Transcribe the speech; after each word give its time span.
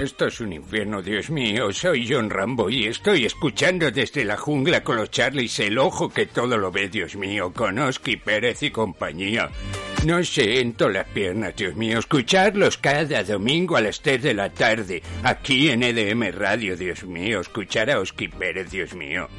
Esto 0.00 0.26
es 0.26 0.40
un 0.42 0.52
infierno, 0.52 1.00
Dios 1.00 1.30
mío. 1.30 1.72
Soy 1.72 2.06
John 2.06 2.28
Rambo 2.28 2.68
y 2.68 2.84
estoy 2.84 3.24
escuchando 3.24 3.90
desde 3.90 4.26
la 4.26 4.36
jungla 4.36 4.84
con 4.84 4.96
los 4.96 5.10
Charlies 5.10 5.58
el 5.60 5.78
ojo 5.78 6.10
que 6.10 6.26
todo 6.26 6.58
lo 6.58 6.70
ve, 6.70 6.90
Dios 6.90 7.16
mío, 7.16 7.50
con 7.50 7.78
Oski 7.78 8.18
Pérez 8.18 8.62
y 8.62 8.70
compañía. 8.70 9.48
No 10.04 10.22
siento 10.22 10.90
las 10.90 11.08
piernas, 11.08 11.56
Dios 11.56 11.76
mío. 11.76 11.98
Escucharlos 11.98 12.76
cada 12.76 13.24
domingo 13.24 13.78
a 13.78 13.80
las 13.80 14.02
3 14.02 14.22
de 14.22 14.34
la 14.34 14.50
tarde, 14.50 15.02
aquí 15.22 15.70
en 15.70 15.82
EDM 15.82 16.30
Radio, 16.30 16.76
Dios 16.76 17.02
mío. 17.04 17.40
Escuchar 17.40 17.90
a 17.90 17.98
Oski 17.98 18.28
Pérez, 18.28 18.70
Dios 18.70 18.94
mío. 18.94 19.30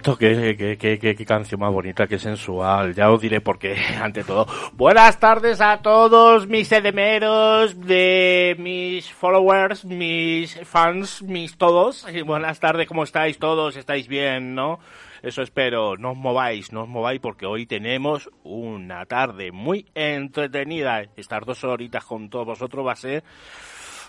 Bonito! 0.00 0.16
Qué, 0.16 0.56
qué, 0.78 0.98
qué, 0.98 1.16
qué, 1.16 1.26
canción 1.26 1.60
más 1.60 1.72
bonita! 1.72 2.06
¡Qué 2.06 2.18
sensual! 2.18 2.94
Ya 2.94 3.10
os 3.10 3.20
diré 3.20 3.40
por 3.40 3.58
qué, 3.58 3.76
ante 4.00 4.24
todo. 4.24 4.46
Buenas 4.72 5.18
tardes 5.18 5.60
a 5.60 5.78
todos 5.82 6.46
mis 6.46 6.70
edemeros, 6.72 7.78
de 7.80 8.56
mis 8.58 9.12
followers, 9.12 9.84
mis 9.84 10.58
fans, 10.64 11.22
mis 11.22 11.56
todos. 11.56 12.06
Buenas 12.24 12.60
tardes, 12.60 12.86
¿cómo 12.86 13.04
estáis 13.04 13.38
todos? 13.38 13.76
¿Estáis 13.76 14.08
bien, 14.08 14.54
no? 14.54 14.80
Eso 15.22 15.42
espero. 15.42 15.96
No 15.98 16.12
os 16.12 16.16
mováis, 16.16 16.72
no 16.72 16.82
os 16.82 16.88
mováis 16.88 17.20
porque 17.20 17.44
hoy 17.44 17.66
tenemos 17.66 18.30
una 18.42 19.04
tarde 19.04 19.52
muy 19.52 19.86
entretenida. 19.94 21.02
Estas 21.16 21.44
dos 21.44 21.62
horitas 21.64 22.04
con 22.04 22.30
todos 22.30 22.46
vosotros 22.46 22.86
va 22.86 22.92
a 22.92 22.96
ser 22.96 23.22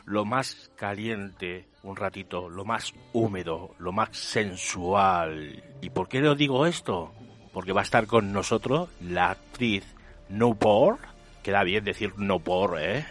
lo 0.05 0.25
más 0.25 0.71
caliente 0.75 1.65
un 1.83 1.95
ratito, 1.95 2.49
lo 2.49 2.65
más 2.65 2.93
húmedo, 3.13 3.75
lo 3.79 3.91
más 3.91 4.09
sensual. 4.11 5.63
¿Y 5.81 5.89
por 5.89 6.07
qué 6.07 6.21
os 6.27 6.37
digo 6.37 6.65
esto? 6.65 7.11
Porque 7.53 7.73
va 7.73 7.81
a 7.81 7.83
estar 7.83 8.07
con 8.07 8.31
nosotros 8.31 8.89
la 9.01 9.31
actriz 9.31 9.83
No 10.29 10.53
Por, 10.55 10.99
queda 11.43 11.63
bien 11.63 11.83
decir 11.83 12.13
No 12.17 12.39
Por, 12.39 12.79
¿eh? 12.79 13.05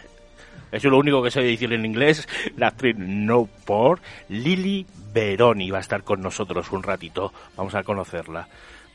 Eso 0.71 0.87
es 0.87 0.91
lo 0.91 0.99
único 0.99 1.21
que 1.21 1.31
sé 1.31 1.41
decir 1.41 1.73
en 1.73 1.85
inglés. 1.85 2.27
La 2.55 2.67
actriz 2.67 2.95
No 2.97 3.45
Por, 3.65 3.99
Lili 4.29 4.85
Veroni, 5.13 5.69
va 5.69 5.79
a 5.79 5.81
estar 5.81 6.03
con 6.03 6.21
nosotros 6.21 6.71
un 6.71 6.81
ratito. 6.81 7.33
Vamos 7.57 7.75
a 7.75 7.83
conocerla. 7.83 8.47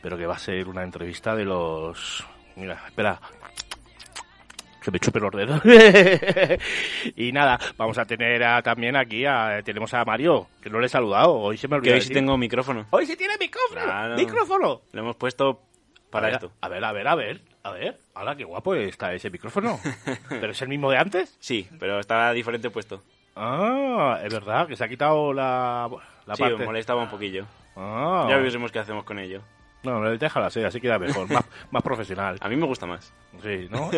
Pero 0.02 0.16
que 0.16 0.26
va 0.26 0.36
a 0.36 0.38
ser 0.38 0.68
una 0.68 0.82
entrevista 0.82 1.36
de 1.36 1.44
los... 1.44 2.24
Mira, 2.56 2.82
espera, 2.86 3.20
que 4.86 4.90
me 4.92 5.00
chupe 5.00 5.18
los 5.18 5.32
dedos. 5.32 5.60
y 7.16 7.32
nada, 7.32 7.58
vamos 7.76 7.98
a 7.98 8.04
tener 8.04 8.42
a- 8.44 8.62
también 8.62 8.94
aquí, 8.96 9.24
a, 9.26 9.60
tenemos 9.64 9.92
a 9.94 10.04
Mario, 10.04 10.46
que 10.62 10.70
no 10.70 10.78
le 10.80 10.86
he 10.86 10.88
saludado, 10.88 11.34
hoy 11.34 11.56
se 11.56 11.66
me 11.68 11.72
Que 11.72 11.78
olvidó. 11.80 11.94
hoy 11.96 12.00
sí 12.02 12.12
tengo 12.12 12.36
micrófono. 12.38 12.86
Hoy 12.90 13.04
sí 13.06 13.16
tiene 13.16 13.34
micrófono, 13.38 13.82
Claro. 13.82 14.14
micrófono. 14.16 14.80
Lo 14.92 15.00
hemos 15.00 15.16
puesto 15.16 15.60
para 16.10 16.28
a 16.28 16.30
ver, 16.30 16.34
esto. 16.36 16.52
A 16.60 16.68
ver, 16.68 16.84
a 16.84 16.92
ver, 16.92 17.08
a 17.08 17.14
ver, 17.16 17.40
a 17.64 17.70
ver. 17.72 17.98
Hola, 18.14 18.36
qué 18.36 18.44
guapo 18.44 18.74
está 18.76 19.12
ese 19.12 19.28
micrófono. 19.30 19.78
¿Pero 20.28 20.52
es 20.52 20.62
el 20.62 20.68
mismo 20.68 20.90
de 20.90 20.98
antes? 20.98 21.36
Sí, 21.40 21.68
pero 21.80 21.98
está 21.98 22.32
diferente 22.32 22.70
puesto. 22.70 23.02
Ah, 23.34 24.20
es 24.24 24.32
verdad, 24.32 24.66
que 24.68 24.76
se 24.76 24.84
ha 24.84 24.88
quitado 24.88 25.32
la, 25.32 25.90
la 26.26 26.36
sí, 26.36 26.42
parte. 26.42 26.64
molestaba 26.64 27.02
un 27.02 27.10
poquillo. 27.10 27.44
Ah. 27.76 28.26
Ya 28.30 28.36
veremos 28.38 28.72
qué 28.72 28.78
hacemos 28.78 29.04
con 29.04 29.18
ello. 29.18 29.42
No, 29.86 30.00
no, 30.00 30.18
déjala 30.18 30.46
así, 30.46 30.64
así 30.64 30.80
queda 30.80 30.98
mejor, 30.98 31.30
más, 31.30 31.44
más 31.70 31.80
profesional. 31.80 32.36
A 32.40 32.48
mí 32.48 32.56
me 32.56 32.66
gusta 32.66 32.86
más. 32.86 33.14
Sí, 33.40 33.68
¿no? 33.70 33.88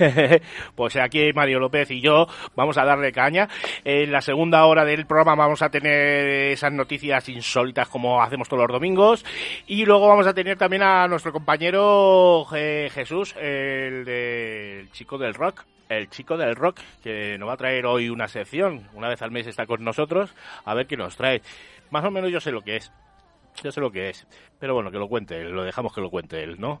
pues 0.74 0.96
aquí 0.96 1.30
Mario 1.34 1.60
López 1.60 1.90
y 1.90 2.00
yo 2.00 2.26
vamos 2.56 2.78
a 2.78 2.86
darle 2.86 3.12
caña. 3.12 3.46
En 3.84 4.10
la 4.10 4.22
segunda 4.22 4.64
hora 4.64 4.86
del 4.86 5.04
programa 5.04 5.34
vamos 5.34 5.60
a 5.60 5.68
tener 5.68 6.52
esas 6.52 6.72
noticias 6.72 7.28
insólitas 7.28 7.86
como 7.88 8.22
hacemos 8.22 8.48
todos 8.48 8.62
los 8.62 8.72
domingos. 8.72 9.26
Y 9.66 9.84
luego 9.84 10.08
vamos 10.08 10.26
a 10.26 10.32
tener 10.32 10.56
también 10.56 10.82
a 10.82 11.06
nuestro 11.06 11.32
compañero 11.32 12.46
eh, 12.54 12.88
Jesús, 12.90 13.36
el 13.36 14.06
del 14.06 14.90
chico 14.92 15.18
del 15.18 15.34
rock. 15.34 15.66
El 15.90 16.08
chico 16.08 16.38
del 16.38 16.56
rock, 16.56 16.80
que 17.02 17.36
nos 17.36 17.46
va 17.46 17.52
a 17.52 17.58
traer 17.58 17.84
hoy 17.84 18.08
una 18.08 18.26
sección. 18.26 18.88
Una 18.94 19.10
vez 19.10 19.20
al 19.20 19.30
mes 19.30 19.46
está 19.46 19.66
con 19.66 19.84
nosotros. 19.84 20.34
A 20.64 20.72
ver 20.72 20.86
qué 20.86 20.96
nos 20.96 21.14
trae. 21.14 21.42
Más 21.90 22.02
o 22.06 22.10
menos 22.10 22.30
yo 22.30 22.40
sé 22.40 22.50
lo 22.50 22.62
que 22.62 22.76
es. 22.76 22.90
Yo 23.62 23.70
sé 23.72 23.80
lo 23.80 23.90
que 23.90 24.10
es. 24.10 24.26
Pero 24.58 24.74
bueno, 24.74 24.90
que 24.90 24.98
lo 24.98 25.08
cuente 25.08 25.40
él. 25.40 25.50
Lo 25.50 25.62
dejamos 25.64 25.94
que 25.94 26.00
lo 26.00 26.10
cuente 26.10 26.42
él, 26.42 26.60
¿no? 26.60 26.80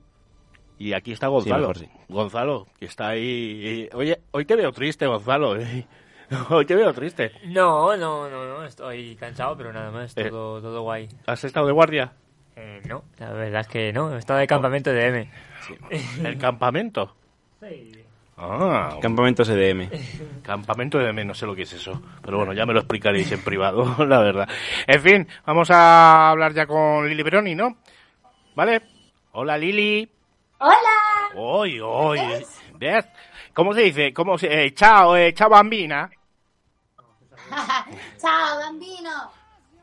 Y 0.78 0.92
aquí 0.92 1.12
está 1.12 1.28
Gonzalo. 1.28 1.60
mejor 1.68 1.78
sí. 1.78 1.88
Gonzalo, 2.08 2.66
que 2.78 2.86
está 2.86 3.08
ahí. 3.08 3.88
Oye, 3.92 4.20
hoy 4.32 4.44
te 4.44 4.56
veo 4.56 4.72
triste, 4.72 5.06
Gonzalo. 5.06 5.56
¿eh? 5.56 5.86
Hoy 6.50 6.64
te 6.64 6.74
veo 6.74 6.92
triste. 6.92 7.30
No, 7.44 7.96
no, 7.96 8.28
no, 8.28 8.44
no, 8.46 8.64
estoy 8.64 9.14
cansado, 9.14 9.56
pero 9.56 9.72
nada 9.72 9.90
más, 9.92 10.16
Eh. 10.16 10.30
todo, 10.30 10.60
todo 10.60 10.82
guay. 10.82 11.08
¿Has 11.26 11.44
estado 11.44 11.66
de 11.66 11.72
guardia? 11.72 12.12
Eh, 12.56 12.80
no, 12.88 13.04
la 13.18 13.30
verdad 13.32 13.60
es 13.60 13.68
que 13.68 13.92
no, 13.92 14.14
he 14.14 14.18
estado 14.18 14.40
de 14.40 14.46
campamento 14.46 14.90
de 14.90 15.06
M. 15.06 15.30
¿El 16.24 16.38
campamento? 16.38 17.14
Ah, 18.36 18.98
Campamento 19.00 19.44
SDM. 19.44 19.88
campamento 20.42 20.98
de 20.98 21.10
M, 21.10 21.24
no 21.24 21.34
sé 21.34 21.46
lo 21.46 21.54
que 21.54 21.62
es 21.62 21.72
eso. 21.72 22.02
Pero 22.22 22.38
bueno, 22.38 22.52
ya 22.52 22.66
me 22.66 22.72
lo 22.72 22.80
explicaréis 22.80 23.30
en 23.32 23.42
privado, 23.42 24.04
la 24.06 24.18
verdad. 24.20 24.48
En 24.86 25.00
fin, 25.00 25.28
vamos 25.46 25.70
a 25.70 26.30
hablar 26.30 26.52
ya 26.52 26.66
con 26.66 27.08
Lili 27.08 27.22
Veroni, 27.22 27.54
¿no? 27.54 27.76
¿Vale? 28.56 28.82
Hola, 29.32 29.56
Lili. 29.56 30.08
Hola. 30.58 31.34
Hoy, 31.36 31.80
hoy. 31.80 32.20
¿Ves? 32.74 33.06
¿Cómo 33.52 33.72
se 33.72 33.82
dice? 33.82 34.12
¿Cómo 34.12 34.36
se... 34.36 34.64
eh, 34.64 34.74
chao, 34.74 35.16
eh, 35.16 35.32
chao, 35.32 35.48
bambina. 35.48 36.10
Chao, 38.18 38.58
bambino. 38.58 39.10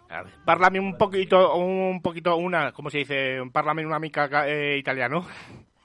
A 0.10 0.24
ver, 0.24 0.34
Parlami 0.44 0.80
un 0.80 0.98
poquito, 0.98 1.56
un 1.56 2.02
poquito, 2.02 2.36
una, 2.36 2.72
¿cómo 2.74 2.90
se 2.90 2.98
dice? 3.00 3.40
Parlami 3.52 3.84
una 3.86 4.00
mica 4.00 4.28
eh, 4.46 4.78
italiano. 4.78 5.26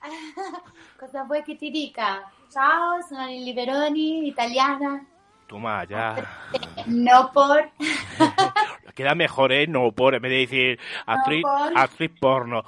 Cosa 0.99 1.25
vuoi 1.25 1.43
che 1.45 1.57
ti 1.57 1.71
dica? 1.71 2.25
Ciao, 2.49 3.03
sono 3.09 3.27
Lili 3.27 3.53
Veroni, 3.53 4.29
italiana. 4.29 5.07
Toma, 5.47 5.85
ya. 5.85 6.17
No 6.87 7.31
por. 7.33 7.71
Queda 8.95 9.15
mejor, 9.15 9.53
¿eh? 9.53 9.67
No 9.67 9.93
por, 9.93 10.15
en 10.15 10.23
vez 10.23 10.31
de 10.31 10.39
decir 10.39 10.81
actriz, 11.07 11.43
por. 11.43 11.79
actriz 11.79 12.11
porno. 12.19 12.65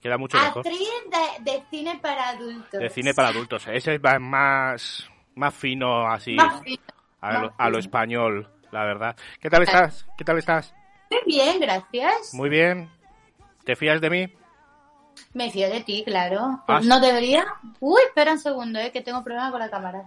Queda 0.00 0.16
mucho 0.16 0.38
mejor. 0.38 0.66
Actriz 0.66 0.88
de, 1.10 1.50
de 1.50 1.62
cine 1.68 1.98
para 2.00 2.28
adultos. 2.28 2.80
De 2.80 2.88
cine 2.88 3.12
para 3.14 3.28
adultos. 3.28 3.66
Ese 3.66 3.94
es 3.94 4.00
más, 4.20 5.10
más 5.34 5.54
fino, 5.54 6.06
así, 6.06 6.34
Más 6.34 6.62
fino, 6.62 6.82
a, 7.20 7.32
lo, 7.32 7.40
más 7.48 7.54
a 7.58 7.70
lo 7.70 7.78
español, 7.78 8.48
la 8.70 8.84
verdad. 8.84 9.16
¿Qué 9.40 9.50
tal 9.50 9.62
estás? 9.62 10.06
¿Qué 10.16 10.24
tal 10.24 10.38
estás? 10.38 10.74
Muy 11.10 11.20
bien, 11.26 11.60
gracias. 11.60 12.32
Muy 12.34 12.48
bien. 12.48 12.88
¿Te 13.64 13.74
fías 13.74 14.00
de 14.00 14.10
mí? 14.10 14.32
Me 15.34 15.50
fío 15.50 15.68
de 15.68 15.80
ti, 15.80 16.02
claro. 16.04 16.62
Ah. 16.66 16.80
¿No 16.82 17.00
debería? 17.00 17.44
Uy, 17.80 18.00
espera 18.06 18.32
un 18.32 18.38
segundo, 18.38 18.78
eh, 18.78 18.90
que 18.92 19.02
tengo 19.02 19.22
problema 19.22 19.50
con 19.50 19.60
la 19.60 19.70
cámara. 19.70 20.04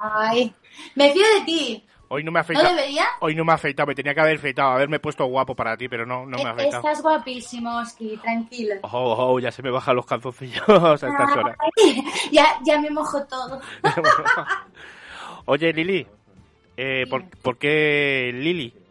Ay, 0.00 0.52
me 0.94 1.12
fío 1.12 1.24
de 1.38 1.44
ti. 1.44 1.86
Hoy 2.08 2.22
no 2.22 2.30
me 2.30 2.40
ha 2.40 2.46
¿No 2.48 2.62
debería? 2.62 3.06
Hoy 3.20 3.34
no 3.34 3.44
me 3.44 3.52
ha 3.52 3.54
afeitado, 3.54 3.86
me 3.88 3.94
tenía 3.94 4.14
que 4.14 4.20
haber 4.20 4.36
afeitado, 4.36 4.70
haberme 4.72 5.00
puesto 5.00 5.24
guapo 5.26 5.54
para 5.54 5.76
ti, 5.76 5.88
pero 5.88 6.04
no, 6.06 6.26
no 6.26 6.36
me 6.36 6.44
ha 6.44 6.50
afeitado. 6.50 6.82
Estás 6.82 7.02
guapísimo, 7.02 7.78
Oski, 7.78 8.16
tranquilo. 8.18 8.76
Oh, 8.82 9.16
oh, 9.18 9.40
ya 9.40 9.50
se 9.50 9.62
me 9.62 9.70
bajan 9.70 9.96
los 9.96 10.06
calzoncillos 10.06 10.68
a 10.68 10.94
estas 10.94 11.36
horas. 11.36 11.56
Ay, 11.58 12.04
ya, 12.30 12.58
ya 12.64 12.78
me 12.78 12.90
mojo 12.90 13.24
todo. 13.26 13.60
Oye, 15.46 15.72
Lili, 15.72 16.06
eh, 16.76 17.06
¿por, 17.08 17.28
por 17.40 17.58
qué 17.58 18.30
Lili? 18.32 18.83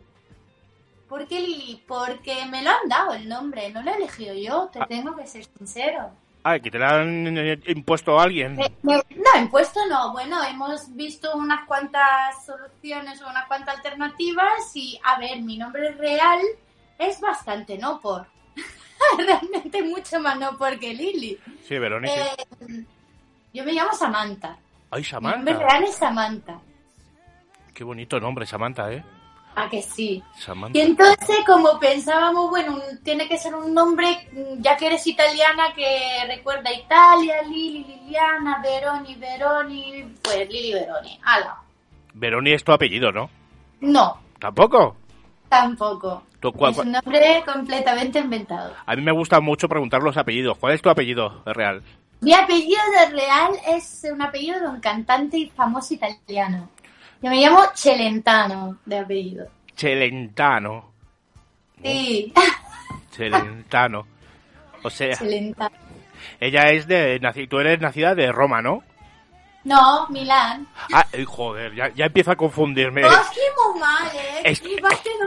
¿Por 1.13 1.27
qué 1.27 1.39
Lili? 1.41 1.79
Porque 1.87 2.43
me 2.47 2.63
lo 2.63 2.71
han 2.71 2.89
dado 2.89 3.13
el 3.13 3.29
nombre, 3.29 3.69
no 3.69 3.83
lo 3.83 3.91
he 3.91 3.97
elegido 3.97 4.33
yo, 4.33 4.67
te 4.73 4.79
Ah. 4.81 4.87
tengo 4.87 5.15
que 5.15 5.27
ser 5.27 5.45
sincero. 5.45 6.09
Ah, 6.43 6.57
que 6.57 6.71
te 6.71 6.79
la 6.79 7.01
han 7.01 7.37
eh, 7.37 7.59
impuesto 7.67 8.19
a 8.19 8.23
alguien. 8.23 8.55
Me- 8.55 8.71
no, 8.81 9.39
impuesto 9.39 9.79
no. 9.87 10.11
Bueno, 10.11 10.43
hemos 10.43 10.91
visto 10.95 11.35
unas 11.37 11.67
cuantas 11.67 12.43
soluciones 12.43 13.21
o 13.21 13.29
unas 13.29 13.45
cuantas 13.45 13.75
alternativas 13.77 14.75
y, 14.75 14.99
a 15.03 15.19
ver, 15.19 15.39
mi 15.43 15.55
nombre 15.59 15.91
real 15.91 16.39
es 16.97 17.21
bastante 17.21 17.77
no 17.77 17.99
por. 18.01 18.25
Realmente 19.19 19.83
mucho 19.83 20.19
más 20.19 20.39
no 20.39 20.57
por 20.57 20.79
que 20.79 20.95
Lili. 20.95 21.37
Sí, 21.67 21.77
Verónica. 21.77 22.15
Eh, 22.15 22.85
yo 23.53 23.63
me 23.63 23.71
llamo 23.73 23.93
Samantha. 23.93 24.57
Ay, 24.89 25.03
Mi 25.03 25.11
nombre 25.27 25.53
Samantha. 25.53 25.57
real 25.59 25.83
es 25.83 25.95
Samantha. 25.95 26.59
Qué 27.71 27.83
bonito 27.83 28.19
nombre, 28.19 28.47
Samantha, 28.47 28.91
¿eh? 28.91 29.03
¿A 29.55 29.69
que 29.69 29.81
sí? 29.83 30.23
Samantha. 30.39 30.77
Y 30.77 30.81
entonces, 30.81 31.37
como 31.45 31.79
pensábamos, 31.79 32.49
bueno, 32.49 32.73
un- 32.75 33.03
tiene 33.03 33.27
que 33.27 33.37
ser 33.37 33.53
un 33.53 33.73
nombre, 33.73 34.27
ya 34.59 34.75
que 34.77 34.87
eres 34.87 35.05
italiana, 35.05 35.73
que 35.75 36.25
recuerda 36.27 36.69
a 36.69 36.73
Italia, 36.73 37.41
Lili, 37.43 37.83
Liliana, 37.83 38.61
Veroni, 38.63 39.15
Veroni, 39.15 40.05
pues 40.23 40.49
Lili 40.49 40.73
Veroni. 40.73 41.19
Ala. 41.23 41.57
Veroni 42.15 42.51
es 42.53 42.63
tu 42.63 42.71
apellido, 42.71 43.11
¿no? 43.11 43.29
No, 43.81 44.17
¿Tampoco? 44.39 44.95
tampoco. 45.49 46.23
¿Tú 46.39 46.51
cuál- 46.51 46.71
Es 46.71 46.77
un 46.79 46.91
nombre 46.91 47.43
completamente 47.45 48.19
inventado. 48.19 48.73
A 48.85 48.95
mí 48.95 49.01
me 49.01 49.11
gusta 49.11 49.39
mucho 49.39 49.69
preguntar 49.69 50.01
los 50.01 50.17
apellidos. 50.17 50.57
¿Cuál 50.57 50.73
es 50.73 50.81
tu 50.81 50.89
apellido 50.89 51.41
real? 51.45 51.83
Mi 52.21 52.33
apellido 52.33 52.81
de 52.99 53.11
real 53.11 53.51
es 53.67 54.05
un 54.11 54.21
apellido 54.21 54.59
de 54.59 54.67
un 54.67 54.79
cantante 54.79 55.51
famoso 55.55 55.93
italiano. 55.93 56.69
Yo 57.23 57.29
me 57.29 57.39
llamo 57.39 57.63
Celentano, 57.73 58.79
de 58.85 58.99
apellido. 58.99 59.47
Celentano. 59.77 60.91
Sí, 61.81 62.33
Celentano. 63.11 64.05
O 64.83 64.89
sea, 64.89 65.15
Celentano. 65.15 65.73
ella 66.37 66.71
es 66.71 66.85
de... 66.85 67.21
Tú 67.49 67.59
eres 67.59 67.79
nacida 67.79 68.13
de 68.13 68.29
Roma, 68.29 68.61
¿no? 68.61 68.83
No, 69.63 70.05
Milán. 70.09 70.67
Ah, 70.91 71.07
eh, 71.13 71.23
joder, 71.23 71.73
ya, 71.73 71.93
ya 71.93 72.07
empieza 72.07 72.33
a 72.33 72.35
confundirme. 72.35 73.03
Muy 73.03 73.11
mal, 73.79 74.07
¿eh? 74.15 74.41
Es, 74.43 74.61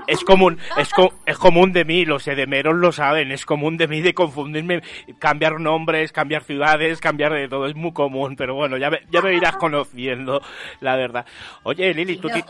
es 0.06 0.24
común, 0.24 0.58
es, 0.76 0.92
co- 0.92 1.12
es 1.26 1.38
común 1.38 1.72
de 1.72 1.84
mí, 1.84 2.04
los 2.04 2.26
edemeros 2.28 2.74
lo 2.74 2.92
saben, 2.92 3.32
es 3.32 3.44
común 3.46 3.76
de 3.76 3.88
mí 3.88 4.00
de 4.00 4.14
confundirme, 4.14 4.82
cambiar 5.18 5.60
nombres, 5.60 6.12
cambiar 6.12 6.42
ciudades, 6.44 7.00
cambiar 7.00 7.32
de 7.32 7.48
todo, 7.48 7.66
es 7.66 7.74
muy 7.74 7.92
común, 7.92 8.36
pero 8.36 8.54
bueno, 8.54 8.76
ya 8.76 8.90
me, 8.90 9.00
ya 9.10 9.20
me 9.22 9.34
irás 9.34 9.56
conociendo, 9.56 10.40
la 10.80 10.96
verdad. 10.96 11.26
Oye, 11.64 11.92
Lili, 11.94 12.16
tú 12.18 12.28
ti- 12.28 12.44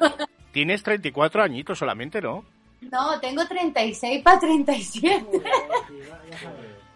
tienes 0.53 0.83
34 0.83 1.43
añitos 1.43 1.79
solamente, 1.79 2.21
¿no? 2.21 2.45
No, 2.93 3.19
tengo 3.21 3.47
36 3.47 4.23
para 4.23 4.39
37. 4.39 5.25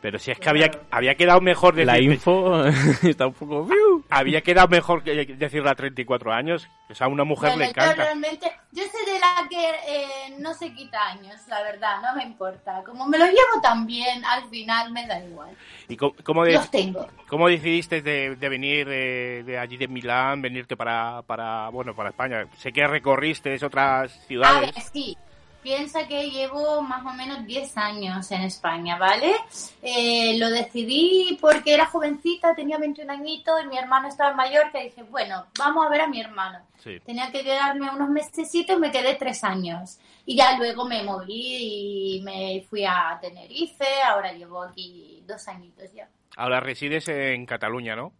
Pero 0.00 0.18
si 0.18 0.30
es 0.30 0.38
que 0.38 0.48
había, 0.48 0.70
había 0.90 1.14
quedado 1.14 1.40
mejor 1.42 1.76
La 1.76 1.92
decir, 1.94 2.12
info 2.12 2.64
está 3.02 3.26
un 3.26 3.34
poco... 3.34 3.68
había 4.08 4.40
quedado 4.40 4.68
mejor 4.68 5.02
que 5.02 5.26
decirla 5.26 5.72
a 5.72 5.74
34 5.74 6.32
años, 6.32 6.66
o 6.88 6.94
sea, 6.94 7.06
a 7.06 7.10
una 7.10 7.24
mujer 7.24 7.50
Bueno, 7.50 7.58
le 7.60 7.64
yo 7.66 7.70
encanta. 7.70 8.04
realmente, 8.04 8.50
yo 8.72 8.82
soy 8.84 9.04
de 9.12 9.18
la 9.20 9.46
que 9.48 9.68
eh, 9.88 10.36
no 10.38 10.54
se 10.54 10.72
quita 10.72 11.06
años, 11.08 11.36
la 11.48 11.62
verdad, 11.62 12.00
no 12.02 12.14
me 12.16 12.22
importa. 12.24 12.82
Como 12.86 13.06
me 13.06 13.18
lo 13.18 13.26
llevo 13.26 13.60
tan 13.62 13.86
bien, 13.86 14.24
al 14.24 14.48
final 14.48 14.90
me 14.90 15.06
da 15.06 15.22
igual. 15.22 15.50
¿Y 15.88 15.96
cómo, 15.98 16.14
cómo 16.24 16.44
de- 16.44 16.54
Los 16.54 16.70
tengo. 16.70 17.06
¿Cómo 17.28 17.48
decidiste 17.48 18.00
de, 18.00 18.36
de 18.36 18.48
venir 18.48 18.88
de, 18.88 19.42
de 19.44 19.58
allí 19.58 19.76
de 19.76 19.86
Milán, 19.86 20.40
venirte 20.40 20.76
para, 20.78 21.20
para, 21.26 21.68
bueno, 21.68 21.94
para 21.94 22.08
España? 22.08 22.46
Sé 22.56 22.72
que 22.72 22.86
recorriste 22.86 23.54
otras 23.64 24.12
A 24.12 24.26
ciudades. 24.26 24.74
ver, 24.74 24.82
sí. 24.92 25.16
Piensa 25.62 26.08
que 26.08 26.30
llevo 26.30 26.80
más 26.80 27.04
o 27.04 27.10
menos 27.14 27.44
10 27.44 27.76
años 27.76 28.30
en 28.32 28.42
España, 28.42 28.96
¿vale? 28.96 29.34
Eh, 29.82 30.38
lo 30.38 30.48
decidí 30.48 31.36
porque 31.40 31.74
era 31.74 31.86
jovencita, 31.86 32.54
tenía 32.54 32.78
21 32.78 33.12
añitos 33.12 33.62
y 33.62 33.68
mi 33.68 33.76
hermano 33.76 34.08
estaba 34.08 34.30
en 34.30 34.36
Mallorca 34.36 34.80
y 34.80 34.84
dije, 34.84 35.02
bueno, 35.02 35.46
vamos 35.58 35.86
a 35.86 35.90
ver 35.90 36.00
a 36.00 36.08
mi 36.08 36.20
hermano. 36.20 36.60
Sí. 36.78 36.98
Tenía 37.00 37.30
que 37.30 37.42
quedarme 37.42 37.90
unos 37.90 38.08
mesecitos 38.08 38.76
y 38.76 38.80
me 38.80 38.90
quedé 38.90 39.16
tres 39.16 39.44
años. 39.44 39.98
Y 40.24 40.36
ya 40.36 40.56
luego 40.56 40.86
me 40.86 41.02
moví 41.02 42.16
y 42.16 42.22
me 42.22 42.64
fui 42.68 42.84
a 42.84 43.18
Tenerife, 43.20 44.02
ahora 44.06 44.32
llevo 44.32 44.62
aquí 44.62 45.22
dos 45.26 45.46
añitos 45.48 45.92
ya. 45.92 46.08
Ahora 46.36 46.60
resides 46.60 47.06
en 47.08 47.44
Cataluña, 47.44 47.96
¿no? 47.96 48.12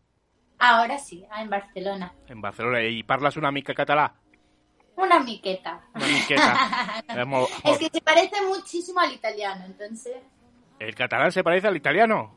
Ahora 0.59 0.99
sí, 0.99 1.25
ah, 1.31 1.41
en 1.41 1.49
Barcelona. 1.49 2.13
En 2.29 2.43
Barcelona. 2.43 2.83
¿Y 2.83 3.03
parlas 3.03 3.39
una 3.39 3.51
mica 3.51 3.73
catalá? 3.73 4.15
Una 5.01 5.19
miqueta. 5.21 5.81
Una 5.95 6.07
miqueta. 6.07 7.03
Mo- 7.27 7.49
Es 7.65 7.79
que 7.79 7.89
se 7.93 8.01
parece 8.01 8.41
muchísimo 8.43 9.01
al 9.01 9.13
italiano, 9.13 9.65
entonces... 9.65 10.17
¿El 10.79 10.95
catalán 10.95 11.31
se 11.33 11.43
parece 11.43 11.67
al 11.69 11.77
italiano? 11.77 12.35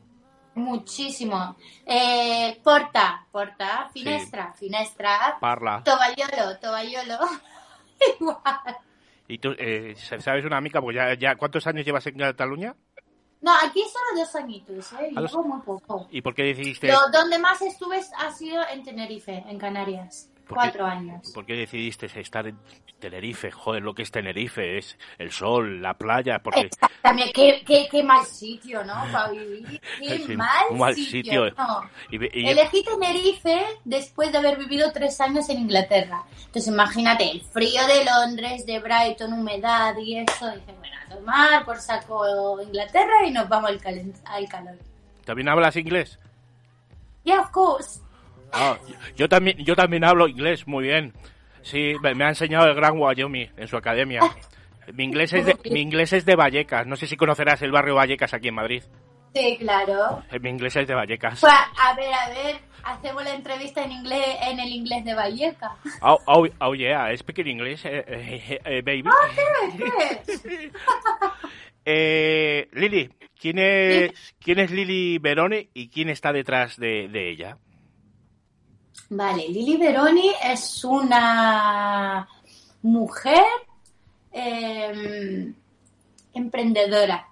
Muchísimo. 0.54 1.56
Eh, 1.84 2.60
porta, 2.62 3.26
porta, 3.32 3.88
finestra, 3.92 4.52
finestra, 4.54 5.36
Parla. 5.40 5.82
tovallolo. 5.84 7.18
Igual. 8.20 8.76
¿Y 9.26 9.38
tú 9.38 9.50
eh, 9.58 9.94
sabes 9.96 10.44
una 10.44 10.60
mica? 10.60 10.80
Pues 10.80 10.94
ya, 10.96 11.14
ya, 11.14 11.36
¿cuántos 11.36 11.66
años 11.66 11.84
llevas 11.84 12.06
en 12.06 12.18
Cataluña? 12.18 12.74
No, 13.40 13.52
aquí 13.62 13.82
solo 13.82 14.20
dos 14.20 14.34
añitos, 14.36 14.92
¿eh? 14.94 15.10
Llevo 15.10 15.42
muy 15.42 15.60
poco. 15.62 16.06
¿Y 16.10 16.22
por 16.22 16.34
qué 16.34 16.44
decidiste, 16.44 16.88
Lo, 16.88 16.98
donde 17.12 17.38
más 17.38 17.60
estuve 17.62 18.00
ha 18.18 18.30
sido 18.32 18.62
en 18.68 18.82
Tenerife, 18.82 19.44
en 19.48 19.58
Canarias. 19.58 20.30
¿Por 20.46 20.58
qué? 20.58 20.62
Cuatro 20.64 20.84
años. 20.86 21.30
por 21.32 21.46
qué 21.46 21.54
decidiste 21.54 22.06
estar 22.20 22.46
en 22.46 22.58
Tenerife? 22.98 23.50
Joder, 23.50 23.82
lo 23.82 23.94
que 23.94 24.02
es 24.02 24.10
Tenerife 24.10 24.76
es 24.78 24.98
el 25.18 25.32
sol, 25.32 25.80
la 25.80 25.94
playa, 25.94 26.38
porque 26.40 26.60
Exactamente. 26.60 27.32
Qué, 27.32 27.62
qué, 27.66 27.88
qué 27.90 28.02
mal 28.02 28.24
sitio, 28.26 28.84
¿no? 28.84 28.94
Para 29.10 29.30
vivir. 29.30 29.80
Qué 29.98 30.18
Sí, 30.18 30.36
mal, 30.36 30.64
mal 30.72 30.94
sitio. 30.94 31.46
sitio. 31.46 31.50
no. 31.56 31.90
y- 32.10 32.40
y- 32.40 32.48
Elegí 32.48 32.84
Tenerife 32.84 33.64
después 33.84 34.32
de 34.32 34.38
haber 34.38 34.58
vivido 34.58 34.92
tres 34.92 35.20
años 35.20 35.48
en 35.48 35.58
Inglaterra. 35.60 36.22
Entonces 36.46 36.68
imagínate, 36.72 37.30
el 37.30 37.40
frío 37.42 37.80
de 37.86 38.04
Londres, 38.04 38.66
de 38.66 38.78
Brighton, 38.80 39.32
humedad 39.32 39.96
y 39.98 40.18
eso. 40.18 40.50
Dije, 40.50 40.72
bueno, 40.78 40.96
a 41.06 41.14
tomar 41.14 41.64
por 41.64 41.78
saco 41.78 42.60
Inglaterra 42.62 43.26
y 43.26 43.30
nos 43.30 43.48
vamos 43.48 43.70
al, 43.70 43.80
calen- 43.80 44.14
al 44.26 44.48
calor. 44.48 44.76
¿también 45.24 45.48
hablas 45.48 45.76
inglés? 45.76 46.18
Yeah, 47.24 47.40
of 47.40 47.50
course. 47.50 48.00
Ah, 48.54 48.78
yo- 49.16 49.28
también, 49.28 49.58
yo 49.58 49.74
también 49.76 50.04
hablo 50.04 50.28
inglés 50.28 50.66
muy 50.66 50.84
bien. 50.84 51.12
Sí, 51.62 51.94
me, 52.02 52.14
me 52.14 52.24
ha 52.24 52.28
enseñado 52.28 52.66
el 52.66 52.74
gran 52.74 52.98
Wyoming 52.98 53.48
en 53.56 53.68
su 53.68 53.76
academia. 53.76 54.20
Mi 54.92 55.04
inglés 55.04 55.32
es 55.32 55.46
de, 55.46 55.56
mi 55.70 55.80
inglés 55.80 56.12
es 56.12 56.26
de 56.26 56.36
Vallecas. 56.36 56.86
No 56.86 56.94
sé 56.96 57.06
si 57.06 57.16
conocerás 57.16 57.62
el 57.62 57.72
barrio 57.72 57.94
Vallecas 57.94 58.34
aquí 58.34 58.48
en 58.48 58.54
Madrid. 58.54 58.82
Sí, 59.34 59.56
claro. 59.58 60.22
Eh, 60.30 60.38
Mi 60.38 60.50
inglés 60.50 60.76
es 60.76 60.86
de 60.86 60.94
Vallecas. 60.94 61.40
Pues, 61.40 61.52
a 61.52 61.94
ver, 61.96 62.12
a 62.12 62.28
ver, 62.28 62.56
hacemos 62.84 63.24
la 63.24 63.34
entrevista 63.34 63.82
en 63.82 63.90
inglés, 63.92 64.24
en 64.42 64.60
el 64.60 64.68
inglés 64.68 65.04
de 65.04 65.14
Valleca. 65.14 65.74
Oh, 66.02 66.18
oh, 66.26 66.46
oh 66.60 66.74
yeah, 66.74 67.10
I 67.12 67.16
speak 67.16 67.38
in 67.38 67.48
English, 67.48 67.84
eh, 67.84 68.04
eh, 68.06 68.60
eh, 68.64 68.82
baby. 68.82 69.04
Eh, 71.86 72.68
Lili, 72.72 73.10
¿quién 73.38 73.58
es, 73.58 74.10
¿quién 74.40 74.58
es 74.58 74.70
Lili 74.70 75.18
Verone 75.18 75.68
y 75.74 75.88
quién 75.90 76.08
está 76.08 76.32
detrás 76.32 76.78
de, 76.78 77.08
de 77.08 77.28
ella? 77.30 77.58
Vale, 79.16 79.48
Lili 79.48 79.76
Veroni 79.76 80.32
es 80.42 80.82
una 80.84 82.26
mujer 82.82 83.44
eh, 84.32 85.52
emprendedora, 86.32 87.28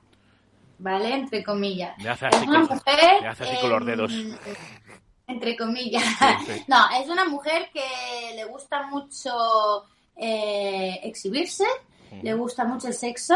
¿vale? 0.78 1.14
Entre 1.14 1.42
comillas. 1.42 1.96
Me 1.98 2.08
hace 2.10 2.28
Es 2.28 2.34
así 2.36 2.48
una 2.48 2.66
con- 2.66 2.76
mujer... 2.76 3.26
hace 3.26 3.42
así 3.44 3.56
con 3.60 3.70
los 3.70 3.84
dedos. 3.86 4.12
Entre 5.26 5.56
comillas. 5.56 6.04
Sí, 6.04 6.52
sí. 6.54 6.64
No, 6.68 6.78
es 7.00 7.08
una 7.08 7.24
mujer 7.24 7.70
que 7.72 8.34
le 8.36 8.44
gusta 8.44 8.86
mucho 8.86 9.84
eh, 10.16 11.00
exhibirse, 11.02 11.64
le 12.22 12.34
gusta 12.34 12.64
mucho 12.64 12.88
el 12.88 12.94
sexo, 12.94 13.34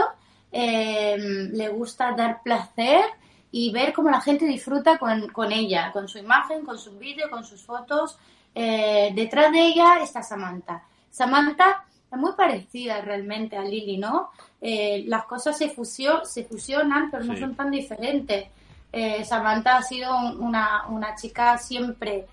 eh, 0.52 1.16
le 1.18 1.68
gusta 1.70 2.12
dar 2.12 2.42
placer 2.42 3.04
y 3.50 3.72
ver 3.72 3.92
cómo 3.92 4.10
la 4.10 4.20
gente 4.20 4.44
disfruta 4.44 4.98
con, 4.98 5.28
con 5.30 5.50
ella, 5.50 5.90
con 5.92 6.06
su 6.06 6.18
imagen, 6.18 6.64
con 6.64 6.78
sus 6.78 6.96
vídeos, 6.98 7.28
con 7.30 7.44
sus 7.44 7.64
fotos. 7.64 8.18
Eh, 8.58 9.10
detrás 9.14 9.52
de 9.52 9.60
ella 9.60 9.98
está 10.02 10.22
Samantha. 10.22 10.82
Samantha 11.10 11.84
es 12.10 12.18
muy 12.18 12.32
parecida 12.32 13.02
realmente 13.02 13.54
a 13.56 13.60
Lily, 13.62 13.98
¿no? 13.98 14.30
Eh, 14.62 15.04
las 15.06 15.24
cosas 15.26 15.58
se, 15.58 15.68
fusio- 15.68 16.24
se 16.24 16.44
fusionan, 16.44 17.10
pero 17.10 17.22
no 17.24 17.36
son 17.36 17.54
tan 17.54 17.70
diferentes. 17.70 18.46
Eh, 18.90 19.22
Samantha 19.26 19.76
ha 19.76 19.82
sido 19.82 20.16
un- 20.16 20.40
una, 20.40 20.86
una 20.88 21.14
chica 21.16 21.58
siempre 21.58 22.26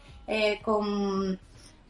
con, 0.63 1.37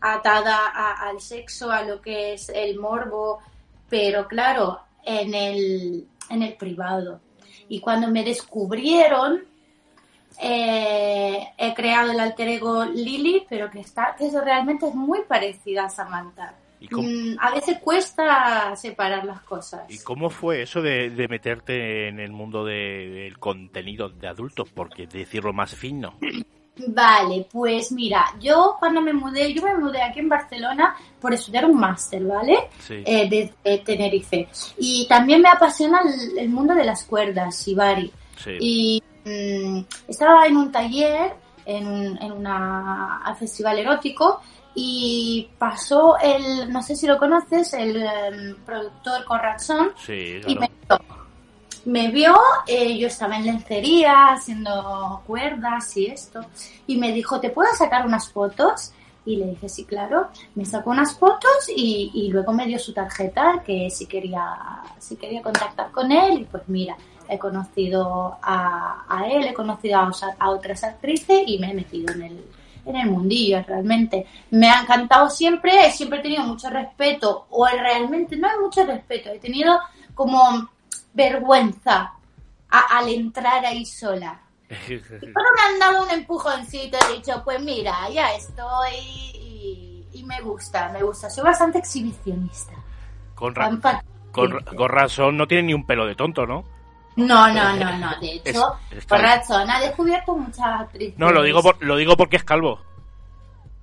atada 0.02 0.58
a- 0.74 1.08
al 1.10 1.22
sexo, 1.22 1.72
a 1.72 1.84
lo 1.84 2.02
que 2.02 2.34
es 2.34 2.50
el 2.50 2.80
morbo, 2.80 3.40
pero 3.88 4.28
claro, 4.28 4.80
en 5.06 5.36
el, 5.36 6.08
en 6.32 6.42
el 6.42 6.54
privado. 6.56 7.20
Y 7.70 7.80
cuando 7.80 8.08
me 8.08 8.24
descubrieron, 8.24 9.44
eh, 10.42 11.48
he 11.58 11.74
creado 11.74 12.12
el 12.12 12.20
alter 12.20 12.48
ego 12.48 12.86
Lily, 12.86 13.46
pero 13.50 13.70
que 13.70 13.80
está, 13.82 14.16
que 14.18 14.28
eso 14.28 14.42
realmente 14.42 14.88
es 14.88 14.96
muy 14.96 15.20
parecida 15.28 15.86
a 15.86 15.90
Samantha. 15.90 16.56
¿Y 16.80 16.88
Mm, 16.94 17.38
a 17.40 17.52
veces 17.52 17.78
cuesta 17.80 18.76
separar 18.76 19.24
las 19.24 19.40
cosas. 19.44 19.84
y 19.90 20.00
cómo 20.00 20.30
fue 20.30 20.64
eso 20.64 20.82
de, 20.82 21.10
de 21.12 21.28
meterte 21.30 22.10
en 22.10 22.20
el 22.20 22.32
mundo 22.32 22.66
de- 22.66 23.08
del 23.10 23.40
contenido 23.40 24.10
de 24.10 24.28
adultos? 24.28 24.70
Porque 24.74 25.08
decirlo 25.08 25.54
más 25.54 25.74
fino. 25.74 26.16
Vale, 26.88 27.46
pues 27.52 27.92
mira, 27.92 28.26
yo 28.42 28.76
cuando 28.80 29.00
me 29.00 29.14
mudé, 29.14 29.54
yo 29.54 29.62
me 29.62 29.76
mudé 29.76 30.02
aquí 30.02 30.20
en 30.20 30.28
Barcelona 30.28 30.96
por 31.22 31.32
estudiar 31.32 31.66
un 31.68 31.80
máster, 31.80 32.24
¿vale? 32.26 32.58
Sí. 32.80 32.96
Eh, 33.06 33.30
de, 33.30 33.54
de 33.64 33.78
Tenerife. 33.78 34.48
Y 34.80 35.06
también 35.08 35.42
me 35.42 35.50
apasiona 35.50 36.02
el, 36.02 36.40
el 36.40 36.50
mundo 36.50 36.74
de 36.74 36.84
las 36.84 37.04
cuerdas, 37.06 37.64
Shibari. 37.64 38.12
sí. 38.38 38.58
Y 38.60 39.03
estaba 40.08 40.46
en 40.48 40.58
un 40.58 40.72
taller, 40.72 41.34
en, 41.66 41.88
un 41.88 42.18
en 42.22 42.32
una, 42.32 43.24
al 43.24 43.36
festival 43.36 43.80
erótico, 43.80 44.42
y 44.76 45.50
pasó 45.58 46.18
el, 46.18 46.72
no 46.72 46.82
sé 46.82 46.96
si 46.96 47.06
lo 47.06 47.18
conoces, 47.18 47.74
el 47.74 48.02
em, 48.02 48.56
productor 48.66 49.24
Corrazón, 49.26 49.92
Sí, 50.04 50.42
y 50.46 50.56
claro. 50.56 50.60
me 50.60 50.68
vio. 50.68 51.24
Me 51.86 52.08
vio, 52.12 52.36
eh, 52.66 52.98
yo 52.98 53.08
estaba 53.08 53.36
en 53.36 53.46
lencería 53.46 54.32
haciendo 54.32 55.22
cuerdas 55.28 55.96
y 55.98 56.06
esto, 56.08 56.40
y 56.88 56.98
me 56.98 57.12
dijo, 57.12 57.40
¿te 57.42 57.50
puedo 57.50 57.74
sacar 57.76 58.06
unas 58.06 58.30
fotos? 58.32 58.94
Y 59.26 59.36
le 59.38 59.48
dije, 59.48 59.70
sí, 59.70 59.86
claro. 59.86 60.30
Me 60.56 60.66
sacó 60.66 60.92
unas 60.92 61.18
fotos 61.18 61.70
y, 61.76 62.12
y 62.14 62.30
luego 62.30 62.52
me 62.54 62.66
dio 62.66 62.80
su 62.80 62.94
tarjeta, 62.94 63.62
que 63.66 63.90
si 63.90 64.06
quería, 64.06 64.82
si 64.98 65.18
quería 65.18 65.42
contactar 65.42 65.92
con 65.92 66.12
él, 66.12 66.40
y 66.42 66.44
pues 66.46 66.64
mira, 66.68 66.96
he 67.30 67.38
conocido 67.40 68.38
a, 68.42 69.04
a 69.08 69.28
él, 69.28 69.44
he 69.46 69.54
conocido 69.54 70.00
a, 70.00 70.50
otras 70.50 70.84
actrices 70.84 71.44
y 71.46 71.58
me 71.60 71.72
he 71.72 71.74
metido 71.74 72.14
en 72.14 72.22
el, 72.24 72.46
en 72.86 72.96
el 72.96 73.10
mundillo 73.10 73.64
realmente. 73.68 74.26
Me 74.52 74.70
ha 74.70 74.82
encantado 74.82 75.30
siempre, 75.30 75.92
siempre 75.92 76.20
he 76.20 76.22
tenido 76.22 76.44
mucho 76.44 76.70
respeto, 76.70 77.48
o 77.50 77.66
realmente 77.68 78.36
no 78.36 78.48
hay 78.50 78.60
mucho 78.60 78.86
respeto, 78.86 79.30
he 79.30 79.40
tenido 79.40 79.80
como 80.14 80.70
vergüenza 81.14 82.14
a- 82.70 82.98
al 82.98 83.10
entrar 83.10 83.66
ahí 83.66 83.86
sola. 83.86 84.40
Pero 85.20 85.34
me 85.56 85.62
han 85.74 85.80
dado 85.80 86.04
un 86.04 86.10
empujoncito, 86.10 86.98
he 87.10 87.16
dicho, 87.18 87.42
pues 87.44 87.62
mira, 87.62 88.10
ya 88.10 88.34
estoy 88.34 88.94
y, 89.36 90.06
y 90.14 90.24
me 90.24 90.42
gusta, 90.42 90.90
me 90.90 91.04
gusta. 91.04 91.30
Soy 91.30 91.44
bastante 91.44 91.78
exhibicionista. 91.80 92.74
ra- 93.56 93.66
con, 94.32 94.52
ra- 94.52 94.60
con 94.76 94.90
razón 94.90 95.38
no 95.38 95.48
tiene 95.48 95.64
ni 95.64 95.74
un 95.76 95.86
pelo 95.86 96.06
de 96.08 96.16
tonto, 96.16 96.46
¿no? 96.48 96.64
No, 97.16 97.48
no, 97.54 97.76
no, 97.76 97.98
no. 97.98 98.20
De 98.20 98.34
hecho, 98.34 98.76
Es- 98.92 99.08
razón 99.08 99.70
ha 99.70 99.80
descubierto 99.80 100.36
muchas 100.36 100.66
actrices. 100.66 101.18
No, 101.20 101.32
lo 101.32 101.44
digo, 101.44 101.62
por, 101.62 101.82
lo 101.84 101.96
digo 101.98 102.16
porque 102.18 102.38
es 102.38 102.44
calvo. 102.44 102.80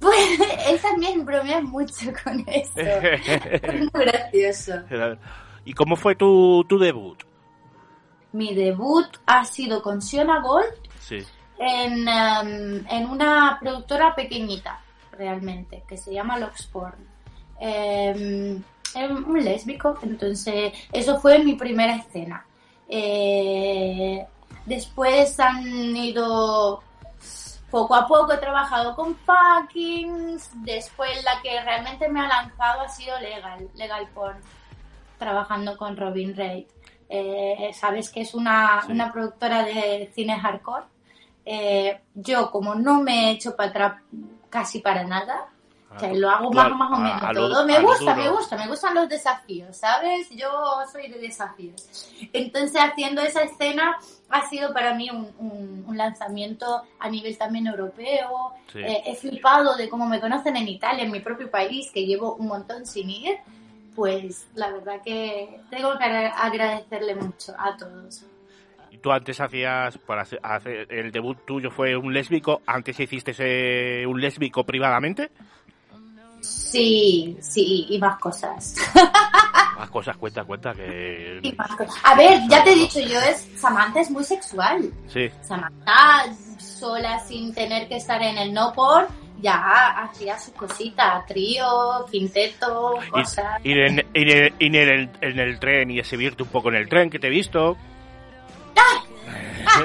Pues 0.01 0.41
él 0.69 0.81
también 0.81 1.25
bromea 1.25 1.61
mucho 1.61 2.11
con 2.25 2.45
eso. 2.49 2.73
es 2.77 3.79
muy 3.81 3.91
gracioso. 4.05 4.73
¿Y 5.65 5.73
cómo 5.75 5.95
fue 5.97 6.15
tu, 6.17 6.65
tu 6.69 6.79
debut? 6.79 7.23
Mi 8.33 8.55
debut 8.55 9.07
ha 9.27 9.45
sido 9.45 9.83
con 9.83 10.01
Siona 10.01 10.41
Gold 10.41 10.73
Sí. 11.01 11.19
en, 11.59 12.09
em, 12.09 12.87
en 12.89 13.07
una 13.11 13.59
productora 13.61 14.15
pequeñita, 14.15 14.81
realmente, 15.13 15.83
que 15.89 15.97
se 15.97 16.13
llama 16.15 16.39
Loxporn. 16.39 17.07
Es 17.61 18.17
un 18.17 19.45
lésbico, 19.45 19.99
entonces 20.03 20.73
eso 20.93 21.21
fue 21.21 21.39
mi 21.41 21.55
primera 21.55 21.95
escena. 21.97 22.45
Eh, 22.91 24.27
después 24.67 25.39
han 25.39 25.65
ido 25.97 26.83
poco 27.71 27.95
a 27.95 28.07
poco, 28.07 28.33
he 28.33 28.39
trabajado 28.39 28.97
con 28.97 29.17
Fuckings, 29.17 30.51
después 30.65 31.11
la 31.25 31.41
que 31.41 31.61
realmente 31.63 32.09
me 32.09 32.21
ha 32.21 32.27
lanzado 32.27 32.81
ha 32.81 32.89
sido 32.89 33.17
Legal, 33.21 33.69
Legal 33.77 34.09
Porn, 34.13 34.39
trabajando 35.19 35.77
con 35.77 35.97
Robin 35.97 36.35
Reid. 36.35 36.67
Eh, 37.09 37.71
Sabes 37.73 38.11
que 38.11 38.23
es 38.23 38.35
una, 38.35 38.83
Sí. 38.87 38.93
una 38.93 39.13
productora 39.13 39.63
de 39.63 40.11
cine 40.15 40.39
hardcore. 40.39 40.85
Eh, 41.45 42.01
yo, 42.15 42.51
como 42.51 42.75
no 42.75 43.01
me 43.03 43.29
he 43.29 43.31
hecho 43.33 43.55
para 43.57 43.71
atrás 43.71 44.03
casi 44.49 44.81
para 44.81 45.05
nada, 45.05 45.47
o 45.95 45.99
sea, 45.99 46.13
lo 46.15 46.31
hago 46.31 46.53
más, 46.53 46.67
al- 46.67 46.75
más 46.77 46.91
o 46.91 46.95
a- 46.95 46.99
menos 46.99 47.23
a 47.23 47.33
lo- 47.33 47.49
todo. 47.49 47.61
a 47.61 47.65
Me 47.67 47.81
lo 47.81 47.89
gusta, 47.89 48.15
me 48.15 48.29
gusta, 48.31 48.57
me 48.57 48.67
gustan 48.69 48.95
los 48.95 49.09
desafíos, 49.09 49.77
¿sabes? 49.77 50.29
Yo 50.31 50.49
soy 50.93 51.09
de 51.09 51.19
desafíos. 51.19 52.11
Entonces, 52.33 52.81
haciendo 52.81 53.23
esa 53.23 53.43
escena 53.43 53.97
ha 54.29 54.49
sido 54.49 54.73
para 54.73 54.95
mí 54.95 55.11
un, 55.11 55.29
un- 55.39 55.85
un 55.87 55.97
lanzamiento 55.99 56.83
a 56.99 57.09
nivel 57.11 57.37
también 57.37 57.67
europeo. 57.67 58.53
Sí. 58.73 58.79
Eh, 58.81 59.03
he 59.07 59.15
flipado 59.17 59.77
de 59.77 59.89
cómo 59.89 60.07
me 60.07 60.21
conocen 60.21 60.57
en 60.57 60.69
Italia, 60.69 61.05
en 61.05 61.11
mi 61.11 61.21
propio 61.21 61.51
país, 61.51 61.91
que 61.93 62.07
llevo 62.07 62.35
un 62.37 62.47
montón 62.47 62.87
sin 62.87 63.11
ir. 63.11 63.39
Pues 63.97 64.47
la 64.55 64.71
verdad 64.71 65.01
que 65.05 65.61
tengo 65.69 65.99
que 65.99 66.05
agra- 66.05 66.31
agradecerle 66.39 67.17
mucho 67.17 67.53
a 67.59 67.77
todos. 67.77 68.25
¿Y 68.93 68.99
tú 68.99 69.11
antes 69.13 69.41
hacías, 69.41 69.99
para 69.99 70.23
hacer, 70.23 70.87
el 70.91 71.11
debut 71.13 71.39
tuyo 71.45 71.71
fue 71.71 71.97
un 71.97 72.13
lésbico, 72.15 72.61
antes 72.67 72.99
hiciste 72.99 74.05
un 74.07 74.21
lésbico 74.21 74.65
privadamente? 74.65 75.31
Sí, 76.41 77.37
sí, 77.41 77.87
y 77.91 77.99
más 77.99 78.19
cosas. 78.19 78.75
Más 79.79 79.89
cosas, 79.91 80.17
cuenta, 80.19 80.45
cuenta, 80.45 80.75
que... 80.75 81.41
Y 81.43 81.53
más 81.53 81.75
cosas. 81.75 81.95
A 82.05 82.15
ver, 82.15 82.39
ya 82.51 82.63
te 82.63 82.73
he 82.73 82.75
dicho 82.75 83.01
yo, 83.01 83.19
es 83.21 83.49
Samantha 83.57 84.01
es 84.03 84.11
muy 84.11 84.23
sexual. 84.25 84.93
Sí, 85.09 85.31
Samantha 85.41 86.27
sola 86.59 87.19
sin 87.21 87.55
tener 87.55 87.89
que 87.89 87.97
estar 87.97 88.21
en 88.23 88.37
el 88.37 88.53
no 88.53 88.75
por 88.75 89.09
ya 89.41 90.03
hacía 90.03 90.39
sus 90.39 90.53
cositas, 90.53 91.25
trío, 91.25 92.05
quinteto, 92.11 92.99
cosas. 93.11 93.59
ir, 93.65 93.79
ir 93.79 93.83
en, 93.87 93.99
ir 94.13 94.31
en- 94.37 94.55
ir 94.59 94.77
en 94.77 94.89
el, 94.91 95.11
en 95.23 95.39
el 95.39 95.59
tren 95.59 95.91
y 95.91 95.99
exhibirte 95.99 96.43
un 96.43 96.51
poco 96.51 96.69
en 96.69 96.75
el 96.75 96.87
tren, 96.87 97.09
que 97.09 97.19
te 97.19 97.29
he 97.29 97.31
visto. 97.31 97.79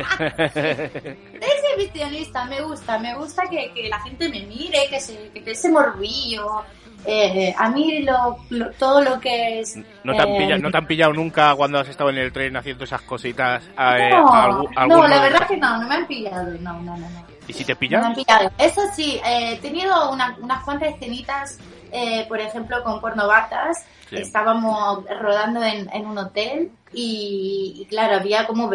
exhibicionista, 1.77 2.45
me 2.45 2.61
gusta, 2.61 2.97
me 2.99 3.15
gusta 3.15 3.43
que, 3.49 3.71
que 3.73 3.87
la 3.89 3.99
gente 4.01 4.29
me 4.29 4.41
mire, 4.41 4.87
que 4.89 4.99
se 4.99 5.29
que 5.31 5.51
ese 5.51 5.69
morbillo. 5.69 6.63
Eh, 7.07 7.53
a 7.55 7.69
mí 7.69 8.01
lo, 8.01 8.37
lo- 8.49 8.71
todo 8.71 8.99
lo 9.03 9.19
que 9.19 9.59
es... 9.59 9.77
¿No 10.03 10.13
te, 10.15 10.21
han 10.23 10.29
eh, 10.29 10.37
pillado, 10.39 10.61
¿No 10.63 10.71
te 10.71 10.77
han 10.77 10.87
pillado 10.87 11.13
nunca 11.13 11.53
cuando 11.53 11.77
has 11.77 11.87
estado 11.87 12.09
en 12.09 12.17
el 12.17 12.33
tren 12.33 12.57
haciendo 12.57 12.83
esas 12.83 13.01
cositas? 13.03 13.63
eh, 13.63 14.09
no, 14.09 14.33
algún- 14.33 14.73
no, 14.73 14.79
alguno 14.81 15.07
la 15.07 15.21
verdad 15.21 15.47
que 15.47 15.55
no, 15.57 15.77
no 15.81 15.87
me 15.87 15.95
han 15.95 16.07
pillado, 16.07 16.51
no, 16.61 16.73
no, 16.81 16.97
no. 16.97 17.07
no. 17.09 17.25
¿Y 17.47 17.53
si 17.53 17.63
te 17.63 17.73
No 17.73 17.75
me 17.75 17.79
pillan? 17.79 18.03
han 18.05 18.15
pillado. 18.15 18.51
Eso 18.57 18.81
sí, 18.95 19.19
eh, 19.23 19.51
he 19.53 19.57
tenido 19.57 20.11
una- 20.11 20.35
unas 20.41 20.63
cuantas 20.63 20.95
escenitas, 20.95 21.59
eh, 21.91 22.25
por 22.27 22.39
ejemplo, 22.39 22.83
con 22.83 22.99
pornovatas. 22.99 23.85
Sí. 24.09 24.15
Estábamos 24.17 25.03
rodando 25.21 25.63
en, 25.63 25.87
en 25.93 26.07
un 26.07 26.17
hotel 26.17 26.71
y, 26.91 27.75
y 27.81 27.85
claro, 27.85 28.15
había 28.15 28.47
como 28.47 28.67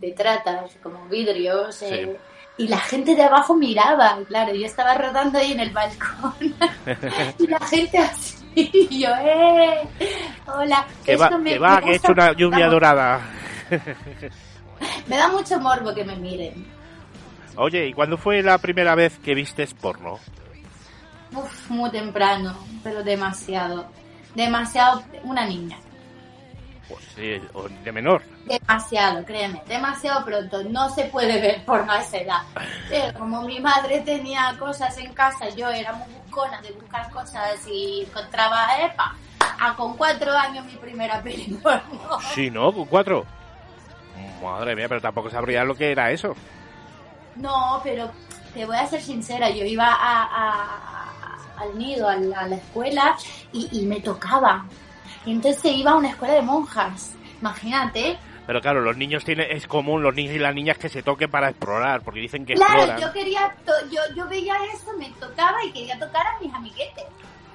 ve- 0.00 0.08
detratas, 0.08 0.72
como 0.82 1.04
vidrios. 1.06 1.82
eh, 1.82 2.16
y 2.58 2.68
la 2.68 2.78
gente 2.78 3.14
de 3.14 3.22
abajo 3.22 3.54
miraba, 3.54 4.18
claro, 4.26 4.54
yo 4.54 4.64
estaba 4.64 4.94
rodando 4.94 5.38
ahí 5.38 5.52
en 5.52 5.60
el 5.60 5.70
balcón 5.70 6.32
y 7.38 7.46
la 7.46 7.58
gente 7.60 7.98
así, 7.98 8.36
y 8.54 9.02
yo, 9.02 9.10
¡eh! 9.20 9.86
Hola, 10.46 10.86
Que 11.04 11.16
va, 11.16 11.30
me- 11.38 11.50
que 11.50 11.58
va, 11.58 11.80
que 11.82 11.90
he 11.92 11.96
hecho 11.96 12.12
una 12.12 12.32
lluvia 12.32 12.60
vamos, 12.66 12.72
dorada. 12.72 13.20
Me 15.06 15.16
da 15.16 15.28
mucho 15.28 15.58
morbo 15.60 15.94
que 15.94 16.04
me 16.04 16.16
miren. 16.16 16.66
Oye, 17.56 17.88
¿y 17.88 17.92
cuándo 17.92 18.16
fue 18.16 18.42
la 18.42 18.58
primera 18.58 18.94
vez 18.94 19.18
que 19.18 19.34
vistes 19.34 19.74
porno? 19.74 20.18
Uf, 21.34 21.70
muy 21.70 21.90
temprano, 21.90 22.56
pero 22.82 23.02
demasiado. 23.02 23.86
Demasiado 24.34 25.02
una 25.24 25.46
niña. 25.46 25.78
Pues 26.88 27.04
sí, 27.16 27.40
o 27.54 27.68
de 27.68 27.92
menor. 27.92 28.22
Demasiado, 28.44 29.24
créeme, 29.24 29.60
demasiado 29.66 30.24
pronto. 30.24 30.62
No 30.64 30.88
se 30.90 31.04
puede 31.06 31.40
ver 31.40 31.64
a 31.90 32.00
esa 32.00 32.18
edad. 32.18 32.42
Pero 32.88 33.18
como 33.18 33.42
mi 33.42 33.58
madre 33.58 34.00
tenía 34.02 34.54
cosas 34.58 34.96
en 34.98 35.12
casa, 35.12 35.48
yo 35.48 35.68
era 35.68 35.92
muy 35.94 36.06
buscona 36.14 36.60
de 36.62 36.70
buscar 36.72 37.10
cosas 37.10 37.66
y 37.66 38.02
encontraba 38.08 38.68
EPA. 38.80 39.14
A 39.58 39.74
con 39.74 39.96
cuatro 39.96 40.32
años 40.32 40.64
mi 40.66 40.76
primera 40.76 41.20
porno. 41.62 42.20
Sí, 42.34 42.50
¿no? 42.50 42.72
Con 42.72 42.84
cuatro. 42.86 43.26
Madre 44.42 44.76
mía, 44.76 44.86
pero 44.88 45.00
tampoco 45.00 45.30
sabría 45.30 45.64
lo 45.64 45.74
que 45.74 45.90
era 45.90 46.10
eso. 46.12 46.34
No, 47.36 47.80
pero 47.82 48.10
te 48.54 48.64
voy 48.64 48.76
a 48.76 48.86
ser 48.86 49.00
sincera, 49.02 49.50
yo 49.50 49.64
iba 49.64 49.86
a, 49.88 50.22
a- 50.22 51.62
al 51.62 51.76
nido, 51.78 52.08
a 52.08 52.16
la, 52.16 52.54
escuela 52.56 53.16
y, 53.52 53.68
y 53.80 53.86
me 53.86 54.00
tocaba. 54.00 54.66
Y 55.26 55.32
entonces 55.32 55.64
iba 55.74 55.90
a 55.90 55.96
una 55.96 56.08
escuela 56.10 56.34
de 56.34 56.42
monjas. 56.42 57.14
Imagínate. 57.40 58.16
Pero 58.46 58.60
claro, 58.60 58.80
los 58.80 58.96
niños 58.96 59.24
tienen, 59.24 59.50
es 59.50 59.66
común, 59.66 60.02
los 60.02 60.14
niños 60.14 60.34
y 60.34 60.38
las 60.38 60.54
niñas 60.54 60.78
que 60.78 60.88
se 60.88 61.02
toquen 61.02 61.28
para 61.30 61.48
explorar, 61.50 62.00
porque 62.02 62.20
dicen 62.20 62.46
que 62.46 62.54
Claro, 62.54 62.74
exploran. 62.84 63.00
yo 63.00 63.12
quería, 63.12 63.54
to- 63.66 63.90
yo, 63.90 64.00
yo 64.14 64.28
veía 64.28 64.54
eso, 64.72 64.92
me 64.96 65.10
tocaba 65.20 65.56
y 65.64 65.72
quería 65.72 65.98
tocar 65.98 66.24
a 66.26 66.40
mis 66.40 66.54
amiguetes. 66.54 67.04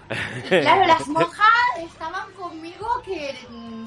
Y 0.46 0.50
claro, 0.60 0.86
las 0.86 1.08
monjas 1.08 1.48
estaban 1.80 2.30
conmigo 2.34 2.86
que 3.06 3.34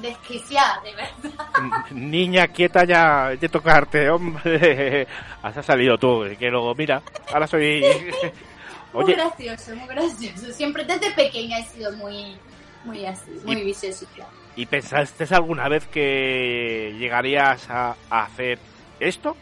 desquiciadas, 0.01 0.81
de 0.83 0.95
verdad. 0.95 1.45
Niña, 1.91 2.47
quieta 2.47 2.83
ya 2.83 3.29
de 3.39 3.47
tocarte, 3.47 4.09
hombre. 4.09 5.07
Has 5.43 5.63
salido 5.63 5.99
tú, 5.99 6.25
que 6.39 6.49
luego, 6.49 6.73
mira, 6.73 7.03
ahora 7.31 7.45
soy... 7.45 7.83
Muy 8.93 9.11
gracioso, 9.13 9.75
muy 9.75 9.87
gracioso. 9.89 10.53
Siempre 10.53 10.85
desde 10.85 11.11
pequeña 11.11 11.59
he 11.59 11.65
sido 11.65 11.91
muy, 11.97 12.37
muy 12.85 13.05
así, 13.05 13.31
muy 13.43 13.57
Y- 13.57 13.63
viciosita. 13.65 14.27
¿y 14.55 14.65
pensaste 14.65 15.25
alguna 15.35 15.67
vez 15.67 15.85
que 15.87 16.95
llegarías 16.97 17.69
a, 17.69 17.95
a 18.09 18.23
hacer 18.23 18.57
esto? 18.99 19.35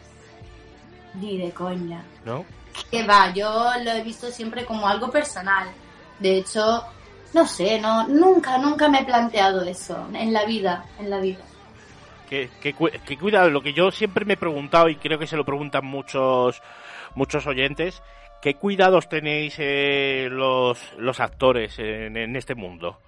Ni 1.14 1.38
de 1.38 1.50
coña. 1.52 2.02
¿No? 2.24 2.44
Que 2.90 3.04
va, 3.06 3.32
yo 3.32 3.70
lo 3.84 3.90
he 3.92 4.02
visto 4.02 4.28
siempre 4.32 4.64
como 4.64 4.88
algo 4.88 5.10
personal. 5.10 5.68
De 6.18 6.38
hecho, 6.38 6.82
no 7.32 7.46
sé, 7.46 7.80
no, 7.80 8.08
nunca, 8.08 8.58
nunca 8.58 8.88
me 8.88 9.00
he 9.00 9.04
planteado 9.04 9.62
eso 9.62 10.08
en 10.12 10.32
la 10.32 10.44
vida, 10.44 10.84
en 10.98 11.10
la 11.10 11.20
vida. 11.20 11.44
Que, 12.28 12.50
que 12.60 13.16
cuidado, 13.16 13.48
lo 13.50 13.62
que 13.62 13.72
yo 13.74 13.92
siempre 13.92 14.24
me 14.24 14.32
he 14.32 14.36
preguntado 14.36 14.88
y 14.88 14.96
creo 14.96 15.18
que 15.20 15.26
se 15.28 15.36
lo 15.36 15.44
preguntan 15.44 15.84
muchos 15.84 16.60
muchos 17.14 17.46
oyentes, 17.46 18.02
¿qué 18.42 18.54
cuidados 18.54 19.08
tenéis 19.08 19.54
eh, 19.58 20.26
los, 20.32 20.80
los 20.98 21.20
actores 21.20 21.78
en, 21.78 22.16
en 22.16 22.34
este 22.34 22.56
mundo? 22.56 22.98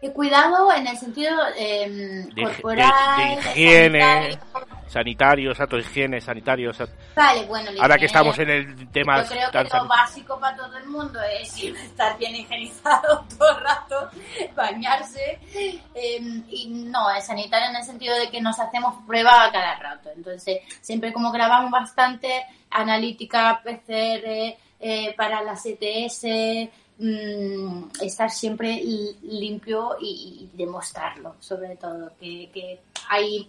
He 0.00 0.12
cuidado 0.12 0.72
en 0.72 0.86
el 0.86 0.96
sentido 0.96 1.36
eh, 1.56 2.24
De, 2.32 2.42
corporal, 2.44 3.18
de- 3.18 3.24
de 3.34 3.50
higiene, 3.50 4.00
sanitario. 4.00 4.38
sanitario, 4.86 5.50
exacto, 5.50 5.76
higiene, 5.78 6.20
sanitario. 6.20 6.70
exacto. 6.70 6.94
Vale, 7.16 7.44
bueno, 7.46 7.70
Ahora 7.80 7.96
que 7.98 8.04
higiene, 8.04 8.06
estamos 8.06 8.38
en 8.38 8.50
el 8.50 8.88
tema 8.92 9.22
Yo 9.22 9.28
creo 9.28 9.50
que 9.50 9.76
lo 9.76 9.86
básico 9.88 10.38
para 10.38 10.56
todo 10.56 10.76
el 10.76 10.86
mundo 10.86 11.18
es 11.40 11.52
estar 11.64 12.16
bien 12.16 12.36
higienizado 12.36 13.24
todo 13.38 13.58
el 13.58 13.64
rato, 13.64 14.10
bañarse. 14.54 15.40
eh, 15.52 16.42
y 16.48 16.68
no, 16.68 17.10
es 17.10 17.26
sanitario 17.26 17.68
en 17.70 17.76
el 17.76 17.82
sentido 17.84 18.16
de 18.16 18.30
que 18.30 18.40
nos 18.40 18.58
hacemos 18.60 18.94
prueba 19.06 19.44
a 19.46 19.50
cada 19.52 19.74
rato. 19.80 20.10
Entonces, 20.14 20.60
siempre 20.80 21.12
como 21.12 21.32
grabamos 21.32 21.70
bastante, 21.72 22.44
analítica, 22.70 23.60
PCR, 23.64 24.56
eh, 24.80 25.12
para 25.16 25.42
la 25.42 25.54
CTS, 25.54 26.70
mm, 26.98 27.84
estar 28.02 28.30
siempre 28.30 28.74
li- 28.76 29.16
limpio 29.22 29.96
y, 30.00 30.48
y 30.52 30.56
demostrarlo, 30.56 31.36
sobre 31.40 31.76
todo, 31.76 32.12
que, 32.20 32.50
que 32.52 32.80
hay 33.08 33.48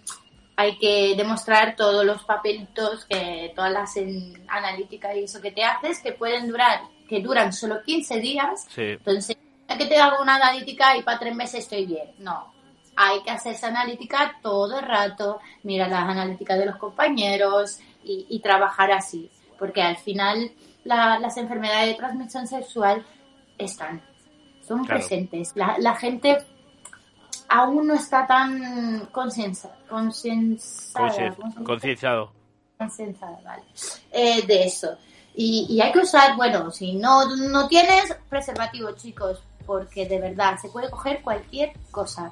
hay 0.56 0.78
que 0.78 1.14
demostrar 1.16 1.78
todos 1.78 2.04
los 2.04 2.22
papelitos, 2.24 3.06
que 3.06 3.54
todas 3.56 3.72
las 3.72 3.96
analíticas 4.50 5.16
y 5.16 5.24
eso 5.24 5.40
que 5.40 5.52
te 5.54 5.64
haces, 5.64 6.02
que 6.02 6.12
pueden 6.12 6.50
durar, 6.50 6.82
que 7.08 7.22
duran 7.22 7.54
solo 7.54 7.82
15 7.82 8.20
días. 8.20 8.68
Sí. 8.76 8.82
Entonces, 8.82 9.38
es 9.70 9.78
que 9.78 9.86
te 9.86 9.96
hago 9.98 10.22
una 10.22 10.36
analítica 10.36 10.98
y 10.98 11.04
para 11.04 11.18
tres 11.18 11.34
meses 11.34 11.62
estoy 11.62 11.86
bien. 11.86 12.12
No. 12.18 12.52
Hay 12.98 13.22
que 13.24 13.32
hacer 13.32 13.54
esa 13.54 13.68
analítica 13.68 14.38
todo 14.42 14.80
el 14.80 14.86
rato, 14.86 15.40
mira 15.64 15.88
las 15.88 16.02
analíticas 16.10 16.60
de 16.60 16.66
los 16.66 16.76
compañeros 16.76 17.80
y, 18.04 18.26
y 18.30 18.40
trabajar 18.42 18.92
así. 18.92 19.30
Porque 19.58 19.82
al 19.82 19.96
final 19.96 20.52
la- 20.84 21.20
las 21.20 21.38
enfermedades 21.38 21.88
de 21.88 21.94
transmisión 21.96 22.48
sexual 22.48 23.06
están, 23.60 24.02
son 24.68 24.84
Claro. 24.86 25.00
presentes. 25.00 25.52
La, 25.56 25.76
la 25.80 25.96
gente 25.96 26.38
aún 27.48 27.88
no 27.88 27.94
está 27.96 28.26
tan 28.28 29.06
conciencia, 29.12 29.72
concienciada, 29.90 31.08
Consci- 31.10 31.36
¿cómo 31.36 31.52
se 31.52 31.54
dice? 31.54 31.64
concienciado. 31.64 32.32
concienciada, 32.78 33.40
vale, 33.44 33.64
eh, 34.12 34.46
de 34.46 34.64
eso. 34.64 34.98
Y, 35.36 35.68
y 35.70 35.82
hay 35.82 35.92
que 35.92 36.00
usar, 36.00 36.36
bueno, 36.36 36.72
si 36.72 36.94
no, 36.94 37.36
no 37.36 37.68
tienes 37.68 38.16
preservativo, 38.30 38.92
chicos, 38.94 39.42
porque 39.66 40.08
de 40.08 40.20
verdad 40.20 40.58
se 40.62 40.70
puede 40.70 40.90
coger 40.90 41.22
cualquier 41.22 41.74
cosa. 41.92 42.32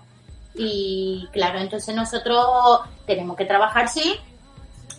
Y 0.55 1.27
claro, 1.31 1.59
entonces 1.59 1.95
nosotros 1.95 2.81
tenemos 3.05 3.37
que 3.37 3.45
trabajar, 3.45 3.87
sí, 3.87 4.15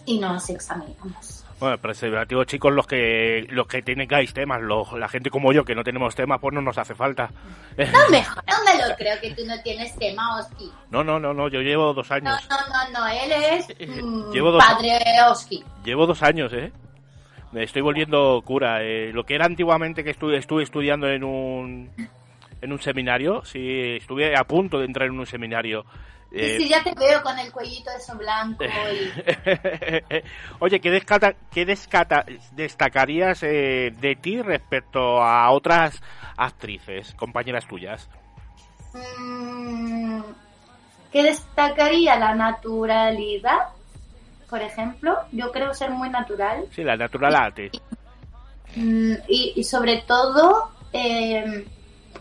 y 0.07 0.19
nos 0.21 0.49
examinamos. 0.49 1.38
Bueno, 1.61 1.77
preservativos 1.79 2.47
chicos, 2.47 2.73
los 2.73 2.87
que 2.87 3.47
los 3.51 3.67
que 3.67 3.83
tengáis 3.83 4.33
temas, 4.33 4.61
los- 4.63 4.93
la 4.93 5.09
gente 5.09 5.29
como 5.29 5.53
yo 5.53 5.65
que 5.65 5.75
no 5.75 5.83
tenemos 5.83 6.15
temas, 6.15 6.39
pues 6.41 6.55
no 6.55 6.61
nos 6.63 6.79
hace 6.79 6.95
falta. 6.95 7.31
No 7.77 7.85
me, 8.11 8.21
no 8.23 8.55
me 8.65 8.89
lo 8.89 8.95
creo 8.97 9.21
que 9.21 9.33
tú 9.35 9.45
no 9.45 9.61
tienes 9.63 9.97
tema, 9.97 10.39
Oski. 10.39 10.71
No, 10.91 11.03
no, 11.03 11.19
no, 11.19 11.35
no, 11.35 11.49
yo 11.49 11.61
llevo 11.61 11.93
dos 11.95 12.09
No, 12.11 12.17
años. 12.17 12.49
no, 12.49 12.57
no, 12.93 13.01
no, 13.01 13.07
él 13.09 13.33
es 13.33 13.69
mm, 13.89 14.33
Llevo 14.33 14.53
dos- 14.53 14.65
padre 14.65 14.99
Oski. 15.29 15.65
Llevo 15.85 16.07
dos 16.07 16.23
años, 16.23 16.53
¿eh? 16.53 16.71
Me 17.51 17.65
estoy 17.65 17.83
volviendo 17.83 18.41
cura. 18.45 18.83
eh, 18.83 19.11
lo 19.13 19.25
que 19.25 19.35
era 19.35 19.47
antiguamente 19.47 20.05
que 20.05 20.11
estuve, 20.11 20.37
estuve 20.37 20.63
estudiando 20.63 21.09
en 21.09 21.25
un 21.25 21.91
en 22.61 22.73
un 22.73 22.81
seminario, 22.81 23.45
sí, 23.45 23.97
estuve 23.97 24.37
a 24.37 24.45
punto 24.45 24.79
de 24.79 24.87
entrar 24.87 25.09
en 25.09 25.19
un 25.19 25.27
seminario. 25.27 25.85
Sí, 26.31 26.37
eh, 26.37 26.57
sí, 26.59 26.69
ya 26.69 26.83
te 26.83 26.93
veo 26.95 27.23
con 27.23 27.39
el 27.39 27.51
cuellito 27.51 27.91
eso 27.91 28.15
blanco 28.17 28.65
y... 28.65 29.11
Oye, 30.59 30.79
¿qué, 30.79 30.91
descata, 30.91 31.35
qué 31.51 31.65
descata- 31.65 32.27
destacarías 32.53 33.43
eh, 33.43 33.95
de 33.99 34.17
ti 34.17 34.43
respecto 34.43 35.23
a 35.23 35.51
otras 35.51 36.03
actrices, 36.37 37.15
compañeras 37.15 37.67
tuyas? 37.67 38.11
Mm, 39.19 40.21
¿Qué 41.11 41.23
destacaría? 41.23 42.19
La 42.19 42.35
naturalidad, 42.35 43.69
por 44.51 44.61
ejemplo. 44.61 45.17
Yo 45.33 45.51
creo 45.51 45.73
ser 45.73 45.91
muy 45.91 46.11
natural. 46.11 46.67
Sí, 46.71 46.85
la 46.85 46.97
naturalate. 46.97 47.71
Mm, 48.77 49.15
y, 49.29 49.55
y 49.57 49.65
sobre 49.65 50.03
todo, 50.03 50.71
eh, 50.93 51.67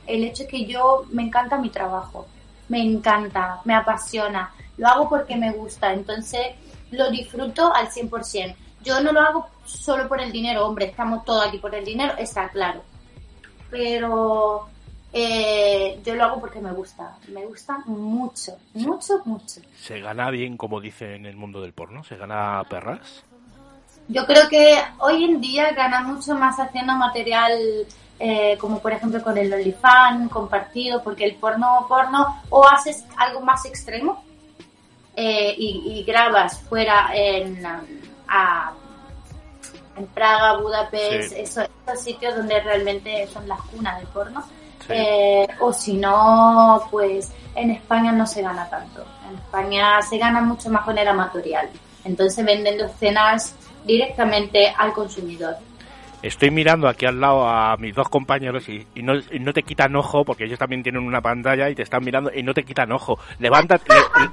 el 0.08 0.24
hecho 0.24 0.48
que 0.48 0.66
yo 0.66 1.06
me 1.12 1.24
encanta 1.24 1.58
mi 1.58 1.70
trabajo. 1.70 2.28
Me 2.70 2.82
encanta, 2.82 3.62
me 3.66 3.74
apasiona. 3.74 4.52
Lo 4.78 4.88
hago 4.88 5.10
porque 5.10 5.36
me 5.36 5.52
gusta. 5.52 5.94
Entonces, 5.94 6.48
lo 6.92 7.10
disfruto 7.12 7.74
al 7.74 7.90
100%. 7.90 8.56
Yo 8.84 9.02
no 9.02 9.12
lo 9.12 9.22
hago 9.22 9.48
solo 9.66 10.08
por 10.08 10.22
el 10.22 10.32
dinero. 10.32 10.66
Hombre, 10.66 10.86
estamos 10.86 11.26
todos 11.26 11.48
aquí 11.48 11.58
por 11.58 11.74
el 11.76 11.86
dinero, 11.86 12.14
está 12.18 12.50
claro. 12.50 12.82
Pero 13.70 14.68
eh, 15.12 16.00
yo 16.06 16.16
lo 16.16 16.24
hago 16.24 16.40
porque 16.40 16.60
me 16.60 16.72
gusta. 16.72 17.18
Me 17.30 17.46
gusta 17.46 17.80
mucho, 17.86 18.58
mucho, 18.74 19.22
mucho. 19.26 19.62
¿Se 19.78 20.00
gana 20.00 20.30
bien, 20.30 20.58
como 20.58 20.80
dice 20.80 21.16
en 21.16 21.26
el 21.26 21.36
mundo 21.36 21.62
del 21.62 21.74
porno? 21.74 22.04
¿Se 22.04 22.18
gana 22.18 22.64
perras? 22.70 23.24
Yo 24.10 24.26
creo 24.26 24.48
que 24.48 24.78
hoy 25.00 25.26
en 25.26 25.42
día 25.42 25.72
gana 25.72 26.02
mucho 26.02 26.34
más 26.36 26.58
haciendo 26.60 26.94
material 26.94 27.52
eh, 28.20 28.58
como 28.60 28.80
por 28.80 28.92
ejemplo 28.94 29.22
con 29.22 29.38
el 29.38 29.54
OnlyFans 29.54 30.32
compartido, 30.32 31.04
porque 31.04 31.26
el 31.26 31.36
porno 31.36 31.86
porno 31.88 32.42
o 32.50 32.66
haces 32.68 33.06
algo 33.18 33.42
más 33.42 33.66
extremo 33.66 34.24
eh, 35.16 35.54
y, 35.58 35.84
y 36.00 36.04
grabas 36.04 36.60
fuera 36.62 37.10
en, 37.14 37.58
um, 37.66 37.82
a- 38.28 38.72
en 39.96 40.06
Praga, 40.08 40.58
Budapest, 40.58 41.30
Sí. 41.34 41.40
eso- 41.40 41.62
esos 41.88 42.04
sitios 42.04 42.36
donde 42.36 42.60
realmente 42.60 43.26
son 43.28 43.48
las 43.48 43.60
cunas 43.62 43.98
del 43.98 44.08
porno. 44.08 44.44
Sí. 44.82 44.94
Eh, 44.94 45.48
o 45.60 45.74
si 45.74 45.94
no, 45.94 46.88
pues 46.92 47.32
en 47.56 47.72
España 47.72 48.12
no 48.12 48.26
se 48.28 48.42
gana 48.44 48.70
tanto. 48.70 49.04
En 49.30 49.36
España 49.38 50.02
se 50.04 50.18
gana 50.20 50.40
mucho 50.42 50.70
más 50.70 50.84
con 50.86 50.98
el 50.98 51.08
amatorial. 51.08 51.68
Entonces 52.06 52.46
vendiendo 52.46 52.86
escenas 52.86 53.56
directamente 53.86 54.74
al 54.78 54.94
consumidor. 54.94 55.58
Estoy 56.24 56.50
mirando 56.50 56.88
aquí 56.88 57.06
al 57.06 57.20
lado 57.22 57.48
a 57.48 57.78
mis 57.78 57.94
dos 57.94 58.10
compañeros 58.10 58.68
y, 58.70 58.86
y 58.96 59.04
no, 59.04 59.14
y 59.32 59.40
no 59.40 59.54
te 59.54 59.62
quitan 59.64 59.96
ojo 59.96 60.26
porque 60.26 60.46
ellos 60.46 60.58
también 60.58 60.82
tienen 60.82 61.04
una 61.04 61.22
pantalla 61.22 61.70
y 61.70 61.76
te 61.76 61.84
están 61.84 62.04
mirando 62.04 62.32
y 62.34 62.42
no 62.44 62.54
te 62.56 62.64
quitan 62.64 62.92
ojo. 62.92 63.20
Levántate, 63.40 63.86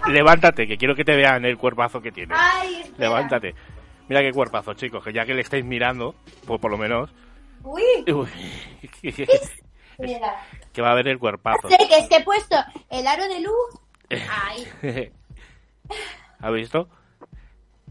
le- 0.06 0.12
levántate, 0.14 0.66
que 0.66 0.78
quiero 0.78 0.94
que 0.94 1.04
te 1.04 1.14
vean 1.14 1.44
el 1.44 1.58
cuerpazo 1.58 2.00
que 2.00 2.10
tienes. 2.10 2.36
Ay. 2.40 2.82
Levántate. 2.96 3.54
Mira 4.08 4.22
qué 4.22 4.32
cuerpazo, 4.32 4.72
chicos, 4.74 5.04
que 5.04 5.12
ya 5.12 5.26
que 5.26 5.34
le 5.34 5.42
estáis 5.42 5.64
mirando, 5.64 6.14
pues 6.46 6.58
por 6.60 6.70
lo 6.70 6.78
menos, 6.78 7.10
Uy, 7.62 7.82
uy, 8.12 8.28
mira. 9.98 10.36
que 10.72 10.82
va 10.82 10.90
a 10.90 10.94
ver 10.94 11.08
el 11.08 11.18
cuerpazo. 11.18 11.68
Sé 11.68 11.76
que 11.88 11.96
es 11.98 12.08
que 12.08 12.16
he 12.16 12.22
puesto 12.24 12.56
el 12.90 13.06
aro 13.06 13.24
de 13.28 13.40
luz 13.40 13.80
Ay, 14.30 14.66
¿Has 16.40 16.52
visto? 16.52 16.88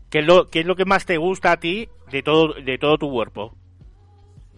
¿Qué 0.10 0.20
es, 0.20 0.26
lo, 0.26 0.48
¿Qué 0.50 0.60
es 0.60 0.66
lo 0.66 0.76
que 0.76 0.86
más 0.86 1.06
te 1.06 1.18
gusta 1.18 1.52
a 1.54 1.58
ti 1.58 1.90
de 2.12 2.22
todo, 2.22 2.54
de 2.54 2.78
todo 2.78 2.98
tu 3.00 3.10
cuerpo? 3.12 3.56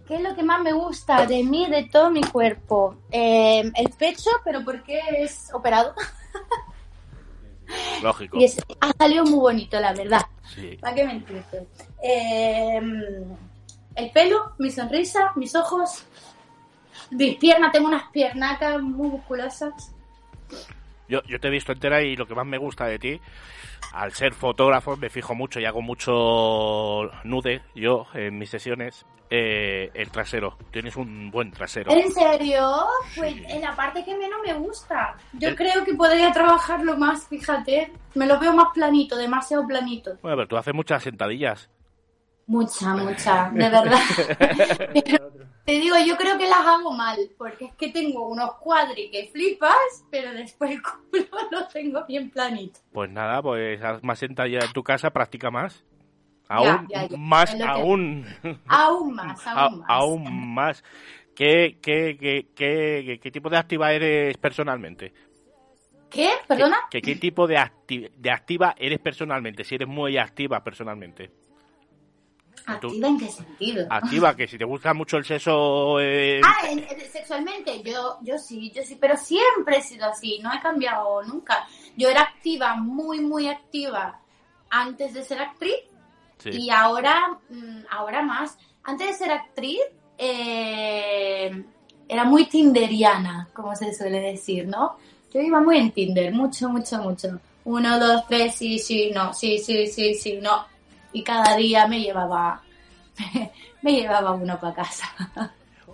¿Qué 0.08 0.16
es 0.16 0.22
lo 0.22 0.36
que 0.36 0.44
más 0.44 0.62
me 0.62 0.74
gusta 0.74 1.26
de 1.26 1.44
mí, 1.44 1.68
de 1.70 1.84
todo 1.86 2.10
mi 2.12 2.22
cuerpo? 2.24 2.98
Eh, 3.12 3.72
el 3.76 3.90
pecho, 3.98 4.30
pero 4.44 4.64
porque 4.64 5.00
es 5.20 5.50
operado. 5.54 5.94
Lógico. 8.04 8.40
Y 8.40 8.46
es- 8.46 8.64
ha 8.80 8.92
salido 8.98 9.24
muy 9.26 9.40
bonito, 9.40 9.80
la 9.80 9.94
verdad. 9.94 10.22
Sí. 10.54 10.78
¿Para 10.80 10.96
qué 10.96 11.06
mentirte? 11.06 11.68
Eh, 12.04 12.80
el 13.96 14.12
pelo, 14.12 14.54
mi 14.60 14.70
sonrisa, 14.70 15.32
mis 15.36 15.56
ojos, 15.56 16.06
mis 17.12 17.38
piernas, 17.38 17.72
tengo 17.72 17.88
unas 17.88 18.10
piernacas 18.12 18.82
muy 18.82 19.10
musculosas. 19.10 19.74
Yo, 21.08 21.22
yo 21.24 21.40
te 21.40 21.48
he 21.48 21.52
visto 21.52 21.72
entera 21.72 22.02
y 22.02 22.16
lo 22.16 22.28
que 22.28 22.36
más 22.36 22.46
me 22.46 22.58
gusta 22.58 22.86
de 22.86 23.00
ti, 23.00 23.22
al 23.94 24.12
ser 24.14 24.34
fotógrafo, 24.34 24.98
me 24.98 25.10
fijo 25.10 25.36
mucho 25.36 25.60
y 25.60 25.66
hago 25.66 25.82
mucho 25.82 27.10
nude 27.24 27.62
yo 27.76 28.08
en 28.14 28.38
mis 28.38 28.50
sesiones, 28.50 29.06
eh, 29.30 29.90
el 29.94 30.12
trasero. 30.12 30.58
Tienes 30.72 30.96
un 30.96 31.32
buen 31.32 31.52
trasero. 31.52 31.92
¿En 31.92 32.12
serio? 32.12 32.86
Pues 33.16 33.36
en 33.48 33.62
la 33.62 33.76
parte 33.76 34.04
que 34.06 34.16
menos 34.18 34.40
me 34.46 34.54
gusta. 34.54 35.16
Yo 35.34 35.50
El- 35.50 35.56
creo 35.56 35.84
que 35.84 35.94
podría 35.96 36.32
trabajarlo 36.32 36.98
más, 36.98 37.28
fíjate. 37.28 37.92
Me 38.14 38.26
lo 38.28 38.40
veo 38.40 38.54
más 38.54 38.68
planito, 38.74 39.16
demasiado 39.18 39.66
planito. 39.68 40.12
Bueno, 40.22 40.38
pero 40.38 40.48
tú 40.48 40.58
haces 40.58 40.74
muchas 40.74 41.04
sentadillas. 41.04 41.70
Mucha, 42.48 42.94
mucha, 42.96 43.50
de 43.52 43.70
verdad. 43.70 44.00
Pero 44.94 45.32
te 45.66 45.72
digo, 45.80 45.96
yo 46.06 46.16
creo 46.16 46.38
que 46.38 46.48
las 46.48 46.60
hago 46.66 46.92
mal, 46.94 47.18
porque 47.38 47.66
es 47.66 47.74
que 47.76 47.90
tengo 47.90 48.28
unos 48.30 48.54
cuadri 48.56 49.10
que 49.10 49.28
flipas, 49.32 50.06
pero 50.12 50.32
después 50.34 50.70
el 50.72 50.82
culo 50.84 51.26
lo 51.52 51.68
tengo 51.68 52.06
bien 52.06 52.30
planito. 52.30 52.80
Pues 52.92 53.10
nada, 53.10 53.42
pues 53.42 53.82
haz 53.82 54.04
más 54.04 54.20
sentadillas 54.20 54.66
en 54.66 54.74
tu 54.74 54.84
casa, 54.84 55.10
practica 55.10 55.50
más. 55.50 55.84
Aún 56.48 56.88
ya, 56.88 57.08
ya. 57.08 57.18
más, 57.18 57.56
que- 57.56 57.64
aún, 57.64 58.26
Aún 58.68 59.16
más, 59.16 59.48
aún 59.48 59.80
más. 59.80 59.90
aún 59.90 60.54
más. 60.54 60.84
¿Qué, 61.36 61.80
qué, 61.82 62.16
qué, 62.20 62.48
qué, 62.56 63.20
qué 63.22 63.32
tipo 63.32 63.50
de 63.50 63.58
activa 63.58 63.92
eres 63.92 64.38
personalmente? 64.38 65.12
¿Qué? 66.12 66.30
¿Perdona? 66.48 66.78
¿Qué, 66.92 67.02
qué 67.02 67.16
tipo 67.16 67.48
de, 67.48 67.58
acti- 67.58 68.12
de 68.16 68.30
activa 68.32 68.76
eres 68.78 69.00
personalmente? 69.00 69.64
Si 69.64 69.74
eres 69.76 69.88
muy 69.88 70.18
activa 70.20 70.64
personalmente. 70.64 71.32
¿Activa 72.66 73.08
en 73.08 73.20
qué 73.20 73.28
sentido? 73.30 73.88
Activa, 73.90 74.36
que 74.36 74.48
si 74.48 74.58
te 74.58 74.66
gusta 74.66 74.94
mucho 74.94 75.18
el 75.18 75.26
sexo... 75.26 76.00
eh, 76.00 76.42
Ah, 76.44 76.68
en- 76.70 76.80
en- 76.80 77.12
sexualmente, 77.12 77.82
yo, 77.84 78.18
yo 78.22 78.38
sí, 78.38 78.72
yo 78.76 78.82
sí, 78.84 78.98
pero 79.00 79.16
siempre 79.18 79.78
he 79.78 79.82
sido 79.82 80.06
así, 80.08 80.40
no 80.42 80.52
he 80.54 80.60
cambiado 80.60 81.22
nunca. 81.24 81.68
Yo 81.96 82.10
era 82.10 82.22
activa, 82.22 82.76
muy, 82.76 83.20
muy 83.20 83.48
activa 83.48 84.20
antes 84.70 85.14
de 85.14 85.24
ser 85.24 85.40
actriz 85.42 85.76
sí. 86.40 86.50
y 86.52 86.70
ahora, 86.70 87.38
mm, 87.50 87.82
ahora 87.92 88.22
más. 88.24 88.58
Antes 88.84 89.08
de 89.08 89.14
ser 89.14 89.32
actriz, 89.32 89.80
eh, 90.18 91.64
era 92.08 92.24
muy 92.24 92.46
tinderiana, 92.46 93.48
como 93.54 93.76
se 93.76 93.94
suele 93.94 94.20
decir, 94.20 94.68
¿no? 94.68 94.98
Yo 95.34 95.42
iba 95.42 95.60
muy 95.60 95.78
en 95.78 95.92
Tinder, 95.92 96.32
mucho, 96.34 96.70
mucho, 96.70 96.98
mucho. 97.00 97.40
Uno, 97.66 98.00
dos, 98.00 98.26
tres, 98.28 98.56
sí, 98.56 98.78
sí, 98.80 99.12
no, 99.14 99.34
sí, 99.34 99.58
sí, 99.58 99.88
sí, 99.88 100.14
sí, 100.14 100.40
no. 100.42 100.66
Y 101.16 101.24
cada 101.24 101.56
día 101.56 101.88
me 101.88 102.02
llevaba, 102.02 102.62
me 103.82 103.94
llevaba 103.94 104.32
uno 104.34 104.60
para 104.60 104.76
casa. 104.76 105.08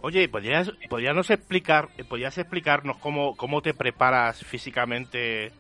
Oye, 0.02 0.28
¿podrías, 0.28 0.72
podríamos 0.90 1.30
explicar, 1.30 1.90
¿podrías 2.10 2.36
explicarnos 2.40 2.98
cómo, 2.98 3.36
cómo 3.38 3.62
te 3.62 3.76
preparas 3.76 4.44
físicamente 4.44 5.52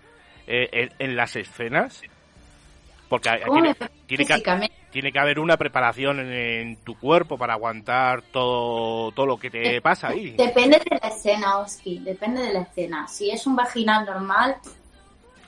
eh, 0.48 0.70
en, 0.72 0.90
en 0.98 1.16
las 1.16 1.36
escenas? 1.36 2.02
Porque 3.08 3.30
hay- 3.30 3.42
¿Cómo 3.42 3.62
tiene, 4.08 4.26
que, 4.26 4.70
tiene 4.90 5.12
que 5.12 5.20
haber 5.20 5.38
una 5.38 5.58
preparación 5.58 6.20
en, 6.22 6.32
en 6.32 6.76
tu 6.78 6.98
cuerpo 6.98 7.38
para 7.38 7.54
aguantar 7.54 8.24
todo, 8.24 9.12
todo 9.12 9.28
lo 9.28 9.38
que 9.38 9.52
te 9.52 9.80
pasa 9.80 10.08
ahí. 10.08 10.32
Depende 10.32 10.80
de 10.80 10.98
la 11.00 11.08
escena, 11.10 11.60
Oski, 11.60 12.00
depende 12.00 12.42
de 12.42 12.54
la 12.54 12.62
escena. 12.62 13.08
Si 13.08 13.30
es 13.30 13.46
un 13.46 13.56
vaginal 13.56 14.08
normal, 14.08 14.56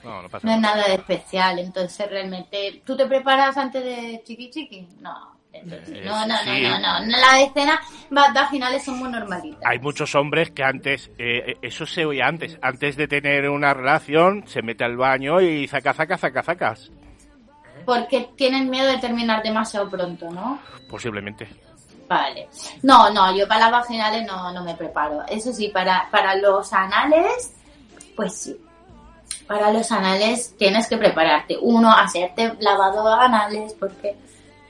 No, 0.04 0.22
no 0.22 0.28
pasa 0.28 0.46
no 0.46 0.54
es 0.54 0.60
nada. 0.60 0.86
de 0.86 0.94
especial. 0.94 1.58
Entonces, 1.58 2.08
realmente, 2.10 2.82
¿tú 2.84 2.96
te 2.96 3.06
preparas 3.06 3.56
antes 3.56 3.82
de 3.82 4.22
chiqui 4.24 4.50
chiqui? 4.50 4.88
No. 5.00 5.34
Entonces, 5.52 5.88
Eh, 5.98 6.02
no, 6.04 6.26
no, 6.26 6.36
sí. 6.38 6.62
no, 6.62 6.78
no, 6.80 7.00
no. 7.00 7.06
Las 7.16 7.40
escenas 7.40 7.78
va- 8.16 8.32
vaginales 8.32 8.84
son 8.84 8.98
muy 8.98 9.08
normalitas. 9.08 9.62
Hay 9.64 9.78
muchos 9.78 10.12
hombres 10.16 10.50
que 10.50 10.64
antes, 10.64 11.10
eh, 11.16 11.56
eso 11.62 11.86
se 11.86 12.04
oía 12.04 12.26
antes, 12.26 12.58
antes 12.60 12.96
de 12.96 13.06
tener 13.06 13.48
una 13.48 13.72
relación, 13.72 14.46
se 14.48 14.62
mete 14.62 14.82
al 14.84 14.96
baño 14.96 15.40
y 15.40 15.68
zaca, 15.68 15.94
zaca, 15.94 16.18
zaca, 16.18 16.42
zacas. 16.42 16.90
Porque 17.84 18.30
tienen 18.36 18.68
miedo 18.70 18.86
de 18.90 18.98
terminar 18.98 19.42
demasiado 19.42 19.88
pronto, 19.90 20.30
¿no? 20.30 20.58
Posiblemente. 20.88 21.46
Vale. 22.08 22.48
No, 22.82 23.10
no, 23.10 23.34
yo 23.36 23.46
para 23.46 23.60
las 23.70 23.72
vaginales 23.72 24.26
no, 24.26 24.52
no 24.52 24.64
me 24.64 24.74
preparo. 24.74 25.22
Eso 25.28 25.52
sí, 25.52 25.68
para, 25.68 26.08
para 26.10 26.34
los 26.34 26.72
anales, 26.72 27.54
pues 28.16 28.34
sí. 28.34 28.56
Para 29.46 29.70
los 29.72 29.92
anales 29.92 30.54
tienes 30.56 30.86
que 30.88 30.96
prepararte. 30.96 31.56
Uno, 31.60 31.92
hacerte 31.92 32.54
lavado 32.60 33.06
anales, 33.08 33.74
porque 33.78 34.16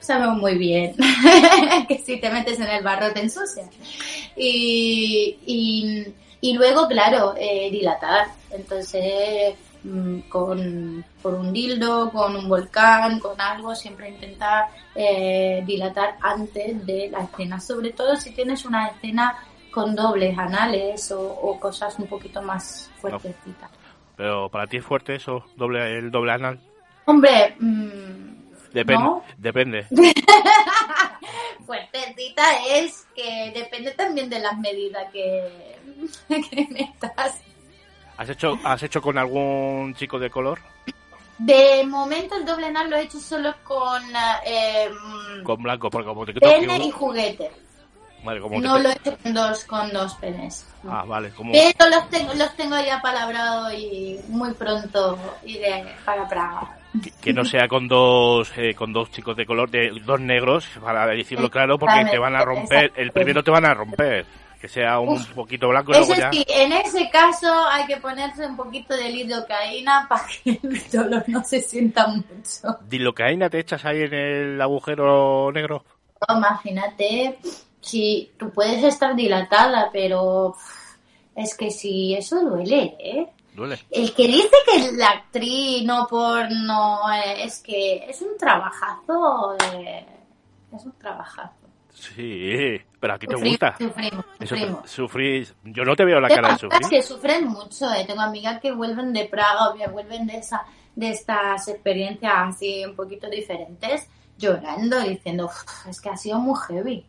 sabemos 0.01 0.39
muy 0.39 0.57
bien 0.59 0.95
que 1.89 1.99
si 1.99 2.19
te 2.21 2.31
metes 2.31 2.61
en 2.61 2.69
el 2.69 2.83
barro 2.83 3.13
te 3.13 3.21
ensucias. 3.21 3.69
Y, 4.37 5.39
y, 5.47 6.15
y 6.41 6.53
luego, 6.55 6.87
claro, 6.89 7.35
eh, 7.37 7.71
dilatar. 7.71 8.29
Entonces, 8.51 9.55
mm, 9.83 10.21
con, 10.29 11.05
por 11.23 11.35
un 11.35 11.53
dildo, 11.53 12.11
con 12.11 12.37
un 12.37 12.49
volcán, 12.49 13.21
con 13.21 13.41
algo, 13.41 13.75
siempre 13.75 14.11
intentar 14.11 14.69
eh, 14.95 15.63
dilatar 15.67 16.17
antes 16.21 16.85
de 16.85 17.11
la 17.11 17.23
escena. 17.23 17.61
Sobre 17.61 17.91
todo 17.91 18.17
si 18.17 18.33
tienes 18.33 18.65
una 18.65 18.89
escena 18.89 19.37
con 19.73 19.95
dobles 19.95 20.39
anales 20.39 21.11
o, 21.13 21.21
o 21.21 21.59
cosas 21.59 21.99
un 21.99 22.07
poquito 22.07 22.43
más 22.43 22.91
fuertecitas. 23.01 23.71
Pero 24.16 24.48
para 24.48 24.66
ti 24.66 24.77
es 24.79 24.85
fuerte 24.85 25.14
eso, 25.14 25.44
doble, 25.57 25.98
el 25.98 26.11
doble 26.11 26.33
anal. 26.33 26.61
Hombre, 27.07 27.57
mm, 27.59 28.35
Depende. 28.74 29.05
¿No? 29.05 29.22
Depende. 29.38 29.87
fuertecita 31.64 32.44
es 32.68 33.07
que 33.14 33.53
depende 33.55 33.92
también 33.92 34.29
de 34.29 34.40
las 34.40 34.59
medidas 34.59 35.11
que, 35.12 35.77
que 36.29 36.68
metas. 36.70 37.40
¿Has 38.16 38.29
hecho, 38.29 38.59
¿Has 38.64 38.83
hecho 38.83 39.00
con 39.00 39.16
algún 39.16 39.94
chico 39.94 40.18
de 40.18 40.29
color? 40.29 40.59
De 41.38 41.85
momento 41.87 42.37
el 42.37 42.44
doble 42.44 42.66
anal 42.66 42.90
lo 42.90 42.96
he 42.96 43.03
hecho 43.03 43.18
solo 43.18 43.55
con 43.64 44.03
eh, 44.46 44.88
mm, 44.88 45.42
Con 45.42 45.62
blanco, 45.62 45.90
porque 45.90 46.09
como 46.09 46.27
te 46.27 46.35
pene 46.35 46.77
y 46.79 46.90
juguete. 46.90 47.50
Vale, 48.25 48.41
como 48.41 48.61
te 48.61 48.67
No 48.67 48.79
lo 48.79 48.89
he 48.89 48.93
hecho 48.93 49.19
con 49.23 49.35
dos, 49.35 49.65
con 49.65 49.93
dos 49.93 50.15
penes. 50.15 50.67
Ah, 50.89 51.05
vale, 51.07 51.31
como... 51.31 51.53
Pero 51.53 51.91
los 51.91 52.09
tengo, 52.09 52.35
los 52.35 52.57
tengo 52.57 52.77
ya 52.81 53.01
palabrados 53.03 53.75
y 53.75 54.19
muy 54.29 54.53
pronto 54.55 55.19
iré 55.45 55.85
para 56.05 56.27
Praga. 56.27 56.79
Que, 57.03 57.11
que 57.11 57.33
no 57.33 57.45
sea 57.45 57.69
con 57.69 57.87
dos 57.87 58.51
eh, 58.57 58.75
con 58.75 58.93
dos 58.93 59.11
chicos 59.11 59.37
de 59.37 59.45
color, 59.45 59.69
de 59.69 59.91
dos 60.05 60.21
negros, 60.21 60.67
para 60.81 61.07
decirlo 61.09 61.51
claro, 61.51 61.79
porque 61.79 62.05
te 62.11 62.19
van 62.19 62.37
a 62.37 62.45
romper. 62.45 62.93
El 62.97 63.11
primero 63.11 63.43
te 63.43 63.51
van 63.51 63.67
a 63.67 63.75
romper. 63.75 64.25
Que 64.61 64.69
sea 64.69 64.99
un 64.99 65.11
Uf. 65.11 65.27
poquito 65.35 65.69
blanco 65.69 65.93
y 65.93 65.97
luego 65.97 66.15
ya... 66.15 66.33
sí, 66.33 66.43
en 66.49 66.73
ese 66.73 67.11
caso 67.11 67.69
hay 67.69 67.85
que 67.85 67.99
ponerse 67.99 68.47
un 68.47 68.57
poquito 68.57 68.97
de 68.97 69.11
lidocaína 69.11 70.07
para 70.09 70.25
que 70.27 70.59
el 70.63 70.91
dolor 70.91 71.25
no 71.27 71.45
se 71.45 71.61
sienta 71.61 72.07
mucho. 72.07 72.79
¿Dilocaína 72.89 73.51
te 73.51 73.59
echas 73.59 73.85
ahí 73.85 74.03
en 74.05 74.15
el 74.15 74.63
agujero 74.63 75.53
negro? 75.53 75.85
Imagínate, 76.29 77.39
si 77.85 78.33
tú 78.38 78.51
puedes 78.51 78.83
estar 78.83 79.14
dilatada, 79.14 79.90
pero 79.92 80.55
es 81.37 81.57
que 81.57 81.70
si 81.70 82.14
eso 82.14 82.40
duele, 82.40 82.97
¿eh? 82.99 83.27
Duele. 83.55 83.79
El 83.90 84.12
que 84.14 84.27
dice 84.27 84.51
que 84.66 84.92
la 84.92 85.09
actriz 85.11 85.85
no 85.85 86.07
por 86.09 86.51
no 86.51 87.01
eh, 87.12 87.44
es 87.44 87.61
que 87.61 88.05
es 88.09 88.20
un 88.23 88.37
trabajazo, 88.37 89.57
eh, 89.75 90.05
es 90.75 90.85
un 90.85 90.92
trabajazo. 90.99 91.53
Sí, 91.92 92.81
pero 92.99 93.14
a 93.14 93.18
ti 93.18 93.27
te 93.29 93.35
Sufrimos, 93.35 93.51
gusta. 93.53 93.77
Sufrimos, 94.47 94.90
sufrís. 94.90 95.55
Yo 95.62 95.85
no 95.85 95.94
te 95.94 96.05
veo 96.05 96.18
la 96.20 96.29
cara 96.29 96.53
de 96.55 96.59
sufrir. 96.59 96.88
que 96.90 97.03
sufren 97.03 97.47
mucho, 97.47 97.92
eh. 97.92 98.05
tengo 98.07 98.20
amigas 98.23 98.61
que 98.61 98.73
vuelven 98.73 99.12
de 99.12 99.27
Praga 99.27 99.70
o 99.70 99.75
que 99.77 99.87
vuelven 99.88 100.27
de 100.27 100.38
esa 100.38 100.64
de 100.97 101.11
estas 101.11 101.66
experiencias 101.68 102.33
así 102.37 102.85
un 102.85 102.94
poquito 102.94 103.29
diferentes 103.29 104.09
llorando 104.38 105.01
diciendo 105.01 105.47
"Uf, 105.47 105.87
es 105.88 106.01
que 106.01 106.09
ha 106.09 106.16
sido 106.16 106.38
muy 106.38 106.59
heavy. 106.68 107.05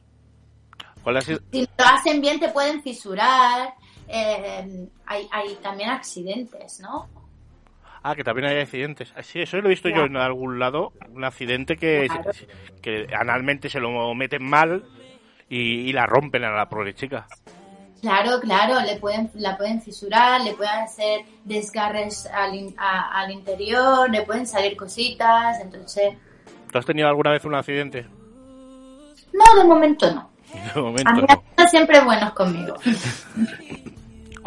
¿Cuál 1.06 1.18
ha 1.18 1.22
sido? 1.22 1.40
Si 1.52 1.62
lo 1.62 1.86
hacen 1.86 2.20
bien 2.20 2.40
te 2.40 2.50
pueden 2.50 2.82
fisurar, 2.82 3.76
eh, 4.08 4.88
hay, 5.06 5.28
hay 5.32 5.54
también 5.62 5.92
accidentes, 5.92 6.80
¿no? 6.80 7.08
Ah, 8.02 8.16
que 8.16 8.24
también 8.24 8.48
hay 8.48 8.60
accidentes. 8.60 9.14
Ah, 9.16 9.22
Sí, 9.22 9.40
eso 9.40 9.58
lo 9.58 9.68
he 9.68 9.70
visto 9.70 9.88
yo 9.90 10.06
en 10.06 10.18
algún 10.18 10.58
lado. 10.58 10.94
Un 11.14 11.24
accidente 11.24 11.78
que, 11.78 12.08
Claro. 12.08 12.32
que 12.82 13.08
analmente 13.16 13.70
se 13.70 13.80
lo 13.80 14.16
meten 14.16 14.44
mal 14.44 14.84
y, 15.48 15.60
y 15.90 15.94
la 15.94 16.08
rompen 16.08 16.44
a 16.44 16.50
la 16.50 16.68
pobre 16.68 16.96
chica. 16.96 17.28
Claro, 18.02 18.40
claro, 18.40 18.82
le 18.82 18.96
pueden, 18.98 19.30
la 19.36 19.56
pueden 19.58 19.80
fisurar, 19.84 20.42
le 20.42 20.54
pueden 20.54 20.74
hacer 20.74 21.22
desgarres 21.44 22.26
al, 22.26 22.56
in- 22.56 22.76
a- 22.80 23.20
al 23.22 23.30
interior, 23.32 24.10
le 24.10 24.24
pueden 24.24 24.48
salir 24.48 24.76
cositas, 24.76 25.60
entonces... 25.60 26.16
¿Tú 26.72 26.80
has 26.80 26.86
tenido 26.88 27.08
alguna 27.08 27.30
vez 27.32 27.46
un 27.46 27.54
accidente? 27.54 28.08
No, 29.34 29.62
de 29.62 29.64
momento 29.68 30.12
no. 30.12 30.35
De 30.76 30.82
momento 30.82 31.10
A 31.10 31.14
mí 31.14 31.22
no. 31.58 31.68
siempre 31.68 32.00
buenos 32.02 32.34
conmigo. 32.34 32.76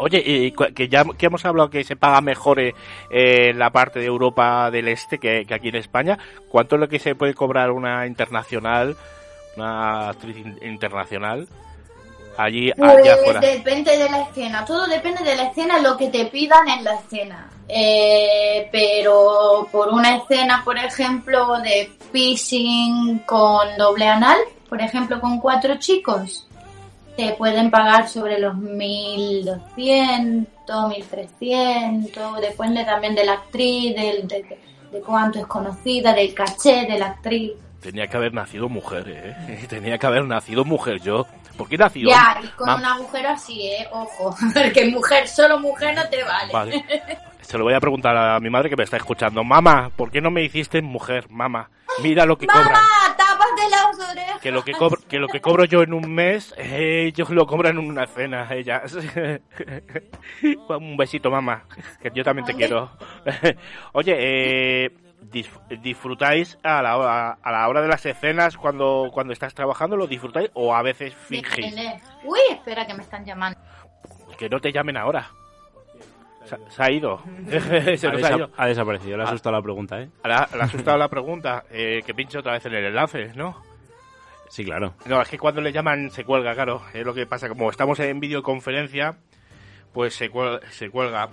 Oye, 0.01 0.23
y 0.25 0.51
que 0.53 0.87
ya 0.87 1.03
que 1.17 1.25
hemos 1.25 1.43
hablado 1.45 1.69
que 1.69 1.83
se 1.83 1.97
paga 1.97 2.21
mejor 2.21 2.61
eh, 2.61 2.73
eh, 3.11 3.49
en 3.49 3.59
la 3.59 3.69
parte 3.69 3.99
de 3.99 4.05
Europa 4.05 4.71
del 4.71 4.87
Este 4.87 5.17
que, 5.17 5.43
que 5.45 5.53
aquí 5.53 5.67
en 5.67 5.75
España, 5.75 6.17
¿cuánto 6.49 6.75
es 6.75 6.79
lo 6.81 6.87
que 6.87 6.99
se 6.99 7.15
puede 7.15 7.33
cobrar 7.33 7.69
una 7.71 8.07
internacional, 8.07 8.95
una 9.57 10.07
actriz 10.07 10.37
in- 10.37 10.57
internacional, 10.61 11.49
allí, 12.37 12.71
allá 12.71 12.77
Pues 12.93 13.09
afuera? 13.09 13.39
depende 13.41 13.97
de 13.97 14.09
la 14.09 14.21
escena, 14.21 14.63
todo 14.63 14.87
depende 14.87 15.21
de 15.21 15.35
la 15.35 15.43
escena, 15.49 15.79
lo 15.79 15.97
que 15.97 16.07
te 16.07 16.25
pidan 16.27 16.69
en 16.69 16.83
la 16.85 16.93
escena. 16.95 17.49
Eh, 17.71 18.67
pero 18.71 19.67
por 19.71 19.89
una 19.89 20.17
escena, 20.17 20.63
por 20.65 20.75
ejemplo, 20.77 21.59
de 21.59 21.91
piercing 22.11 23.19
con 23.19 23.77
doble 23.77 24.07
anal, 24.07 24.39
por 24.67 24.81
ejemplo, 24.81 25.21
con 25.21 25.39
cuatro 25.39 25.75
chicos, 25.77 26.47
te 27.15 27.33
pueden 27.33 27.69
pagar 27.69 28.09
sobre 28.09 28.39
los 28.39 28.57
1200, 28.57 30.89
1300, 30.89 32.41
depende 32.41 32.83
también 32.85 33.13
de 33.13 33.25
la 33.25 33.33
actriz, 33.33 33.95
del, 33.95 34.27
de, 34.27 34.57
de 34.91 35.01
cuánto 35.01 35.37
es 35.39 35.45
conocida, 35.45 36.13
del 36.13 36.33
caché 36.33 36.87
de 36.87 36.97
la 36.97 37.05
actriz. 37.07 37.51
Tenía 37.81 38.07
que 38.07 38.17
haber 38.17 38.33
nacido 38.33 38.67
mujer, 38.67 39.05
¿eh? 39.07 39.65
Tenía 39.69 39.97
que 39.97 40.07
haber 40.07 40.25
nacido 40.25 40.65
mujer 40.65 40.99
yo. 41.01 41.25
¿Por 41.59 41.67
qué 41.67 41.75
he 41.75 41.77
nacido? 41.77 42.09
Ya, 42.09 42.39
y 42.41 42.47
con 42.55 42.69
un 42.69 42.85
agujero 42.85 43.31
así, 43.31 43.67
¿eh? 43.67 43.85
Ojo, 43.91 44.33
porque 44.53 44.89
mujer, 44.89 45.27
solo 45.27 45.59
mujer 45.59 45.93
no 45.93 46.07
te 46.07 46.23
vale. 46.23 46.53
Vale. 46.53 46.85
Se 47.41 47.57
lo 47.57 47.65
voy 47.65 47.73
a 47.73 47.81
preguntar 47.81 48.15
a 48.15 48.39
mi 48.39 48.49
madre 48.49 48.69
que 48.69 48.77
me 48.77 48.85
está 48.85 48.95
escuchando. 48.95 49.43
Mamá, 49.43 49.91
¿por 49.93 50.09
qué 50.09 50.21
no 50.21 50.31
me 50.31 50.41
hiciste 50.41 50.81
mujer? 50.81 51.29
Mamá, 51.29 51.69
mira 52.01 52.25
lo 52.25 52.37
que 52.37 52.47
cobran. 52.47 52.71
¡Mamá! 52.71 53.15
¡Tápate 53.17 53.69
las 53.69 54.09
orejas! 54.09 54.39
Que 54.39 54.51
lo 54.51 54.63
que 54.63 54.71
cobro, 54.71 55.01
que 55.09 55.17
lo 55.17 55.27
que 55.27 55.41
cobro 55.41 55.65
yo 55.65 55.81
en 55.81 55.93
un 55.93 56.13
mes, 56.13 56.53
eh, 56.57 57.07
ellos 57.07 57.29
lo 57.31 57.45
cobran 57.45 57.77
en 57.77 57.89
una 57.89 58.07
cena, 58.07 58.47
ellas. 58.51 58.93
un 60.69 60.95
besito, 60.95 61.29
mamá, 61.29 61.65
que 62.01 62.09
yo 62.13 62.23
también 62.23 62.45
te 62.45 62.53
quiero. 62.53 62.91
Oye, 63.91 64.15
eh, 64.17 65.08
disfrutáis 65.21 66.57
a 66.63 66.81
la, 66.81 66.97
hora, 66.97 67.37
a 67.41 67.51
la 67.51 67.67
hora 67.67 67.81
de 67.81 67.87
las 67.87 68.05
escenas 68.05 68.57
cuando, 68.57 69.09
cuando 69.13 69.33
estás 69.33 69.53
trabajando, 69.53 69.95
lo 69.97 70.07
disfrutáis 70.07 70.49
o 70.53 70.73
a 70.75 70.81
veces 70.81 71.13
fingís. 71.13 71.75
Uy, 72.23 72.39
espera 72.51 72.85
que 72.87 72.93
me 72.93 73.03
están 73.03 73.25
llamando. 73.25 73.59
Que 74.37 74.49
no 74.49 74.59
te 74.59 74.71
llamen 74.71 74.97
ahora. 74.97 75.29
Se, 76.45 76.57
se 76.69 76.83
ha 76.83 76.89
ido. 76.91 77.21
se 77.49 77.57
Ha, 77.57 77.59
nos 78.11 78.23
ha 78.23 78.29
desa- 78.29 78.37
ido. 78.37 78.49
ha 78.57 78.65
desaparecido, 78.67 79.17
le 79.17 79.23
ha 79.23 79.25
Ah. 79.25 79.29
asustado 79.29 79.55
la 79.55 79.61
pregunta, 79.61 80.01
¿eh? 80.01 80.09
Le 80.23 80.33
ha, 80.33 80.47
le 80.53 80.61
ha 80.61 80.65
asustado 80.65 80.97
la 80.97 81.07
pregunta. 81.09 81.63
Eh, 81.69 82.01
que 82.05 82.13
pinche 82.13 82.37
otra 82.39 82.53
vez 82.53 82.65
en 82.65 82.73
el 82.73 82.85
enlace, 82.85 83.31
¿no? 83.35 83.61
Sí, 84.49 84.63
claro. 84.65 84.95
No, 85.05 85.21
es 85.21 85.29
que 85.29 85.37
cuando 85.37 85.61
le 85.61 85.71
llaman 85.71 86.09
se 86.09 86.23
cuelga, 86.23 86.55
claro. 86.55 86.81
Es 86.93 87.05
lo 87.05 87.13
que 87.13 87.27
pasa. 87.27 87.49
Como 87.49 87.69
estamos 87.69 87.99
en 87.99 88.19
videoconferencia, 88.19 89.17
pues 89.93 90.15
se 90.15 90.29
cuelga, 90.31 90.65
se 90.71 90.89
cuelga. 90.89 91.29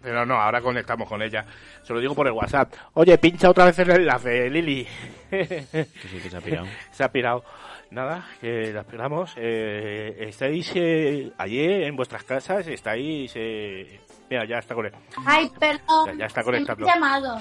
Pero 0.00 0.24
no, 0.24 0.34
ahora 0.34 0.60
conectamos 0.60 1.08
con 1.08 1.20
ella. 1.22 1.44
Se 1.82 1.92
lo 1.92 2.00
digo 2.00 2.14
por 2.14 2.26
el 2.26 2.32
WhatsApp. 2.32 2.72
Oye, 2.94 3.18
pincha 3.18 3.50
otra 3.50 3.64
vez 3.64 3.78
el 3.80 3.90
enlace, 3.90 4.48
Lili. 4.48 4.86
Que 5.30 5.64
sí, 6.08 6.20
que 6.22 6.30
se 6.30 6.36
ha 6.36 6.40
pirado. 6.40 6.66
se 6.92 7.04
ha 7.04 7.10
pirado. 7.10 7.44
Nada, 7.90 8.26
que 8.40 8.72
la 8.72 8.80
esperamos. 8.80 9.32
Eh, 9.36 10.16
¿Estáis 10.28 10.70
eh, 10.74 11.32
allí 11.38 11.60
en 11.60 11.96
vuestras 11.96 12.22
casas? 12.22 12.66
¿Estáis...? 12.66 13.32
Eh... 13.34 14.00
Mira, 14.30 14.44
ya 14.44 14.58
está 14.58 14.74
con 14.74 14.86
él. 14.86 14.92
Ay, 15.26 15.50
perdón. 15.58 16.06
Ya- 16.08 16.14
ya 16.18 16.26
está 16.26 16.42
conectando. 16.44 16.86
llamado. 16.86 17.38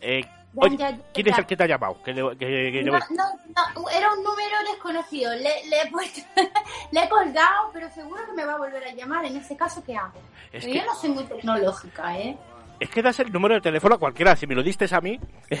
Eh, 0.00 0.24
oye, 0.60 0.98
¿quién 1.14 1.28
es 1.28 1.38
el 1.38 1.46
que 1.46 1.56
te 1.56 1.62
ha 1.64 1.66
llamado? 1.66 2.02
Que 2.02 2.12
le- 2.12 2.36
que- 2.36 2.46
que 2.72 2.82
le- 2.82 2.90
No, 2.90 2.98
no, 3.10 3.24
no, 3.74 3.90
era 3.90 4.12
un 4.12 4.22
número 4.22 4.56
desconocido. 4.72 5.34
Le, 5.34 5.66
le, 5.68 5.82
he 5.82 5.90
puesto- 5.90 6.20
le 6.92 7.02
he 7.04 7.08
colgado, 7.08 7.70
pero 7.72 7.90
seguro 7.90 8.24
que 8.26 8.32
me 8.32 8.44
va 8.44 8.54
a 8.54 8.58
volver 8.58 8.84
a 8.84 8.92
llamar. 8.92 9.24
En 9.24 9.36
ese 9.36 9.56
caso, 9.56 9.82
¿qué 9.84 9.96
hago? 9.96 10.18
Es 10.52 10.64
que- 10.64 10.74
Yo 10.74 10.84
no 10.84 10.94
soy 10.94 11.10
muy 11.10 11.24
tecnológica, 11.24 12.18
¿eh? 12.18 12.36
Es 12.80 12.88
que 12.90 13.02
das 13.02 13.18
el 13.20 13.32
número 13.32 13.54
de 13.56 13.60
teléfono 13.60 13.96
a 13.96 13.98
cualquiera. 13.98 14.36
Si 14.36 14.46
me 14.46 14.54
lo 14.54 14.62
diste 14.62 14.86
a 14.94 15.00
mí. 15.00 15.18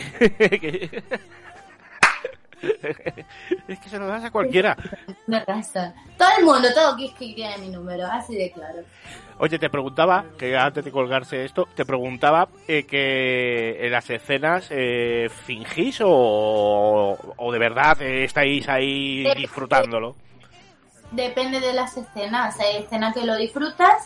que- 2.60 3.24
es 3.68 3.78
que 3.80 3.88
se 3.88 3.98
lo 3.98 4.06
das 4.06 4.24
a 4.24 4.30
cualquiera. 4.30 4.76
Me 5.26 5.44
razón. 5.44 5.92
Todo 6.16 6.28
el 6.38 6.44
mundo, 6.44 6.68
todo 6.74 6.96
Kiski 6.96 7.34
tiene 7.34 7.58
mi 7.58 7.68
número, 7.68 8.06
así 8.06 8.34
de 8.36 8.50
claro. 8.50 8.80
Oye, 9.40 9.58
te 9.58 9.70
preguntaba, 9.70 10.24
que 10.36 10.56
antes 10.56 10.84
de 10.84 10.90
colgarse 10.90 11.44
esto, 11.44 11.68
te 11.76 11.84
preguntaba 11.84 12.48
eh, 12.66 12.84
que 12.84 13.86
en 13.86 13.92
las 13.92 14.10
escenas 14.10 14.66
eh, 14.70 15.28
fingís 15.46 16.00
o, 16.04 17.16
o 17.36 17.52
de 17.52 17.58
verdad 17.60 18.02
eh, 18.02 18.24
estáis 18.24 18.68
ahí 18.68 19.24
Eh, 19.26 19.34
disfrutándolo. 19.36 20.16
Depende 21.12 21.60
de 21.60 21.72
las 21.72 21.96
escenas. 21.96 22.58
Hay 22.60 22.78
escenas 22.82 23.14
que 23.14 23.24
lo 23.24 23.36
disfrutas, 23.36 24.04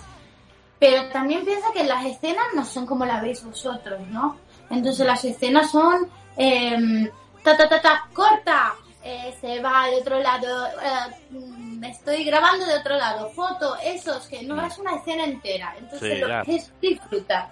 pero 0.79 1.09
también 1.09 1.45
piensa 1.45 1.69
que 1.73 1.85
las 1.85 2.05
escenas 2.05 2.45
no 2.55 2.65
son 2.65 2.87
como 2.87 3.05
la 3.07 3.21
veis 3.21 3.43
vosotros, 3.45 4.01
¿no? 4.09 4.37
Entonces 4.71 5.07
las 5.07 5.25
escenas 5.25 5.71
son 5.71 6.09
em, 6.37 7.09
ta 7.43 7.57
ta 7.57 7.69
ta 7.69 7.81
ta 7.81 8.09
corta, 8.13 8.75
eh, 9.05 9.35
se 9.41 9.61
va 9.61 9.89
de 9.89 9.97
otro 9.97 10.21
lado, 10.21 10.67
eh, 10.67 11.15
mm, 11.31 11.85
estoy 11.85 12.25
grabando 12.25 12.65
de 12.67 12.77
otro 12.77 12.97
lado, 12.97 13.31
foto, 13.31 13.77
esos 13.83 14.27
que 14.29 14.43
no 14.43 14.65
es 14.65 14.79
una 14.79 14.97
escena 14.97 15.25
entera. 15.25 15.75
Entonces 15.79 16.15
Sí, 16.15 16.21
lo 16.21 16.45
que 16.45 16.57
es 16.57 16.73
disfrutar. 16.81 17.51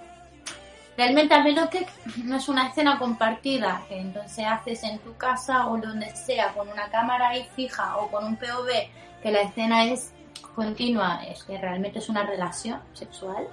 Realmente 0.97 1.35
a 1.35 1.43
menos 1.43 1.69
que 1.71 1.87
no 2.25 2.37
es 2.37 2.49
una 2.49 2.69
escena 2.69 2.99
compartida, 2.99 3.83
que 3.89 3.99
entonces 3.99 4.45
haces 4.47 4.83
en 4.85 4.99
tu 4.99 5.17
casa 5.17 5.69
o 5.69 5.79
donde 5.79 6.15
sea, 6.15 6.53
con 6.53 6.69
una 6.69 6.89
cámara 6.91 7.31
ahí 7.31 7.49
fija 7.57 7.97
o 7.97 8.09
con 8.11 8.25
un 8.25 8.37
POV, 8.37 8.69
que 9.23 9.31
la 9.31 9.43
escena 9.43 9.85
es 9.87 10.13
continua, 10.55 11.23
es 11.25 11.43
que 11.45 11.59
realmente 11.59 11.99
es 11.99 12.09
una 12.09 12.25
relación 12.25 12.81
sexual. 12.93 13.49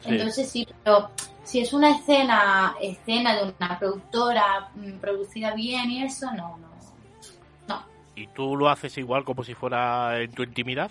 Sí. 0.00 0.08
Entonces 0.10 0.50
sí, 0.50 0.66
pero 0.82 1.10
si 1.46 1.60
es 1.60 1.72
una 1.72 1.90
escena, 1.90 2.74
escena 2.80 3.36
de 3.36 3.54
una 3.56 3.78
productora 3.78 4.68
mm, 4.74 4.98
producida 4.98 5.54
bien 5.54 5.90
y 5.90 6.02
eso, 6.02 6.26
no, 6.32 6.58
no. 6.58 6.66
No. 7.68 7.82
¿Y 8.16 8.26
tú 8.28 8.56
lo 8.56 8.68
haces 8.68 8.98
igual 8.98 9.24
como 9.24 9.44
si 9.44 9.54
fuera 9.54 10.20
en 10.20 10.32
tu 10.32 10.42
intimidad? 10.42 10.90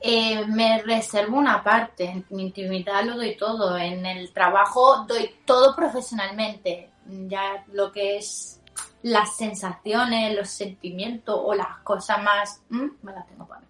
Eh, 0.00 0.46
me 0.46 0.82
reservo 0.82 1.38
una 1.38 1.64
parte, 1.64 2.04
en 2.04 2.24
mi 2.30 2.44
intimidad 2.44 3.02
lo 3.02 3.16
doy 3.16 3.34
todo, 3.34 3.76
en 3.78 4.04
el 4.04 4.30
trabajo 4.32 5.06
doy 5.08 5.30
todo 5.44 5.74
profesionalmente, 5.74 6.90
ya 7.06 7.64
lo 7.72 7.90
que 7.90 8.18
es 8.18 8.60
las 9.02 9.36
sensaciones, 9.36 10.36
los 10.36 10.50
sentimientos 10.50 11.34
o 11.42 11.54
las 11.54 11.78
cosas 11.78 12.22
más, 12.22 12.62
mm, 12.68 12.88
me 13.02 13.12
las 13.12 13.26
tengo 13.26 13.46
para 13.48 13.62
mí. 13.62 13.67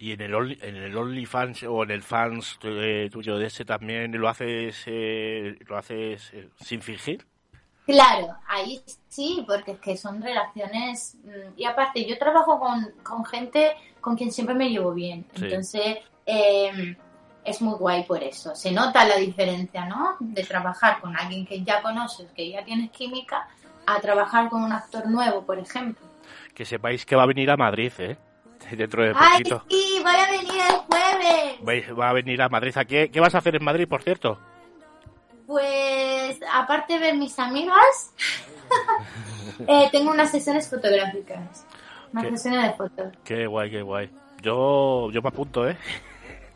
¿Y 0.00 0.12
en 0.12 0.20
el, 0.20 0.32
Only- 0.34 0.58
en 0.62 0.76
el 0.76 0.96
OnlyFans 0.96 1.64
o 1.64 1.82
en 1.82 1.90
el 1.90 2.02
fans 2.02 2.58
eh, 2.62 3.08
tuyo 3.10 3.36
de 3.36 3.46
ese 3.46 3.64
también 3.64 4.12
lo 4.18 4.28
haces, 4.28 4.84
eh, 4.86 5.56
lo 5.66 5.76
haces 5.76 6.30
eh, 6.34 6.48
sin 6.60 6.80
fingir? 6.82 7.26
Claro, 7.84 8.36
ahí 8.46 8.80
sí, 9.08 9.44
porque 9.46 9.72
es 9.72 9.78
que 9.80 9.96
son 9.96 10.22
relaciones. 10.22 11.16
mm, 11.24 11.58
Y 11.58 11.64
aparte, 11.64 12.04
yo 12.06 12.16
trabajo 12.18 12.60
con, 12.60 12.92
con 13.02 13.24
gente 13.24 13.72
con 14.00 14.14
quien 14.16 14.30
siempre 14.30 14.54
me 14.54 14.68
llevo 14.70 14.92
bien. 14.94 15.24
Sí. 15.34 15.44
Entonces, 15.46 15.98
eh, 16.26 16.96
es 17.44 17.60
muy 17.62 17.74
guay 17.78 18.04
por 18.04 18.22
eso. 18.22 18.54
Se 18.54 18.70
nota 18.70 19.04
la 19.06 19.16
diferencia, 19.16 19.86
¿no? 19.86 20.16
De 20.20 20.44
trabajar 20.44 21.00
con 21.00 21.16
alguien 21.16 21.44
que 21.46 21.62
ya 21.64 21.82
conoces, 21.82 22.30
que 22.32 22.50
ya 22.50 22.62
tienes 22.64 22.90
química, 22.90 23.48
a 23.86 23.98
trabajar 24.00 24.48
con 24.50 24.62
un 24.62 24.72
actor 24.72 25.08
nuevo, 25.08 25.44
por 25.44 25.58
ejemplo. 25.58 26.06
Que 26.54 26.64
sepáis 26.66 27.06
que 27.06 27.16
va 27.16 27.22
a 27.22 27.26
venir 27.26 27.50
a 27.50 27.56
Madrid, 27.56 27.90
¿eh? 27.98 28.16
Dentro 28.70 29.02
de 29.02 29.12
¡Ay, 29.16 29.38
poquito. 29.38 29.64
sí! 29.68 30.00
¡Voy 30.02 30.14
a 30.14 30.30
venir 30.30 30.60
el 30.68 30.76
jueves! 30.76 31.98
Va 31.98 32.10
a 32.10 32.12
venir 32.12 32.42
a 32.42 32.48
Madrid. 32.48 32.76
¿A 32.76 32.84
qué, 32.84 33.10
¿Qué 33.10 33.20
vas 33.20 33.34
a 33.34 33.38
hacer 33.38 33.56
en 33.56 33.64
Madrid, 33.64 33.88
por 33.88 34.02
cierto? 34.02 34.38
Pues, 35.46 36.38
aparte 36.52 36.94
de 36.94 36.98
ver 36.98 37.16
mis 37.16 37.38
amigas, 37.38 38.12
eh, 39.66 39.88
tengo 39.90 40.10
unas 40.10 40.30
sesiones 40.30 40.68
fotográficas. 40.68 41.64
Unas 42.12 42.24
¿Qué? 42.24 42.30
sesiones 42.36 42.62
de 42.64 42.72
fotos. 42.74 43.12
Qué 43.24 43.46
guay, 43.46 43.70
qué 43.70 43.82
guay. 43.82 44.10
Yo, 44.42 45.10
yo 45.10 45.22
me 45.22 45.28
apunto, 45.28 45.68
¿eh? 45.68 45.76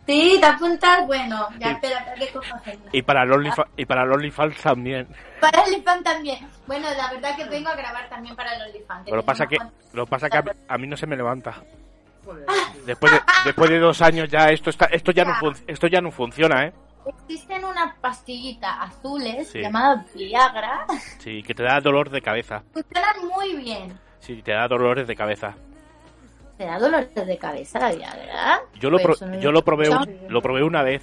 Sí, 0.04 0.36
te 0.40 0.46
apuntas, 0.46 1.06
bueno, 1.06 1.46
ya 1.60 1.68
Sí. 1.68 1.74
espérate 1.74 2.18
que 2.18 2.32
cojo. 2.32 2.56
Y 2.90 3.02
para 3.02 3.22
el 3.22 3.30
OnlyFans, 3.32 3.70
y 3.76 3.86
para 3.86 4.02
OnlyFans 4.02 4.56
también. 4.60 5.06
Para 5.40 5.62
OnlyFans 5.62 6.02
también. 6.02 6.48
Bueno, 6.66 6.88
la 6.96 7.12
verdad 7.12 7.36
que 7.36 7.44
vengo 7.44 7.68
a 7.68 7.76
grabar 7.76 8.08
también 8.08 8.34
para 8.34 8.52
el 8.56 8.62
OnlyFans. 8.62 9.04
Pero 9.04 9.16
lo 9.18 9.22
pasa 9.24 9.46
que, 9.46 9.58
lo 9.92 10.04
pasa 10.06 10.28
que 10.28 10.38
a, 10.38 10.44
a 10.66 10.76
mí 10.76 10.88
no 10.88 10.96
se 10.96 11.06
me 11.06 11.16
levanta. 11.16 11.62
Después 12.87 13.12
de, 13.12 13.20
después 13.44 13.70
de 13.70 13.78
dos 13.78 14.00
años 14.02 14.28
ya 14.28 14.46
esto 14.46 14.70
está, 14.70 14.87
esto 14.87 15.12
ya 15.12 15.24
no 15.24 15.35
fun- 15.35 15.56
esto 15.66 15.87
ya 15.87 16.00
no 16.00 16.11
funciona, 16.11 16.66
¿eh? 16.66 16.72
Existen 17.06 17.64
unas 17.64 17.96
pastillitas 17.96 18.74
azules 18.80 19.48
Sí. 19.50 19.61
llamadas 19.61 20.06
Viagra. 20.14 20.87
Sí, 21.18 21.42
que 21.42 21.54
te 21.54 21.62
da 21.64 21.80
dolor 21.80 22.11
de 22.11 22.20
cabeza. 22.22 22.62
Funcionan 22.72 23.26
muy 23.28 23.56
bien. 23.56 23.98
Sí, 24.20 24.40
te 24.42 24.52
da 24.52 24.68
dolores 24.68 25.06
de 25.08 25.16
cabeza. 25.16 25.54
Te 26.58 26.64
da 26.66 26.78
dolores 26.78 27.12
de 27.14 27.38
cabeza 27.38 27.78
la 27.80 27.90
vida, 27.92 28.14
¿verdad? 28.16 28.58
Yo 28.78 28.88
lo, 28.90 28.98
Pues 29.00 29.18
pro- 29.18 29.40
yo 29.40 29.50
lo 29.50 29.64
probé, 29.64 29.88
un- 29.90 30.18
lo 30.28 30.40
probé 30.42 30.62
una 30.62 30.82
vez. 30.82 31.02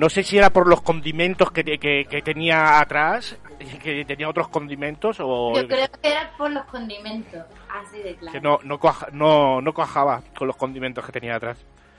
No 0.00 0.08
sé 0.08 0.22
si 0.22 0.38
era 0.38 0.48
por 0.48 0.66
los 0.66 0.80
condimentos 0.80 1.50
que, 1.50 1.62
que, 1.62 2.06
que 2.08 2.22
tenía 2.22 2.80
atrás, 2.80 3.36
que 3.82 4.02
tenía 4.06 4.30
otros 4.30 4.48
condimentos 4.48 5.18
o 5.20 5.54
Yo 5.54 5.68
creo 5.68 5.86
que 5.90 6.10
era 6.10 6.30
por 6.38 6.50
los 6.50 6.64
condimentos, 6.64 7.44
así 7.68 7.98
de 7.98 8.16
claro. 8.16 8.32
que 8.32 8.40
no 8.40 8.58
no, 8.62 8.80
cuaja- 8.80 9.08
no 9.12 9.60
no 9.60 9.74
cuajaba 9.74 10.22
con 10.38 10.46
los 10.46 10.56
condimentos 10.56 11.04
que 11.04 11.12
tenía 11.12 11.36
atrás. 11.36 11.58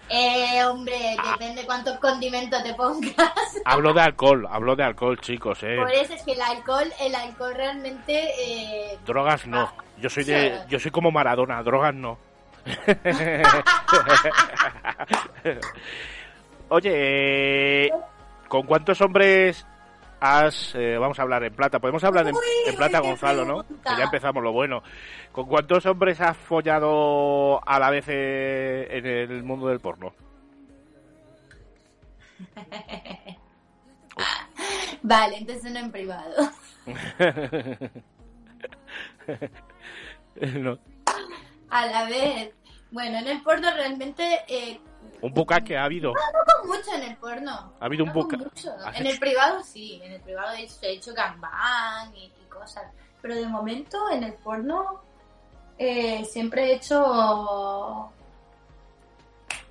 Eh, 0.10 0.64
hombre, 0.66 1.16
depende 1.32 1.64
cuántos 1.68 2.00
condimentos 2.00 2.64
te 2.64 2.74
pongas. 2.74 3.14
Hablo 3.66 3.94
de 3.94 4.02
alcohol, 4.02 4.48
hablo 4.50 4.76
de 4.76 4.84
alcohol, 4.84 5.22
chicos, 5.22 5.62
eh. 5.62 5.76
Por 5.78 5.92
eso 5.92 6.16
es 6.16 6.24
que 6.24 6.32
el 6.32 6.42
alcohol, 6.42 6.92
el 7.02 7.14
alcohol 7.14 7.54
realmente... 7.56 8.32
Eh, 8.40 8.98
Drogas 9.06 9.46
no. 9.46 9.72
Yo 10.00 10.10
soy 10.10 10.24
de 10.24 10.60
yo 10.70 10.80
soy 10.80 10.90
como 10.90 11.12
Maradona, 11.12 11.62
drogas 11.62 11.94
no. 11.94 12.18
Oye, 16.74 17.88
eh, 17.88 17.90
¿con 18.48 18.66
cuántos 18.66 19.02
hombres 19.02 19.68
has 20.22 20.74
eh, 20.74 20.98
vamos 20.98 21.20
a 21.20 21.24
hablar 21.24 21.44
en 21.44 21.54
plata? 21.54 21.80
Podemos 21.80 22.02
hablar 22.06 22.26
en, 22.26 22.34
plata, 22.78 23.02
Gonzalo, 23.02 23.44
¿no? 23.44 23.64
Que 23.64 23.98
ya 23.98 24.06
empezamos 24.06 24.42
lo 24.42 24.54
bueno. 24.54 24.82
¿Con 25.34 25.48
cuántos 25.48 25.86
hombres 25.86 26.22
has 26.22 26.38
follado 26.38 27.60
a 27.68 27.78
la 27.78 27.90
vez 27.90 28.06
eh, 28.08 28.88
en 28.90 29.06
el 29.06 29.44
mundo 29.44 29.68
del 29.68 29.82
porno? 29.82 30.14
Vale, 35.02 35.40
entonces 35.40 35.74
no 35.74 35.80
en 35.80 35.92
privado. 35.92 36.52
No. 40.54 40.80
A 41.70 41.86
la 41.88 42.06
vez. 42.06 42.54
Bueno, 42.90 43.18
en 43.18 43.28
el 43.28 43.42
porno 43.44 43.70
realmente... 43.76 44.40
Eh, 44.48 44.80
Un 45.22 45.34
bucaque 45.34 45.78
ha 45.78 45.84
habido. 45.84 46.14
no 46.14 46.62
con 46.62 46.68
mucho 46.70 46.94
en 46.96 47.04
el 47.04 47.16
porno. 47.18 47.74
Ha 47.80 47.86
habido 47.86 48.04
un 48.04 48.08
No 48.10 48.14
con 48.14 48.24
buca- 48.24 48.38
mucho. 48.38 48.72
¿Has 48.86 48.96
En 48.96 49.02
hecho? 49.06 49.14
el 49.14 49.20
privado 49.20 49.64
sí, 49.64 50.00
en 50.04 50.14
el 50.14 50.22
privado 50.22 50.52
he 50.54 50.64
hecho, 50.64 50.76
he 50.82 50.92
hecho 50.94 51.14
gangbang 51.14 52.16
y, 52.16 52.26
y 52.26 52.46
cosas. 52.50 52.84
Pero 53.22 53.36
de 53.36 53.46
momento 53.48 54.10
en 54.12 54.24
el 54.24 54.34
porno 54.34 55.02
eh, 55.78 56.26
siempre 56.26 56.72
he 56.72 56.76
hecho 56.76 58.12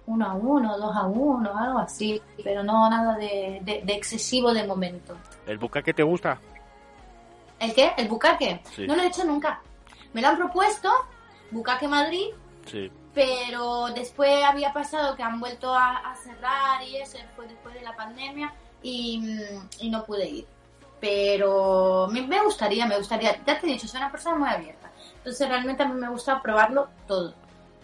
uno 0.06 0.26
a 0.26 0.34
uno, 0.34 0.78
dos 0.78 0.96
a 0.96 1.06
uno, 1.06 1.56
algo 1.56 1.78
así. 1.80 2.20
Pero 2.42 2.62
no 2.62 2.88
nada 2.90 3.16
de, 3.16 3.60
de- 3.62 3.82
de 3.84 3.92
excesivo 3.94 4.52
de 4.52 4.66
momento. 4.66 5.16
¿El 5.46 5.58
bucaque 5.58 5.92
te 5.94 6.02
gusta? 6.02 6.38
¿El 7.58 7.74
qué? 7.74 7.92
¿El 7.96 8.08
bucaque? 8.08 8.60
Sí. 8.74 8.86
No 8.86 8.96
lo 8.96 9.02
he 9.02 9.06
hecho 9.08 9.24
nunca. 9.24 9.60
Me 10.12 10.20
lo 10.22 10.28
han 10.28 10.36
propuesto, 10.36 10.90
Bucaque 11.50 11.86
Madrid, 11.88 12.28
Sí. 12.66 12.90
Pero 13.20 13.88
después 13.94 14.42
había 14.44 14.72
pasado 14.72 15.14
que 15.14 15.22
han 15.22 15.38
vuelto 15.40 15.74
a, 15.74 15.98
a 15.98 16.14
cerrar 16.16 16.82
y 16.82 16.96
eso 16.96 17.18
fue 17.36 17.46
después 17.46 17.74
de 17.74 17.82
la 17.82 17.94
pandemia 17.94 18.50
y, 18.82 19.18
mm, 19.18 19.68
y 19.80 19.90
no 19.90 20.04
pude 20.06 20.26
ir. 20.26 20.46
Pero 21.00 22.08
me, 22.10 22.22
me 22.22 22.42
gustaría, 22.42 22.86
me 22.86 22.96
gustaría, 22.96 23.36
ya 23.44 23.60
te 23.60 23.66
he 23.66 23.70
dicho, 23.72 23.86
soy 23.86 23.98
una 24.00 24.10
persona 24.10 24.36
muy 24.36 24.48
abierta. 24.48 24.90
Entonces 25.18 25.46
realmente 25.48 25.82
a 25.82 25.86
mí 25.86 26.00
me 26.00 26.08
gusta 26.08 26.40
probarlo 26.40 26.88
todo. 27.06 27.34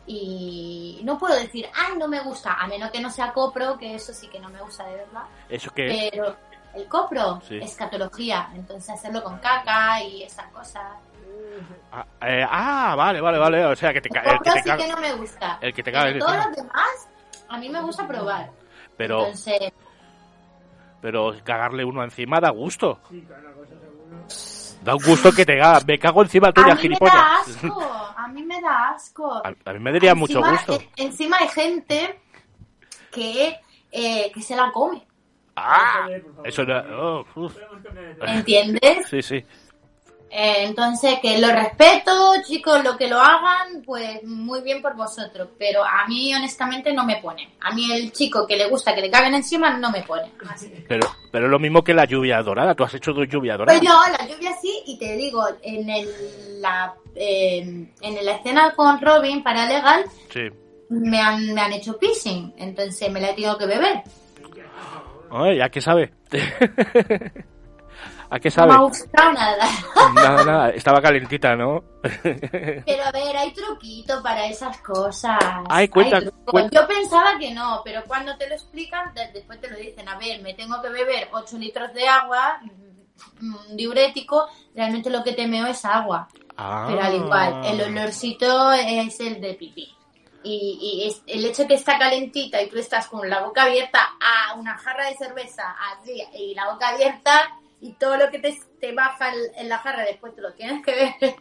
Y 0.06 1.00
no 1.04 1.18
puedo 1.18 1.34
decir, 1.34 1.68
ay, 1.74 1.98
no 1.98 2.08
me 2.08 2.20
gusta, 2.20 2.54
a 2.54 2.66
menos 2.66 2.90
que 2.90 3.00
no 3.00 3.10
sea 3.10 3.32
copro, 3.34 3.76
que 3.76 3.94
eso 3.94 4.14
sí 4.14 4.28
que 4.28 4.38
no 4.40 4.48
me 4.48 4.62
gusta 4.62 4.84
de 4.86 4.96
verdad. 4.96 5.24
¿Eso 5.50 5.70
qué 5.74 6.06
es? 6.06 6.10
Pero 6.12 6.34
el 6.74 6.86
copro, 6.88 7.40
Sí. 7.46 7.58
escatología, 7.58 8.50
entonces 8.54 8.88
hacerlo 8.88 9.22
con 9.22 9.38
caca 9.38 10.02
y 10.02 10.22
esas 10.22 10.46
cosas. 10.52 10.82
Ah, 11.92 12.06
eh, 12.22 12.44
ah, 12.48 12.94
vale, 12.96 13.20
vale, 13.20 13.38
vale. 13.38 13.64
O 13.66 13.76
sea, 13.76 13.92
que 13.92 14.00
te 14.00 14.08
El 14.08 14.14
ca- 14.14 14.22
el 14.32 14.38
que 14.40 14.50
te 14.50 14.62
sí 14.62 14.70
que 14.76 14.88
no 14.88 14.96
me 15.00 15.12
gusta. 15.14 15.58
el 15.60 15.72
que 15.74 15.82
te 15.82 15.92
caga 15.92 16.04
Pero 16.12 16.18
todos 16.26 16.36
los 16.46 16.56
demás, 16.56 17.08
a 17.48 17.58
mí 17.58 17.68
me 17.68 17.80
gusta 17.82 18.06
probar. 18.06 18.50
Pero, 18.96 19.18
Entonces, 19.20 19.72
pero 21.00 21.34
cagarle 21.44 21.84
uno 21.84 22.02
encima 22.02 22.40
da 22.40 22.50
gusto. 22.50 23.00
Da 24.82 24.94
un 24.94 25.02
gusto 25.02 25.32
que 25.32 25.44
te 25.44 25.58
caga. 25.58 25.80
Me 25.86 25.98
cago 25.98 26.22
encima 26.22 26.48
a 26.48 26.52
tuya, 26.52 26.74
mí 26.74 26.88
me 26.88 26.96
da 27.00 27.36
asco, 27.40 27.82
a 28.16 28.28
mí 28.28 28.42
me 28.44 28.60
da 28.60 28.88
asco. 28.90 29.32
A, 29.44 29.54
a 29.64 29.72
mí 29.72 29.78
me 29.80 29.92
daría 29.92 30.14
mucho 30.14 30.38
Encima- 30.40 30.50
gusto. 30.52 30.72
eh, 30.74 30.90
Encima 30.96 31.36
hay 31.40 31.48
gente 31.48 32.20
que, 33.10 33.56
eh, 33.92 34.30
que 34.32 34.42
se 34.42 34.54
la 34.56 34.70
come, 34.72 35.06
¡Ah! 35.56 36.06
Eso 36.44 36.62
era... 36.62 36.84
oh. 36.94 37.24
¿entiendes? 38.26 39.06
Sí, 39.08 39.22
sí. 39.22 39.44
Eh, 40.38 40.64
entonces, 40.64 41.18
que 41.22 41.38
lo 41.38 41.48
respeto, 41.48 42.34
chicos, 42.46 42.84
lo 42.84 42.98
que 42.98 43.08
lo 43.08 43.18
hagan, 43.18 43.82
pues 43.86 44.22
muy 44.24 44.60
bien 44.60 44.82
por 44.82 44.94
vosotros. 44.94 45.48
Pero 45.58 45.82
a 45.82 46.06
mí, 46.06 46.34
honestamente, 46.34 46.92
no 46.92 47.06
me 47.06 47.16
pone. 47.22 47.54
A 47.62 47.72
mí, 47.74 47.90
el 47.90 48.12
chico 48.12 48.46
que 48.46 48.54
le 48.54 48.68
gusta 48.68 48.94
que 48.94 49.00
le 49.00 49.10
caguen 49.10 49.32
encima, 49.34 49.78
no 49.78 49.90
me 49.90 50.02
pone. 50.02 50.30
Pero, 50.86 51.08
pero 51.32 51.46
es 51.46 51.50
lo 51.50 51.58
mismo 51.58 51.82
que 51.82 51.94
la 51.94 52.04
lluvia 52.04 52.42
dorada. 52.42 52.74
Tú 52.74 52.84
has 52.84 52.92
hecho 52.92 53.14
dos 53.14 53.26
lluvia 53.26 53.56
dorada. 53.56 53.78
Pues 53.78 53.90
no, 53.90 53.98
la 54.12 54.28
lluvia 54.28 54.50
sí, 54.60 54.82
y 54.84 54.98
te 54.98 55.16
digo, 55.16 55.42
en 55.62 55.88
el, 55.88 56.60
la, 56.60 56.92
eh, 57.14 57.86
en 58.02 58.24
la 58.26 58.32
escena 58.32 58.74
con 58.74 59.00
Robin, 59.00 59.42
para 59.42 59.64
legal, 59.66 60.04
Sí. 60.30 60.50
me 60.90 61.18
han, 61.18 61.54
me 61.54 61.62
han 61.62 61.72
hecho 61.72 61.96
pissing, 61.96 62.52
entonces 62.58 63.10
me 63.10 63.22
la 63.22 63.30
he 63.30 63.32
tenido 63.34 63.56
que 63.56 63.64
beber. 63.64 64.02
Ay, 65.30 65.62
¿a 65.62 65.70
qué 65.70 65.80
sabe? 65.80 66.12
¿A 68.30 68.38
qué 68.40 68.48
No 68.48 68.54
sabe? 68.54 68.68
me 68.68 68.74
ha 68.74 68.80
gustado 68.80 69.32
nada. 69.32 69.68
Nada, 70.14 70.44
nada. 70.44 70.70
Estaba 70.74 71.00
calentita, 71.00 71.54
¿no? 71.56 71.82
Pero 72.22 73.04
a 73.04 73.12
ver, 73.12 73.36
hay 73.36 73.52
truquito 73.52 74.22
para 74.22 74.46
esas 74.46 74.78
cosas. 74.80 75.38
Ay, 75.68 75.88
cuenta- 75.88 76.16
Hay 76.18 76.22
trucos. 76.24 76.44
cuen- 76.54 76.70
Yo 76.70 76.86
pensaba 76.86 77.38
que 77.38 77.52
no, 77.54 77.80
pero 77.84 78.02
cuando 78.06 78.36
te 78.36 78.48
lo 78.48 78.54
explican, 78.54 79.12
de- 79.14 79.30
después 79.32 79.60
te 79.60 79.68
lo 79.70 79.76
dicen, 79.76 80.08
a 80.08 80.16
ver, 80.18 80.42
me 80.42 80.54
tengo 80.54 80.80
que 80.82 80.88
beber 80.88 81.28
8 81.32 81.56
litros 81.58 81.92
de 81.94 82.08
agua, 82.08 82.60
mm, 83.40 83.76
diurético, 83.76 84.48
realmente 84.74 85.10
lo 85.10 85.22
que 85.22 85.32
te 85.32 85.46
meo 85.46 85.66
es 85.66 85.84
agua. 85.84 86.28
Ah. 86.56 86.86
Pero 86.88 87.02
al 87.02 87.14
igual, 87.14 87.62
el 87.66 87.80
olorcito 87.82 88.72
es 88.72 89.20
el 89.20 89.40
de 89.40 89.54
pipí. 89.54 89.92
Y, 90.42 90.78
y 90.80 91.08
es- 91.08 91.22
el 91.26 91.44
hecho 91.44 91.62
de 91.62 91.68
que 91.68 91.74
está 91.74 91.98
calentita 91.98 92.62
y 92.62 92.68
tú 92.68 92.78
estás 92.78 93.08
con 93.08 93.28
la 93.28 93.40
boca 93.40 93.64
abierta 93.64 94.00
a 94.20 94.54
una 94.54 94.76
jarra 94.78 95.06
de 95.06 95.16
cerveza 95.16 95.74
así 95.92 96.22
y 96.34 96.54
la 96.54 96.70
boca 96.72 96.88
abierta 96.90 97.50
y 97.80 97.92
todo 97.94 98.16
lo 98.16 98.30
que 98.30 98.38
te, 98.38 98.54
te 98.80 98.92
baja 98.92 99.32
en, 99.56 99.68
la 99.68 99.78
jarra 99.78 100.04
después 100.04 100.34
te 100.34 100.42
lo 100.42 100.52
tienes 100.54 100.84
que 100.84 100.94
ver. 100.94 101.32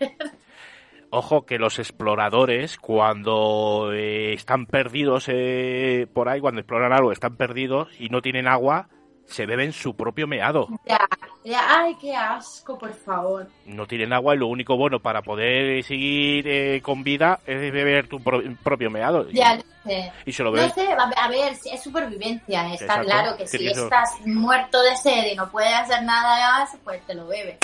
Ojo 1.11 1.45
que 1.45 1.59
los 1.59 1.79
exploradores, 1.79 2.77
cuando 2.77 3.91
eh, 3.93 4.33
están 4.33 4.65
perdidos 4.65 5.29
eh, 5.29 6.07
por 6.13 6.27
ahí, 6.27 6.41
cuando 6.41 6.61
exploran 6.61 6.91
algo, 6.91 7.11
están 7.11 7.37
perdidos 7.37 7.89
y 7.99 8.09
no 8.09 8.21
tienen 8.21 8.47
agua, 8.47 8.89
se 9.27 9.45
beben 9.45 9.73
su 9.73 9.95
propio 9.95 10.27
meado. 10.27 10.67
ya, 10.85 10.99
ya, 11.43 11.79
ay, 11.81 11.95
qué 11.99 12.15
asco, 12.15 12.77
por 12.77 12.93
favor. 12.93 13.47
No 13.65 13.85
tienen 13.88 14.13
agua 14.13 14.35
y 14.35 14.38
lo 14.38 14.47
único 14.47 14.77
bueno 14.77 14.99
para 14.99 15.21
poder 15.21 15.83
seguir 15.83 16.47
eh, 16.47 16.81
con 16.81 17.03
vida 17.03 17.39
es 17.45 17.71
beber 17.71 18.07
tu 18.07 18.21
pro- 18.21 18.41
propio 18.63 18.89
meado. 18.89 19.29
Ya 19.31 19.55
lo 19.55 19.63
sé. 19.83 20.11
y 20.25 20.31
se 20.31 20.43
lo 20.43 20.49
No 20.51 20.55
beben. 20.57 20.73
sé, 20.73 20.88
a 21.17 21.27
ver, 21.27 21.55
si 21.55 21.69
es 21.69 21.83
supervivencia, 21.83 22.71
está 22.73 22.85
Exacto. 22.85 23.05
claro 23.05 23.38
que 23.38 23.47
si 23.47 23.67
eso- 23.67 23.83
estás 23.85 24.09
muerto 24.25 24.81
de 24.83 24.95
sed 24.97 25.31
y 25.31 25.35
no 25.35 25.49
puedes 25.49 25.73
hacer 25.73 26.03
nada 26.03 26.59
más, 26.59 26.77
pues 26.83 27.05
te 27.05 27.13
lo 27.15 27.27
bebes. 27.27 27.57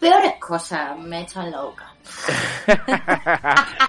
Peores 0.00 0.34
cosas 0.40 0.96
me 0.98 1.20
echan 1.22 1.50
la 1.50 1.60
boca. 1.62 1.94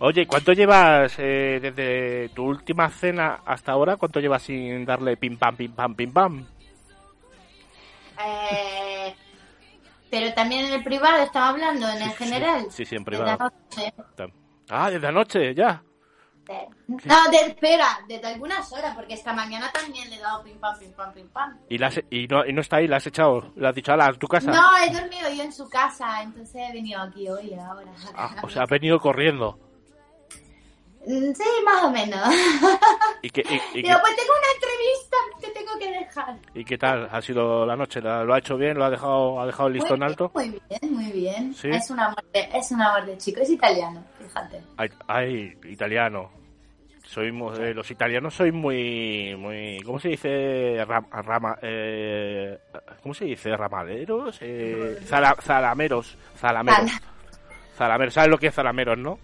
Oye, 0.00 0.26
¿cuánto 0.26 0.52
llevas 0.52 1.14
eh, 1.18 1.58
desde 1.60 2.28
tu 2.28 2.44
última 2.44 2.88
cena 2.88 3.40
hasta 3.44 3.72
ahora? 3.72 3.96
¿Cuánto 3.96 4.20
llevas 4.20 4.42
sin 4.42 4.84
darle 4.84 5.16
pim 5.16 5.36
pam, 5.36 5.56
pim 5.56 5.72
pam, 5.72 5.94
pim 5.96 6.12
pam? 6.12 6.46
Eh, 8.24 9.14
pero 10.08 10.32
también 10.34 10.66
en 10.66 10.74
el 10.74 10.84
privado 10.84 11.22
estaba 11.22 11.48
hablando, 11.48 11.88
en 11.88 12.02
el 12.02 12.10
general. 12.10 12.66
Sí, 12.70 12.84
sí, 12.84 12.94
en 12.94 13.04
privado. 13.04 13.36
noche. 13.38 13.92
Ah, 14.70 14.90
desde 14.90 15.06
anoche, 15.08 15.54
ya. 15.54 15.82
No, 16.86 17.30
de, 17.30 17.36
espera, 17.48 17.98
desde 18.08 18.26
algunas 18.28 18.72
horas, 18.72 18.94
porque 18.94 19.14
esta 19.14 19.32
mañana 19.34 19.70
también 19.72 20.08
le 20.08 20.16
he 20.16 20.20
dado 20.20 20.42
pim 20.44 20.58
pam, 20.58 20.78
pim 20.78 20.92
pam, 20.92 21.12
pim 21.12 21.28
pam. 21.28 21.58
Y, 21.68 21.76
la 21.76 21.88
has- 21.88 22.02
y, 22.08 22.26
no, 22.28 22.46
y 22.46 22.52
no 22.52 22.60
está 22.60 22.76
ahí, 22.76 22.86
la 22.86 22.96
has 22.98 23.06
echado, 23.06 23.52
la 23.56 23.70
has 23.70 23.74
dicho, 23.74 23.92
a 23.92 24.12
tu 24.12 24.28
casa. 24.28 24.52
No, 24.52 24.76
he 24.78 24.90
dormido 24.90 25.28
yo 25.30 25.42
en 25.42 25.52
su 25.52 25.68
casa, 25.68 26.22
entonces 26.22 26.54
he 26.54 26.72
venido 26.72 27.02
aquí 27.02 27.28
hoy, 27.28 27.52
ahora. 27.54 27.90
Ah, 28.14 28.36
o 28.42 28.48
sea, 28.48 28.62
has 28.62 28.70
venido 28.70 28.98
corriendo. 29.00 29.58
Mm, 31.08 31.32
Sí, 31.32 31.44
más 31.64 31.84
o 31.84 31.90
menos. 31.90 32.20
¿Y 33.22 33.30
qué, 33.30 33.40
y, 33.40 33.78
y 33.78 33.82
Digo, 33.82 33.96
qué- 33.96 34.00
pues 34.02 34.16
tengo 34.16 34.32
una 34.38 34.52
entrevista, 34.54 35.16
te 35.40 35.50
tengo 35.58 35.78
que 35.78 35.90
dejar. 35.98 36.36
y 36.54 36.64
qué 36.64 36.76
tal 36.78 37.08
ha 37.10 37.22
sido 37.22 37.64
la 37.64 37.76
noche? 37.76 38.00
¿La- 38.02 38.24
¿Lo 38.24 38.34
ha 38.34 38.38
hecho 38.38 38.56
bien? 38.58 38.76
¿Lo 38.76 38.84
ha 38.84 38.90
dejado, 38.90 39.40
ha 39.40 39.46
dejado 39.46 39.68
el 39.68 39.74
listón 39.74 40.00
muy, 40.00 40.06
alto? 40.08 40.30
Muy 40.34 40.60
bien, 40.68 40.92
muy 40.94 41.10
bien. 41.12 41.54
¿Sí? 41.54 41.68
Es, 41.70 41.90
un 41.90 41.98
amor 42.00 42.22
de, 42.32 42.48
es 42.52 42.70
un 42.72 42.82
amor 42.82 43.06
de 43.06 43.16
chico, 43.16 43.40
es 43.40 43.48
italiano, 43.50 44.04
fíjate. 44.18 44.60
Ay, 44.76 44.90
ay, 45.06 45.58
italiano. 45.64 46.30
Soy 47.04 47.28
eh, 47.28 47.72
los 47.72 47.90
italianos 47.90 48.34
soy 48.34 48.52
muy, 48.52 49.34
muy, 49.34 49.80
¿cómo 49.86 49.98
se 49.98 50.08
dice? 50.08 50.84
Ram- 50.84 51.08
rama, 51.10 51.56
eh, 51.62 52.58
¿Cómo 53.02 53.14
se 53.14 53.24
dice? 53.24 53.56
Ramaderos, 53.56 54.36
eh, 54.42 54.98
zala- 55.06 55.36
zalameros, 55.40 56.18
zalameros, 56.36 56.78
Zala- 56.90 57.00
zalameros. 57.78 58.12
¿Sabes 58.12 58.28
lo 58.30 58.36
que 58.36 58.48
es 58.48 58.54
zalameros, 58.54 58.98
no? 58.98 59.18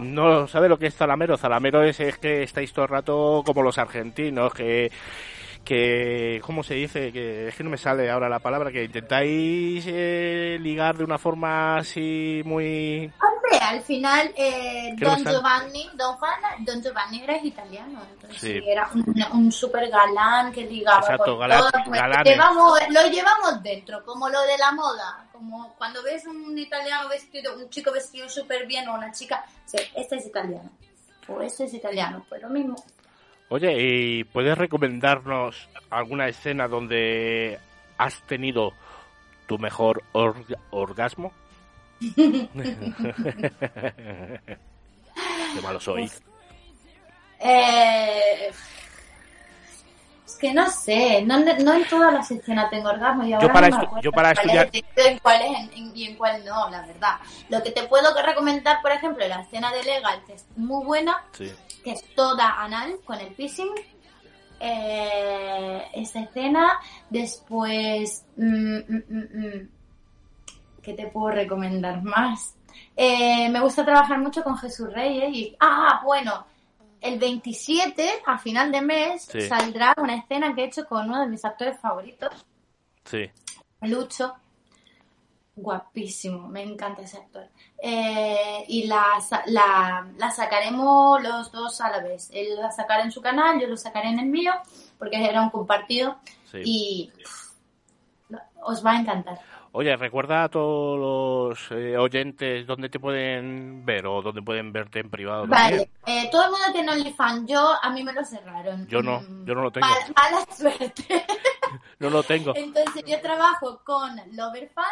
No 0.00 0.46
sabe 0.46 0.68
lo 0.68 0.78
que 0.78 0.86
es 0.86 0.94
zalamero. 0.94 1.36
Zalamero 1.36 1.82
es, 1.82 2.00
es 2.00 2.18
que 2.18 2.42
estáis 2.42 2.72
todo 2.72 2.84
el 2.84 2.90
rato 2.90 3.42
como 3.44 3.62
los 3.62 3.78
argentinos, 3.78 4.52
que 4.54 4.90
que 5.64 6.40
cómo 6.44 6.62
se 6.62 6.74
dice 6.74 7.12
que 7.12 7.48
es 7.48 7.54
que 7.54 7.62
no 7.62 7.70
me 7.70 7.76
sale 7.76 8.10
ahora 8.10 8.28
la 8.28 8.38
palabra 8.38 8.72
que 8.72 8.84
intentáis 8.84 9.84
eh, 9.86 10.58
ligar 10.60 10.96
de 10.96 11.04
una 11.04 11.18
forma 11.18 11.76
así 11.76 12.42
muy 12.44 13.12
Hombre, 13.50 13.66
al 13.66 13.80
final, 13.82 14.32
eh, 14.36 14.94
¿Qué 14.98 15.04
no 15.04 15.10
Don? 15.16 15.24
Giovanni, 15.24 15.90
Don, 15.94 16.16
Juan- 16.16 16.64
Don 16.64 16.82
Giovanni 16.82 17.22
era 17.22 17.36
italiano, 17.44 18.00
entonces 18.12 18.38
Sí. 18.40 18.60
era 18.66 18.88
un, 18.94 19.14
un 19.32 19.52
super 19.52 19.88
galán 19.88 20.52
que 20.52 20.64
ligaba 20.66 21.00
Exacto, 21.00 21.36
con 21.36 21.40
galán- 21.40 21.58
todo, 21.60 21.70
pues, 21.86 22.00
llevamos- 22.24 22.78
lo 22.90 23.06
llevamos 23.08 23.62
dentro, 23.62 24.04
como 24.04 24.28
lo 24.28 24.40
de 24.42 24.56
la 24.58 24.72
moda, 24.72 25.26
como 25.32 25.74
cuando 25.76 26.02
ves 26.02 26.26
un 26.26 26.56
italiano 26.56 27.08
vestido, 27.08 27.56
un 27.56 27.68
chico 27.70 27.90
vestido 27.92 28.28
súper 28.28 28.66
bien 28.66 28.86
o 28.88 28.94
una 28.94 29.10
chica, 29.12 29.44
sí, 29.64 29.78
este 29.94 30.16
es 30.16 30.26
italiano, 30.26 30.70
o 31.28 31.40
este 31.42 31.64
es 31.64 31.74
italiano, 31.74 32.24
pues 32.28 32.40
lo 32.42 32.48
mismo. 32.50 32.76
Oye, 33.48 33.74
¿y 33.80 34.24
puedes 34.24 34.56
recomendarnos 34.56 35.68
alguna 35.90 36.28
escena 36.28 36.68
donde 36.68 37.58
has 37.98 38.22
tenido 38.28 38.72
tu 39.46 39.58
mejor 39.58 40.04
orga- 40.12 40.58
orgasmo? 40.70 41.32
Qué 42.00 42.48
malo 45.62 45.80
soy. 45.80 46.10
Eh, 47.40 48.50
es 50.26 50.34
que 50.36 50.52
no 50.54 50.70
sé, 50.70 51.22
no, 51.22 51.38
no 51.38 51.72
en 51.74 51.88
todas 51.88 52.12
las 52.12 52.30
escenas 52.30 52.70
tengo 52.70 52.88
orgasmo. 52.90 53.24
Y 53.24 53.32
ahora 53.32 53.52
para 53.52 53.68
no 53.68 53.76
me 53.76 53.82
estu- 53.82 53.86
acuerdo 53.86 54.02
yo 54.02 54.12
para 54.12 54.28
en 54.30 54.34
cuál 54.36 54.48
estudiar- 54.48 54.70
es, 54.72 54.84
en 55.06 55.18
cuál 55.18 55.42
es 55.42 55.58
en- 55.76 55.96
y 55.96 56.04
en 56.04 56.16
cuál 56.16 56.44
no, 56.44 56.70
la 56.70 56.86
verdad. 56.86 57.16
Lo 57.48 57.62
que 57.62 57.70
te 57.72 57.82
puedo 57.84 58.08
recomendar, 58.22 58.80
por 58.82 58.92
ejemplo, 58.92 59.26
la 59.26 59.40
escena 59.42 59.72
de 59.72 59.82
Legal, 59.84 60.22
que 60.26 60.34
es 60.34 60.44
muy 60.56 60.84
buena, 60.84 61.24
Sí. 61.32 61.52
que 61.84 61.92
es 61.92 62.04
toda 62.14 62.62
anal 62.62 62.96
con 63.04 63.18
el 63.20 63.32
piercing. 63.34 63.70
Eh, 64.62 65.82
esa 65.94 66.20
escena, 66.20 66.78
después, 67.08 68.26
mm, 68.36 68.76
mm, 68.76 69.02
mm, 69.08 69.38
mm, 69.38 69.68
¿qué 70.82 70.94
te 70.94 71.06
puedo 71.08 71.30
recomendar 71.30 72.02
más? 72.02 72.56
Eh, 72.96 73.48
me 73.48 73.60
gusta 73.60 73.84
trabajar 73.84 74.18
mucho 74.18 74.42
con 74.42 74.56
Jesús 74.56 74.92
Reyes 74.92 75.30
y, 75.34 75.56
ah, 75.60 76.00
bueno, 76.04 76.46
el 77.00 77.18
27, 77.18 78.22
a 78.26 78.38
final 78.38 78.70
de 78.72 78.80
mes, 78.82 79.22
Sí. 79.24 79.42
saldrá 79.48 79.94
una 79.96 80.16
escena 80.16 80.54
que 80.54 80.62
he 80.62 80.66
hecho 80.66 80.86
con 80.86 81.08
uno 81.08 81.20
de 81.20 81.28
mis 81.28 81.44
actores 81.44 81.78
favoritos, 81.80 82.30
Sí. 83.04 83.30
Lucho. 83.82 84.34
Guapísimo, 85.56 86.48
me 86.48 86.62
encanta 86.62 87.02
ese 87.02 87.18
actor. 87.18 87.48
Eh, 87.82 88.64
y 88.68 88.86
la, 88.86 89.04
la, 89.46 90.06
la 90.16 90.30
sacaremos 90.30 91.20
los 91.22 91.50
dos 91.52 91.80
a 91.80 91.90
la 91.90 92.00
vez. 92.00 92.30
Él 92.32 92.56
la 92.56 92.70
sacará 92.70 93.02
en 93.02 93.10
su 93.12 93.20
canal, 93.20 93.60
yo 93.60 93.66
lo 93.66 93.76
sacaré 93.76 94.08
en 94.08 94.20
el 94.20 94.26
mío, 94.26 94.52
porque 94.98 95.22
era 95.22 95.42
un 95.42 95.50
compartido. 95.50 96.18
Sí. 96.50 96.58
Y 96.64 97.12
pff, 97.22 97.50
os 98.62 98.84
va 98.84 98.92
a 98.92 99.00
encantar. 99.00 99.40
Oye, 99.72 99.96
recuerda 99.96 100.44
a 100.44 100.48
todos 100.48 100.98
los 100.98 101.70
eh, 101.70 101.96
oyentes 101.96 102.66
dónde 102.66 102.88
te 102.88 102.98
pueden 102.98 103.84
ver 103.86 104.04
o 104.06 104.20
dónde 104.20 104.42
pueden 104.42 104.72
verte 104.72 104.98
en 104.98 105.08
privado. 105.10 105.46
Vale, 105.46 105.88
eh, 106.06 106.28
todo 106.32 106.44
el 106.46 106.50
mundo 106.50 106.66
tiene 106.72 106.90
OnlyFans. 106.90 107.48
Yo, 107.48 107.72
a 107.80 107.90
mí 107.90 108.02
me 108.02 108.12
lo 108.12 108.24
cerraron. 108.24 108.86
Yo 108.88 109.00
no, 109.00 109.20
Mm, 109.20 109.44
yo 109.46 109.54
no 109.54 109.62
lo 109.62 109.70
tengo. 109.70 109.86
mal- 109.86 110.14
mala 110.32 110.46
suerte. 110.56 111.24
No 112.00 112.10
lo 112.10 112.22
tengo. 112.24 112.52
Entonces 112.56 113.04
yo 113.06 113.20
trabajo 113.20 113.80
con 113.84 114.16
Loverfan, 114.32 114.84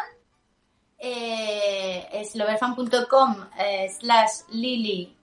eh, 0.97 2.07
es 2.13 2.35
loverfan.com 2.35 3.35
eh, 3.59 3.89
slash 3.89 4.43
lili, 4.51 5.13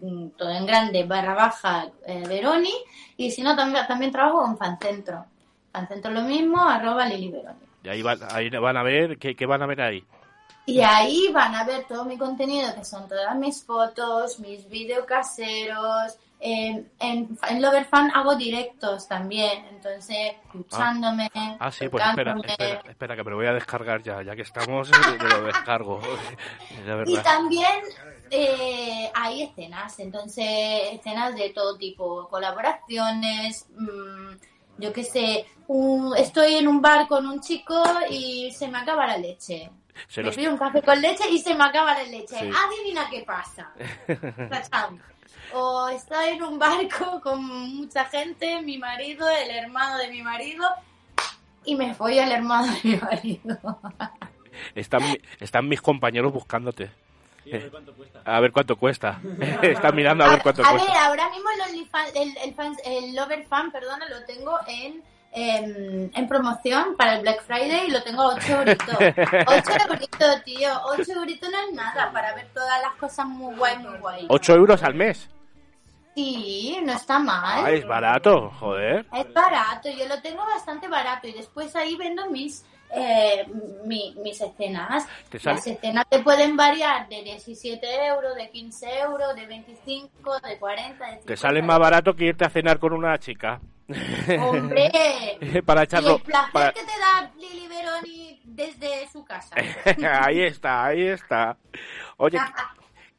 mm, 0.00 0.28
todo 0.30 0.50
en 0.50 0.66
grande, 0.66 1.04
barra 1.04 1.34
baja 1.34 1.86
eh, 2.06 2.24
Veroni, 2.26 2.72
y 3.16 3.30
si 3.30 3.42
no 3.42 3.54
también, 3.54 3.86
también 3.86 4.10
trabajo 4.10 4.42
con 4.42 4.58
Fancentro. 4.58 5.24
Fancentro 5.72 6.10
lo 6.10 6.22
mismo, 6.22 6.60
arroba 6.62 7.06
lili 7.06 7.30
Veroni. 7.30 7.58
Y 7.84 7.88
ahí 7.88 8.02
van, 8.02 8.18
ahí 8.30 8.48
van 8.50 8.76
a 8.76 8.82
ver, 8.82 9.18
¿qué, 9.18 9.36
qué 9.36 9.46
van 9.46 9.62
a 9.62 9.66
ver 9.66 9.80
ahí? 9.82 10.04
Y 10.66 10.80
ahí 10.80 11.28
van 11.32 11.54
a 11.54 11.64
ver 11.64 11.84
todo 11.84 12.06
mi 12.06 12.16
contenido, 12.16 12.74
que 12.74 12.84
son 12.84 13.06
todas 13.06 13.36
mis 13.36 13.62
fotos, 13.62 14.40
mis 14.40 14.66
vídeos 14.68 15.04
caseros. 15.04 16.16
eh, 16.40 16.84
en, 17.00 17.38
en 17.48 17.62
Loverfan 17.62 18.10
hago 18.14 18.34
directos 18.36 19.06
también, 19.06 19.64
entonces 19.66 20.34
escuchándome, 20.44 21.30
Ah, 21.34 21.70
sí, 21.70 21.88
pues 21.88 22.02
espera, 22.06 22.34
espera, 22.44 22.82
espera, 22.88 23.16
que 23.16 23.24
me 23.24 23.30
lo 23.30 23.36
voy 23.36 23.46
a 23.46 23.52
descargar 23.52 24.02
ya, 24.02 24.22
ya 24.22 24.34
que 24.34 24.42
estamos, 24.42 24.90
me 25.22 25.28
lo 25.28 25.42
descargo. 25.44 26.00
Y 27.06 27.16
también 27.18 27.82
eh, 28.30 29.10
hay 29.14 29.42
escenas, 29.42 29.98
entonces 30.00 30.44
escenas 30.92 31.34
de 31.34 31.50
todo 31.50 31.76
tipo, 31.76 32.26
colaboraciones, 32.28 33.66
mm, 33.76 34.30
yo 34.78 34.92
qué 34.92 35.04
sé, 35.04 35.46
un- 35.68 36.16
estoy 36.16 36.54
en 36.56 36.68
un 36.68 36.80
bar 36.82 37.06
con 37.08 37.26
un 37.26 37.40
chico 37.40 37.82
y 38.10 38.50
se 38.52 38.68
me 38.68 38.78
acaba 38.78 39.06
la 39.06 39.16
leche. 39.16 39.70
Se 40.08 40.20
me 40.22 40.26
los- 40.26 40.36
pido 40.36 40.50
un 40.52 40.58
café 40.58 40.82
con 40.82 41.00
leche 41.00 41.24
y 41.30 41.38
se 41.38 41.54
me 41.54 41.64
acaba 41.64 41.94
la 41.94 42.02
leche. 42.04 42.36
Sí. 42.38 42.50
Adivina 42.50 43.08
qué 43.10 43.22
pasa. 43.22 43.72
O 45.52 45.88
estoy 45.88 46.30
en 46.30 46.42
un 46.42 46.58
barco 46.58 47.20
con 47.20 47.44
mucha 47.44 48.06
gente, 48.06 48.60
mi 48.62 48.76
marido, 48.78 49.28
el 49.28 49.50
hermano 49.50 49.98
de 49.98 50.08
mi 50.10 50.20
marido, 50.22 50.66
y 51.64 51.76
me 51.76 51.92
voy 51.94 52.18
al 52.18 52.32
hermano 52.32 52.72
de 52.72 52.80
mi 52.82 52.96
marido. 52.96 53.58
Están, 54.74 55.02
están 55.38 55.68
mis 55.68 55.80
compañeros 55.80 56.32
buscándote. 56.32 56.90
A 58.24 58.40
ver 58.40 58.52
cuánto 58.52 58.76
cuesta. 58.76 59.20
Están 59.62 59.94
mirando 59.94 60.24
a 60.24 60.28
ver 60.30 60.42
cuánto 60.42 60.62
a 60.62 60.70
cuesta. 60.70 60.88
ver, 60.92 60.96
ahora 61.02 61.28
mismo 61.30 61.48
el, 61.50 62.22
el, 62.22 62.36
el, 62.38 62.54
fans- 62.54 62.80
el 62.84 63.14
Lover 63.14 63.44
Fan, 63.46 63.70
perdona, 63.70 64.08
lo 64.08 64.24
tengo 64.24 64.58
en, 64.66 65.02
em, 65.32 66.10
en 66.14 66.28
promoción 66.28 66.96
para 66.96 67.16
el 67.16 67.22
Black 67.22 67.42
Friday 67.44 67.88
y 67.88 67.90
lo 67.90 68.02
tengo 68.02 68.22
a 68.22 68.34
8 68.34 68.52
euritos. 68.60 68.88
8 68.98 69.70
euritos, 69.90 70.44
tío. 70.44 70.70
8 70.98 71.12
euritos 71.12 71.50
no 71.50 71.58
es 71.68 71.72
nada 71.74 72.10
para 72.12 72.34
ver 72.34 72.48
todas 72.54 72.80
las 72.82 72.94
cosas 72.94 73.26
muy 73.26 73.54
guay, 73.56 73.78
muy 73.78 73.98
guay. 73.98 74.26
8 74.28 74.54
euros 74.54 74.82
al 74.82 74.94
mes. 74.94 75.28
Sí, 76.14 76.78
no 76.84 76.92
está 76.92 77.18
mal. 77.18 77.64
Ah, 77.64 77.70
es 77.72 77.84
barato, 77.86 78.48
joder. 78.60 79.04
Es 79.12 79.32
barato, 79.34 79.88
yo 79.90 80.06
lo 80.06 80.22
tengo 80.22 80.44
bastante 80.46 80.86
barato 80.86 81.26
y 81.26 81.32
después 81.32 81.74
ahí 81.74 81.96
vendo 81.96 82.30
mis 82.30 82.64
eh, 82.96 83.46
mi- 83.84 84.14
mis 84.22 84.40
escenas. 84.40 85.06
Las 85.42 85.66
escenas 85.66 86.04
te 86.08 86.20
pueden 86.20 86.56
variar 86.56 87.08
de 87.08 87.22
17 87.22 88.06
euros, 88.06 88.34
de 88.36 88.48
15 88.50 88.98
euros, 89.00 89.34
de 89.34 89.46
25, 89.46 90.40
de 90.40 90.58
40, 90.58 91.04
de 91.04 91.10
50. 91.12 91.26
Te 91.26 91.36
sale 91.36 91.62
más 91.62 91.78
barato 91.78 92.14
que 92.14 92.24
irte 92.26 92.44
a 92.44 92.50
cenar 92.50 92.78
con 92.78 92.92
una 92.92 93.18
chica. 93.18 93.60
¡Hombre! 94.40 94.90
Para 95.66 95.82
Y 95.82 95.84
echarlo. 95.84 96.16
el 96.16 96.22
placer 96.22 96.52
para- 96.52 96.72
que 96.72 96.80
te 96.80 96.86
da 96.98 97.30
Lili 97.38 97.68
Veroni 97.68 98.40
desde 98.44 99.06
su 99.12 99.24
casa. 99.24 99.54
ahí 100.22 100.40
está, 100.42 100.86
ahí 100.86 101.02
está. 101.08 101.56
Oye, 102.16 102.38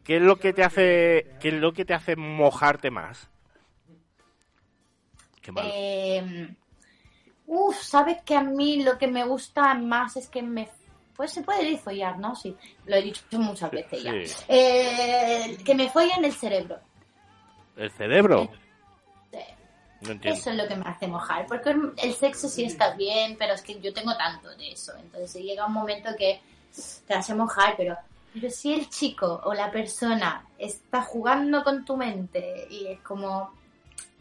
¿qué 0.04 0.16
es 0.18 0.22
lo 0.22 0.38
que 0.38 0.54
te 0.54 0.64
hace, 0.64 1.28
qué 1.40 1.50
es 1.50 1.54
lo 1.56 1.72
que 1.74 1.86
te 1.86 1.94
hace 1.94 2.16
mojarte 2.16 2.90
más? 2.90 3.30
Qué 5.42 5.52
mal. 5.52 5.70
Eh, 5.72 6.48
uf, 7.48 7.82
sabes 7.82 8.22
que 8.24 8.36
a 8.36 8.42
mí 8.42 8.84
lo 8.84 8.98
que 8.98 9.08
me 9.08 9.24
gusta 9.26 9.74
más 9.76 10.16
es 10.18 10.28
que 10.30 10.42
me... 10.42 10.70
Pues 11.16 11.32
se 11.32 11.44
puede 11.44 11.64
decir 11.64 11.80
follar, 11.80 12.20
¿no? 12.20 12.36
Sí, 12.36 12.56
lo 12.86 12.96
he 12.98 13.02
dicho 13.02 13.24
muchas 13.34 13.72
veces 13.72 14.04
ya. 14.04 14.12
Sí. 14.12 14.44
Eh, 14.50 15.58
que 15.64 15.74
me 15.74 15.90
follen 15.90 16.26
el 16.26 16.34
cerebro. 16.34 16.78
¿El 17.78 17.90
cerebro? 17.92 18.50
No 20.02 20.12
entiendo. 20.12 20.40
Eso 20.40 20.50
es 20.52 20.58
lo 20.58 20.68
que 20.68 20.76
me 20.76 20.86
hace 20.86 21.08
mojar, 21.08 21.48
porque 21.48 21.76
el 21.98 22.14
sexo 22.14 22.48
sí 22.48 22.66
está 22.66 22.94
bien, 22.96 23.36
pero 23.38 23.54
es 23.54 23.62
que 23.62 23.80
yo 23.80 23.94
tengo 23.94 24.16
tanto 24.16 24.50
de 24.56 24.72
eso, 24.72 24.94
entonces 24.98 25.42
llega 25.42 25.66
un 25.66 25.74
momento 25.74 26.10
que 26.18 26.42
te 27.08 27.14
hace 27.14 27.34
mojar, 27.34 27.76
pero, 27.78 27.98
pero 28.34 28.50
si 28.50 28.74
el 28.74 28.90
chico 28.90 29.42
o 29.46 29.54
la 29.54 29.72
persona 29.72 30.46
está 30.58 31.02
jugando 31.02 31.64
con 31.64 31.86
tu 31.86 31.98
mente 31.98 32.68
y 32.70 32.88
es 32.88 33.00
como, 33.00 33.52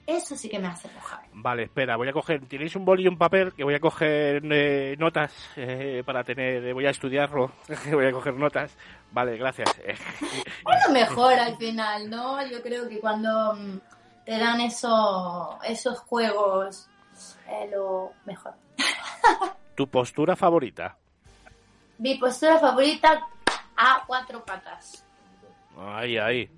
eso 0.07 0.37
sí 0.37 0.49
que 0.49 0.59
me 0.59 0.69
hace 0.69 0.89
mojar. 0.95 1.21
Vale, 1.33 1.65
espera, 1.65 1.97
voy 1.97 2.09
a 2.09 2.13
coger. 2.13 2.47
¿Tenéis 2.47 2.77
un 2.77 2.85
boli 2.85 3.05
y 3.05 3.09
un 3.09 3.17
papel? 3.17 3.55
Que 3.55 3.65
voy 3.65 3.75
a 3.75 3.81
coger 3.81 4.43
eh, 4.51 4.97
notas 4.99 5.33
eh, 5.57 6.03
para 6.05 6.23
tener. 6.23 6.75
voy 6.75 6.87
a 6.87 6.91
estudiarlo. 6.91 7.53
voy 7.91 8.07
a 8.07 8.13
coger 8.13 8.35
notas. 8.35 8.77
Vale, 9.13 9.37
gracias. 9.37 9.71
Eh, 9.85 10.87
lo 10.89 10.93
mejor 10.93 11.35
al 11.35 11.57
final, 11.57 12.11
¿no? 12.11 12.45
Yo 12.47 12.61
creo 12.63 12.89
que 12.89 12.99
cuando 12.99 13.55
mm, 13.55 13.79
te 14.25 14.39
dan 14.39 14.61
eso, 14.61 15.59
esos 15.63 15.99
juegos, 16.01 16.89
es 17.13 17.71
lo 17.71 18.13
mejor. 18.25 18.55
¿Tu 19.77 19.87
postura 19.89 20.35
favorita? 20.35 20.97
Mi 21.99 22.17
postura 22.17 22.59
favorita 22.59 23.21
a 23.77 24.03
cuatro 24.07 24.45
patas. 24.45 25.05
Ahí, 25.79 26.19
ahí. 26.19 26.51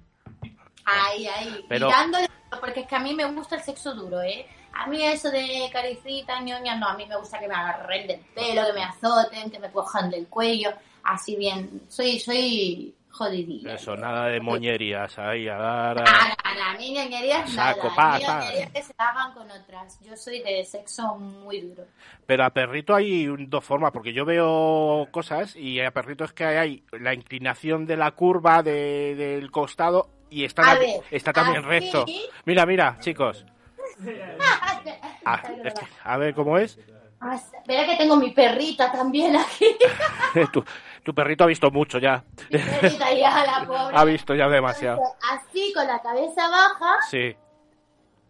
Ahí, 0.86 1.26
ahí. 1.26 1.64
Pero- 1.68 1.88
dándole, 1.88 2.28
porque 2.60 2.80
es 2.80 2.86
que 2.86 2.94
a 2.96 3.00
mí 3.00 3.12
me 3.14 3.24
gusta 3.26 3.56
el 3.56 3.62
sexo 3.62 3.94
duro, 3.94 4.22
¿eh? 4.22 4.46
A 4.72 4.86
mí 4.86 5.02
eso 5.02 5.30
de 5.30 5.68
caricita, 5.72 6.40
ñoña, 6.40 6.76
no, 6.76 6.86
a 6.88 6.96
mí 6.96 7.06
me 7.06 7.16
gusta 7.16 7.38
que 7.38 7.48
me 7.48 7.54
agarren 7.54 8.06
del 8.06 8.20
pelo, 8.34 8.66
que 8.66 8.72
me 8.74 8.82
azoten, 8.84 9.50
que 9.50 9.58
me 9.58 9.70
cojan 9.70 10.10
del 10.10 10.26
cuello, 10.28 10.70
así 11.02 11.34
bien. 11.36 11.82
Soy, 11.88 12.20
soy 12.20 12.94
jodidilla. 13.10 13.74
Eso, 13.74 13.96
nada 13.96 14.26
de 14.26 14.40
moñerías 14.40 15.18
ahí, 15.18 15.48
a 15.48 15.56
dar... 15.56 15.98
a- 16.00 16.04
Ah, 16.06 16.72
a 16.72 16.76
mí 16.78 16.92
ñoñerías 16.92 17.50
Saco, 17.50 17.88
nada. 17.88 17.96
pa, 17.96 18.18
pa. 18.26 18.40
ñoñerías 18.40 18.70
que 18.72 18.82
se 18.82 18.94
hagan 18.98 19.32
con 19.32 19.50
otras. 19.50 19.98
Yo 20.02 20.14
soy 20.16 20.40
de 20.42 20.62
sexo 20.64 21.16
muy 21.16 21.62
duro. 21.62 21.84
Pero 22.26 22.44
a 22.44 22.50
perrito 22.50 22.94
hay 22.94 23.26
dos 23.46 23.64
formas, 23.64 23.92
porque 23.92 24.12
yo 24.12 24.26
veo 24.26 25.08
cosas 25.10 25.56
y 25.56 25.80
a 25.80 25.90
perrito 25.90 26.24
es 26.24 26.32
que 26.34 26.44
hay 26.44 26.84
la 26.92 27.14
inclinación 27.14 27.86
de 27.86 27.96
la 27.96 28.10
curva 28.10 28.62
de- 28.62 29.14
del 29.16 29.50
costado 29.50 30.10
y 30.30 30.44
está, 30.44 30.74
ver, 30.74 31.00
está 31.10 31.32
también 31.32 31.58
así- 31.58 31.68
recto. 31.68 32.04
Mira, 32.44 32.66
mira, 32.66 32.96
chicos. 33.00 33.44
Ah, 35.24 35.42
es 35.64 35.74
que- 35.74 35.86
a 36.04 36.16
ver 36.18 36.34
cómo 36.34 36.58
es. 36.58 36.78
Espera 36.78 37.86
que 37.86 37.96
tengo 37.96 38.16
mi 38.16 38.30
perrita 38.30 38.92
también 38.92 39.34
aquí. 39.36 39.66
tu, 40.52 40.64
tu 41.02 41.14
perrito 41.14 41.44
ha 41.44 41.46
visto 41.48 41.70
mucho 41.70 41.98
ya. 41.98 42.22
Mi 42.50 42.58
perrita 42.58 43.12
ya, 43.12 43.44
la 43.44 43.64
pobre. 43.66 43.96
ha 43.96 44.04
visto 44.04 44.34
ya 44.34 44.48
demasiado. 44.48 45.00
Así, 45.32 45.72
con 45.74 45.86
la 45.86 46.00
cabeza 46.00 46.48
baja. 46.48 46.98
Sí. 47.10 47.34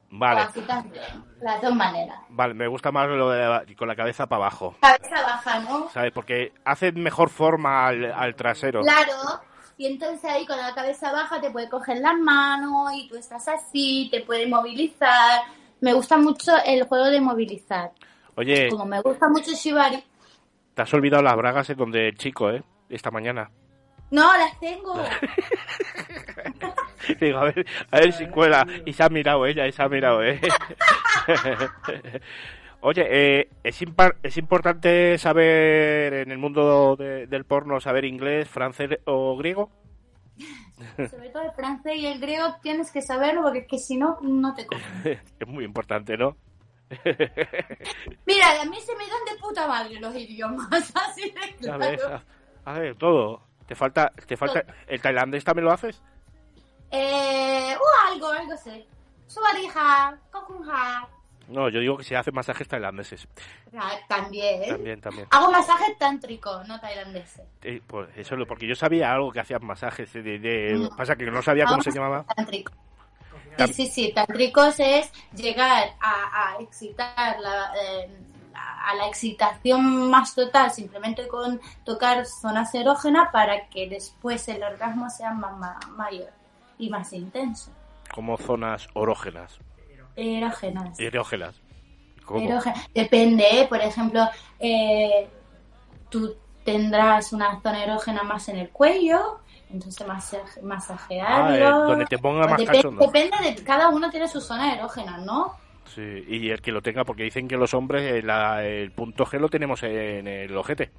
Vale, 0.08 0.40
así 0.42 0.60
también. 0.62 1.04
Las 1.40 1.60
dos 1.60 1.74
maneras. 1.74 2.16
vale, 2.28 2.54
me 2.54 2.68
gusta 2.68 2.92
más 2.92 3.08
lo 3.08 3.28
de 3.28 3.74
con 3.76 3.88
la 3.88 3.96
cabeza 3.96 4.26
para 4.26 4.42
abajo. 4.44 4.76
Cabeza 4.80 5.22
baja, 5.22 5.58
¿no? 5.60 5.90
¿Sabes? 5.90 6.12
Porque 6.12 6.52
hace 6.64 6.92
mejor 6.92 7.28
forma 7.28 7.86
al, 7.88 8.12
al 8.12 8.34
trasero. 8.36 8.82
Claro. 8.82 9.12
Y 9.78 9.86
entonces 9.86 10.24
ahí 10.30 10.46
con 10.46 10.56
la 10.56 10.74
cabeza 10.74 11.12
baja 11.12 11.40
te 11.40 11.50
puede 11.50 11.68
coger 11.68 11.98
las 11.98 12.16
manos 12.18 12.92
y 12.94 13.08
tú 13.08 13.16
estás 13.16 13.46
así, 13.48 14.08
te 14.10 14.20
puede 14.22 14.46
movilizar. 14.46 15.42
Me 15.80 15.92
gusta 15.92 16.16
mucho 16.16 16.52
el 16.64 16.84
juego 16.84 17.06
de 17.06 17.20
movilizar. 17.20 17.92
Oye, 18.36 18.68
Como 18.70 18.86
me 18.86 19.00
gusta 19.02 19.28
mucho 19.28 19.50
Shibari. 19.52 20.02
te 20.74 20.82
has 20.82 20.94
olvidado 20.94 21.22
las 21.22 21.36
bragas 21.36 21.68
en 21.70 21.76
donde 21.76 22.08
el 22.08 22.16
chico, 22.16 22.50
¿eh? 22.50 22.62
Esta 22.88 23.10
mañana. 23.10 23.50
No, 24.10 24.32
las 24.36 24.58
tengo. 24.60 24.94
Digo, 27.20 27.38
a 27.38 27.44
ver, 27.44 27.66
a 27.90 28.00
ver 28.00 28.12
si 28.12 28.26
cuela. 28.28 28.66
Y 28.84 28.92
se 28.92 29.02
ha 29.02 29.08
mirado 29.08 29.44
ella, 29.46 29.66
y 29.66 29.72
se 29.72 29.82
ha 29.82 29.88
mirado, 29.88 30.22
¿eh? 30.22 30.40
Oye, 32.88 33.04
eh, 33.10 33.48
¿es, 33.64 33.82
impar- 33.82 34.14
¿es 34.22 34.36
importante 34.36 35.18
saber 35.18 36.14
en 36.14 36.30
el 36.30 36.38
mundo 36.38 36.94
de- 36.94 37.26
del 37.26 37.44
porno, 37.44 37.80
saber 37.80 38.04
inglés, 38.04 38.48
francés 38.48 39.00
o 39.06 39.36
griego? 39.36 39.72
Sobre 41.10 41.30
todo 41.30 41.42
el 41.42 41.50
francés 41.50 41.96
y 41.96 42.06
el 42.06 42.20
griego 42.20 42.44
tienes 42.62 42.92
que 42.92 43.02
saberlo 43.02 43.42
porque 43.42 43.66
que 43.66 43.78
si 43.78 43.96
no, 43.96 44.18
no 44.22 44.54
te 44.54 44.66
cogen. 44.66 44.86
es 45.40 45.48
muy 45.48 45.64
importante, 45.64 46.16
¿no? 46.16 46.36
Mira, 48.24 48.62
a 48.62 48.64
mí 48.66 48.80
se 48.80 48.94
me 48.94 49.08
dan 49.08 49.24
de 49.34 49.40
puta 49.40 49.66
madre 49.66 49.98
los 49.98 50.14
idiomas, 50.14 50.68
así 50.94 51.22
de 51.22 51.56
claro. 51.56 52.22
a, 52.64 52.70
a 52.72 52.78
ver, 52.78 52.94
todo. 52.94 53.42
Te 53.66 53.74
falta, 53.74 54.12
te 54.28 54.36
falta. 54.36 54.64
¿El 54.86 55.02
tailandés 55.02 55.42
también 55.42 55.64
lo 55.64 55.72
haces? 55.72 56.00
Eh, 56.92 57.74
uh, 57.76 58.12
algo, 58.12 58.28
algo 58.28 58.56
sé. 58.56 58.86
Suarija, 59.26 60.16
Kokunja. 60.30 61.08
No, 61.48 61.68
yo 61.68 61.78
digo 61.80 61.96
que 61.96 62.02
se 62.04 62.16
hacen 62.16 62.34
masajes 62.34 62.66
tailandeses. 62.66 63.28
Ah, 63.78 63.92
También. 64.08 64.68
También, 64.68 65.00
también. 65.00 65.26
Hago 65.30 65.50
masajes 65.52 65.96
tántricos, 65.98 66.66
no 66.66 66.80
tailandeses. 66.80 67.42
Eh, 67.62 67.80
pues 67.86 68.08
eso, 68.16 68.34
lo- 68.36 68.46
porque 68.46 68.66
yo 68.66 68.74
sabía 68.74 69.12
algo 69.12 69.30
que 69.30 69.40
hacían 69.40 69.64
masajes 69.64 70.12
de, 70.12 70.22
de- 70.38 70.74
Mm. 70.90 70.96
pasa 70.96 71.14
que 71.16 71.24
no 71.30 71.42
sabía 71.42 71.64
cómo 71.66 71.82
se 71.82 71.92
llamaba. 71.92 72.24
Tántricos. 72.34 72.74
Sí, 73.58 73.72
sí, 73.72 73.86
sí. 73.86 74.12
Tántricos 74.14 74.80
es 74.80 75.10
llegar 75.34 75.88
a, 76.00 76.54
a 76.56 76.60
excitar 76.60 77.38
la, 77.40 77.72
eh, 77.80 78.08
a 78.54 78.94
la 78.96 79.06
excitación 79.06 80.10
más 80.10 80.34
total 80.34 80.70
simplemente 80.70 81.26
con 81.28 81.60
tocar 81.84 82.26
zonas 82.26 82.74
erógenas 82.74 83.28
para 83.32 83.68
que 83.68 83.88
después 83.88 84.46
el 84.48 84.62
orgasmo 84.62 85.08
sea 85.10 85.30
más, 85.32 85.56
más- 85.56 85.88
mayor 85.90 86.30
y 86.78 86.90
más 86.90 87.12
intenso. 87.12 87.70
Como 88.12 88.36
zonas 88.36 88.88
orógenas. 88.94 89.58
Erógenas. 90.16 90.98
Erógenas. 90.98 91.54
¿Cómo? 92.24 92.40
Erógenas. 92.40 92.88
Depende, 92.94 93.44
¿eh? 93.60 93.66
por 93.68 93.80
ejemplo, 93.80 94.28
eh, 94.58 95.28
tú 96.10 96.34
tendrás 96.64 97.32
una 97.32 97.60
zona 97.60 97.84
erógena 97.84 98.22
más 98.24 98.48
en 98.48 98.56
el 98.56 98.70
cuello, 98.70 99.38
entonces 99.70 100.06
masa- 100.06 100.38
Ah, 100.44 100.50
eh, 100.56 100.62
masajearlo. 100.62 101.84
donde 101.86 102.06
te 102.06 102.18
ponga 102.18 102.46
más 102.46 102.58
Depende, 102.58 102.78
cachondo. 102.78 103.04
depende 103.06 103.36
de 103.42 103.62
cada 103.64 103.88
uno 103.90 104.10
tiene 104.10 104.26
su 104.26 104.40
zona 104.40 104.74
erógena, 104.74 105.18
¿no? 105.18 105.54
Sí, 105.94 106.02
y 106.28 106.50
el 106.50 106.60
que 106.60 106.72
lo 106.72 106.82
tenga, 106.82 107.04
porque 107.04 107.22
dicen 107.22 107.46
que 107.46 107.56
los 107.56 107.72
hombres 107.74 108.02
eh, 108.10 108.22
la- 108.22 108.64
el 108.64 108.90
punto 108.90 109.24
G 109.24 109.38
lo 109.38 109.48
tenemos 109.48 109.82
en 109.84 110.26
el 110.26 110.56
ojete. 110.56 110.90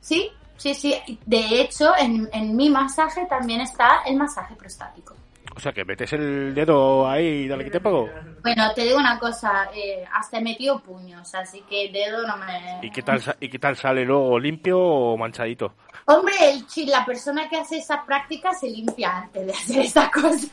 Sí, 0.00 0.30
sí, 0.56 0.74
sí. 0.74 0.94
De 1.24 1.60
hecho, 1.62 1.92
en, 1.98 2.28
en 2.32 2.54
mi 2.54 2.68
masaje 2.68 3.24
también 3.26 3.62
está 3.62 4.02
el 4.06 4.16
masaje 4.16 4.54
prostático. 4.56 5.14
O 5.60 5.62
sea, 5.62 5.72
que 5.72 5.84
metes 5.84 6.10
el 6.14 6.54
dedo 6.54 7.06
ahí 7.06 7.26
y 7.26 7.48
dale 7.48 7.64
que 7.64 7.70
te 7.70 7.80
pago. 7.80 8.08
Bueno, 8.42 8.72
te 8.74 8.80
digo 8.80 8.96
una 8.96 9.18
cosa, 9.18 9.68
eh, 9.74 10.02
hasta 10.10 10.38
he 10.38 10.40
metido 10.40 10.80
puños, 10.82 11.34
así 11.34 11.62
que 11.68 11.84
el 11.84 11.92
dedo 11.92 12.26
no 12.26 12.38
me... 12.38 12.78
¿Y 12.80 12.90
qué 12.90 13.02
tal, 13.02 13.20
y 13.38 13.50
qué 13.50 13.58
tal 13.58 13.76
sale 13.76 14.06
luego? 14.06 14.38
¿Limpio 14.38 14.78
o 14.80 15.18
manchadito? 15.18 15.74
Hombre, 16.06 16.32
el 16.50 16.66
chi- 16.66 16.86
la 16.86 17.04
persona 17.04 17.48
que 17.48 17.56
hace 17.58 17.78
esa 17.78 18.04
práctica 18.04 18.52
se 18.54 18.68
limpia 18.68 19.18
antes 19.18 19.46
de 19.46 19.52
hacer 19.52 19.78
esta 19.80 20.10
cosa. 20.10 20.48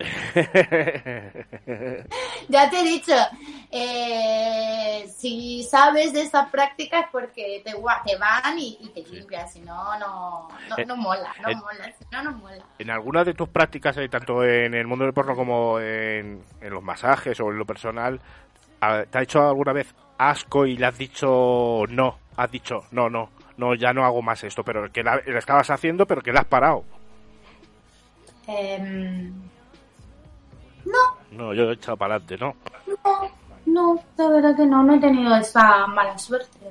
Ya 2.48 2.70
te 2.70 2.80
he 2.80 2.84
dicho, 2.84 3.12
eh, 3.70 5.08
si 5.16 5.62
sabes 5.64 6.12
de 6.12 6.22
esa 6.22 6.50
práctica 6.50 7.00
es 7.00 7.06
porque 7.12 7.62
te, 7.64 7.72
te 7.72 8.16
van 8.16 8.58
y, 8.58 8.78
y 8.80 8.88
te 8.90 9.02
limpian, 9.10 9.48
si 9.48 9.60
no, 9.60 9.98
no, 9.98 10.48
no, 10.68 10.78
Eh, 10.78 10.86
no 10.86 10.96
mola, 10.96 11.34
no 11.42 11.50
eh, 11.50 11.56
mola, 11.56 11.92
si 11.98 12.04
no, 12.10 12.22
no 12.22 12.32
mola. 12.38 12.64
en 12.78 12.90
alguna 12.90 13.24
de 13.24 13.34
tus 13.34 13.48
prácticas, 13.48 13.96
eh, 13.98 14.08
tanto 14.08 14.44
en 14.44 14.74
el 14.74 14.86
mundo 14.86 15.04
del 15.04 15.14
porno 15.14 15.34
como 15.34 15.78
en, 15.80 16.42
en 16.60 16.70
los 16.70 16.82
masajes 16.82 17.38
o 17.40 17.50
en 17.50 17.58
lo 17.58 17.66
personal, 17.66 18.20
a- 18.80 19.04
¿te 19.04 19.18
ha 19.18 19.22
hecho 19.22 19.46
alguna 19.46 19.72
vez 19.72 19.94
asco 20.16 20.64
y 20.64 20.76
le 20.76 20.86
has 20.86 20.96
dicho 20.96 21.84
no? 21.88 22.18
Has 22.36 22.50
dicho, 22.50 22.84
no, 22.92 23.10
no, 23.10 23.30
no, 23.58 23.74
ya 23.74 23.92
no 23.92 24.04
hago 24.04 24.22
más 24.22 24.42
esto, 24.44 24.64
pero 24.64 24.90
que 24.90 25.02
la, 25.02 25.20
la 25.26 25.38
estabas 25.38 25.68
haciendo, 25.70 26.06
pero 26.06 26.22
que 26.22 26.32
la 26.32 26.40
has 26.40 26.46
parado. 26.46 26.84
Em, 28.46 29.32
No, 31.32 31.52
yo 31.52 31.70
he 31.70 31.74
echado 31.74 31.96
para 31.98 32.14
adelante, 32.14 32.38
¿no? 32.38 32.56
no, 33.04 33.30
no, 33.66 34.02
de 34.16 34.28
verdad 34.30 34.56
que 34.56 34.64
no, 34.66 34.82
no 34.82 34.94
he 34.94 35.00
tenido 35.00 35.36
esa 35.36 35.86
mala 35.86 36.16
suerte. 36.16 36.70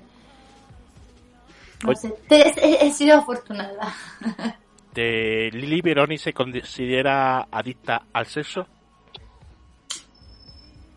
No 1.86 1.94
sé, 1.94 2.12
he 2.30 2.92
sido 2.92 3.18
afortunada. 3.18 3.94
¿De 4.96 5.52
Lili 5.54 5.82
Veroni 5.82 6.18
se 6.18 6.34
considera 6.34 7.48
adicta 7.52 8.08
al 8.12 8.26
sexo? 8.26 8.66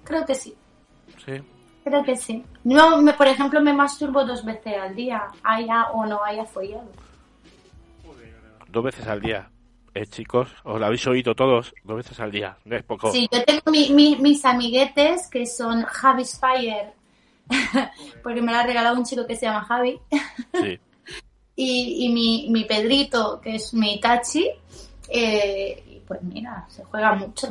Creo 0.05 0.24
que 0.24 0.34
sí. 0.34 0.57
Sí. 1.26 1.32
Creo 1.85 2.05
que 2.05 2.16
sí. 2.16 2.45
No, 2.64 3.01
me, 3.03 3.12
por 3.14 3.26
ejemplo, 3.26 3.61
me 3.61 3.72
masturbo 3.72 4.24
dos 4.24 4.45
veces 4.45 4.76
al 4.76 4.95
día, 4.95 5.24
haya 5.43 5.91
o 5.93 6.05
no 6.07 6.22
haya 6.24 6.45
follado. 6.45 6.89
Dos 8.68 8.85
veces 8.85 9.07
al 9.07 9.20
día. 9.20 9.51
Eh, 9.95 10.07
chicos, 10.07 10.49
os 10.62 10.78
lo 10.78 10.87
habéis 10.87 11.05
oído 11.09 11.35
todos, 11.35 11.74
dos 11.83 11.97
veces 11.97 12.20
al 12.20 12.31
día. 12.31 12.57
No 12.64 12.76
es 12.76 12.85
poco. 12.85 13.11
Sí, 13.11 13.28
yo 13.33 13.43
tengo 13.45 13.62
mi- 13.72 13.91
mi- 13.91 14.16
mis 14.16 14.45
amiguetes 14.45 15.26
que 15.28 15.45
son 15.47 15.83
Javi 15.83 16.24
Spire, 16.24 16.93
porque 18.22 18.41
me 18.41 18.53
la 18.53 18.61
ha 18.61 18.66
regalado 18.66 18.97
un 18.97 19.05
chico 19.05 19.26
que 19.26 19.35
se 19.35 19.47
llama 19.47 19.64
Javi, 19.64 19.99
Sí. 20.55 20.78
y, 21.57 22.07
y 22.07 22.12
mi, 22.12 22.47
mi 22.51 22.64
Pedrito, 22.66 23.41
que 23.41 23.57
es 23.57 23.74
mi 23.74 23.99
Tachi, 23.99 24.49
eh, 25.09 25.83
y 25.89 26.01
pues 26.07 26.22
mira, 26.22 26.64
se 26.68 26.85
juega 26.85 27.14
mucho. 27.14 27.49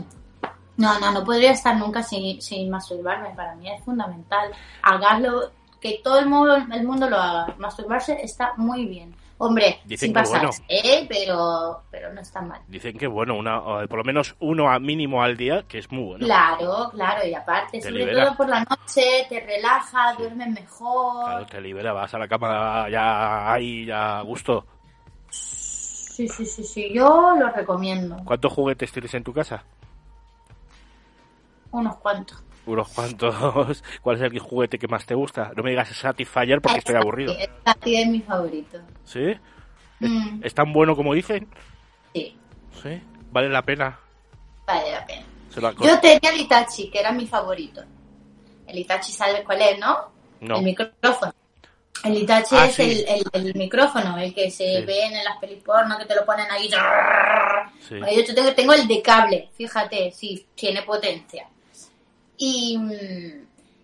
No, 0.79 0.97
no, 0.99 1.11
no 1.11 1.23
podría 1.23 1.51
estar 1.51 1.75
nunca 1.77 2.01
sin, 2.01 2.41
sin 2.41 2.69
masturbarme, 2.69 3.29
para 3.35 3.53
mí 3.55 3.69
es 3.69 3.83
fundamental. 3.83 4.49
Hagarlo, 4.81 5.51
que 5.81 5.99
todo 6.03 6.19
el 6.19 6.25
mundo, 6.27 6.55
el 6.55 6.83
mundo 6.85 7.09
lo 7.09 7.17
haga. 7.17 7.53
Masturbarse 7.57 8.17
está 8.23 8.53
muy 8.57 8.85
bien. 8.85 9.13
Hombre, 9.41 9.79
Dicen 9.85 10.07
sin 10.07 10.13
que 10.13 10.29
bueno. 10.29 10.49
¿eh? 10.67 11.05
pero, 11.07 11.81
pero 11.89 12.13
no 12.13 12.19
está 12.19 12.41
mal. 12.41 12.61
Dicen 12.67 12.97
que 12.97 13.07
bueno, 13.07 13.37
una, 13.37 13.61
por 13.87 13.99
lo 13.99 14.03
menos 14.03 14.35
uno 14.39 14.69
a 14.69 14.79
mínimo 14.79 15.21
al 15.23 15.37
día, 15.37 15.63
que 15.67 15.77
es 15.79 15.89
muy 15.91 16.03
bueno. 16.03 16.25
Claro, 16.25 16.89
claro, 16.93 17.25
y 17.25 17.33
aparte, 17.33 17.79
Te 17.79 17.83
sobre 17.83 17.99
libera. 17.99 18.25
todo 18.25 18.35
por 18.37 18.49
la 18.49 18.65
noche, 18.65 19.25
te 19.29 19.39
relaja, 19.39 20.13
duermes 20.17 20.47
mejor. 20.49 21.25
Claro, 21.25 21.45
te 21.45 21.61
libera, 21.61 21.93
vas 21.93 22.13
a 22.13 22.17
la 22.19 22.27
cama 22.27 22.89
ya 22.89 23.51
ahí, 23.53 23.85
ya 23.85 24.19
a 24.19 24.21
gusto. 24.23 24.65
Sí, 25.29 26.27
sí, 26.27 26.45
sí, 26.45 26.63
sí, 26.63 26.93
yo 26.93 27.33
lo 27.39 27.49
recomiendo. 27.49 28.17
¿Cuántos 28.25 28.51
juguetes 28.51 28.91
tienes 28.91 29.13
en 29.13 29.23
tu 29.23 29.31
casa? 29.33 29.63
Unos 31.71 31.97
cuantos. 31.97 32.43
Unos 32.65 32.87
cuantos. 32.89 33.83
¿Cuál 34.01 34.15
es 34.17 34.21
el 34.23 34.39
juguete 34.39 34.77
que 34.79 34.87
más 34.87 35.05
te 35.05 35.15
gusta? 35.15 35.51
No 35.55 35.63
me 35.63 35.71
digas 35.71 35.89
Satisfyer 35.89 36.61
porque 36.61 36.79
estoy 36.79 36.95
aburrido. 36.95 37.35
Tati 37.63 37.95
es 38.01 38.07
mi 38.07 38.21
favorito. 38.21 38.79
¿Sí? 39.05 39.35
Mm, 39.99 40.41
¿Es 40.43 40.53
tan 40.53 40.71
bueno 40.73 40.95
como 40.95 41.13
dicen? 41.13 41.47
sí, 42.13 42.35
Sí. 42.81 43.01
Vale 43.31 43.49
la 43.49 43.61
pena. 43.63 43.99
vale 44.65 44.91
la 44.91 45.05
pena. 45.05 45.25
La 45.57 45.71
Yo 45.73 45.99
tenía 45.99 46.31
el 46.31 46.41
Itachi, 46.41 46.89
que 46.89 46.99
era 46.99 47.11
mi 47.11 47.27
favorito. 47.27 47.81
El 48.67 48.77
Itachi, 48.77 49.11
¿sabes 49.11 49.41
cuál 49.43 49.61
es, 49.61 49.77
no? 49.79 50.11
No. 50.41 50.57
El 50.57 50.63
micrófono. 50.63 51.33
El 52.05 52.17
Itachi 52.17 52.55
Ah, 52.55 52.65
es 52.67 52.75
sí. 52.75 53.03
el, 53.07 53.23
el- 53.33 53.47
el 53.47 53.55
micrófono, 53.55 54.17
el 54.17 54.33
que 54.33 54.49
se 54.51 54.77
Sí. 54.79 54.85
ven 54.85 55.13
en 55.13 55.23
las 55.25 55.37
pelis 55.39 55.61
porno, 55.63 55.97
que 55.97 56.05
te 56.05 56.15
lo 56.15 56.23
ponen 56.25 56.45
ahí. 56.49 56.69
Sí. 57.81 57.99
Bueno, 57.99 58.21
Yo 58.21 58.55
tengo 58.55 58.73
el 58.73 58.87
de 58.87 59.01
cable, 59.01 59.49
fíjate, 59.57 60.11
sí, 60.11 60.45
tiene 60.55 60.83
potencia. 60.83 61.47
Y, 62.39 62.79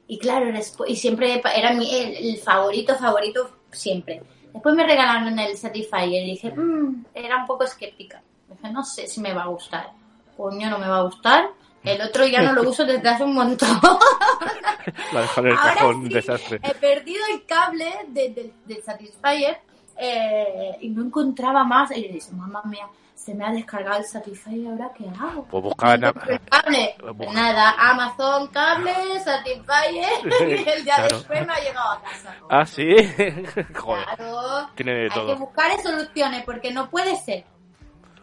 y 0.08 0.18
claro, 0.18 0.48
y 0.88 0.96
siempre 0.96 1.42
era 1.56 1.74
mi, 1.74 1.94
el, 1.94 2.16
el 2.16 2.38
favorito, 2.38 2.96
favorito 2.96 3.50
siempre. 3.72 4.22
Después 4.54 4.74
me 4.74 4.86
regalaron 4.88 5.38
el 5.38 5.58
Satisfyer 5.58 6.24
y 6.24 6.32
dije, 6.32 6.52
"Mm", 6.52 7.06
era 7.14 7.38
un 7.42 7.46
poco 7.48 7.66
escéptica. 7.66 8.22
Dije, 8.50 8.72
no 8.72 8.84
sé 8.86 9.08
si 9.08 9.20
me 9.20 9.34
va 9.34 9.44
a 9.44 9.48
gustar. 9.48 9.92
Coño, 10.38 10.70
no 10.70 10.78
me 10.80 10.88
va 10.88 11.00
a 11.00 11.04
gustar. 11.04 11.50
El 11.84 12.02
otro 12.02 12.26
ya 12.26 12.42
no 12.42 12.54
lo 12.54 12.68
uso 12.68 12.84
desde 12.86 13.08
hace 13.10 13.24
un 13.24 13.34
montón. 13.36 13.70
La 15.14 15.22
dejo 15.22 15.42
en 15.42 15.48
el 15.48 15.54
Ahora 15.58 15.74
cajón, 15.76 16.08
sí, 16.08 16.14
desastre. 16.14 16.60
He 16.64 16.74
perdido 16.76 17.22
el 17.32 17.46
cable 17.46 17.86
de- 18.08 18.30
de- 18.30 18.54
del 18.66 18.82
Satisfyer 18.84 19.58
eh, 19.98 20.78
y 20.82 20.90
no 20.90 21.04
encontraba 21.04 21.64
más. 21.64 21.92
Y 21.92 22.02
le 22.02 22.08
dice, 22.14 22.32
mamá 22.34 22.62
mía, 22.66 22.88
se 23.26 23.34
me 23.34 23.44
ha 23.44 23.52
descargado 23.52 23.98
el 23.98 24.06
Satisfyer, 24.06 24.68
¿ahora 24.68 24.92
qué 24.96 25.06
hago? 25.20 25.46
Pues 25.46 25.66
encuentro 25.66 26.10
el 26.30 26.40
cable. 26.42 26.96
Busca- 27.00 27.14
Pues 27.18 27.34
nada, 27.34 27.74
Amazon, 27.78 28.48
cable, 28.50 28.94
Satisfyer 29.20 30.14
y 30.50 30.70
el 30.70 30.84
día 30.84 30.96
Claro. 30.96 31.18
después 31.18 31.48
me 31.48 31.54
ha 31.54 31.60
llegado 31.60 31.92
a 31.92 32.02
casa. 32.04 32.36
Ah, 32.50 32.66
sí. 32.68 32.86
Joder. 33.74 34.06
Claro, 34.06 34.70
Tiene 34.76 34.94
de 34.94 35.04
hay 35.06 35.10
todo. 35.10 35.28
que 35.34 35.40
buscar 35.40 35.72
soluciones 35.82 36.44
porque 36.46 36.72
no 36.72 36.88
puede 36.92 37.16
ser. 37.16 37.46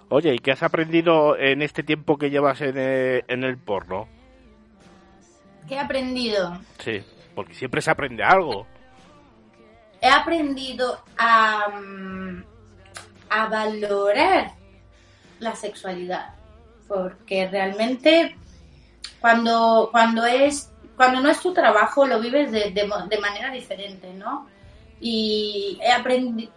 Oye, 0.09 0.35
¿y 0.35 0.39
qué 0.39 0.53
has 0.53 0.63
aprendido 0.63 1.37
en 1.37 1.63
este 1.63 1.83
tiempo 1.83 2.17
que 2.17 2.31
llevas 2.31 2.61
en, 2.61 2.75
eh, 2.77 3.25
en 3.27 3.43
el 3.43 3.59
porno? 3.59 4.07
¿Qué 5.67 5.75
he 5.75 5.79
aprendido? 5.81 6.59
Sí, 6.79 7.03
porque 7.35 7.55
siempre 7.55 7.81
se 7.83 7.91
aprende 7.91 8.23
algo. 8.23 8.67
he 10.01 10.09
aprendido 10.11 10.99
a, 11.19 11.69
mm, 11.71 12.45
a 13.31 13.47
valorar 13.47 14.53
la 15.43 15.55
sexualidad 15.55 16.35
porque 16.89 17.49
realmente 17.49 18.37
cuando 19.21 19.89
cuando 19.91 20.25
es 20.25 20.71
cuando 20.97 21.21
no 21.21 21.29
es 21.31 21.41
tu 21.41 21.53
trabajo 21.53 22.07
lo 22.07 22.21
vives 22.21 22.51
de, 22.53 22.71
de 22.71 22.89
de 23.09 23.19
manera 23.19 23.51
diferente 23.51 24.13
no 24.15 24.47
y 25.01 25.79
he 25.83 25.91
aprendido 25.91 26.53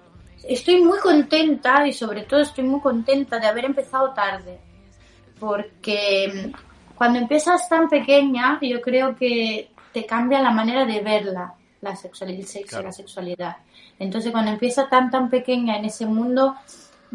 estoy 0.47 0.81
muy 0.83 0.99
contenta 0.99 1.88
y 1.88 1.93
sobre 1.93 2.23
todo 2.23 2.41
estoy 2.41 2.63
muy 2.63 2.79
contenta 2.79 3.39
de 3.39 3.47
haber 3.47 3.65
empezado 3.65 4.11
tarde 4.13 4.59
porque 5.39 6.31
mm, 6.53 6.95
cuando 6.95 7.19
empiezas 7.19 7.67
tan 7.67 7.89
pequeña 7.89 8.59
yo 8.61 8.81
creo 8.81 9.15
que 9.15 9.71
te 9.91 10.05
cambia 10.05 10.41
la 10.41 10.51
manera 10.51 10.86
de 10.86 11.01
verla 11.01 11.53
la 11.81 11.95
sexualidad 11.95 12.39
el 12.41 12.47
sexo 12.47 12.69
Claro. 12.69 12.86
la 12.88 12.91
sexualidad 12.91 13.57
entonces 13.99 14.31
cuando 14.31 14.51
empieza 14.51 14.88
tan 14.89 15.09
tan 15.09 15.29
pequeña 15.29 15.77
en 15.77 15.86
ese 15.86 16.05
mundo 16.05 16.55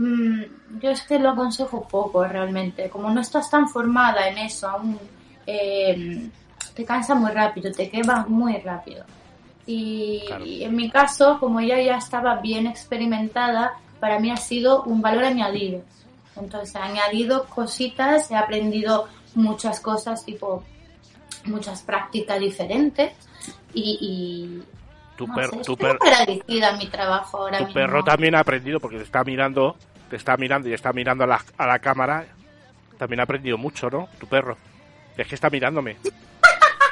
mm, 0.01 0.81
yo 0.81 0.91
es 0.91 1.03
que 1.03 1.19
lo 1.19 1.31
aconsejo 1.31 1.87
poco 1.89 2.25
realmente 2.25 2.89
como 2.89 3.11
no 3.11 3.21
estás 3.21 3.51
tan 3.51 3.69
formada 3.69 4.29
en 4.29 4.39
eso 4.39 4.69
aún 4.69 4.99
eh, 5.47 6.29
te 6.75 6.85
cansa 6.85 7.15
muy 7.15 7.31
rápido 7.33 7.71
te 7.73 7.91
quemas 7.91 8.29
muy 8.29 8.57
rápido 8.59 9.05
y, 9.67 10.25
Claro. 10.27 10.45
y 10.47 10.65
en 10.65 10.75
mi 10.75 10.91
caso 10.91 11.39
como 11.39 11.61
ella 11.61 11.81
ya 11.81 11.97
estaba 11.97 12.37
bien 12.41 12.67
experimentada 12.67 13.73
para 14.01 14.19
mí 14.19 14.31
ha 14.31 14.37
sido 14.37 14.83
un 14.85 15.03
valor 15.03 15.25
añadido 15.25 15.83
entonces 16.37 16.75
he 16.75 16.79
añadido 16.79 17.45
cositas 17.47 18.31
he 18.31 18.37
aprendido 18.37 19.07
muchas 19.35 19.81
cosas 19.81 20.25
tipo 20.25 20.63
muchas 21.45 21.83
prácticas 21.83 22.39
diferentes 22.41 23.13
y, 23.75 23.99
y 24.01 24.63
Tu, 25.17 25.27
no 25.27 25.35
per- 25.35 25.51
tu, 25.63 25.77
per- 25.77 25.99
agradecida 26.01 26.71
a 26.71 26.77
mi 26.77 26.87
trabajo 26.89 27.39
ahora 27.39 27.59
tu 27.59 27.65
mismo. 27.65 27.81
perro 27.81 28.03
también 28.05 28.35
ha 28.35 28.41
aprendido 28.41 28.81
porque 28.81 28.97
te 28.99 29.05
está 29.05 29.23
mirando, 29.25 29.77
te 30.11 30.17
está 30.17 30.37
mirando 30.37 30.69
y 30.69 30.75
está 30.75 30.93
mirando 30.93 31.25
a 31.25 31.27
la, 31.29 31.41
a 31.57 31.67
la 31.67 31.79
cámara. 31.79 32.27
También 32.99 33.21
ha 33.21 33.23
aprendido 33.23 33.57
mucho, 33.57 33.89
¿no? 33.89 34.09
Tu 34.19 34.27
perro. 34.27 34.59
Es 35.17 35.27
que 35.27 35.37
está 35.37 35.49
mirándome. 35.49 35.97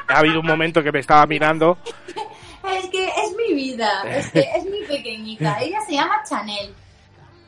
Ha 0.06 0.20
habido 0.20 0.40
un 0.40 0.46
momento 0.46 0.82
que 0.82 0.92
me 0.92 1.00
estaba 1.00 1.26
mirando. 1.26 1.76
Es 1.86 2.86
que 2.90 3.06
es 3.06 3.36
mi 3.36 3.54
vida, 3.54 4.02
es 4.06 4.30
que 4.30 4.40
es 4.40 4.64
mi 4.64 4.82
pequeñita. 4.86 5.58
Ella 5.60 5.80
se 5.86 5.92
llama 5.92 6.22
Chanel. 6.26 6.74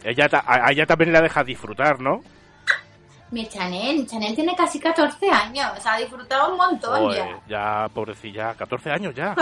Ella, 0.03 0.29
a 0.47 0.73
ella 0.73 0.87
también 0.87 1.13
la 1.13 1.21
deja 1.21 1.45
disfrutar, 1.45 2.01
¿no? 2.01 2.23
Mi 3.31 3.47
Chanel, 3.47 4.07
Chanel 4.07 4.35
tiene 4.35 4.57
casi 4.57 4.81
14 4.81 5.31
años, 5.31 5.73
ha 5.85 5.99
disfrutado 5.99 6.53
un 6.53 6.57
montón 6.57 7.13
ya. 7.13 7.39
ya, 7.47 7.89
pobrecilla, 7.93 8.55
14 8.55 8.91
años 8.91 9.15
ya. 9.15 9.37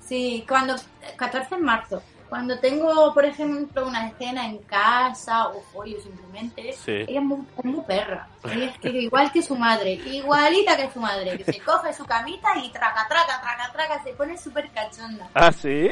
Sí, 0.00 0.44
cuando 0.48 0.76
14 1.16 1.56
en 1.56 1.64
marzo. 1.64 2.02
Cuando 2.28 2.58
tengo, 2.58 3.14
por 3.14 3.24
ejemplo, 3.24 3.86
una 3.86 4.08
escena 4.08 4.46
en 4.46 4.58
casa 4.58 5.48
o 5.48 5.62
pollo 5.72 5.98
simplemente, 6.00 6.72
Sí. 6.72 6.92
ella 7.08 7.20
es 7.20 7.64
muy, 7.64 7.80
perra. 7.86 8.28
Ella 8.44 8.66
es 8.66 8.78
que 8.78 8.88
igual 9.02 9.32
que 9.32 9.42
su 9.42 9.56
madre, 9.56 9.92
igualita 9.92 10.76
que 10.76 10.90
su 10.90 11.00
madre, 11.00 11.38
que 11.38 11.44
se 11.50 11.60
coge 11.60 11.92
su 11.94 12.04
camita 12.04 12.48
y 12.62 12.70
traca, 12.70 13.06
traca, 13.08 13.40
traca, 13.40 13.72
traca, 13.72 14.02
se 14.02 14.12
pone 14.12 14.36
súper 14.36 14.68
cachonda. 14.70 15.28
Ah, 15.34 15.50
sí. 15.52 15.90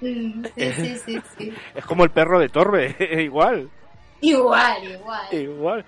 Sí, 0.00 0.42
sí, 0.56 0.96
sí, 1.04 1.20
sí. 1.36 1.54
Es 1.74 1.84
como 1.84 2.04
el 2.04 2.10
perro 2.10 2.38
de 2.38 2.48
Torbe, 2.48 2.96
igual. 3.22 3.70
Igual, 4.22 4.84
igual. 4.84 5.34
Igual. 5.34 5.84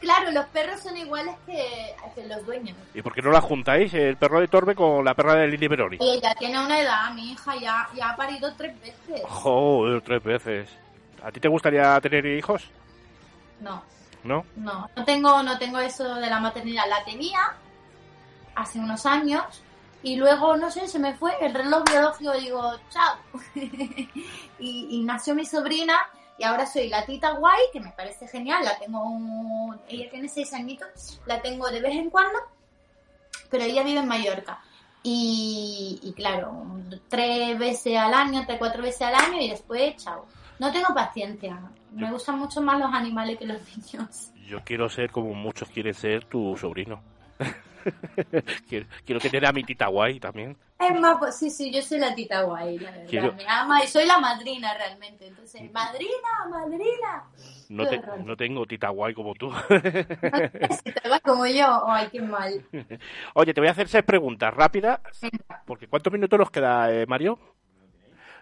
Claro, 0.00 0.30
los 0.30 0.46
perros 0.46 0.80
son 0.80 0.96
iguales 0.96 1.36
que, 1.44 1.94
que 2.14 2.26
los 2.26 2.44
dueños. 2.46 2.76
¿Y 2.94 3.02
por 3.02 3.14
qué 3.14 3.20
no 3.20 3.30
la 3.30 3.42
juntáis, 3.42 3.92
el 3.92 4.16
perro 4.16 4.40
de 4.40 4.48
Torbe, 4.48 4.74
con 4.74 5.04
la 5.04 5.14
perra 5.14 5.34
de 5.34 5.48
Lili 5.48 5.68
Beroni? 5.68 5.98
Y 6.00 6.10
ella 6.16 6.34
tiene 6.34 6.64
una 6.64 6.80
edad, 6.80 7.12
mi 7.12 7.32
hija 7.32 7.54
ya, 7.56 7.86
ya 7.94 8.10
ha 8.10 8.16
parido 8.16 8.54
tres 8.56 8.74
veces. 8.80 9.22
Joder, 9.28 10.00
tres 10.00 10.22
veces. 10.22 10.70
¿A 11.22 11.30
ti 11.30 11.40
te 11.40 11.48
gustaría 11.48 12.00
tener 12.00 12.24
hijos? 12.24 12.64
No, 13.60 13.82
¿No? 14.24 14.46
no, 14.56 14.88
no 14.96 15.04
tengo, 15.04 15.42
no 15.42 15.58
tengo 15.58 15.78
eso 15.78 16.14
de 16.14 16.28
la 16.28 16.40
maternidad. 16.40 16.84
La 16.88 17.04
tenía 17.04 17.40
hace 18.54 18.78
unos 18.78 19.04
años 19.04 19.44
y 20.02 20.16
luego, 20.16 20.56
no 20.56 20.70
sé, 20.70 20.88
se 20.88 20.98
me 20.98 21.14
fue 21.14 21.32
el 21.40 21.52
reloj 21.52 21.84
biológico 21.90 22.32
digo, 22.32 22.72
chao. 22.88 23.16
y, 23.54 24.08
y 24.58 25.02
nació 25.04 25.34
mi 25.34 25.44
sobrina 25.44 25.98
y 26.38 26.44
ahora 26.44 26.66
soy 26.66 26.88
la 26.88 27.04
tita 27.06 27.32
guay, 27.32 27.60
que 27.72 27.80
me 27.80 27.90
parece 27.92 28.26
genial. 28.28 28.64
La 28.64 28.78
tengo, 28.78 29.02
un- 29.04 29.78
ella 29.88 30.10
tiene 30.10 30.28
seis 30.28 30.52
añitos, 30.52 31.20
la 31.26 31.40
tengo 31.42 31.68
de 31.70 31.80
vez 31.80 31.92
en 31.94 32.10
cuando, 32.10 32.38
pero 33.50 33.64
ella 33.64 33.82
vive 33.82 34.00
en 34.00 34.08
Mallorca. 34.08 34.60
Y, 35.02 36.00
y 36.02 36.12
claro, 36.14 36.64
tres 37.08 37.58
veces 37.58 37.96
al 37.98 38.14
año, 38.14 38.44
tres, 38.46 38.58
cuatro 38.58 38.82
veces 38.82 39.02
al 39.02 39.14
año 39.14 39.40
y 39.40 39.50
después, 39.50 39.96
chao. 40.02 40.26
No 40.58 40.72
tengo 40.72 40.94
paciencia. 40.94 41.60
Me 41.92 42.10
gustan 42.10 42.38
mucho 42.38 42.62
más 42.62 42.78
los 42.80 42.92
animales 42.92 43.38
que 43.38 43.44
los 43.46 43.60
niños. 43.76 44.30
Yo 44.48 44.62
quiero 44.64 44.88
ser 44.88 45.10
como 45.10 45.34
muchos 45.34 45.68
quieren 45.68 45.94
ser 45.94 46.24
tu 46.24 46.56
sobrino. 46.56 47.02
quiero, 48.68 48.86
quiero 49.04 49.20
tener 49.20 49.46
a 49.46 49.52
mi 49.52 49.62
tita 49.64 49.88
guay 49.88 50.18
también. 50.20 50.56
Es 50.92 51.00
más, 51.00 51.18
pues 51.18 51.36
sí, 51.36 51.50
sí, 51.50 51.70
yo 51.72 51.80
soy 51.82 51.98
la 51.98 52.14
tita 52.14 52.42
guay, 52.42 52.78
la 52.78 52.90
verdad. 52.90 53.06
Quiero- 53.08 53.32
Me 53.34 53.46
ama 53.48 53.82
y 53.82 53.86
soy 53.86 54.06
la 54.06 54.18
madrina 54.18 54.74
realmente. 54.74 55.26
Entonces, 55.26 55.70
madrina, 55.72 56.10
madrina. 56.50 57.24
No, 57.68 57.86
te- 57.88 58.00
no 58.24 58.36
tengo 58.36 58.66
tita 58.66 58.88
guay 58.90 59.14
como 59.14 59.34
tú. 59.34 59.50
Te 59.68 61.08
vas 61.08 61.20
como 61.22 61.46
yo, 61.46 61.88
ay, 61.88 62.08
qué 62.10 62.20
mal. 62.20 62.62
Oye, 63.34 63.54
te 63.54 63.60
voy 63.60 63.68
a 63.68 63.72
hacer 63.72 63.88
seis 63.88 64.04
preguntas 64.04 64.52
rápidas. 64.52 65.00
Porque 65.66 65.88
¿cuántos 65.88 66.12
minutos 66.12 66.38
nos 66.38 66.50
queda, 66.50 66.92
eh, 66.92 67.06
Mario? 67.06 67.38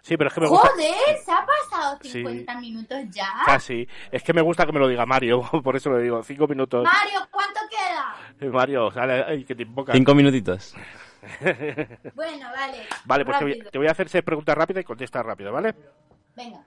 Sí, 0.02 0.16
pero 0.16 0.28
es 0.28 0.34
que 0.34 0.40
me 0.40 0.48
gusta... 0.48 0.68
Joder, 0.70 0.94
se 1.24 1.30
ha 1.30 1.46
pasado 1.46 1.98
Sí. 2.02 2.10
50 2.24 2.58
minutos 2.60 2.98
ya. 3.10 3.28
Casi. 3.46 3.86
Es 4.10 4.24
que 4.24 4.32
me 4.32 4.42
gusta 4.42 4.66
que 4.66 4.72
me 4.72 4.80
lo 4.80 4.88
diga 4.88 5.06
Mario, 5.06 5.42
por 5.62 5.76
eso 5.76 5.90
le 5.92 6.02
digo, 6.02 6.22
cinco 6.24 6.48
minutos. 6.48 6.82
Mario, 6.82 7.20
¿cuánto 7.30 7.60
queda? 7.70 8.16
Eh, 8.40 8.50
Mario, 8.50 8.90
sale, 8.90 9.24
ay, 9.26 9.44
que 9.44 9.54
te 9.54 9.62
invoca. 9.62 9.92
Cinco 9.92 10.14
minutitos. 10.16 10.74
Bueno, 12.14 12.50
vale. 12.50 12.78
Vale, 13.04 13.24
pues 13.24 13.38
te 13.38 13.44
voy, 13.44 13.52
rápido. 13.52 13.70
te 13.70 13.78
voy 13.78 13.86
a 13.86 13.90
hacer 13.92 14.08
seis 14.08 14.24
preguntas 14.24 14.56
rápidas 14.56 14.82
y 14.82 14.84
contestas 14.84 15.24
rápido, 15.24 15.52
¿vale? 15.52 15.74
Venga. 16.34 16.64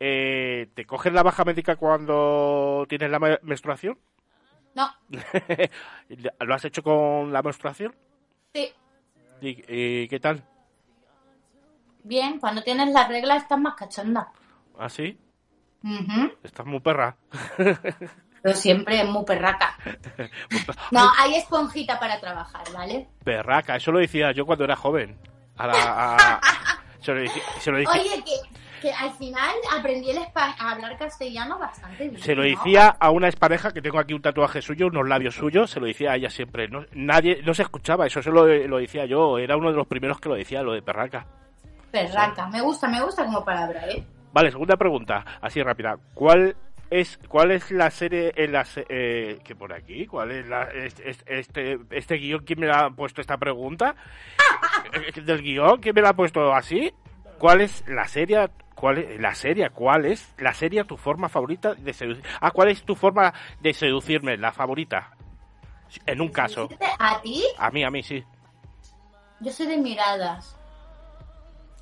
Eh, 0.00 0.68
¿Te 0.74 0.86
coges 0.86 1.12
la 1.12 1.22
baja 1.22 1.44
médica 1.44 1.76
cuando 1.76 2.86
tienes 2.88 3.10
la 3.10 3.18
me- 3.18 3.38
menstruación? 3.42 3.98
No, 4.74 4.88
¿Lo 6.40 6.54
has 6.54 6.64
hecho 6.64 6.82
con 6.82 7.32
la 7.32 7.42
menstruación? 7.42 7.94
sí. 8.54 8.72
¿Y, 9.40 9.64
y 9.68 10.08
qué 10.08 10.20
tal? 10.20 10.42
Bien, 12.04 12.38
cuando 12.38 12.62
tienes 12.62 12.88
la 12.92 13.06
regla 13.08 13.36
estás 13.36 13.58
más 13.58 13.74
cachonda. 13.74 14.32
¿Ah, 14.78 14.88
sí? 14.88 15.18
Estás 16.42 16.66
muy 16.66 16.80
perra. 16.80 17.16
Pero 18.42 18.54
siempre 18.54 19.00
es 19.00 19.08
muy 19.08 19.24
perraca. 19.24 19.76
No, 20.90 21.10
hay 21.18 21.34
esponjita 21.36 21.98
para 21.98 22.18
trabajar, 22.20 22.62
¿vale? 22.72 23.06
Perraca, 23.24 23.76
eso 23.76 23.92
lo 23.92 23.98
decía 23.98 24.32
yo 24.32 24.46
cuando 24.46 24.64
era 24.64 24.76
joven. 24.76 25.18
A 25.56 25.66
la- 25.66 26.14
a- 26.14 26.40
se 27.00 27.12
lo 27.12 27.20
decía, 27.20 27.42
se 27.60 27.70
lo 27.70 27.78
decía- 27.78 27.92
Oye, 28.00 28.24
que, 28.24 28.80
que 28.80 28.92
al 28.92 29.10
final 29.12 29.50
aprendí 29.76 30.10
el 30.10 30.18
a 30.34 30.70
hablar 30.70 30.96
castellano 30.96 31.58
bastante 31.58 32.08
bien. 32.08 32.22
se 32.22 32.34
lo 32.34 32.42
¿no? 32.42 32.48
decía 32.48 32.88
a 32.98 33.10
una 33.10 33.26
expareja 33.28 33.72
que 33.72 33.82
tengo 33.82 33.98
aquí 33.98 34.14
un 34.14 34.22
tatuaje 34.22 34.62
suyo, 34.62 34.86
unos 34.86 35.08
labios 35.08 35.34
suyos, 35.34 35.70
se 35.70 35.80
lo 35.80 35.86
decía 35.86 36.12
a 36.12 36.16
ella 36.16 36.30
siempre. 36.30 36.68
No, 36.68 36.84
nadie, 36.92 37.42
no 37.44 37.54
se 37.54 37.62
escuchaba, 37.62 38.06
eso 38.06 38.22
se 38.22 38.30
lo, 38.30 38.46
lo 38.46 38.78
decía 38.78 39.04
yo, 39.04 39.38
era 39.38 39.56
uno 39.56 39.70
de 39.70 39.76
los 39.76 39.86
primeros 39.86 40.20
que 40.20 40.28
lo 40.28 40.34
decía, 40.36 40.62
lo 40.62 40.72
de 40.72 40.82
perraca. 40.82 41.26
Perraca. 41.90 42.46
Me 42.48 42.60
gusta, 42.60 42.88
me 42.88 43.02
gusta 43.02 43.24
como 43.24 43.44
palabra, 43.44 43.86
¿eh? 43.88 44.04
Vale, 44.32 44.50
segunda 44.50 44.76
pregunta, 44.76 45.24
así 45.40 45.62
rápida. 45.62 45.96
¿Cuál 46.14 46.54
es 46.90 47.18
cuál 47.28 47.50
es 47.50 47.70
la 47.70 47.90
serie 47.90 48.32
en 48.36 48.52
la 48.52 48.64
se- 48.64 48.86
eh, 48.88 49.38
que 49.44 49.54
por 49.54 49.72
aquí? 49.72 50.06
¿Cuál 50.06 50.32
es 50.32 50.46
la 50.46 50.62
este 50.64 51.10
este, 51.26 51.78
este 51.90 52.16
guion 52.16 52.44
quién 52.44 52.60
me 52.60 52.66
la 52.66 52.86
ha 52.86 52.90
puesto 52.90 53.20
esta 53.20 53.36
pregunta? 53.36 53.94
Eh, 54.92 55.20
Del 55.20 55.42
guion 55.42 55.80
quién 55.80 55.94
me 55.94 56.02
la 56.02 56.10
ha 56.10 56.14
puesto 56.16 56.52
así? 56.54 56.92
¿Cuál 57.38 57.60
es 57.60 57.84
la 57.88 58.06
serie 58.08 58.48
cuál 58.74 58.98
es 58.98 59.20
la 59.20 59.34
serie 59.34 59.70
cuál 59.70 60.06
es 60.06 60.34
la 60.38 60.54
serie 60.54 60.84
tu 60.84 60.96
forma 60.96 61.28
favorita 61.28 61.74
de 61.74 61.92
seducir? 61.92 62.24
Ah, 62.40 62.50
¿cuál 62.50 62.68
es 62.70 62.82
tu 62.82 62.94
forma 62.94 63.32
de 63.60 63.72
seducirme 63.74 64.36
la 64.36 64.52
favorita? 64.52 65.12
En 66.06 66.20
un 66.20 66.28
caso, 66.28 66.68
¿A 66.98 67.20
ti? 67.22 67.42
a 67.58 67.70
mí 67.70 67.82
a 67.84 67.90
mí 67.90 68.02
sí. 68.02 68.22
Yo 69.40 69.50
soy 69.52 69.66
de 69.68 69.76
miradas. 69.78 70.57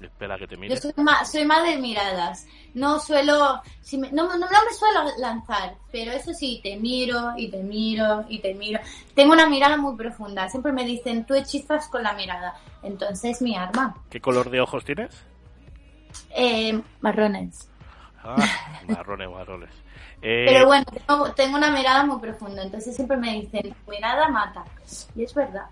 Espera 0.01 0.37
que 0.39 0.47
te 0.47 0.57
mire. 0.57 0.75
Yo 0.75 0.81
soy 0.81 0.93
más, 1.03 1.31
soy 1.31 1.45
más 1.45 1.65
de 1.67 1.79
miradas. 1.79 2.47
No 2.75 2.99
suelo, 3.01 3.63
si 3.81 3.97
me- 3.99 4.13
no, 4.13 4.25
no, 4.25 4.37
no 4.37 4.47
me 4.47 4.73
suelo 4.77 5.05
lanzar, 5.19 5.77
pero 5.91 6.13
eso 6.13 6.35
sí, 6.35 6.61
te 6.63 6.77
miro 6.77 7.33
y 7.37 7.51
te 7.51 7.63
miro 7.63 8.25
y 8.29 8.41
te 8.41 8.53
miro. 8.55 8.81
Tengo 9.15 9.33
una 9.33 9.47
mirada 9.49 9.77
muy 9.79 9.97
profunda. 9.97 10.49
Siempre 10.49 10.73
me 10.73 10.85
dicen, 10.85 11.25
tú 11.25 11.35
hechizas 11.35 11.89
con 11.89 12.03
la 12.03 12.13
mirada. 12.13 12.55
Entonces, 12.83 13.41
mi 13.41 13.57
arma. 13.57 13.97
¿Qué 14.11 14.21
color 14.21 14.51
de 14.51 14.61
ojos 14.61 14.85
tienes? 14.85 15.11
Eh, 16.31 16.81
marrones. 17.01 17.69
Ah, 18.23 18.37
marrones, 18.87 19.31
marrones. 19.31 19.71
Eh, 20.23 20.45
Pero 20.47 20.67
bueno, 20.67 20.85
tengo, 21.07 21.33
tengo 21.33 21.57
una 21.57 21.71
mirada 21.71 22.05
muy 22.05 22.19
profunda. 22.21 22.63
Entonces 22.63 22.95
siempre 22.95 23.17
me 23.17 23.33
dicen, 23.35 23.75
mirada 23.89 24.29
mata. 24.29 24.65
Y 25.15 25.25
es 25.25 25.33
verdad. 25.35 25.67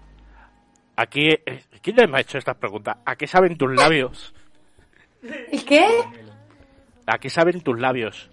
Aquí, 0.97 1.29
eh, 1.31 1.65
¿quién 1.83 2.11
me 2.11 2.19
ha 2.19 2.21
hecho 2.21 2.39
estas 2.39 2.57
preguntas? 2.57 2.97
¿A 3.05 3.17
qué 3.17 3.27
saben 3.27 3.57
tus 3.57 3.75
labios? 3.75 4.33
¿Y 5.51 5.61
qué? 5.65 5.87
¿A 7.07 7.19
qué 7.19 7.31
saben 7.31 7.61
tus 7.61 7.79
labios? 7.79 8.31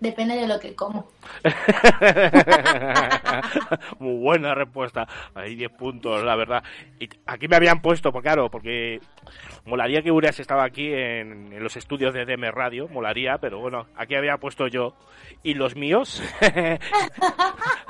Depende 0.00 0.34
de 0.34 0.48
lo 0.48 0.58
que 0.58 0.74
como. 0.74 1.08
Muy 3.98 4.18
buena 4.18 4.54
respuesta. 4.54 5.06
Ahí 5.34 5.56
10 5.56 5.72
puntos, 5.72 6.24
la 6.24 6.36
verdad. 6.36 6.64
Y 6.98 7.10
aquí 7.26 7.48
me 7.48 7.56
habían 7.56 7.82
puesto, 7.82 8.10
pues 8.10 8.22
claro, 8.22 8.50
porque 8.50 8.98
molaría 9.66 10.00
que 10.00 10.10
hubieras 10.10 10.40
estado 10.40 10.62
aquí 10.62 10.86
en, 10.86 11.52
en 11.52 11.62
los 11.62 11.76
estudios 11.76 12.14
de 12.14 12.24
DM 12.24 12.50
Radio, 12.50 12.88
molaría, 12.88 13.36
pero 13.38 13.60
bueno, 13.60 13.88
aquí 13.94 14.14
había 14.14 14.38
puesto 14.38 14.68
yo. 14.68 14.94
¿Y 15.42 15.52
los 15.54 15.76
míos? 15.76 16.22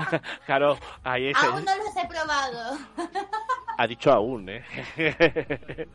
claro, 0.47 0.79
ahí 1.05 1.29
es. 1.29 1.37
Aún 1.37 1.65
no 1.65 1.77
los 1.77 1.97
he 1.97 2.09
probado. 2.09 2.77
Ha 3.79 3.87
dicho 3.87 4.13
aún, 4.13 4.49
¿eh? 4.49 4.65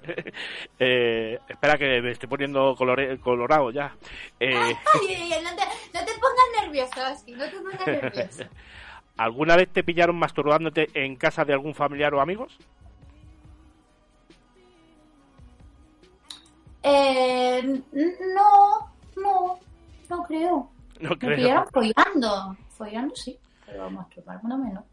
Eh, 0.79 1.39
espera 1.47 1.77
que 1.77 2.01
me 2.01 2.11
estoy 2.11 2.27
poniendo 2.27 2.75
colore- 2.75 3.19
colorado 3.19 3.71
ya. 3.71 3.95
Eh, 4.39 4.53
Ay, 4.55 4.75
ay, 5.07 5.33
ay, 5.33 5.43
no, 5.43 5.55
te, 5.55 5.63
no 5.97 6.05
te 6.05 6.11
pongas 6.19 6.61
nervioso, 6.61 7.01
Oski, 7.13 7.31
no 7.33 7.45
te 7.45 7.57
pongas 7.59 7.87
nervioso. 7.87 8.43
¿Alguna 9.17 9.55
vez 9.55 9.69
te 9.69 9.83
pillaron 9.83 10.17
masturbándote 10.17 10.89
en 10.93 11.15
casa 11.15 11.45
de 11.45 11.53
algún 11.53 11.73
familiar 11.73 12.13
o 12.13 12.19
amigos? 12.21 12.57
Eh, 16.83 17.81
no, 18.33 18.91
no, 19.15 19.59
no 20.09 20.23
creo. 20.23 20.69
No 20.99 21.09
Me 21.11 21.17
creo. 21.17 21.35
pillaron 21.35 21.67
follando. 21.71 22.57
Follando 22.69 23.15
sí, 23.15 23.37
pero 23.65 23.89
masturbarme 23.89 24.49
no 24.49 24.57
menos. 24.57 24.83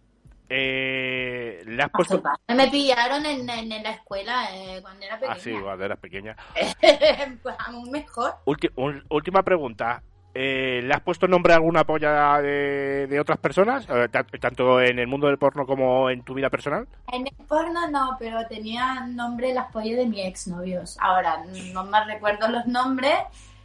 Eh, 0.55 1.63
¿Le 1.67 1.83
has 1.83 1.91
puesto...? 1.91 2.15
Masturbarme 2.23 2.65
me 2.65 2.71
pillaron 2.71 3.25
en, 3.25 3.49
en, 3.49 3.73
en 3.73 3.83
la 3.83 3.91
escuela 3.91 4.45
eh, 4.55 4.81
cuando 4.83 5.05
era 5.05 5.17
pequeña. 5.19 5.35
Ah, 5.35 5.41
sí, 5.41 5.53
cuando 5.63 5.85
eras 5.85 5.99
pequeña. 5.99 6.37
pues 7.43 7.57
aún 7.67 7.91
mejor. 7.91 8.35
Ulti- 8.45 8.71
un- 8.77 9.03
última 9.09 9.43
pregunta. 9.43 10.03
Eh, 10.35 10.81
¿Le 10.83 10.95
has 10.95 11.01
puesto 11.03 11.27
nombre 11.29 11.53
a 11.53 11.57
alguna 11.57 11.85
polla 11.85 12.41
de, 12.41 13.07
de 13.07 13.21
otras 13.21 13.39
personas? 13.39 13.87
Eh, 13.89 14.09
ta- 14.11 14.25
tanto 14.25 14.81
en 14.81 14.99
el 14.99 15.07
mundo 15.07 15.27
del 15.27 15.37
porno 15.39 15.67
como 15.67 16.09
en 16.11 16.23
tu 16.23 16.33
vida 16.35 16.49
personal. 16.51 16.87
En 17.13 17.27
el 17.27 17.47
porno 17.47 17.89
no, 17.91 18.17
pero 18.19 18.39
tenía 18.49 19.01
nombre 19.07 19.53
las 19.55 19.71
pollas 19.73 19.97
de 19.99 20.07
mi 20.07 20.23
exnovios. 20.23 20.97
Ahora, 21.01 21.43
no 21.73 21.85
me 21.85 22.05
recuerdo 22.07 22.49
los 22.49 22.67
nombres, 22.67 23.15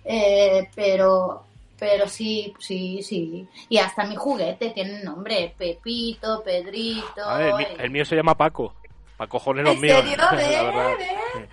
eh, 0.04 0.70
pero 0.76 1.44
pero 1.80 2.08
sí, 2.08 2.54
sí, 2.60 3.02
sí. 3.04 3.48
Y 3.70 3.78
hasta 3.78 4.06
mi 4.06 4.16
juguete 4.16 4.72
tiene 4.72 5.04
nombre. 5.04 5.54
Pepito, 5.58 6.42
Pedrito. 6.44 7.24
A 7.26 7.38
ver, 7.38 7.48
el, 7.50 7.56
mi- 7.56 7.64
eh. 7.64 7.76
el 7.80 7.90
mío 7.92 8.06
se 8.06 8.16
llama 8.16 8.36
Paco. 8.36 8.74
Para 9.18 9.30
cojones 9.30 9.64
los 9.66 9.76
¿En 9.76 9.82
míos. 9.82 10.04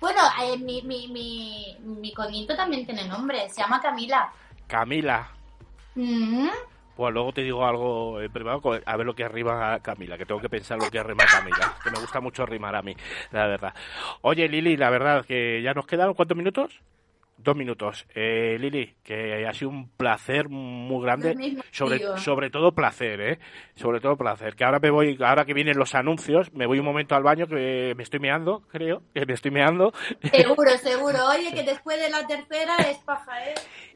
Bueno, 0.00 0.20
eh, 0.44 0.56
mi, 0.58 0.82
mi, 0.82 1.08
mi, 1.08 1.76
mi 1.82 2.12
coñito 2.12 2.54
también 2.54 2.84
tiene 2.86 3.04
nombre. 3.06 3.48
Se 3.50 3.60
llama 3.60 3.80
Camila. 3.80 4.32
Camila. 4.68 5.28
Mm, 5.96 6.48
Pues 6.96 7.12
luego 7.14 7.32
te 7.32 7.42
digo 7.42 7.66
algo 7.66 8.20
en 8.20 8.30
privado, 8.32 8.60
a 8.84 8.96
ver 8.96 9.06
lo 9.06 9.14
que 9.14 9.28
rima 9.28 9.80
Camila, 9.80 10.16
que 10.16 10.24
tengo 10.26 10.40
que 10.40 10.48
pensar 10.48 10.78
lo 10.78 10.88
que 10.90 11.02
rima 11.02 11.24
Camila, 11.26 11.74
que 11.82 11.90
me 11.90 11.98
gusta 11.98 12.20
mucho 12.20 12.46
rimar 12.46 12.76
a 12.76 12.82
mí, 12.82 12.94
la 13.32 13.46
verdad. 13.48 13.74
Oye, 14.20 14.48
Lili, 14.48 14.76
la 14.76 14.90
verdad 14.90 15.24
que 15.24 15.60
ya 15.62 15.74
nos 15.74 15.86
quedan, 15.86 16.14
¿cuántos 16.14 16.36
minutos? 16.36 16.80
Dos 17.40 17.54
minutos. 17.56 18.04
Eh, 18.14 18.56
Lili, 18.58 18.96
que 19.04 19.46
ha 19.46 19.52
sido 19.54 19.70
un 19.70 19.88
placer 19.90 20.48
muy 20.48 21.00
grande, 21.04 21.36
mismo 21.36 21.62
sobre, 21.70 22.50
todo 22.50 22.72
placer, 22.72 23.20
¿eh? 23.20 23.38
Sobre 23.76 24.00
todo 24.00 24.16
placer. 24.16 24.56
Que 24.56 24.64
ahora 24.64 24.80
me 24.80 24.90
voy, 24.90 25.16
ahora 25.24 25.44
que 25.44 25.54
vienen 25.54 25.78
los 25.78 25.94
anuncios, 25.94 26.52
me 26.52 26.66
voy 26.66 26.80
un 26.80 26.84
momento 26.84 27.14
al 27.14 27.22
baño 27.22 27.46
que 27.46 27.94
me 27.96 28.02
estoy 28.02 28.18
meando, 28.18 28.62
creo, 28.68 29.02
que 29.14 29.24
me 29.24 29.34
estoy 29.34 29.52
meando. 29.52 29.92
seguro, 30.32 30.70
seguro. 30.78 31.18
Oye, 31.30 31.52
que 31.54 31.62
después 31.62 32.00
de 32.00 32.10
la 32.10 32.26
tercera 32.26 32.74
es 32.90 32.98
paja, 32.98 33.48
¿eh? 33.48 33.54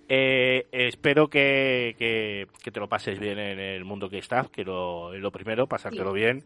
Eh, 0.09 0.67
espero 0.71 1.29
que, 1.29 1.97
que, 1.99 2.47
que 2.63 2.71
te 2.71 2.79
lo 2.81 2.89
pases 2.89 3.19
bien 3.19 3.39
en 3.41 3.59
el 3.59 3.85
mundo 3.85 4.09
que 4.09 4.19
estás, 4.19 4.51
que 4.51 4.63
lo, 4.63 5.15
es 5.15 5.21
lo 5.21 5.33
primero, 5.33 5.67
pasártelo 5.67 6.13
Sí. 6.13 6.19
bien. 6.21 6.45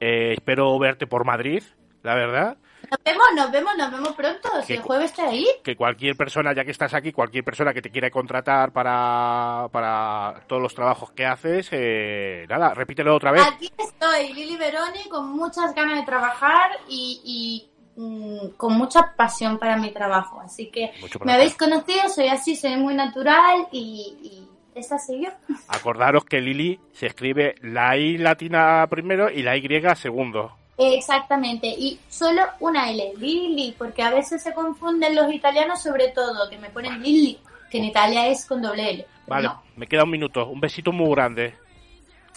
Eh, 0.00 0.32
espero 0.32 0.78
verte 0.78 1.06
por 1.06 1.24
Madrid, 1.26 1.62
la 2.02 2.14
verdad. 2.14 2.56
Nos 2.90 3.00
vemos, 3.04 3.26
nos 3.34 3.50
vemos, 3.50 3.72
nos 3.76 3.90
vemos 3.90 4.12
pronto. 4.14 4.48
Si 4.62 4.68
¿Qué 4.68 4.74
el 4.74 4.82
jueves 4.82 5.10
está 5.10 5.28
ahí. 5.28 5.46
Que 5.62 5.76
cualquier 5.76 6.16
persona, 6.16 6.54
ya 6.54 6.64
que 6.64 6.70
estás 6.70 6.94
aquí, 6.94 7.12
cualquier 7.12 7.44
persona 7.44 7.72
que 7.72 7.82
te 7.82 7.90
quiera 7.90 8.10
contratar 8.10 8.72
para, 8.72 9.68
para 9.72 10.42
todos 10.46 10.62
los 10.62 10.74
trabajos 10.74 11.10
que 11.12 11.26
haces, 11.26 11.68
eh, 11.72 12.46
nada, 12.48 12.74
repítelo 12.74 13.14
otra 13.14 13.32
vez. 13.32 13.42
Aquí 13.46 13.72
estoy, 13.78 14.32
Lili 14.32 14.56
Veroni, 14.56 15.08
con 15.08 15.30
muchas 15.30 15.74
ganas 15.74 15.98
de 15.98 16.04
trabajar 16.04 16.70
y, 16.88 17.68
y, 17.96 18.00
mm, 18.00 18.56
con 18.56 18.74
mucha 18.74 19.14
pasión 19.16 19.58
para 19.58 19.76
mi 19.76 19.92
trabajo. 19.92 20.40
Así 20.40 20.70
que 20.70 20.92
me 21.24 21.34
habéis 21.34 21.56
conocido, 21.56 22.08
soy 22.08 22.28
así, 22.28 22.56
soy 22.56 22.76
muy 22.76 22.94
natural 22.94 23.68
y, 23.72 24.16
y 24.22 24.78
esa 24.78 24.98
soy 24.98 25.24
yo. 25.24 25.30
Acordaros 25.68 26.24
que 26.24 26.40
Lili 26.40 26.80
se 26.92 27.06
escribe 27.06 27.54
la 27.62 27.96
I 27.96 28.18
latina 28.18 28.86
primero 28.88 29.30
y 29.30 29.42
la 29.42 29.56
Y 29.56 29.94
segundo. 29.94 30.52
Exactamente, 30.76 31.68
y 31.68 32.00
solo 32.08 32.42
una 32.60 32.90
L, 32.90 33.12
Lili, 33.18 33.74
porque 33.78 34.02
a 34.02 34.10
veces 34.10 34.42
se 34.42 34.52
confunden 34.52 35.14
los 35.14 35.32
italianos 35.32 35.80
sobre 35.82 36.08
todo, 36.08 36.48
que 36.50 36.58
me 36.58 36.70
ponen 36.70 37.00
Lili, 37.02 37.38
que 37.70 37.78
en 37.78 37.84
Italia 37.84 38.26
es 38.26 38.44
con 38.44 38.60
doble 38.60 38.90
L. 38.90 39.06
Vale, 39.26 39.48
No. 39.48 39.62
me 39.76 39.86
queda 39.86 40.04
un 40.04 40.10
minuto. 40.10 40.46
Un 40.48 40.60
besito 40.60 40.90
muy 40.92 41.10
grande. 41.14 41.54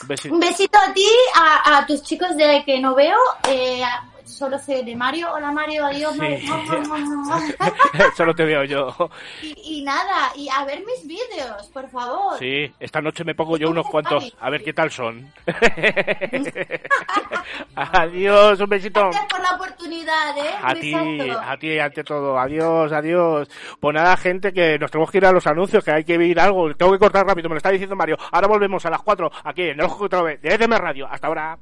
Un 0.03 0.07
besito. 0.07 0.33
Un 0.35 0.39
besito 0.39 0.77
a 0.77 0.93
ti, 0.93 1.07
a, 1.35 1.77
a 1.79 1.85
tus 1.87 2.03
chicos 2.03 2.35
de 2.37 2.63
que 2.63 2.79
no 2.79 2.93
veo, 2.93 3.17
eh, 3.49 3.83
a- 3.83 4.07
solo 4.27 4.57
sé 4.59 4.83
de 4.83 4.95
Mario, 4.95 5.31
hola 5.33 5.51
Mario, 5.51 5.85
adiós 5.85 6.13
Sí. 6.13 6.19
Mario. 6.19 6.47
Solo 8.15 8.33
te 8.35 8.45
veo 8.45 8.63
yo. 8.63 8.93
Y, 9.41 9.79
y 9.79 9.83
nada, 9.83 10.31
y 10.35 10.47
a 10.49 10.63
ver 10.65 10.83
mis 10.85 11.05
vídeos, 11.07 11.67
por 11.73 11.89
favor. 11.89 12.37
Sí, 12.39 12.71
esta 12.79 13.01
noche 13.01 13.23
me 13.23 13.35
pongo 13.35 13.57
yo 13.57 13.69
unos 13.69 13.87
cuantos, 13.87 14.35
a 14.39 14.49
ver 14.49 14.63
qué 14.63 14.73
tal 14.73 14.91
son. 14.91 15.31
adiós, 17.75 18.59
un 18.59 18.69
besito. 18.69 19.01
Gracias 19.01 19.25
por 19.25 19.41
la 19.41 19.55
oportunidad, 19.55 20.37
¿eh? 20.37 20.51
A 20.61 20.75
ti, 20.75 20.93
a 20.93 21.57
ti 21.57 21.79
ante 21.79 22.03
todo. 22.03 22.37
Adiós, 22.39 22.91
adiós. 22.91 23.49
Pues 23.79 23.95
nada, 23.95 24.15
gente, 24.17 24.53
que 24.53 24.77
nos 24.79 24.91
tenemos 24.91 25.11
que 25.11 25.17
ir 25.19 25.25
a 25.25 25.31
los 25.31 25.47
anuncios, 25.47 25.83
que 25.83 25.91
hay 25.91 26.03
que 26.03 26.15
ir 26.15 26.39
algo. 26.39 26.73
Tengo 26.75 26.91
que 26.91 26.99
cortar 26.99 27.25
rápido, 27.25 27.49
me 27.49 27.55
lo 27.55 27.57
está 27.57 27.71
diciendo 27.71 27.95
Mario. 27.95 28.17
Ahora 28.31 28.47
volvemos 28.47 28.85
a 28.85 28.89
las 28.89 29.01
4 29.01 29.31
aquí 29.43 29.63
en 29.63 29.79
el 29.79 29.85
Ojo 29.85 30.03
que 30.03 30.09
te 30.09 30.15
lo 30.17 30.23
ve, 30.23 30.37
de 30.37 30.53
EDM 30.53 30.73
Radio. 30.77 31.07
Hasta 31.09 31.27
ahora. 31.27 31.57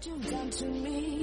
what 0.00 0.06
you've 0.06 0.30
done 0.30 0.50
to 0.50 0.64
me. 0.66 1.19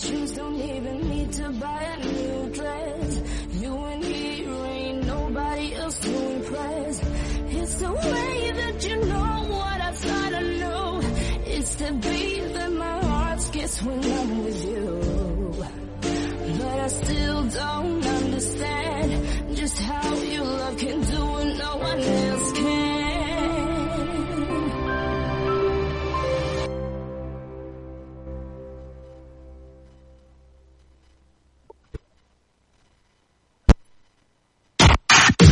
Shoes 0.00 0.32
don't 0.32 0.54
even 0.54 1.08
need 1.10 1.30
to 1.32 1.50
buy 1.50 1.82
a 1.82 1.96
new 1.98 2.50
dress. 2.54 3.20
You 3.60 3.76
and 3.76 4.00
me 4.02 4.46
ain't 4.46 5.06
nobody 5.06 5.74
else 5.74 5.98
to 6.00 6.30
impress. 6.36 7.02
It's 7.58 7.74
the 7.74 7.92
way 7.92 8.50
that 8.60 8.88
you 8.88 8.96
know 8.96 9.46
what 9.50 9.80
I 9.88 9.92
thought 9.92 10.34
I 10.34 10.42
knew. 10.60 11.00
It's 11.54 11.74
the 11.74 11.92
beat 11.92 12.54
that 12.54 12.72
my 12.72 13.04
heart 13.04 13.40
skips 13.42 13.82
when 13.82 14.02
I'm 14.02 14.44
with 14.44 14.64
you. 14.64 15.64
But 16.58 16.80
I 16.80 16.88
still 16.88 17.42
don't 17.48 18.06
understand 18.06 19.56
just 19.56 19.78
how 19.80 20.14
your 20.14 20.44
love 20.44 20.78
can 20.78 21.00
do 21.02 21.26
what 21.26 21.46
no 21.58 21.76
one 21.76 22.00
else 22.00 22.52
can. 22.52 22.89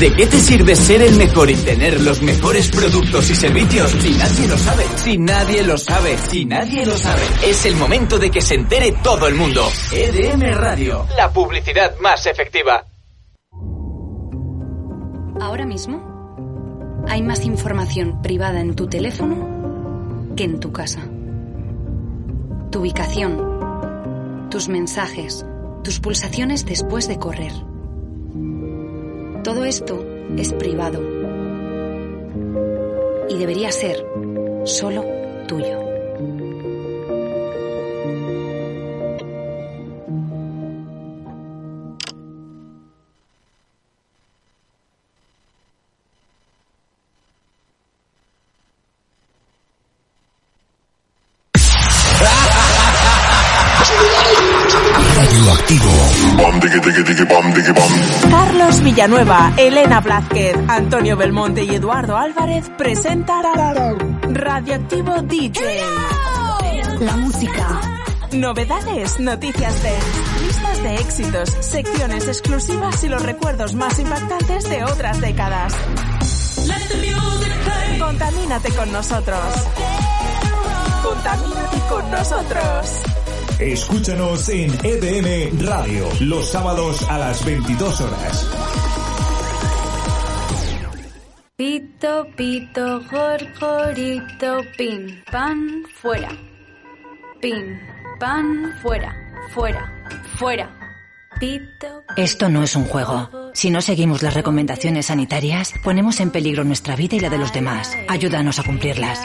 ¿De 0.01 0.12
qué 0.12 0.28
te 0.28 0.38
sirve 0.38 0.76
ser 0.76 1.03
el 1.03 1.16
mejor 1.16 1.51
y 1.51 1.57
tener 1.57 2.01
los 2.01 2.22
mejores 2.22 2.70
productos 2.70 3.30
y 3.30 3.34
servicios 3.34 3.90
si 3.90 4.12
nadie 4.12 4.46
lo 4.46 4.57
sabe? 4.57 4.84
Si 4.94 5.18
nadie 5.18 5.64
lo 5.64 5.76
sabe, 5.76 6.16
si 6.16 6.44
nadie 6.44 6.86
lo 6.86 6.96
sabe. 6.96 7.20
Es 7.44 7.66
el 7.66 7.74
momento 7.74 8.16
de 8.16 8.30
que 8.30 8.40
se 8.40 8.55
entere 8.55 8.92
todo 9.03 9.26
el 9.26 9.34
mundo. 9.34 9.68
EDM 9.92 10.53
Radio, 10.53 11.05
la 11.16 11.32
publicidad 11.32 11.99
más 11.99 12.26
efectiva. 12.26 12.84
Ahora 15.40 15.66
mismo 15.66 17.05
hay 17.09 17.20
más 17.22 17.44
información 17.44 18.22
privada 18.22 18.61
en 18.61 18.76
tu 18.76 18.86
teléfono 18.86 20.32
que 20.36 20.44
en 20.44 20.61
tu 20.61 20.70
casa. 20.70 21.01
Tu 22.70 22.78
ubicación, 22.78 24.49
tus 24.49 24.68
mensajes, 24.68 25.44
tus 25.82 25.99
pulsaciones 25.99 26.64
después 26.64 27.09
de 27.09 27.18
correr. 27.18 27.53
Todo 29.43 29.64
esto 29.64 30.05
es 30.36 30.53
privado 30.53 31.01
y 33.28 33.39
debería 33.39 33.70
ser 33.72 34.05
solo 34.64 35.05
tuyo. 35.47 35.88
Villanueva, 58.99 59.53
Elena 59.57 60.01
Blázquez, 60.01 60.57
Antonio 60.66 61.16
Belmonte 61.16 61.62
y 61.62 61.72
Eduardo 61.72 62.16
Álvarez 62.16 62.68
presentan 62.76 63.44
Radioactivo 64.34 65.22
DJ. 65.22 65.61
La 66.99 67.16
música. 67.16 67.80
Novedades, 68.32 69.20
noticias 69.20 69.82
de 69.84 69.92
listas 70.44 70.82
de 70.82 70.94
éxitos, 70.96 71.57
secciones 71.61 72.26
exclusivas 72.26 73.05
y 73.05 73.09
los 73.09 73.22
recuerdos 73.22 73.74
más 73.74 74.01
impactantes 74.01 74.68
de 74.68 74.82
otras 74.82 75.20
décadas. 75.20 75.74
Contamínate 78.01 78.72
con 78.72 78.90
nosotros. 78.90 79.38
Contamínate 81.05 81.78
con 81.88 82.11
nosotros. 82.11 83.03
Escúchanos 83.61 84.49
en 84.49 84.72
EDM 84.84 85.64
Radio, 85.66 86.09
los 86.20 86.49
sábados 86.49 87.03
a 87.09 87.18
las 87.18 87.44
22 87.44 88.01
horas. 88.01 88.88
Pito, 91.59 92.24
pito, 92.36 93.00
gorgorito, 93.11 94.62
pin, 94.76 95.24
pan, 95.28 95.82
fuera. 95.92 96.28
Pin, 97.40 97.80
pan, 98.20 98.72
fuera, 98.80 99.12
fuera, 99.52 99.92
fuera. 100.36 100.70
Pito. 101.40 102.04
Esto 102.16 102.48
no 102.48 102.62
es 102.62 102.76
un 102.76 102.84
juego. 102.84 103.50
Si 103.54 103.70
no 103.70 103.80
seguimos 103.80 104.22
las 104.22 104.34
recomendaciones 104.34 105.06
sanitarias, 105.06 105.74
ponemos 105.82 106.20
en 106.20 106.30
peligro 106.30 106.62
nuestra 106.62 106.94
vida 106.94 107.16
y 107.16 107.20
la 107.20 107.28
de 107.28 107.38
los 107.38 107.52
demás. 107.52 107.92
Ayúdanos 108.06 108.61
a 108.61 108.62
cumplirlas. 108.62 109.20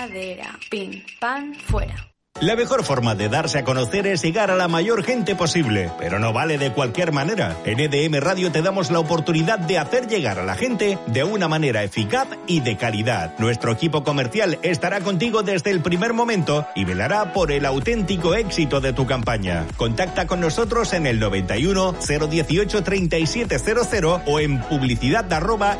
Pin, 0.71 1.03
pan, 1.19 1.53
fuera. 1.53 2.12
La 2.41 2.55
mejor 2.55 2.84
forma 2.84 3.13
de 3.15 3.29
darse 3.29 3.59
a 3.59 3.63
conocer 3.63 4.07
es 4.07 4.23
llegar 4.23 4.49
a 4.49 4.55
la 4.55 4.67
mayor 4.67 5.03
gente 5.03 5.36
posible, 5.36 5.91
pero 5.99 6.17
no 6.19 6.34
vale 6.34 6.57
de 6.57 6.73
cualquier 6.73 7.11
manera. 7.11 7.55
En 7.63 7.79
EDM 7.79 8.19
Radio 8.19 8.51
te 8.51 8.61
damos 8.61 8.89
la 8.91 8.99
oportunidad 8.99 9.59
de 9.59 9.77
hacer 9.77 10.07
llegar 10.07 10.39
a 10.39 10.43
la 10.43 10.55
gente 10.55 10.97
de 11.05 11.23
una 11.23 11.47
manera 11.47 11.84
eficaz 11.84 12.27
y 12.47 12.59
de 12.59 12.75
calidad. 12.75 13.38
Nuestro 13.38 13.71
equipo 13.71 14.03
comercial 14.03 14.57
estará 14.63 14.99
contigo 15.01 15.43
desde 15.43 15.69
el 15.69 15.81
primer 15.81 16.13
momento 16.13 16.67
y 16.75 16.86
velará 16.86 17.31
por 17.34 17.51
el 17.51 17.65
auténtico 17.65 18.34
éxito 18.34 18.81
de 18.81 18.93
tu 18.93 19.05
campaña. 19.05 19.65
Contacta 19.77 20.27
con 20.27 20.41
nosotros 20.41 20.91
en 20.93 21.05
el 21.07 21.19
91 21.19 21.95
018 22.29 22.84
3700 22.84 24.21
o 24.25 24.39
en 24.39 24.59
publicidad 24.63 25.31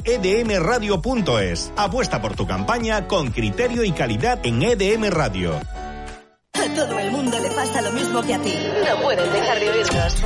edmradio.es. 0.06 1.74
Apuesta 1.76 2.22
por 2.22 2.36
tu 2.36 2.45
campaña 2.47 3.08
con 3.08 3.32
criterio 3.32 3.84
y 3.84 3.91
calidad 3.91 4.39
en 4.43 4.62
EDM 4.62 5.10
Radio. 5.10 5.60
A 6.56 6.74
todo 6.76 6.99
el 6.99 7.12
mundo 7.12 7.39
le 7.39 7.49
pasa 7.51 7.82
lo 7.82 7.91
mismo 7.91 8.22
que 8.22 8.34
a 8.36 8.39
ti. 8.39 8.54
No 8.88 9.01
puedes 9.01 9.34
dejar 9.34 9.60
de 9.60 9.70
oírnos. 9.70 10.24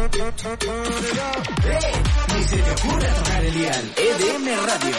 Ni 2.36 2.44
se 2.44 2.58
te 2.58 2.72
ocurra 2.72 3.14
tocar 3.16 3.46
el 3.46 3.54
dial. 3.54 3.94
EDM 3.98 4.66
Radio. 4.66 4.96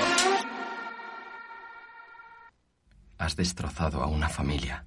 Has 3.19 3.37
destrozado 3.37 4.03
a 4.03 4.07
una 4.07 4.29
familia. 4.29 4.85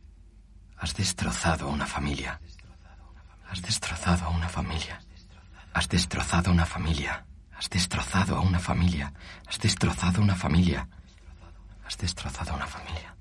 Has 0.77 0.95
destrozado 0.95 1.67
a 1.67 1.69
una 1.69 1.85
familia. 1.85 2.41
Has 3.49 3.61
destrozado 3.61 4.25
a 4.25 4.29
una 4.29 4.49
familia. 4.49 4.99
Has 5.73 5.87
destrozado 5.87 6.49
a 6.49 6.49
una 6.49 6.65
familia. 6.65 7.23
Has 7.53 7.69
destrozado 7.69 8.35
a 8.35 8.41
una 8.41 8.59
familia. 8.59 9.13
Has 9.47 9.59
destrozado 9.59 10.21
a 10.21 10.23
una 10.23 10.35
familia. 10.35 10.87
Has 11.85 11.97
destrozado 11.97 12.53
a 12.53 12.55
una 12.55 12.67
familia. 12.67 13.15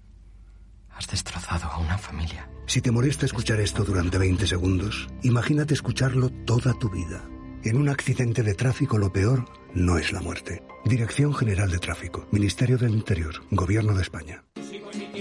Has 1.00 1.06
destrozado 1.06 1.66
a 1.66 1.78
una 1.78 1.96
familia. 1.96 2.46
Si 2.66 2.82
te 2.82 2.90
molesta 2.90 3.24
escuchar 3.24 3.58
esto 3.58 3.84
durante 3.84 4.18
20 4.18 4.46
segundos, 4.46 5.08
imagínate 5.22 5.72
escucharlo 5.72 6.28
toda 6.44 6.74
tu 6.78 6.90
vida. 6.90 7.24
En 7.64 7.78
un 7.78 7.88
accidente 7.88 8.42
de 8.42 8.52
tráfico 8.52 8.98
lo 8.98 9.10
peor 9.10 9.46
no 9.72 9.96
es 9.96 10.12
la 10.12 10.20
muerte. 10.20 10.62
Dirección 10.84 11.32
General 11.32 11.70
de 11.70 11.78
Tráfico, 11.78 12.28
Ministerio 12.32 12.76
del 12.76 12.90
Interior, 12.90 13.34
Gobierno 13.50 13.94
de 13.94 14.02
España. 14.02 14.44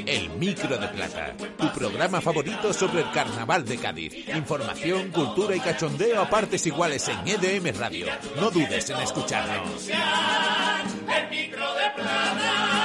El 0.06 0.30
Micro 0.32 0.78
de 0.78 0.88
Plata, 0.90 1.38
tu 1.58 1.72
programa 1.72 2.20
favorito 2.20 2.74
sobre 2.74 3.00
el 3.00 3.12
carnaval 3.12 3.64
de 3.64 3.78
Cádiz. 3.78 4.28
Información, 4.36 5.12
cultura 5.12 5.56
y 5.56 5.62
cachondeo 5.62 6.22
a 6.22 6.30
partes 6.30 6.68
iguales 6.68 7.08
en 7.08 7.26
EDM 7.26 7.74
Radio. 7.80 8.08
No 8.36 8.52
dudes 8.52 8.90
en 8.90 8.98
escucharnos. 8.98 9.88
El 9.88 11.30
Micro 11.30 11.74
de 11.74 11.90
Plata. 11.96 12.79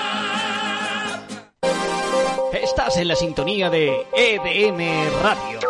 Estás 2.76 2.96
en 2.96 3.06
la 3.06 3.14
sintonía 3.14 3.70
de 3.70 4.04
EDM 4.12 5.22
Radio. 5.22 5.60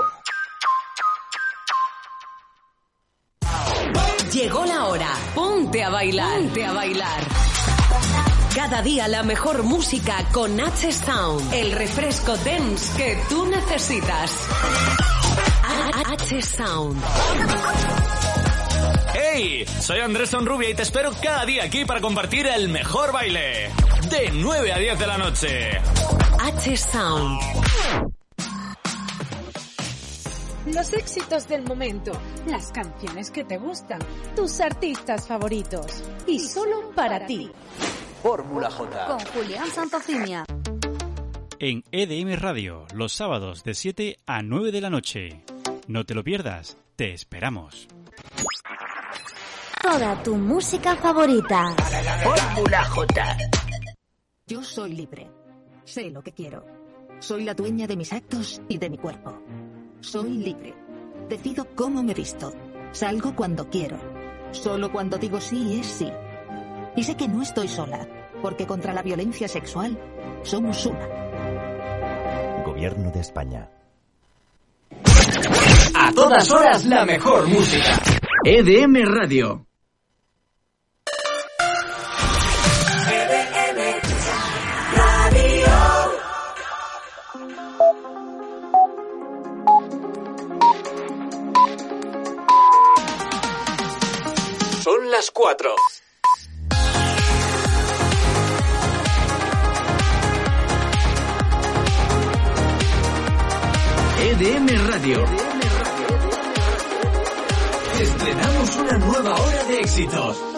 Llegó 4.33 4.65
la 4.65 4.87
hora. 4.87 5.11
Ponte 5.35 5.85
a 5.85 5.91
bailar. 5.91 6.39
Ponte 6.39 6.65
a 6.65 6.73
bailar. 6.73 7.21
Cada 8.55 8.81
día 8.81 9.07
la 9.09 9.23
mejor 9.23 9.65
música 9.65 10.25
con 10.33 10.59
H 10.59 10.93
Sound. 10.93 11.53
El 11.53 11.73
refresco 11.73 12.39
dance 12.39 12.97
que 12.97 13.19
tú 13.29 13.45
necesitas. 13.49 14.49
H 16.09 16.41
Sound. 16.41 17.03
¡Hey! 19.37 19.65
Soy 19.81 19.99
Andrés 19.99 20.31
Sonrubia 20.31 20.71
y 20.71 20.75
te 20.75 20.83
espero 20.83 21.11
cada 21.21 21.45
día 21.45 21.65
aquí 21.65 21.85
para 21.85 22.01
compartir 22.01 22.47
el 22.47 22.69
mejor 22.69 23.13
baile. 23.13 23.69
De 24.09 24.31
9 24.33 24.73
a 24.73 24.79
10 24.79 24.99
de 24.99 25.07
la 25.09 25.19
noche. 25.19 25.71
H 26.39 26.77
Sound. 26.77 27.41
Los 30.67 30.93
éxitos 30.93 31.49
del 31.49 31.65
momento, 31.65 32.13
las 32.47 32.71
canciones 32.71 33.33
que 33.33 33.43
te 33.43 33.59
gustan, 33.59 33.99
tus 34.37 34.61
artistas 34.61 35.27
favoritos. 35.27 36.05
Y 36.29 36.39
solo 36.39 36.93
para 36.95 37.27
ti. 37.27 37.51
Fórmula 38.23 38.71
J. 38.71 39.07
Con 39.07 39.19
Julián 39.19 39.69
Santofimia. 39.69 40.45
En 41.59 41.83
EDM 41.91 42.37
Radio, 42.41 42.87
los 42.95 43.13
sábados 43.13 43.65
de 43.65 43.75
7 43.75 44.17
a 44.27 44.43
9 44.43 44.71
de 44.71 44.81
la 44.81 44.91
noche. 44.91 45.43
No 45.89 46.05
te 46.05 46.15
lo 46.15 46.23
pierdas, 46.23 46.77
te 46.95 47.13
esperamos. 47.13 47.89
Toda 49.85 50.23
tu 50.23 50.35
música 50.35 50.97
favorita. 50.97 51.77
Fórmula 52.23 52.85
J. 52.85 53.37
Yo 54.47 54.63
soy 54.63 54.95
libre. 54.95 55.31
Sé 55.85 56.09
lo 56.09 56.23
que 56.23 56.33
quiero. 56.33 56.65
Soy 57.19 57.45
la 57.45 57.53
dueña 57.53 57.87
de 57.87 57.95
mis 57.95 58.11
actos 58.11 58.63
y 58.67 58.79
de 58.79 58.89
mi 58.89 58.97
cuerpo. 58.97 59.39
Soy 60.01 60.31
libre. 60.31 60.75
Decido 61.29 61.67
cómo 61.75 62.03
me 62.03 62.15
visto. 62.15 62.51
Salgo 62.93 63.37
cuando 63.37 63.69
quiero. 63.69 63.99
Solo 64.53 64.91
cuando 64.91 65.19
digo 65.19 65.39
sí 65.39 65.79
es 65.79 65.87
sí. 65.87 66.11
Y 66.97 67.05
sé 67.05 67.15
que 67.15 67.29
no 67.29 67.43
estoy 67.43 67.69
sola, 67.69 68.09
porque 68.41 68.67
contra 68.67 68.95
la 68.95 69.03
violencia 69.03 69.49
sexual 69.49 69.99
somos 70.45 70.87
una. 70.87 71.07
Gobierno 72.65 73.11
de 73.11 73.21
España. 73.21 73.69
A 75.95 76.11
todas 76.15 76.51
horas 76.51 76.87
la 76.87 77.05
mejor 77.05 77.47
música. 77.49 78.01
EDM 78.47 79.05
Radio. 79.05 79.67
las 95.15 95.31
4. 95.31 95.71
EDM 104.23 104.89
Radio. 104.89 105.25
Estrenamos 108.01 108.77
una 108.77 108.99
nueva 108.99 109.41
hora 109.41 109.65
de 109.65 109.81
éxitos. 109.83 110.54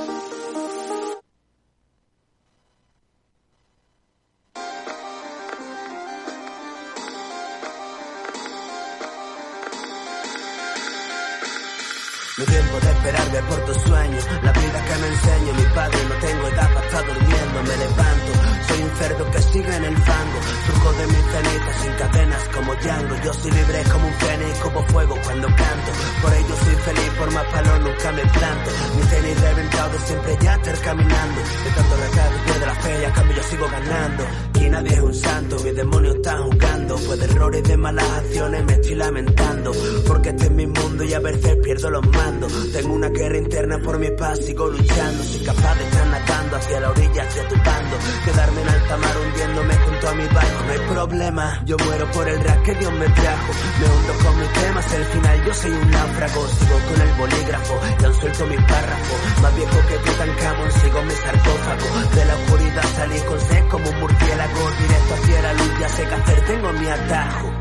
De 37.19 37.25
errores 37.25 37.63
de 37.63 37.77
malas 37.77 38.11
acciones 38.11 38.65
me 38.65 38.73
estoy 38.73 38.95
lamentando 38.95 39.73
Porque 40.07 40.31
este 40.31 40.45
es 40.45 40.51
mi 40.53 40.67
mundo 40.67 41.05
Y 41.05 41.13
a 41.13 41.21
veces 41.21 41.57
pierdo 41.57 41.91
los 41.91 42.07
manos 42.09 42.53
tengo 42.73 42.95
una 42.95 43.09
guerra 43.09 43.39
interna 43.39 43.79
por 43.79 43.99
mi 43.99 44.11
paz, 44.11 44.39
sigo 44.45 44.69
luchando. 44.69 45.25
Soy 45.25 45.45
capaz 45.45 45.75
de 45.77 45.85
estar 45.85 46.07
nadando 46.09 46.57
hacia 46.57 46.81
la 46.81 46.91
orilla, 46.91 47.23
hacia 47.23 47.49
tu 47.49 47.55
bando. 47.57 47.97
Quedarme 48.25 48.61
en 48.63 48.69
alta 48.69 48.97
mar 48.99 49.17
hundiéndome 49.17 49.86
a 50.09 50.15
mi 50.15 50.27
barco. 50.27 50.65
No 50.67 50.73
hay 50.73 50.79
problema, 50.79 51.63
yo 51.65 51.77
muero 51.85 52.11
por 52.13 52.29
el 52.29 52.41
rap 52.45 52.63
que 52.63 52.75
Dios 52.75 52.93
me 52.93 53.09
trajo. 53.09 53.53
Me 53.81 53.87
hundo 53.87 54.25
con 54.25 54.41
mis 54.41 54.53
temas, 54.53 54.93
al 54.93 55.05
final 55.05 55.45
yo 55.45 55.55
soy 55.55 55.71
un 55.73 55.91
náufrago. 55.91 56.49
Sigo 56.49 56.79
con 56.89 57.01
el 57.01 57.13
bolígrafo, 57.15 57.81
ya 58.01 58.13
suelto 58.13 58.47
mis 58.47 58.61
párrafos. 58.63 59.19
Más 59.43 59.57
viejo 59.57 59.79
que 59.89 59.97
Tutankamón, 59.99 60.73
sigo 60.73 61.03
mi 61.03 61.11
sarcófago. 61.11 62.15
De 62.15 62.25
la 62.25 62.35
oscuridad 62.35 62.85
salí 62.97 63.21
con 63.21 63.41
sed 63.41 63.69
como 63.69 63.89
un 63.89 64.01
murciélago. 64.01 64.71
Directo 64.79 65.15
hacia 65.15 65.43
la 65.43 65.53
luz, 65.55 65.73
ya 65.81 65.89
sé 65.89 66.05
qué 66.09 66.15
hacer, 66.15 66.41
tengo 66.47 66.73
mi 66.73 66.87
atajo. 66.89 67.53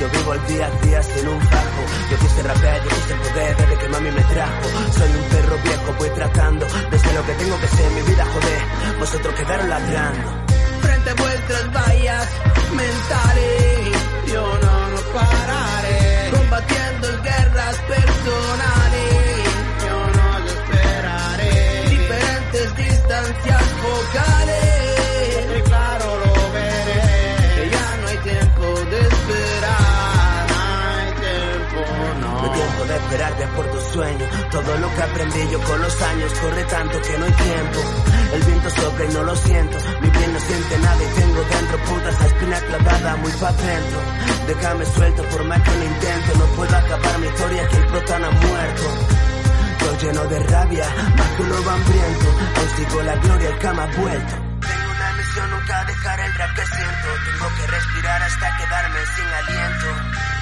Yo 0.00 0.10
vivo 0.10 0.34
el 0.34 0.46
día 0.46 0.66
a 0.66 0.84
día 0.84 1.02
sin 1.02 1.28
un 1.28 1.40
fajo. 1.40 1.82
Yo 2.10 2.18
quise 2.18 2.42
rapear, 2.42 2.82
yo 2.82 2.88
quise 2.90 3.14
poder 3.14 3.56
desde 3.56 3.78
que 3.78 3.88
mami 3.88 4.10
me 4.10 4.22
trajo. 4.22 4.68
Soy 4.92 5.10
un 5.10 5.28
perro 5.30 5.56
viejo, 5.64 5.94
voy 5.98 6.10
tratando 6.10 6.66
de 6.66 6.98
ser 6.98 7.14
lo 7.14 7.26
que 7.26 7.32
tengo 7.32 7.60
que 7.60 7.68
ser. 7.68 7.90
Mi 7.92 8.02
vida, 8.02 8.24
joder, 8.26 8.98
vosotros 8.98 9.34
quedaron 9.34 9.70
ladrando. 9.70 10.45
A 11.08 11.14
vuestras 11.14 11.72
vallas 11.72 12.28
mentales, 12.74 13.96
yo 14.26 14.58
no 14.60 14.90
nos 14.90 15.02
pararé. 15.02 16.30
Combatiendo 16.32 17.22
guerras 17.22 17.76
personales, 17.86 18.75
De 33.06 33.46
por 33.54 33.64
tus 33.70 33.82
sueños. 33.92 34.28
Todo 34.50 34.76
lo 34.78 34.94
que 34.94 35.02
aprendí 35.02 35.48
yo 35.50 35.60
con 35.60 35.80
los 35.80 36.02
años 36.02 36.32
corre 36.40 36.64
tanto 36.64 37.00
que 37.02 37.18
no 37.18 37.24
hay 37.24 37.32
tiempo. 37.32 37.80
El 38.34 38.42
viento 38.42 38.70
sopla 38.70 39.04
y 39.04 39.14
no 39.14 39.22
lo 39.22 39.36
siento. 39.36 39.78
Mi 40.00 40.10
piel 40.10 40.32
no 40.32 40.40
siente 40.40 40.78
nada 40.78 41.02
y 41.02 41.20
tengo 41.20 41.40
dentro 41.44 41.78
puta 41.84 42.08
esa 42.10 42.26
espina 42.26 42.60
clavada 42.60 43.16
muy 43.16 43.32
pa' 43.32 43.52
dentro. 43.52 43.98
Déjame 44.48 44.84
suelto 44.86 45.22
por 45.22 45.44
más 45.44 45.62
que 45.62 45.70
lo 45.70 45.84
intento. 45.84 46.38
No 46.38 46.44
puedo 46.56 46.76
acabar 46.76 47.18
mi 47.20 47.26
historia 47.28 47.68
que 47.68 47.76
el 47.76 47.86
prota 47.86 48.16
ha 48.16 48.30
muerto. 48.30 48.82
Lleno 50.02 50.24
de 50.24 50.38
rabia, 50.40 50.84
más 51.16 51.28
que 51.30 51.42
un 51.42 51.48
lobo 51.48 51.70
hambriento. 51.70 52.26
Aún 52.56 52.70
sigo 52.76 53.02
la 53.02 53.16
gloria, 53.16 53.48
el 53.48 53.58
cama 53.58 53.86
vuelto. 53.96 54.34
Tengo 54.60 54.90
una 54.90 55.12
misión, 55.12 55.50
nunca 55.50 55.84
dejar 55.84 56.20
el 56.20 56.34
rap 56.34 56.54
que 56.54 56.66
siento. 56.66 57.08
Tengo 57.24 57.56
que 57.56 57.66
respirar 57.66 58.22
hasta 58.22 58.56
quedarme 58.58 58.98
sin 59.16 59.26
aliento. 59.26 60.35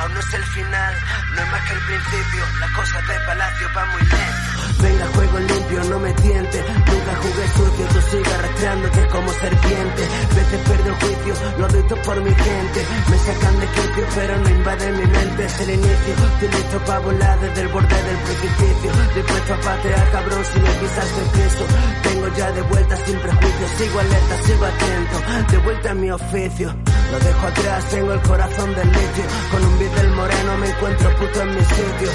Aún 0.00 0.14
no 0.14 0.20
es 0.20 0.32
el 0.32 0.44
final, 0.44 0.94
no 1.34 1.42
es 1.42 1.50
más 1.50 1.68
que 1.68 1.74
el 1.74 1.80
principio. 1.80 2.46
Las 2.58 2.70
cosas 2.70 3.06
de 3.06 3.20
palacio 3.26 3.68
van 3.74 3.88
muy 3.90 4.00
lento. 4.00 4.59
Venga, 4.82 5.06
juego 5.14 5.38
limpio, 5.38 5.84
no 5.90 5.98
me 5.98 6.12
tiente. 6.14 6.58
Nunca 6.60 7.12
jugué 7.22 7.44
sucio, 7.56 7.86
tú 7.92 8.00
sigues 8.10 8.34
arrastrándote 8.34 9.06
como 9.08 9.30
serpiente. 9.32 10.02
Veces 10.34 10.60
pierdo 10.66 10.94
juicio, 11.00 11.34
lo 11.58 11.66
todo 11.68 12.02
por 12.02 12.20
mi 12.22 12.34
gente. 12.34 12.80
Me 13.10 13.18
sacan 13.18 13.60
de 13.60 13.66
quicio, 13.66 14.04
pero 14.14 14.38
no 14.38 14.50
invade 14.50 14.92
mi 14.92 15.06
mente. 15.06 15.44
Es 15.44 15.60
el 15.60 15.70
inicio, 15.70 16.12
estoy 16.32 16.48
listo 16.48 16.78
para 16.86 16.98
volar 17.00 17.40
desde 17.40 17.60
el 17.62 17.68
borde 17.68 18.02
del 18.02 18.16
precipicio. 18.16 18.90
Dispuesto 19.14 19.54
a 19.54 19.60
patear, 19.60 20.10
cabrón, 20.12 20.44
si 20.44 20.60
me 20.60 20.70
pisas 20.70 21.10
el 21.20 21.28
piso. 21.40 21.64
Tengo 22.02 22.28
ya 22.36 22.52
de 22.52 22.62
vuelta 22.62 22.96
sin 23.04 23.18
prejuicio. 23.18 23.66
Sigo 23.78 23.98
alerta, 24.00 24.42
sigo 24.44 24.64
atento. 24.64 25.52
De 25.52 25.58
vuelta 25.58 25.90
a 25.90 25.94
mi 25.94 26.10
oficio. 26.10 26.74
Lo 27.10 27.18
dejo 27.18 27.46
atrás, 27.46 27.84
tengo 27.90 28.12
el 28.12 28.20
corazón 28.22 28.74
del 28.74 28.86
litio. 28.86 29.24
Con 29.50 29.64
un 29.64 29.78
beat 29.78 29.94
del 29.94 30.10
moreno 30.10 30.56
me 30.58 30.68
encuentro 30.68 31.16
puto 31.16 31.42
en 31.42 31.48
mi 31.50 31.64
sitio. 31.64 32.10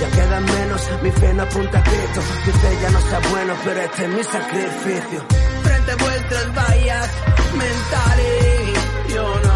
Ya 0.00 0.10
quedan 0.10 0.44
menos, 0.44 0.88
mi 1.02 1.10
fe 1.12 1.34
no 1.34 1.42
apunta 1.42 1.82
Cristo. 1.90 2.20
Quizá 2.44 2.68
ya 2.82 2.90
no 2.90 3.00
sea 3.00 3.20
bueno, 3.30 3.54
pero 3.64 3.80
este 3.80 4.04
es 4.04 4.10
mi 4.10 4.24
sacrificio. 4.24 5.18
Frente 5.62 5.92
a 5.92 5.96
vuestras 5.96 6.54
vallas 6.54 7.10
mentales, 7.52 9.14
yo 9.14 9.40
no 9.44 9.49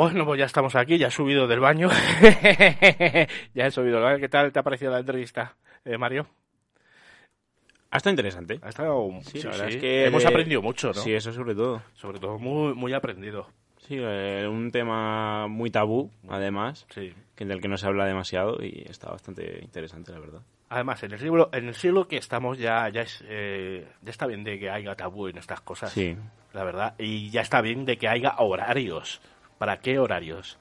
Bueno, 0.00 0.24
pues 0.24 0.38
ya 0.38 0.46
estamos 0.46 0.74
aquí, 0.76 0.96
ya 0.96 1.08
he 1.08 1.10
subido 1.10 1.46
del 1.46 1.60
baño. 1.60 1.90
ya 3.54 3.66
he 3.66 3.70
subido 3.70 3.96
del 3.96 4.04
baño. 4.04 4.18
¿Qué 4.18 4.30
tal 4.30 4.50
te 4.50 4.58
ha 4.58 4.62
parecido 4.62 4.90
la 4.92 5.00
entrevista, 5.00 5.54
eh, 5.84 5.98
Mario? 5.98 6.26
Ha 7.90 7.98
estado 7.98 8.12
interesante. 8.12 8.58
Ha 8.62 8.70
estado... 8.70 9.10
Sí, 9.20 9.42
la 9.42 9.50
verdad 9.50 9.68
es 9.68 9.76
que 9.76 10.06
Hemos 10.06 10.24
aprendido 10.24 10.62
mucho, 10.62 10.86
¿no? 10.86 10.94
Sí, 10.94 11.12
eso 11.12 11.34
sobre 11.34 11.54
todo. 11.54 11.82
Sobre 11.92 12.18
todo 12.18 12.38
muy, 12.38 12.72
muy 12.72 12.94
aprendido. 12.94 13.48
Sí, 13.76 13.98
eh, 14.00 14.48
un 14.48 14.70
tema 14.70 15.46
muy 15.48 15.70
tabú, 15.70 16.10
además, 16.30 16.86
Sí. 16.94 17.12
que 17.34 17.44
del 17.44 17.60
que 17.60 17.68
no 17.68 17.76
se 17.76 17.86
habla 17.86 18.06
demasiado 18.06 18.56
y 18.64 18.86
está 18.88 19.10
bastante 19.10 19.60
interesante, 19.62 20.12
la 20.12 20.20
verdad. 20.20 20.40
Además, 20.70 21.02
en 21.02 21.12
el 21.12 21.18
siglo, 21.18 21.50
en 21.52 21.68
el 21.68 21.74
siglo 21.74 22.08
que 22.08 22.16
estamos 22.16 22.56
ya, 22.56 22.88
ya, 22.88 23.02
es, 23.02 23.22
eh, 23.28 23.86
ya 24.00 24.10
está 24.10 24.26
bien 24.26 24.44
de 24.44 24.58
que 24.58 24.70
haya 24.70 24.94
tabú 24.94 25.28
en 25.28 25.36
estas 25.36 25.60
cosas. 25.60 25.92
Sí. 25.92 26.16
La 26.54 26.64
verdad. 26.64 26.94
Y 26.98 27.28
ya 27.28 27.42
está 27.42 27.60
bien 27.60 27.84
de 27.84 27.98
que 27.98 28.08
haya 28.08 28.36
horarios. 28.38 29.20
¿Para 29.60 29.76
qué 29.76 29.98
horarios? 29.98 30.56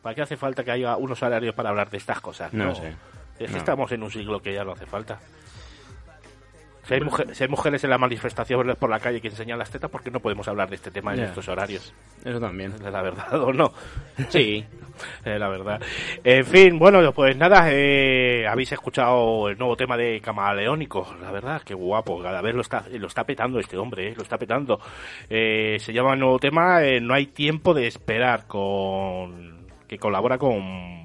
¿Para 0.00 0.14
qué 0.14 0.22
hace 0.22 0.38
falta 0.38 0.64
que 0.64 0.70
haya 0.70 0.96
unos 0.96 1.22
horarios 1.22 1.54
para 1.54 1.68
hablar 1.68 1.90
de 1.90 1.98
estas 1.98 2.22
cosas? 2.22 2.50
No 2.54 2.74
sé. 2.74 2.94
Es 3.38 3.48
que 3.48 3.52
No. 3.52 3.58
estamos 3.58 3.92
en 3.92 4.02
un 4.02 4.10
siglo 4.10 4.40
que 4.40 4.54
ya 4.54 4.64
no 4.64 4.72
hace 4.72 4.86
falta. 4.86 5.18
Si 6.90 6.94
hay, 6.94 7.00
mujer- 7.02 7.34
si 7.36 7.44
hay 7.44 7.48
mujeres 7.48 7.84
en 7.84 7.90
la 7.90 7.98
manifestación 7.98 8.74
por 8.78 8.90
la 8.90 8.98
calle 8.98 9.20
que 9.20 9.28
enseñan 9.28 9.58
las 9.58 9.70
tetas, 9.70 9.90
¿por 9.90 10.02
qué 10.02 10.10
no 10.10 10.18
podemos 10.20 10.46
hablar 10.48 10.68
de 10.68 10.74
este 10.76 10.90
tema 10.90 11.12
en 11.14 11.20
estos 11.26 11.48
horarios? 11.48 11.94
Eso 12.24 12.40
también. 12.40 12.74
La 12.82 13.00
verdad, 13.00 13.40
¿o 13.42 13.52
no? 13.52 13.72
Sí. 14.28 14.64
La 15.24 15.48
verdad. 15.48 15.80
En 16.24 16.44
fin, 16.44 16.78
bueno, 16.78 17.00
pues 17.12 17.34
nada, 17.36 17.68
eh, 17.72 18.46
habéis 18.46 18.72
escuchado 18.72 19.48
el 19.48 19.56
nuevo 19.56 19.74
tema 19.74 19.96
de 19.96 20.20
Camaleónico, 20.20 21.14
la 21.22 21.30
verdad, 21.30 21.62
qué 21.64 21.72
guapo, 21.72 22.20
cada 22.22 22.42
vez 22.42 22.54
lo 22.54 22.60
está, 22.60 22.84
lo 22.92 23.06
está 23.06 23.24
petando 23.24 23.58
este 23.60 23.78
hombre, 23.78 24.08
eh, 24.08 24.14
lo 24.14 24.22
está 24.22 24.36
petando. 24.36 24.78
Eh, 25.30 25.78
se 25.80 25.92
llama 25.94 26.12
el 26.14 26.20
nuevo 26.20 26.38
tema 26.38 26.82
eh, 26.84 27.00
No 27.00 27.14
hay 27.14 27.26
tiempo 27.28 27.72
de 27.72 27.86
esperar, 27.86 28.46
con 28.46 29.66
que 29.88 29.96
colabora 29.96 30.36
con 30.36 31.04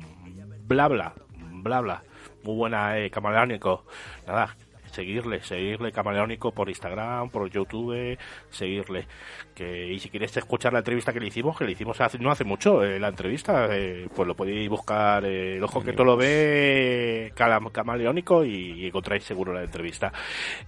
Blabla, 0.67 1.13
Blabla, 1.37 2.03
muy 2.43 2.55
buena, 2.55 2.97
eh, 2.99 3.09
Camaleónico, 3.09 3.85
nada. 4.27 4.55
Seguirle, 4.95 5.41
seguirle 5.41 5.91
Camaleónico 5.91 6.53
por 6.53 6.69
Instagram, 6.69 7.29
por 7.29 7.49
YouTube, 7.49 8.17
seguirle. 8.49 9.05
Que, 9.53 9.91
y 9.91 9.99
si 9.99 10.09
quieres 10.09 10.35
escuchar 10.37 10.71
la 10.71 10.79
entrevista 10.79 11.11
que 11.11 11.19
le 11.19 11.27
hicimos, 11.27 11.57
que 11.57 11.65
le 11.65 11.73
hicimos 11.73 11.99
hace, 11.99 12.17
no 12.17 12.31
hace 12.31 12.45
mucho, 12.45 12.81
eh, 12.81 12.97
la 12.97 13.09
entrevista, 13.09 13.67
eh, 13.75 14.07
pues 14.15 14.25
lo 14.25 14.35
podéis 14.35 14.69
buscar, 14.69 15.25
eh, 15.25 15.57
el 15.57 15.63
ojo 15.65 15.83
que 15.83 15.91
todo 15.91 16.05
lo 16.05 16.15
ve, 16.15 17.33
Camaleónico, 17.35 18.45
y, 18.45 18.83
y 18.83 18.87
encontráis 18.87 19.25
seguro 19.25 19.51
la 19.51 19.63
entrevista. 19.63 20.13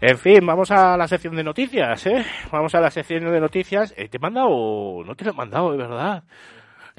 En 0.01 0.17
fin, 0.17 0.45
vamos 0.45 0.71
a 0.71 0.97
la 0.97 1.07
sección 1.07 1.34
de 1.34 1.43
noticias, 1.45 2.05
¿eh? 2.07 2.25
Vamos 2.51 2.75
a 2.75 2.82
la 2.82 2.91
sección 2.91 3.32
de 3.32 3.39
noticias. 3.39 3.93
Eh, 3.95 4.09
te 4.09 4.17
he 4.17 4.19
mandado, 4.19 5.03
no 5.05 5.15
te 5.15 5.23
lo 5.23 5.32
he 5.32 5.36
mandado, 5.36 5.71
de 5.71 5.78
verdad. 5.78 6.23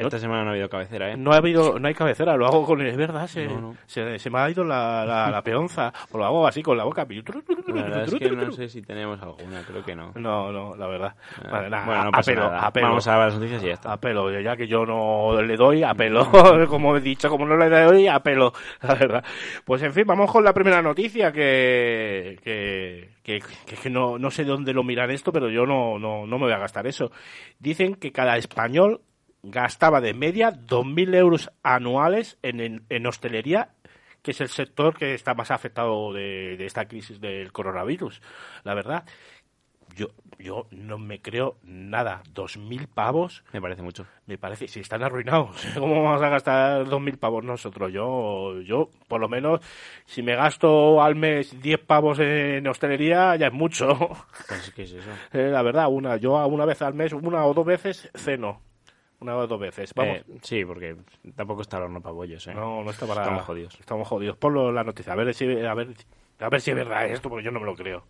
Esta 0.06 0.18
semana 0.18 0.42
no 0.44 0.50
ha 0.50 0.52
habido 0.52 0.68
cabecera, 0.68 1.10
¿eh? 1.12 1.16
No 1.16 1.32
ha 1.32 1.36
habido, 1.36 1.78
no 1.78 1.88
hay 1.88 1.94
cabecera, 1.94 2.36
lo 2.36 2.46
hago 2.46 2.64
con, 2.64 2.80
es 2.82 2.96
verdad, 2.96 3.26
se, 3.26 3.46
No, 3.46 3.60
no. 3.60 3.74
se, 3.86 4.18
se 4.18 4.30
me 4.30 4.38
ha 4.38 4.48
ido 4.48 4.62
la, 4.64 5.04
la, 5.04 5.30
la 5.30 5.42
peonza, 5.42 5.92
o 6.12 6.18
lo 6.18 6.24
hago 6.24 6.46
así 6.46 6.62
con 6.62 6.76
la 6.76 6.84
boca. 6.84 7.06
La 7.08 7.82
verdad 7.82 8.04
es 8.04 8.14
que 8.14 8.30
no 8.30 8.52
sé 8.52 8.68
si 8.68 8.80
tenemos 8.82 9.20
alguna, 9.20 9.62
creo 9.66 9.84
que 9.84 9.94
no. 9.96 10.12
No, 10.14 10.52
no, 10.52 10.76
la 10.76 10.86
verdad. 10.86 11.14
Ah, 11.44 11.48
Vale, 11.50 11.70
nada, 11.70 11.84
bueno, 11.86 12.04
no 12.04 12.10
pasa 12.12 12.30
apelo, 12.30 12.46
nada. 12.50 12.66
apelo. 12.66 12.86
Vamos 12.88 13.08
a 13.08 13.18
las 13.18 13.34
noticias 13.34 13.62
y 13.62 13.66
ya 13.66 13.72
está. 13.74 13.92
Apelo, 13.92 14.40
ya 14.40 14.56
que 14.56 14.66
yo 14.68 14.86
no 14.86 15.42
le 15.42 15.56
doy, 15.56 15.82
apelo. 15.82 16.28
como 16.68 16.96
he 16.96 17.00
dicho, 17.00 17.28
como 17.28 17.44
no 17.46 17.56
le 17.56 17.68
doy, 17.68 18.06
apelo. 18.08 18.52
La 18.82 18.94
verdad. 18.94 19.24
Pues 19.64 19.82
en 19.82 19.92
fin, 19.92 20.04
vamos 20.06 20.30
con 20.30 20.44
la 20.44 20.52
primera 20.54 20.80
noticia 20.80 21.32
que, 21.32 22.38
que, 22.42 23.10
que, 23.22 23.40
que- 23.66 23.76
que 23.76 23.90
no, 23.90 24.18
no 24.18 24.30
sé 24.30 24.44
de 24.44 24.50
dónde 24.50 24.72
lo 24.72 24.82
miran 24.84 25.10
esto, 25.10 25.32
pero 25.32 25.48
yo 25.50 25.66
no, 25.66 25.98
no, 25.98 26.26
no 26.26 26.38
me 26.38 26.44
voy 26.44 26.52
a 26.52 26.58
gastar 26.58 26.86
eso. 26.86 27.10
Dicen 27.58 27.94
que 27.96 28.12
cada 28.12 28.36
español 28.36 29.00
gastaba 29.42 30.00
de 30.00 30.14
media 30.14 30.52
2.000 30.52 31.14
euros 31.14 31.50
anuales 31.62 32.38
en, 32.42 32.60
en, 32.60 32.84
en 32.88 33.06
hostelería 33.06 33.70
que 34.22 34.32
es 34.32 34.40
el 34.40 34.48
sector 34.48 34.96
que 34.96 35.14
está 35.14 35.34
más 35.34 35.50
afectado 35.50 36.12
de, 36.12 36.56
de 36.56 36.66
esta 36.66 36.86
crisis 36.86 37.20
del 37.20 37.52
coronavirus, 37.52 38.20
la 38.64 38.74
verdad. 38.74 39.04
Yo, 39.96 40.08
yo 40.38 40.66
no 40.70 40.98
me 40.98 41.20
creo 41.20 41.56
nada. 41.62 42.22
Dos 42.32 42.56
mil 42.56 42.88
pavos. 42.88 43.42
Me 43.52 43.60
parece 43.60 43.82
mucho. 43.82 44.06
Me 44.26 44.38
parece, 44.38 44.68
si 44.68 44.80
están 44.80 45.02
arruinados. 45.02 45.66
¿Cómo 45.78 46.02
vamos 46.02 46.22
a 46.22 46.28
gastar 46.28 46.84
dos 46.84 47.00
mil 47.00 47.18
pavos 47.18 47.42
nosotros? 47.42 47.92
Yo, 47.92 48.60
yo, 48.60 48.90
por 49.08 49.20
lo 49.20 49.28
menos, 49.28 49.60
si 50.04 50.22
me 50.22 50.36
gasto 50.36 51.02
al 51.02 51.14
mes 51.16 51.60
diez 51.60 51.80
pavos 51.80 52.18
en 52.20 52.66
hostelería, 52.66 53.34
ya 53.36 53.46
es 53.46 53.52
mucho. 53.52 53.88
Pues, 54.46 54.72
¿qué 54.76 54.82
es 54.82 54.92
eso? 54.92 55.10
Eh, 55.32 55.48
la 55.50 55.62
verdad, 55.62 55.88
una, 55.88 56.16
yo 56.16 56.34
una 56.46 56.64
vez 56.64 56.82
al 56.82 56.94
mes, 56.94 57.12
una 57.12 57.44
o 57.46 57.54
dos 57.54 57.66
veces, 57.66 58.10
ceno. 58.14 58.67
Una 59.20 59.36
o 59.36 59.46
dos 59.46 59.60
veces. 59.60 59.92
Vamos. 59.94 60.18
Eh, 60.18 60.24
sí, 60.42 60.64
porque 60.64 60.96
tampoco 61.34 61.62
está 61.62 61.78
el 61.78 61.84
horno 61.84 62.00
para 62.00 62.12
bollos, 62.12 62.46
¿eh? 62.46 62.54
No, 62.54 62.84
no 62.84 62.90
está 62.90 63.06
para. 63.06 63.22
Estamos 63.22 63.44
jodidos. 63.44 63.76
Estamos 63.80 64.08
jodidos. 64.08 64.36
Ponlo 64.36 64.70
la 64.70 64.84
noticia. 64.84 65.12
A 65.12 65.16
ver 65.16 65.34
si, 65.34 65.44
a 65.44 65.74
ver, 65.74 65.88
a 66.38 66.48
ver 66.48 66.60
si 66.60 66.70
es 66.70 66.76
verdad 66.76 67.06
esto, 67.06 67.28
porque 67.28 67.44
yo 67.44 67.50
no 67.50 67.60
me 67.60 67.66
lo 67.66 67.74
creo. 67.74 68.04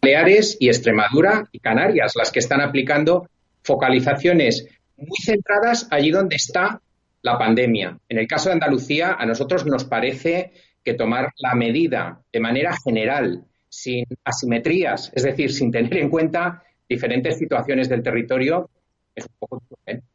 Baleares 0.00 0.56
y 0.60 0.68
Extremadura 0.68 1.48
y 1.52 1.58
Canarias, 1.58 2.14
las 2.16 2.30
que 2.30 2.38
están 2.38 2.60
aplicando 2.60 3.28
focalizaciones 3.62 4.66
muy 4.96 5.18
centradas 5.22 5.88
allí 5.90 6.10
donde 6.10 6.36
está 6.36 6.80
la 7.22 7.36
pandemia. 7.36 7.98
En 8.08 8.18
el 8.18 8.26
caso 8.26 8.48
de 8.48 8.54
Andalucía, 8.54 9.16
a 9.18 9.26
nosotros 9.26 9.66
nos 9.66 9.84
parece 9.84 10.52
que 10.84 10.94
tomar 10.94 11.32
la 11.38 11.54
medida 11.54 12.20
de 12.32 12.40
manera 12.40 12.74
general, 12.82 13.44
sin 13.68 14.04
asimetrías, 14.24 15.12
es 15.14 15.24
decir, 15.24 15.52
sin 15.52 15.70
tener 15.70 15.96
en 15.98 16.08
cuenta 16.08 16.62
diferentes 16.88 17.36
situaciones 17.36 17.88
del 17.88 18.02
territorio, 18.02 18.70
es 19.18 19.26
un 19.26 19.34
poco 19.38 19.58
imprudente. 19.60 20.06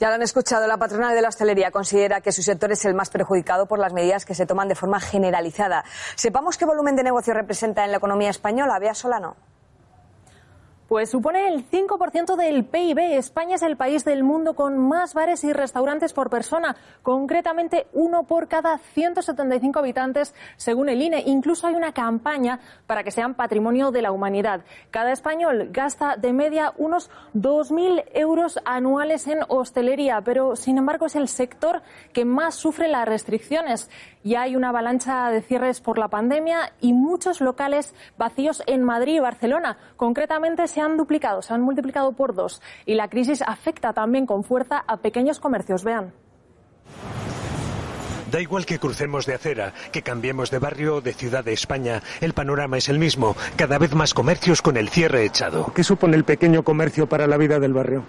Ya 0.00 0.08
lo 0.08 0.14
han 0.16 0.22
escuchado, 0.22 0.66
la 0.66 0.78
patronal 0.78 1.14
de 1.14 1.22
la 1.22 1.28
hostelería 1.28 1.70
considera 1.70 2.20
que 2.20 2.32
su 2.32 2.42
sector 2.42 2.72
es 2.72 2.84
el 2.84 2.94
más 2.94 3.08
perjudicado 3.08 3.66
por 3.66 3.78
las 3.78 3.92
medidas 3.92 4.24
que 4.24 4.34
se 4.34 4.46
toman 4.46 4.66
de 4.66 4.74
forma 4.74 4.98
generalizada. 4.98 5.84
Sepamos 6.16 6.58
qué 6.58 6.64
volumen 6.64 6.96
de 6.96 7.04
negocio 7.04 7.34
representa 7.34 7.84
en 7.84 7.92
la 7.92 7.98
economía 7.98 8.30
española. 8.30 8.80
Bea 8.80 8.94
Solano. 8.94 9.36
Pues 10.92 11.08
supone 11.08 11.48
el 11.48 11.64
5% 11.64 12.36
del 12.36 12.66
PIB. 12.66 12.98
España 13.16 13.54
es 13.54 13.62
el 13.62 13.78
país 13.78 14.04
del 14.04 14.22
mundo 14.22 14.52
con 14.52 14.76
más 14.76 15.14
bares 15.14 15.42
y 15.42 15.54
restaurantes 15.54 16.12
por 16.12 16.28
persona, 16.28 16.76
concretamente 17.02 17.86
uno 17.94 18.24
por 18.24 18.46
cada 18.46 18.76
175 18.76 19.78
habitantes, 19.78 20.34
según 20.58 20.90
el 20.90 21.00
INE. 21.00 21.22
Incluso 21.24 21.66
hay 21.66 21.76
una 21.76 21.94
campaña 21.94 22.60
para 22.86 23.04
que 23.04 23.10
sean 23.10 23.32
patrimonio 23.32 23.90
de 23.90 24.02
la 24.02 24.12
humanidad. 24.12 24.66
Cada 24.90 25.12
español 25.12 25.70
gasta 25.72 26.18
de 26.18 26.34
media 26.34 26.74
unos 26.76 27.10
2.000 27.34 28.04
euros 28.12 28.60
anuales 28.66 29.26
en 29.28 29.38
hostelería, 29.48 30.20
pero 30.20 30.56
sin 30.56 30.76
embargo 30.76 31.06
es 31.06 31.16
el 31.16 31.28
sector 31.28 31.80
que 32.12 32.26
más 32.26 32.54
sufre 32.54 32.88
las 32.88 33.08
restricciones. 33.08 33.88
Ya 34.24 34.42
hay 34.42 34.54
una 34.54 34.68
avalancha 34.68 35.30
de 35.30 35.42
cierres 35.42 35.80
por 35.80 35.98
la 35.98 36.08
pandemia 36.08 36.72
y 36.80 36.92
muchos 36.92 37.40
locales 37.40 37.94
vacíos 38.16 38.62
en 38.66 38.84
Madrid 38.84 39.16
y 39.16 39.20
Barcelona. 39.20 39.78
Concretamente 39.96 40.68
se 40.68 40.80
han 40.80 40.96
duplicado, 40.96 41.42
se 41.42 41.52
han 41.52 41.62
multiplicado 41.62 42.12
por 42.12 42.34
dos. 42.34 42.62
Y 42.86 42.94
la 42.94 43.08
crisis 43.08 43.42
afecta 43.42 43.92
también 43.92 44.26
con 44.26 44.44
fuerza 44.44 44.84
a 44.86 44.98
pequeños 44.98 45.40
comercios. 45.40 45.82
Vean. 45.82 46.12
Da 48.30 48.40
igual 48.40 48.64
que 48.64 48.78
crucemos 48.78 49.26
de 49.26 49.34
acera, 49.34 49.74
que 49.92 50.00
cambiemos 50.00 50.50
de 50.50 50.58
barrio 50.58 50.96
o 50.96 51.00
de 51.02 51.12
ciudad 51.12 51.44
de 51.44 51.52
España, 51.52 52.02
el 52.22 52.32
panorama 52.32 52.78
es 52.78 52.88
el 52.88 52.98
mismo. 52.98 53.36
Cada 53.56 53.76
vez 53.76 53.94
más 53.94 54.14
comercios 54.14 54.62
con 54.62 54.78
el 54.78 54.88
cierre 54.88 55.26
echado. 55.26 55.70
¿Qué 55.74 55.84
supone 55.84 56.16
el 56.16 56.24
pequeño 56.24 56.62
comercio 56.62 57.06
para 57.06 57.26
la 57.26 57.36
vida 57.36 57.58
del 57.58 57.74
barrio? 57.74 58.04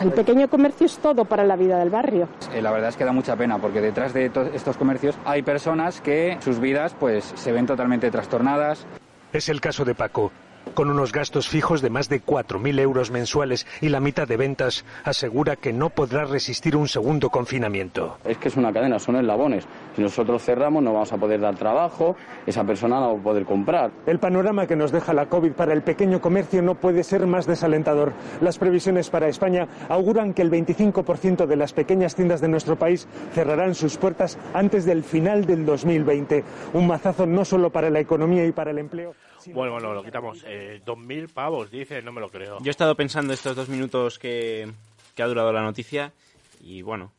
El 0.00 0.12
pequeño 0.12 0.48
comercio 0.48 0.86
es 0.86 0.98
todo 0.98 1.24
para 1.24 1.44
la 1.44 1.56
vida 1.56 1.78
del 1.78 1.90
barrio. 1.90 2.28
Eh, 2.54 2.62
la 2.62 2.70
verdad 2.70 2.90
es 2.90 2.96
que 2.96 3.04
da 3.04 3.12
mucha 3.12 3.36
pena 3.36 3.58
porque 3.58 3.80
detrás 3.80 4.12
de 4.14 4.30
to- 4.30 4.42
estos 4.54 4.76
comercios 4.76 5.16
hay 5.24 5.42
personas 5.42 6.00
que 6.00 6.38
sus 6.40 6.58
vidas 6.60 6.94
pues 6.98 7.32
se 7.36 7.52
ven 7.52 7.66
totalmente 7.66 8.10
trastornadas. 8.10 8.86
Es 9.32 9.48
el 9.48 9.60
caso 9.60 9.84
de 9.84 9.94
Paco. 9.94 10.30
Con 10.74 10.88
unos 10.88 11.12
gastos 11.12 11.48
fijos 11.48 11.82
de 11.82 11.90
más 11.90 12.08
de 12.08 12.22
4.000 12.22 12.80
euros 12.80 13.10
mensuales 13.10 13.66
y 13.82 13.90
la 13.90 14.00
mitad 14.00 14.26
de 14.26 14.38
ventas, 14.38 14.86
asegura 15.04 15.56
que 15.56 15.72
no 15.72 15.90
podrá 15.90 16.24
resistir 16.24 16.76
un 16.76 16.88
segundo 16.88 17.28
confinamiento. 17.28 18.16
Es 18.24 18.38
que 18.38 18.48
es 18.48 18.56
una 18.56 18.72
cadena, 18.72 18.98
son 18.98 19.16
eslabones. 19.16 19.66
Si 19.94 20.00
nosotros 20.00 20.42
cerramos 20.42 20.82
no 20.82 20.94
vamos 20.94 21.12
a 21.12 21.18
poder 21.18 21.40
dar 21.40 21.56
trabajo, 21.56 22.16
esa 22.46 22.64
persona 22.64 23.00
no 23.00 23.14
va 23.14 23.20
a 23.20 23.22
poder 23.22 23.44
comprar. 23.44 23.90
El 24.06 24.18
panorama 24.18 24.66
que 24.66 24.74
nos 24.74 24.92
deja 24.92 25.12
la 25.12 25.26
COVID 25.26 25.52
para 25.52 25.74
el 25.74 25.82
pequeño 25.82 26.20
comercio 26.20 26.62
no 26.62 26.74
puede 26.74 27.04
ser 27.04 27.26
más 27.26 27.46
desalentador. 27.46 28.14
Las 28.40 28.58
previsiones 28.58 29.10
para 29.10 29.28
España 29.28 29.68
auguran 29.90 30.32
que 30.32 30.42
el 30.42 30.50
25% 30.50 31.46
de 31.46 31.56
las 31.56 31.74
pequeñas 31.74 32.14
tiendas 32.14 32.40
de 32.40 32.48
nuestro 32.48 32.76
país 32.76 33.06
cerrarán 33.34 33.74
sus 33.74 33.98
puertas 33.98 34.38
antes 34.54 34.86
del 34.86 35.04
final 35.04 35.44
del 35.44 35.66
2020. 35.66 36.44
Un 36.72 36.86
mazazo 36.86 37.26
no 37.26 37.44
solo 37.44 37.70
para 37.70 37.90
la 37.90 38.00
economía 38.00 38.46
y 38.46 38.52
para 38.52 38.70
el 38.70 38.78
empleo. 38.78 39.14
Bueno, 39.52 39.72
bueno, 39.72 39.92
lo 39.92 40.04
quitamos. 40.04 40.44
Eh, 40.52 40.82
2.000 40.84 41.28
pavos, 41.32 41.70
dice, 41.70 42.02
no 42.02 42.12
me 42.12 42.20
lo 42.20 42.28
creo. 42.28 42.58
Yo 42.60 42.68
he 42.68 42.70
estado 42.70 42.94
pensando 42.96 43.32
estos 43.32 43.56
dos 43.56 43.68
minutos 43.68 44.18
que, 44.18 44.70
que 45.14 45.22
ha 45.22 45.26
durado 45.26 45.52
la 45.52 45.62
noticia 45.62 46.12
y 46.60 46.82
bueno, 46.82 47.12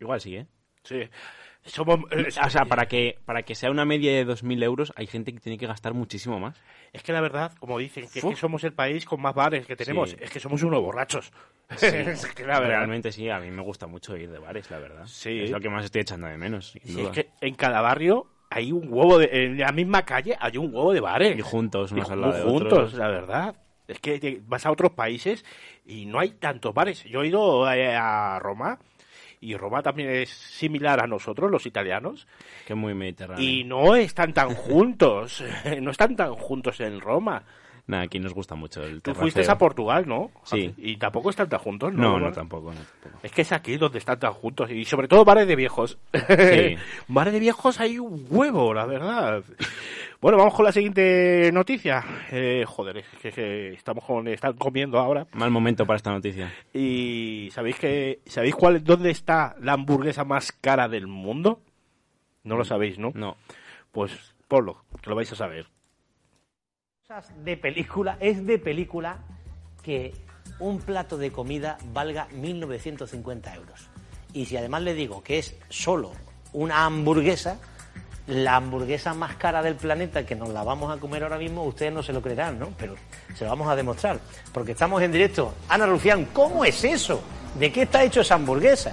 igual 0.00 0.20
sí, 0.20 0.36
¿eh? 0.36 0.46
Sí. 0.84 1.00
Somos, 1.64 1.98
eh, 2.12 2.28
o 2.44 2.50
sea, 2.50 2.64
para 2.64 2.86
que, 2.86 3.18
para 3.24 3.42
que 3.42 3.56
sea 3.56 3.72
una 3.72 3.84
media 3.84 4.12
de 4.12 4.24
2.000 4.24 4.62
euros 4.62 4.92
hay 4.94 5.08
gente 5.08 5.32
que 5.32 5.40
tiene 5.40 5.58
que 5.58 5.66
gastar 5.66 5.94
muchísimo 5.94 6.38
más. 6.38 6.56
Es 6.92 7.02
que 7.02 7.12
la 7.12 7.20
verdad, 7.20 7.52
como 7.58 7.76
dicen, 7.78 8.06
que, 8.08 8.20
es 8.20 8.24
que 8.24 8.36
somos 8.36 8.62
el 8.62 8.72
país 8.72 9.04
con 9.04 9.20
más 9.20 9.34
bares 9.34 9.66
que 9.66 9.74
tenemos. 9.74 10.10
Sí. 10.10 10.16
Es 10.20 10.30
que 10.30 10.38
somos 10.38 10.62
unos 10.62 10.80
borrachos. 10.80 11.32
Sí, 11.76 11.86
Es 11.90 12.24
que 12.26 12.42
la 12.46 12.60
verdad. 12.60 12.68
realmente 12.76 13.10
sí, 13.10 13.28
a 13.28 13.40
mí 13.40 13.50
me 13.50 13.62
gusta 13.62 13.88
mucho 13.88 14.16
ir 14.16 14.30
de 14.30 14.38
bares, 14.38 14.70
la 14.70 14.78
verdad. 14.78 15.06
Sí. 15.06 15.40
Es 15.40 15.50
lo 15.50 15.58
que 15.58 15.68
más 15.68 15.84
estoy 15.84 16.02
echando 16.02 16.28
de 16.28 16.36
menos, 16.38 16.70
sin 16.70 16.82
Sí, 16.82 16.92
duda. 16.92 17.10
es 17.10 17.14
que 17.16 17.30
en 17.40 17.54
cada 17.56 17.80
barrio 17.80 18.28
hay 18.56 18.72
un 18.72 18.86
huevo 18.90 19.18
de, 19.18 19.28
en 19.32 19.58
la 19.58 19.72
misma 19.72 20.04
calle 20.04 20.36
hay 20.40 20.56
un 20.58 20.74
huevo 20.74 20.92
de 20.92 21.00
bares. 21.00 21.38
Y 21.38 21.42
juntos, 21.42 21.92
unos 21.92 22.08
Y 22.08 22.12
al 22.12 22.20
lado 22.20 22.32
de 22.34 22.42
juntos 22.42 22.72
otros. 22.72 22.94
la 22.94 23.08
verdad. 23.08 23.54
Es 23.88 24.00
que 24.00 24.18
te- 24.18 24.40
vas 24.46 24.66
a 24.66 24.70
otros 24.72 24.92
países 24.92 25.44
y 25.84 26.06
no 26.06 26.18
hay 26.18 26.30
tantos 26.30 26.74
bares. 26.74 27.04
Yo 27.04 27.22
he 27.22 27.28
ido 27.28 27.70
eh, 27.72 27.94
a 27.94 28.38
Roma 28.40 28.78
y 29.40 29.54
Roma 29.56 29.82
también 29.82 30.08
es 30.10 30.30
similar 30.30 30.98
a 31.00 31.06
nosotros 31.06 31.50
los 31.50 31.66
italianos. 31.66 32.26
Que 32.66 32.74
muy 32.74 32.94
mediterráneo. 32.94 33.44
y 33.44 33.62
no 33.64 33.94
están 33.94 34.32
tan 34.32 34.54
juntos 34.54 35.44
no 35.80 35.90
están 35.90 36.16
tan 36.16 36.34
juntos 36.34 36.80
en 36.80 37.00
Roma 37.00 37.44
Nada, 37.88 38.02
aquí 38.02 38.18
nos 38.18 38.34
gusta 38.34 38.56
mucho 38.56 38.82
el 38.82 38.94
tú 38.96 39.12
terraceo. 39.12 39.22
fuiste 39.22 39.48
a 39.50 39.58
Portugal 39.58 40.08
no 40.08 40.32
Sí. 40.42 40.74
y 40.76 40.96
tampoco 40.96 41.30
están 41.30 41.48
tan 41.48 41.60
juntos 41.60 41.94
no 41.94 42.18
No, 42.18 42.18
no, 42.18 42.32
tampoco, 42.32 42.72
no, 42.72 42.80
tampoco. 43.00 43.20
Es 43.22 43.30
que 43.30 43.42
es 43.42 43.52
aquí 43.52 43.76
donde 43.76 43.98
están 43.98 44.18
tan 44.18 44.32
juntos 44.32 44.70
y 44.72 44.84
sobre 44.84 45.06
todo 45.06 45.24
bares 45.24 45.46
de 45.46 45.54
viejos. 45.54 45.96
Sí. 46.12 46.76
bares 47.08 47.32
de 47.32 47.38
viejos 47.38 47.78
hay 47.78 47.98
un 48.00 48.26
huevo, 48.28 48.74
la 48.74 48.86
verdad. 48.86 49.44
Bueno, 50.20 50.36
vamos 50.38 50.54
con 50.54 50.64
la 50.64 50.72
siguiente 50.72 51.50
noticia. 51.52 52.04
Eh, 52.32 52.64
joder, 52.66 52.96
es 52.98 53.06
que, 53.22 53.30
que 53.30 53.68
estamos 53.74 54.02
con, 54.04 54.26
están 54.26 54.54
comiendo 54.54 54.98
ahora. 54.98 55.26
Mal 55.34 55.52
momento 55.52 55.86
para 55.86 55.96
esta 55.98 56.10
noticia. 56.10 56.52
Y 56.74 57.50
sabéis 57.52 57.78
que 57.78 58.18
sabéis 58.26 58.56
cuál 58.56 58.82
dónde 58.82 59.10
está 59.10 59.54
la 59.60 59.74
hamburguesa 59.74 60.24
más 60.24 60.50
cara 60.50 60.88
del 60.88 61.06
mundo? 61.06 61.60
No 62.42 62.56
lo 62.56 62.64
sabéis, 62.64 62.98
¿no? 62.98 63.12
No. 63.14 63.36
Pues 63.92 64.34
ponlo, 64.48 64.84
que 65.02 65.10
lo 65.10 65.14
vais 65.16 65.30
a 65.30 65.36
saber. 65.36 65.66
De 67.44 67.56
película, 67.56 68.16
es 68.18 68.44
de 68.44 68.58
película 68.58 69.18
que 69.80 70.12
un 70.58 70.80
plato 70.80 71.16
de 71.16 71.30
comida 71.30 71.78
valga 71.92 72.26
1.950 72.30 73.54
euros. 73.54 73.88
Y 74.32 74.46
si 74.46 74.56
además 74.56 74.82
le 74.82 74.92
digo 74.92 75.22
que 75.22 75.38
es 75.38 75.54
solo 75.68 76.10
una 76.52 76.84
hamburguesa, 76.84 77.58
la 78.26 78.56
hamburguesa 78.56 79.14
más 79.14 79.36
cara 79.36 79.62
del 79.62 79.76
planeta 79.76 80.26
que 80.26 80.34
nos 80.34 80.48
la 80.48 80.64
vamos 80.64 80.94
a 80.94 80.98
comer 80.98 81.22
ahora 81.22 81.38
mismo, 81.38 81.62
ustedes 81.62 81.92
no 81.92 82.02
se 82.02 82.12
lo 82.12 82.20
creerán, 82.20 82.58
¿no? 82.58 82.70
Pero 82.76 82.96
se 83.36 83.44
lo 83.44 83.50
vamos 83.50 83.68
a 83.68 83.76
demostrar, 83.76 84.18
porque 84.52 84.72
estamos 84.72 85.00
en 85.00 85.12
directo. 85.12 85.54
Ana 85.68 85.86
Rufián, 85.86 86.24
¿cómo 86.32 86.64
es 86.64 86.82
eso? 86.82 87.22
¿De 87.56 87.70
qué 87.70 87.82
está 87.82 88.02
hecho 88.02 88.22
esa 88.22 88.34
hamburguesa? 88.34 88.92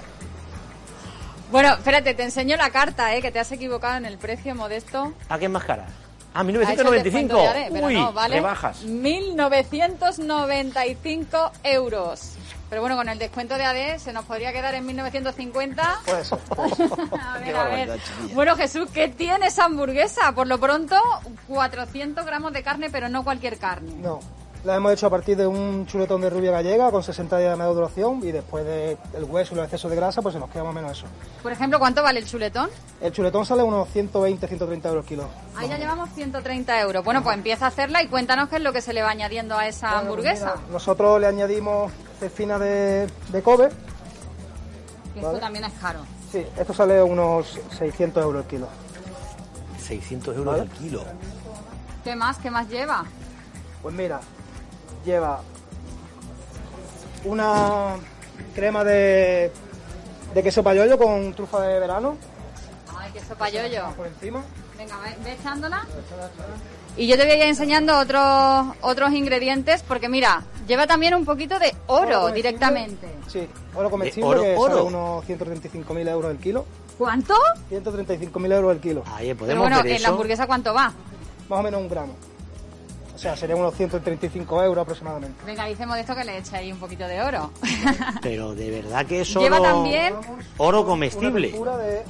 Bueno, 1.50 1.74
espérate, 1.74 2.14
te 2.14 2.22
enseño 2.22 2.56
la 2.56 2.70
carta, 2.70 3.12
¿eh? 3.16 3.20
Que 3.20 3.32
te 3.32 3.40
has 3.40 3.50
equivocado 3.50 3.96
en 3.96 4.06
el 4.06 4.18
precio 4.18 4.54
modesto. 4.54 5.12
¿A 5.28 5.36
qué 5.36 5.46
es 5.46 5.50
más 5.50 5.64
cara? 5.64 5.88
Ah, 6.34 6.40
A 6.40 6.42
eso 6.42 6.42
el 6.42 6.46
1995. 6.48 7.04
descuento 7.04 7.44
ya 7.44 7.50
haré, 7.50 7.68
pero 7.72 7.86
Uy, 7.86 7.94
no, 7.94 8.12
vale 8.12 8.34
rebajas. 8.36 8.84
1.995 8.84 11.50
euros. 11.62 12.32
Pero 12.68 12.80
bueno, 12.80 12.96
con 12.96 13.08
el 13.08 13.18
descuento 13.20 13.56
de 13.56 13.64
AD 13.64 13.98
se 13.98 14.12
nos 14.12 14.24
podría 14.24 14.52
quedar 14.52 14.74
en 14.74 14.84
1950. 14.84 16.00
Pues. 16.04 16.32
a 16.32 17.38
ver, 17.38 17.56
a 17.56 17.64
ver. 17.64 18.00
Bueno, 18.32 18.56
Jesús, 18.56 18.88
¿qué 18.92 19.06
tiene 19.06 19.46
esa 19.46 19.66
hamburguesa? 19.66 20.32
Por 20.32 20.48
lo 20.48 20.58
pronto, 20.58 20.96
400 21.46 22.26
gramos 22.26 22.52
de 22.52 22.64
carne, 22.64 22.90
pero 22.90 23.08
no 23.08 23.22
cualquier 23.22 23.56
carne. 23.58 23.92
No. 24.02 24.18
La 24.64 24.76
hemos 24.76 24.92
hecho 24.94 25.08
a 25.08 25.10
partir 25.10 25.36
de 25.36 25.46
un 25.46 25.84
chuletón 25.86 26.22
de 26.22 26.30
rubia 26.30 26.50
gallega 26.50 26.90
con 26.90 27.02
60 27.02 27.36
días 27.36 27.50
de 27.50 27.56
maduración 27.56 28.20
y 28.22 28.32
después 28.32 28.64
del 28.64 28.96
hueso 29.24 29.52
y 29.52 29.56
los 29.56 29.64
excesos 29.66 29.90
de 29.90 29.96
grasa, 29.96 30.22
pues 30.22 30.32
se 30.32 30.40
nos 30.40 30.48
queda 30.48 30.64
más 30.64 30.70
o 30.70 30.74
menos 30.74 30.92
eso. 30.92 31.06
Por 31.42 31.52
ejemplo, 31.52 31.78
¿cuánto 31.78 32.02
vale 32.02 32.20
el 32.20 32.26
chuletón? 32.26 32.70
El 33.02 33.12
chuletón 33.12 33.44
sale 33.44 33.62
unos 33.62 33.86
100-120, 33.94 34.48
130 34.48 34.88
euros 34.88 35.04
el 35.04 35.08
kilo. 35.08 35.28
Ahí 35.54 35.68
ya 35.68 35.76
llevamos 35.76 36.08
130 36.14 36.80
euros. 36.80 37.04
Bueno, 37.04 37.22
pues 37.22 37.36
empieza 37.36 37.66
a 37.66 37.68
hacerla 37.68 38.02
y 38.02 38.08
cuéntanos 38.08 38.48
qué 38.48 38.56
es 38.56 38.62
lo 38.62 38.72
que 38.72 38.80
se 38.80 38.94
le 38.94 39.02
va 39.02 39.10
añadiendo 39.10 39.54
a 39.58 39.68
esa 39.68 39.98
hamburguesa. 39.98 40.54
Mira, 40.56 40.72
nosotros 40.72 41.20
le 41.20 41.26
añadimos 41.26 41.92
cefina 42.18 42.58
de, 42.58 43.06
de 43.28 43.42
Kobe. 43.42 43.68
Que 45.12 45.20
esto 45.20 45.38
también 45.40 45.66
es 45.66 45.72
caro. 45.74 46.00
Sí, 46.32 46.42
esto 46.58 46.72
sale 46.72 47.02
unos 47.02 47.60
600 47.76 48.22
euros 48.24 48.44
el 48.44 48.48
kilo. 48.48 48.68
600 49.78 50.34
euros 50.34 50.56
¿Vale? 50.56 50.62
el 50.62 50.70
kilo. 50.70 51.04
¿Qué 52.02 52.16
más? 52.16 52.38
¿Qué 52.38 52.50
más 52.50 52.66
lleva? 52.70 53.04
Pues 53.82 53.94
mira, 53.94 54.20
lleva 55.04 55.40
una 57.24 57.96
crema 58.54 58.84
de, 58.84 59.50
de 60.34 60.42
queso 60.42 60.62
payollo 60.62 60.98
con 60.98 61.32
trufa 61.34 61.60
de 61.62 61.80
verano 61.80 62.16
Ay, 62.96 63.10
qué 63.12 63.20
sopa 63.20 63.48
yoyo. 63.50 63.84
por 63.96 64.06
encima. 64.06 64.42
Venga, 64.78 64.98
ve, 65.22 65.32
echándola. 65.32 65.86
Y 66.96 67.06
yo 67.06 67.16
te 67.16 67.22
voy 67.24 67.32
a 67.32 67.36
ir 67.36 67.42
enseñando 67.42 67.98
otros 67.98 68.76
otros 68.80 69.12
ingredientes 69.12 69.82
porque 69.82 70.08
mira, 70.08 70.42
lleva 70.66 70.86
también 70.86 71.14
un 71.14 71.24
poquito 71.24 71.58
de 71.58 71.74
oro 71.86 72.28
directamente. 72.32 73.08
Sí, 73.28 73.48
oro 73.74 73.90
comestible 73.90 74.28
oro, 74.28 74.42
que 74.42 74.56
oro. 74.56 74.74
sale 74.74 74.86
unos 74.86 75.24
135.000 75.26 76.08
euros 76.08 76.30
el 76.30 76.38
kilo. 76.38 76.66
¿Cuánto? 76.96 77.34
135.000 77.70 78.52
euros 78.52 78.72
el 78.72 78.80
kilo. 78.80 79.02
Pero 79.18 79.36
podemos 79.36 79.62
bueno, 79.62 79.82
ver 79.82 79.92
en 79.92 80.02
la 80.02 80.08
hamburguesa 80.08 80.46
¿cuánto 80.46 80.72
va? 80.72 80.92
Más 81.48 81.60
o 81.60 81.62
menos 81.62 81.80
un 81.80 81.88
gramo. 81.88 82.14
O 83.24 83.26
sea, 83.26 83.36
serían 83.38 83.58
unos 83.58 83.74
135 83.74 84.62
euros 84.64 84.82
aproximadamente. 84.82 85.42
Venga, 85.46 85.64
dice 85.64 85.86
Modesto 85.86 86.14
que 86.14 86.24
le 86.24 86.36
eche 86.36 86.58
ahí 86.58 86.70
un 86.70 86.78
poquito 86.78 87.08
de 87.08 87.22
oro. 87.22 87.50
Pero 88.22 88.54
de 88.54 88.70
verdad 88.70 89.06
que 89.06 89.22
es 89.22 89.34
Lleva 89.34 89.60
oro, 89.60 89.62
también 89.64 90.14
oro 90.58 90.80
Una 90.82 90.88
comestible. 90.90 91.48
tempura 91.48 91.78
de 91.78 92.02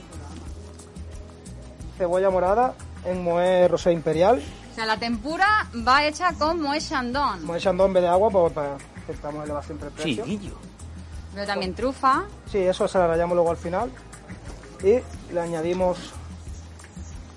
cebolla 1.96 2.30
morada 2.30 2.74
en 3.04 3.22
moe 3.22 3.68
rosé 3.68 3.92
imperial. 3.92 4.42
O 4.72 4.74
sea, 4.74 4.86
la 4.86 4.96
tempura 4.96 5.68
va 5.86 6.04
hecha 6.04 6.32
con 6.32 6.60
moe 6.60 6.80
chandon. 6.80 7.44
Moe 7.46 7.60
chandon 7.60 7.86
en 7.86 7.92
vez 7.92 8.02
de 8.02 8.08
agua, 8.08 8.30
pues 8.30 8.52
para 8.52 8.76
intentamos 8.98 9.44
elevar 9.44 9.64
siempre 9.64 9.86
el 9.90 9.94
Sí, 9.94 10.02
precio. 10.16 10.24
guillo. 10.24 10.54
Pero 11.32 11.46
también 11.46 11.74
trufa. 11.74 12.24
Sí, 12.50 12.58
eso 12.58 12.88
se 12.88 12.98
la 12.98 13.06
rayamos 13.06 13.36
luego 13.36 13.52
al 13.52 13.56
final. 13.56 13.88
Y 14.82 14.98
le 15.32 15.40
añadimos 15.40 16.12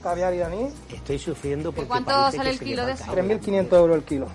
caviar 0.07 0.33
iraní, 0.33 0.69
Estoy 0.93 1.19
sufriendo 1.19 1.71
porque 1.71 1.87
cuánto 1.87 2.11
parece 2.11 2.37
sale 2.37 2.49
que 2.49 2.53
el 2.53 2.59
se 2.59 2.65
kilo 2.65 2.85
de 2.85 2.91
eso? 2.93 3.03
Ah, 3.07 3.13
3.500 3.13 3.73
euros 3.77 3.97
el 3.97 4.03
kilo. 4.03 4.27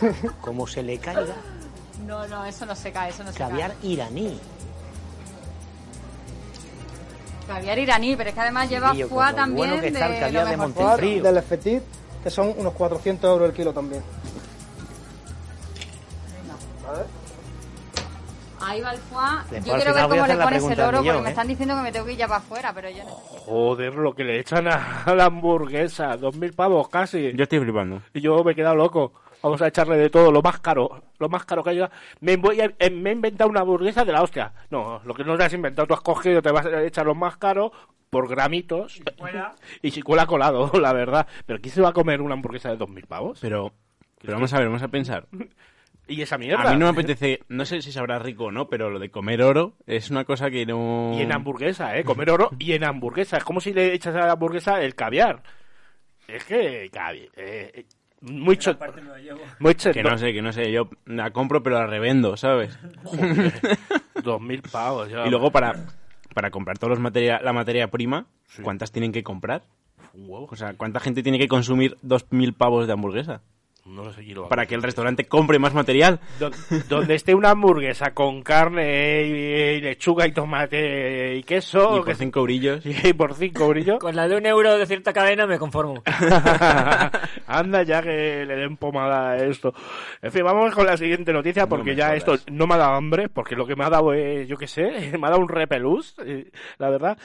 Como 0.40 0.66
se 0.66 0.82
le 0.82 0.98
caiga 0.98 1.34
No, 2.06 2.26
no, 2.28 2.44
eso 2.44 2.66
no 2.66 2.74
se 2.74 2.92
cae, 2.92 3.10
eso 3.10 3.24
no 3.24 3.32
se 3.32 3.38
caviar 3.38 3.72
cae. 3.80 3.90
iraní. 3.90 4.38
Caviar 7.46 7.78
iraní, 7.78 8.16
pero 8.16 8.28
es 8.30 8.34
que 8.34 8.40
además 8.40 8.68
lleva 8.68 8.92
Guillo, 8.92 9.08
foie 9.08 9.32
también 9.34 9.68
bueno 9.70 9.80
que 9.82 9.88
está 9.88 10.06
el 10.06 10.12
de 10.14 10.20
caviar 10.20 10.44
de 10.48 10.56
mejorcito. 10.56 10.82
Montefrío. 10.82 11.22
del 11.22 11.42
Petit, 11.42 11.82
que 12.22 12.30
son 12.30 12.54
unos 12.58 12.72
400 12.74 13.30
euros 13.30 13.48
el 13.48 13.54
kilo 13.54 13.72
también. 13.72 14.02
Ahí 18.64 18.80
va 18.80 18.92
el 18.92 18.98
foie. 18.98 19.26
Después, 19.50 19.64
Yo 19.64 19.74
quiero 19.76 19.94
ver 19.94 20.08
cómo 20.08 20.26
le 20.26 20.36
pones 20.36 20.64
el 20.64 20.80
oro, 20.80 20.90
porque 20.90 21.00
millón, 21.00 21.22
me 21.22 21.28
¿eh? 21.28 21.30
están 21.30 21.48
diciendo 21.48 21.76
que 21.76 21.82
me 21.82 21.92
tengo 21.92 22.06
que 22.06 22.12
ir 22.12 22.18
ya 22.18 22.26
para 22.28 22.38
afuera, 22.40 22.72
pero 22.74 22.90
yo 22.90 23.04
no. 23.04 23.10
Joder, 23.10 23.94
lo 23.94 24.14
que 24.14 24.24
le 24.24 24.38
echan 24.40 24.66
a, 24.68 25.04
la 25.14 25.24
hamburguesa. 25.26 26.16
Dos 26.16 26.36
mil 26.36 26.52
pavos 26.52 26.88
casi. 26.88 27.32
Yo 27.34 27.42
estoy 27.44 27.60
flipando. 27.60 28.02
Y 28.12 28.20
yo 28.20 28.42
me 28.42 28.52
he 28.52 28.54
quedado 28.54 28.74
loco. 28.76 29.12
Vamos 29.42 29.60
a 29.60 29.66
echarle 29.68 29.98
de 29.98 30.08
todo, 30.08 30.32
lo 30.32 30.40
más 30.40 30.58
caro. 30.60 31.02
Lo 31.18 31.28
más 31.28 31.44
caro 31.44 31.62
que 31.62 31.70
haya. 31.70 31.90
Me, 32.20 32.36
voy 32.38 32.60
a- 32.62 32.72
eh, 32.78 32.90
me 32.90 33.10
he 33.10 33.12
inventado 33.12 33.50
una 33.50 33.60
hamburguesa 33.60 34.04
de 34.04 34.12
la 34.12 34.22
hostia. 34.22 34.52
No, 34.70 35.02
lo 35.04 35.14
que 35.14 35.22
no 35.24 35.36
te 35.36 35.44
has 35.44 35.52
inventado, 35.52 35.86
tú 35.86 35.92
has 35.94 36.00
cogido, 36.00 36.40
te 36.40 36.50
vas 36.50 36.64
a 36.64 36.82
echar 36.82 37.04
lo 37.04 37.14
más 37.14 37.36
caro 37.36 37.70
por 38.08 38.26
gramitos. 38.28 39.02
Y 39.82 39.90
si 39.90 40.00
cuela 40.00 40.26
colado, 40.26 40.70
la 40.80 40.92
verdad. 40.94 41.26
Pero 41.44 41.60
¿quién 41.60 41.74
se 41.74 41.82
va 41.82 41.90
a 41.90 41.92
comer 41.92 42.22
una 42.22 42.32
hamburguesa 42.34 42.70
de 42.70 42.76
dos 42.78 42.88
mil 42.88 43.04
pavos? 43.06 43.38
Pero, 43.42 43.72
pero 44.20 44.32
vamos 44.34 44.52
a 44.54 44.58
ver, 44.58 44.68
vamos 44.68 44.82
a 44.82 44.88
pensar. 44.88 45.26
Y 46.06 46.20
esa 46.20 46.36
mierda. 46.38 46.70
A 46.70 46.72
mí 46.72 46.78
no 46.78 46.86
me 46.86 46.90
apetece, 46.92 47.40
no 47.48 47.64
sé 47.64 47.80
si 47.80 47.90
sabrá 47.92 48.18
rico 48.18 48.44
o 48.44 48.50
no, 48.52 48.68
pero 48.68 48.90
lo 48.90 48.98
de 48.98 49.10
comer 49.10 49.42
oro 49.42 49.74
es 49.86 50.10
una 50.10 50.24
cosa 50.24 50.50
que 50.50 50.66
no... 50.66 51.12
Y 51.18 51.22
en 51.22 51.32
hamburguesa, 51.32 51.96
¿eh? 51.96 52.04
Comer 52.04 52.30
oro 52.30 52.50
y 52.58 52.72
en 52.72 52.84
hamburguesa. 52.84 53.38
Es 53.38 53.44
como 53.44 53.60
si 53.60 53.72
le 53.72 53.94
echas 53.94 54.14
a 54.14 54.26
la 54.26 54.32
hamburguesa 54.32 54.82
el 54.82 54.94
caviar. 54.94 55.42
Es 56.28 56.44
que, 56.44 56.90
cavi- 56.90 57.30
eh, 57.36 57.70
eh, 57.74 57.84
muy 58.20 58.56
cho- 58.56 58.76
muy 59.58 59.74
cho- 59.74 59.92
Que 59.92 60.02
no 60.02 60.16
sé, 60.18 60.32
que 60.32 60.40
no 60.42 60.52
sé, 60.52 60.70
yo 60.72 60.88
la 61.06 61.30
compro 61.30 61.62
pero 61.62 61.78
la 61.78 61.86
revendo, 61.86 62.36
¿sabes? 62.36 62.78
Dos 64.22 64.40
mil 64.40 64.62
pavos. 64.62 65.08
ya. 65.10 65.26
y 65.26 65.30
luego 65.30 65.50
para, 65.50 65.74
para 66.34 66.50
comprar 66.50 66.78
todos 66.78 66.90
los 66.90 67.00
materia, 67.00 67.40
la 67.42 67.52
materia 67.52 67.88
prima, 67.90 68.26
¿cuántas 68.62 68.92
tienen 68.92 69.12
que 69.12 69.22
comprar? 69.22 69.62
Un 70.14 70.24
huevo. 70.30 70.48
O 70.50 70.56
sea, 70.56 70.74
¿cuánta 70.74 71.00
gente 71.00 71.22
tiene 71.22 71.38
que 71.38 71.48
consumir 71.48 71.96
dos 72.02 72.26
mil 72.30 72.52
pavos 72.54 72.86
de 72.86 72.92
hamburguesa? 72.92 73.42
No 73.86 74.02
lo 74.02 74.12
sé 74.14 74.22
quién 74.24 74.36
lo 74.36 74.48
Para 74.48 74.64
que 74.64 74.74
el 74.74 74.82
restaurante 74.82 75.26
compre 75.26 75.58
más 75.58 75.74
material. 75.74 76.18
Do- 76.40 76.50
donde 76.88 77.14
esté 77.16 77.34
una 77.34 77.50
hamburguesa 77.50 78.14
con 78.14 78.42
carne 78.42 79.22
y, 79.26 79.30
y 79.76 79.80
lechuga 79.82 80.26
y 80.26 80.32
tomate 80.32 81.36
y 81.36 81.42
queso. 81.42 81.96
Y 81.96 81.98
por 81.98 82.06
que- 82.06 82.14
cinco 82.14 82.42
brillos. 82.44 82.84
y 83.04 83.12
por 83.12 83.34
cinco 83.34 83.68
brillos. 83.68 83.98
Con 83.98 84.16
la 84.16 84.26
de 84.26 84.36
un 84.38 84.46
euro 84.46 84.78
de 84.78 84.86
cierta 84.86 85.12
cadena 85.12 85.46
me 85.46 85.58
conformo. 85.58 86.02
Anda 87.46 87.82
ya 87.82 88.00
que 88.02 88.44
le 88.46 88.56
den 88.56 88.76
pomada 88.78 89.32
a 89.32 89.36
esto. 89.36 89.74
En 90.22 90.32
fin, 90.32 90.44
vamos 90.44 90.74
con 90.74 90.86
la 90.86 90.96
siguiente 90.96 91.32
noticia 91.32 91.66
porque 91.66 91.94
ya 91.94 92.06
jodas. 92.06 92.16
esto 92.18 92.36
no 92.52 92.66
me 92.66 92.74
ha 92.74 92.78
dado 92.78 92.94
hambre, 92.94 93.28
porque 93.28 93.54
lo 93.54 93.66
que 93.66 93.76
me 93.76 93.84
ha 93.84 93.90
dado 93.90 94.14
es, 94.14 94.48
yo 94.48 94.56
qué 94.56 94.66
sé, 94.66 95.12
me 95.18 95.26
ha 95.26 95.30
dado 95.30 95.40
un 95.42 95.48
repelús, 95.48 96.14
eh, 96.24 96.50
la 96.78 96.88
verdad. 96.90 97.18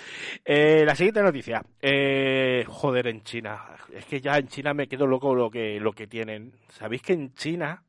Eh, 0.44 0.84
la 0.86 0.96
siguiente 0.96 1.22
noticia. 1.22 1.64
Eh, 1.82 2.66
joder, 2.68 3.08
en 3.08 3.24
China. 3.24 3.62
Es 3.94 4.06
que 4.06 4.22
ya 4.22 4.38
en 4.38 4.48
China 4.48 4.74
me 4.74 4.88
quedo 4.88 5.08
loco 5.08 5.34
lo 5.34 5.50
que, 5.50 5.80
lo 5.80 5.94
que 5.94 6.06
tienen. 6.06 6.49
¿Sabéis 6.70 7.02
que 7.02 7.14
en 7.14 7.34
China 7.34 7.84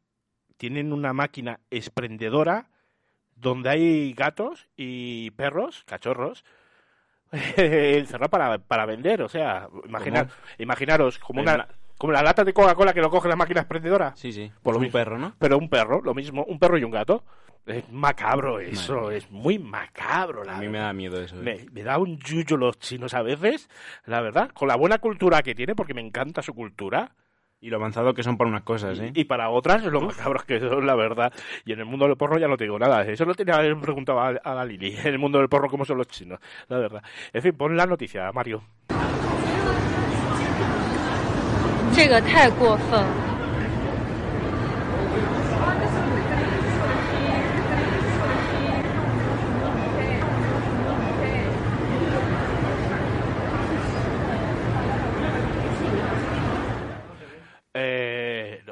tienen 0.57 0.93
una 0.93 1.13
máquina 1.13 1.61
exprendedora 1.71 2.69
donde 3.35 3.71
hay 3.71 4.13
gatos 4.13 4.69
y 4.77 5.31
perros, 5.33 5.85
cachorros, 5.87 6.45
encerrados 7.33 8.31
para, 8.31 8.59
para 8.59 8.87
vender? 8.87 9.23
O 9.23 9.29
sea, 9.29 9.69
imaginar, 9.85 10.29
imaginaros 10.59 11.19
como 11.19 11.41
una... 11.41 11.69
Como 11.97 12.15
la 12.15 12.23
lata 12.23 12.45
de 12.45 12.55
Coca-Cola 12.55 12.95
que 12.95 13.03
lo 13.03 13.11
coge 13.11 13.29
la 13.29 13.37
máquina 13.37 13.61
expendedora. 13.61 14.17
Sí, 14.17 14.33
sí. 14.33 14.51
Por 14.63 14.73
lo 14.73 14.79
un 14.79 14.85
mismo. 14.85 14.99
perro, 14.99 15.19
¿no? 15.19 15.35
Pero 15.39 15.59
un 15.59 15.69
perro, 15.69 16.01
lo 16.03 16.15
mismo, 16.15 16.45
un 16.45 16.59
perro 16.59 16.79
y 16.79 16.85
un 16.85 16.91
gato. 16.91 17.25
Es 17.67 17.93
macabro 17.93 18.59
eso, 18.59 19.11
es 19.11 19.31
muy 19.31 19.59
macabro. 19.59 20.43
La 20.43 20.57
A 20.57 20.61
mí 20.61 20.69
me 20.69 20.79
da 20.79 20.95
miedo 20.95 21.21
eso. 21.21 21.37
¿eh? 21.37 21.43
me, 21.43 21.67
me 21.71 21.83
da 21.83 21.99
un 21.99 22.17
yuyo 22.17 22.57
los 22.57 22.79
chinos 22.79 23.13
a 23.13 23.21
veces, 23.21 23.69
la 24.07 24.23
verdad, 24.23 24.49
con 24.55 24.67
la 24.69 24.77
buena 24.77 24.97
cultura 24.97 25.43
que 25.43 25.55
tiene, 25.55 25.75
porque 25.75 25.93
me 25.93 26.01
encanta 26.01 26.41
su 26.41 26.55
cultura. 26.55 27.13
Y 27.63 27.69
lo 27.69 27.77
avanzado 27.77 28.15
que 28.15 28.23
son 28.23 28.39
para 28.39 28.49
unas 28.49 28.63
cosas, 28.63 28.99
¿eh? 29.01 29.13
Y 29.15 29.25
para 29.25 29.51
otras, 29.51 29.85
lo 29.85 30.01
macabros 30.01 30.45
que 30.45 30.59
son, 30.59 30.87
la 30.87 30.95
verdad. 30.95 31.33
Y 31.67 31.73
en 31.73 31.81
el 31.81 31.85
mundo 31.85 32.07
del 32.07 32.17
porro 32.17 32.39
ya 32.39 32.49
no 32.49 32.57
te 32.57 32.65
digo 32.65 32.79
nada. 32.79 33.03
Eso 33.03 33.27
lo 33.27 33.35
tenía 33.35 33.57
preguntado 33.81 34.19
a, 34.19 34.29
a 34.29 34.55
la 34.55 34.65
Lili. 34.65 34.97
En 35.05 35.09
el 35.09 35.19
mundo 35.19 35.39
del 35.39 35.49
porro, 35.49 35.69
¿cómo 35.69 35.85
son 35.85 35.99
los 35.99 36.09
chinos? 36.09 36.41
La 36.69 36.79
verdad. 36.79 37.03
En 37.33 37.43
fin, 37.43 37.53
pon 37.53 37.77
la 37.77 37.87
noticia, 37.87 38.33
Mario. 38.33 38.63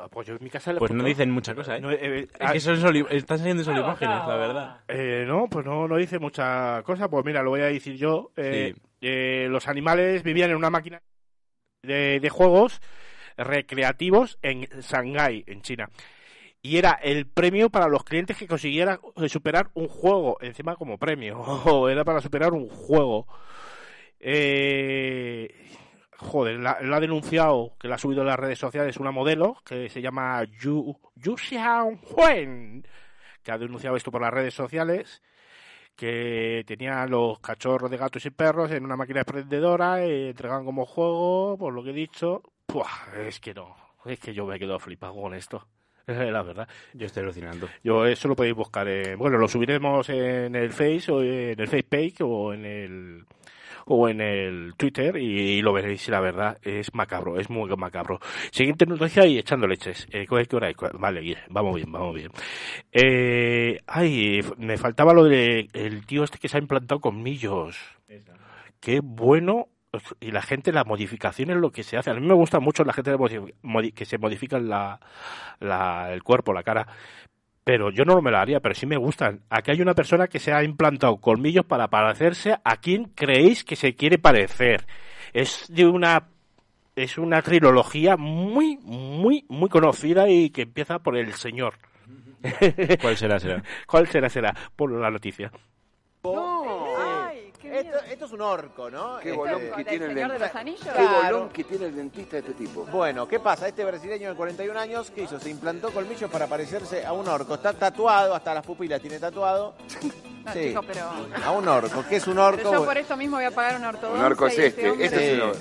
pues 0.08 0.26
yo 0.26 0.34
en 0.34 0.44
mi 0.44 0.50
casa 0.50 0.72
le 0.72 0.78
Pues 0.78 0.92
no 0.92 1.04
dicen 1.04 1.30
mucha 1.30 1.54
cosa, 1.54 1.76
¿eh? 1.76 1.80
No, 1.80 1.90
eh, 1.90 2.22
Es 2.22 2.28
ah, 2.40 2.52
que 2.52 2.60
son 2.60 2.76
soli- 2.80 3.06
están 3.10 3.38
saliendo 3.38 3.64
solo 3.64 3.80
imágenes, 3.80 4.16
la 4.26 4.36
verdad. 4.36 4.80
Eh, 4.88 5.24
no, 5.26 5.46
pues 5.48 5.64
no, 5.64 5.86
no 5.86 5.96
dice 5.96 6.18
mucha 6.18 6.82
cosa. 6.84 7.08
Pues 7.08 7.24
mira, 7.24 7.42
lo 7.42 7.50
voy 7.50 7.60
a 7.60 7.66
decir 7.66 7.96
yo. 7.96 8.32
Eh, 8.36 8.74
eh, 9.00 9.46
los 9.50 9.68
animales 9.68 10.22
vivían 10.22 10.50
en 10.50 10.56
una 10.56 10.70
máquina 10.70 11.00
de, 11.82 12.20
de 12.20 12.28
juegos 12.30 12.80
recreativos 13.36 14.38
en 14.42 14.62
Shanghái, 14.62 15.44
en 15.46 15.62
China. 15.62 15.88
Y 16.60 16.76
era 16.76 16.92
el 17.02 17.26
premio 17.26 17.70
para 17.70 17.86
los 17.88 18.02
clientes 18.02 18.36
que 18.36 18.48
consiguieran 18.48 18.98
eh, 19.16 19.28
superar 19.28 19.70
un 19.74 19.88
juego, 19.88 20.38
encima 20.40 20.74
como 20.76 20.98
premio. 20.98 21.88
era 21.88 22.04
para 22.04 22.20
superar 22.20 22.52
un 22.52 22.68
juego. 22.68 23.26
Eh, 24.20 25.54
joder, 26.18 26.58
la, 26.60 26.78
la 26.82 26.96
ha 26.96 27.00
denunciado, 27.00 27.72
que 27.80 27.88
la 27.88 27.94
ha 27.94 27.98
subido 27.98 28.20
en 28.22 28.26
las 28.28 28.38
redes 28.38 28.58
sociales, 28.58 28.96
una 28.98 29.10
modelo 29.10 29.56
que 29.64 29.88
se 29.88 30.02
llama 30.02 30.44
Yu, 30.44 30.94
Yu 31.16 31.36
Xiaohuen, 31.36 32.86
que 33.42 33.52
ha 33.52 33.58
denunciado 33.58 33.96
esto 33.96 34.10
por 34.10 34.20
las 34.20 34.32
redes 34.32 34.54
sociales, 34.54 35.22
que 35.96 36.62
tenía 36.66 37.06
los 37.06 37.40
cachorros 37.40 37.90
de 37.90 37.96
gatos 37.96 38.24
y 38.26 38.30
perros 38.30 38.70
en 38.70 38.84
una 38.84 38.96
máquina 38.96 39.22
expendedora, 39.22 40.02
eh, 40.04 40.30
entregan 40.30 40.64
como 40.64 40.86
juego, 40.86 41.56
por 41.58 41.72
lo 41.72 41.82
que 41.82 41.90
he 41.90 41.94
dicho. 41.94 42.42
Puah, 42.66 42.86
es 43.26 43.40
que 43.40 43.54
no, 43.54 43.74
es 44.04 44.18
que 44.20 44.32
yo 44.34 44.46
me 44.46 44.56
he 44.56 44.58
quedado 44.58 44.78
flipado 44.78 45.14
con 45.20 45.34
esto. 45.34 45.66
La 46.06 46.42
verdad. 46.42 46.68
Yo 46.94 47.06
estoy 47.06 47.22
alucinando. 47.22 47.68
Yo 47.82 48.06
eso 48.06 48.28
lo 48.28 48.36
podéis 48.36 48.54
buscar. 48.54 48.86
en- 48.88 49.18
bueno, 49.18 49.38
lo 49.38 49.48
subiremos 49.48 50.08
en 50.10 50.54
el 50.54 50.70
Face 50.72 51.10
o 51.10 51.22
en 51.22 51.58
el 51.60 51.68
Facebook 51.68 52.30
o 52.30 52.52
en 52.54 52.64
el 52.64 53.24
o 53.88 54.08
en 54.08 54.20
el 54.20 54.74
Twitter 54.76 55.16
y, 55.16 55.58
y 55.58 55.62
lo 55.62 55.72
veréis. 55.72 56.06
y 56.08 56.10
La 56.10 56.20
verdad 56.20 56.58
es 56.62 56.94
macabro, 56.94 57.38
es 57.38 57.50
muy 57.50 57.68
macabro. 57.76 58.20
Siguiente 58.50 58.86
noticia 58.86 59.26
y 59.26 59.38
echando 59.38 59.66
leches. 59.66 60.06
Eh, 60.12 60.26
¿cuál- 60.26 60.46
qué 60.48 60.56
hora 60.56 60.70
es? 60.70 60.76
Vale, 60.94 61.36
vamos 61.50 61.74
bien, 61.76 61.90
vamos 61.92 62.14
bien. 62.14 62.30
Eh, 62.92 63.80
ay, 63.86 64.40
me 64.56 64.76
faltaba 64.78 65.12
lo 65.12 65.24
de 65.24 65.68
el 65.72 66.06
tío 66.06 66.24
este 66.24 66.38
que 66.38 66.48
se 66.48 66.56
ha 66.56 66.60
implantado 66.60 67.00
colmillos. 67.00 67.76
Qué 68.80 69.00
bueno. 69.02 69.66
Y 70.20 70.30
la 70.32 70.42
gente, 70.42 70.70
las 70.70 70.86
modificaciones, 70.86 71.56
lo 71.56 71.70
que 71.70 71.82
se 71.82 71.96
hace. 71.96 72.10
A 72.10 72.14
mí 72.14 72.20
me 72.26 72.34
gusta 72.34 72.60
mucho 72.60 72.84
la 72.84 72.92
gente 72.92 73.10
de 73.10 73.16
que 73.94 74.04
se 74.04 74.18
modifican 74.18 74.68
la, 74.68 75.00
la- 75.60 76.12
el 76.12 76.22
cuerpo, 76.22 76.52
la 76.52 76.62
cara. 76.62 76.86
Pero 77.68 77.90
yo 77.90 78.06
no 78.06 78.22
me 78.22 78.30
lo 78.30 78.38
haría, 78.38 78.60
pero 78.60 78.74
sí 78.74 78.86
me 78.86 78.96
gustan. 78.96 79.42
Aquí 79.50 79.70
hay 79.72 79.82
una 79.82 79.92
persona 79.92 80.26
que 80.26 80.38
se 80.38 80.54
ha 80.54 80.64
implantado 80.64 81.18
colmillos 81.18 81.66
para 81.66 81.88
parecerse 81.88 82.56
a 82.64 82.78
quien 82.78 83.10
creéis 83.14 83.62
que 83.62 83.76
se 83.76 83.94
quiere 83.94 84.16
parecer. 84.16 84.86
Es 85.34 85.66
de 85.68 85.84
una 85.84 86.28
es 86.96 87.18
una 87.18 87.42
trilogía 87.42 88.16
muy 88.16 88.78
muy 88.78 89.44
muy 89.50 89.68
conocida 89.68 90.30
y 90.30 90.48
que 90.48 90.62
empieza 90.62 91.00
por 91.00 91.18
el 91.18 91.34
señor. 91.34 91.74
¿Cuál 93.02 93.18
será, 93.18 93.38
será? 93.38 93.62
¿Cuál 93.86 94.06
será 94.06 94.30
será? 94.30 94.54
Por 94.74 94.90
la 94.90 95.10
noticia. 95.10 95.52
Esto, 97.80 97.98
esto 98.10 98.24
es 98.26 98.32
un 98.32 98.40
orco, 98.40 98.90
¿no? 98.90 99.18
Qué 99.18 99.28
Este- 99.30 99.36
bolón 99.38 99.60
que 99.76 99.84
tiene 99.84 100.06
el 100.06 100.14
dentista. 100.14 100.62
Qué 100.96 101.06
bolón 101.06 101.48
que 101.50 101.64
tiene 101.64 101.86
el 101.86 101.96
dentista 101.96 102.32
de 102.36 102.40
este 102.40 102.52
tipo. 102.54 102.84
Bueno, 102.86 103.26
¿qué 103.28 103.38
pasa? 103.40 103.68
Este 103.68 103.84
brasileño 103.84 104.30
de 104.30 104.34
41 104.36 104.78
años, 104.78 105.10
¿qué 105.10 105.22
hizo? 105.22 105.38
Se 105.40 105.50
implantó 105.50 105.90
colmillos 105.90 106.30
para 106.30 106.46
parecerse 106.46 107.04
a 107.06 107.12
un 107.12 107.26
orco. 107.28 107.54
Está 107.54 107.72
tatuado, 107.72 108.34
hasta 108.34 108.54
las 108.54 108.64
pupilas 108.64 109.00
tiene 109.00 109.18
tatuado. 109.18 109.74
No, 110.44 110.52
Sí. 110.52 110.68
chico, 110.68 110.82
pero... 110.86 111.02
A 111.44 111.50
un 111.50 111.68
orco. 111.68 112.04
¿Qué 112.08 112.16
es 112.16 112.26
un 112.26 112.38
orco? 112.38 112.56
Pero 112.56 112.72
yo 112.72 112.84
por 112.86 112.96
esto 112.96 113.16
mismo 113.16 113.36
voy 113.36 113.44
a 113.44 113.50
pagar 113.50 113.76
una 113.76 113.90
ortodoncia. 113.90 114.18
Un 114.18 114.24
orco 114.32 114.46
es 114.46 114.58
este. 114.58 114.90
hombre- 114.90 115.04
Este 115.06 115.32
es 115.32 115.42
un 115.42 115.48
orco. 115.50 115.58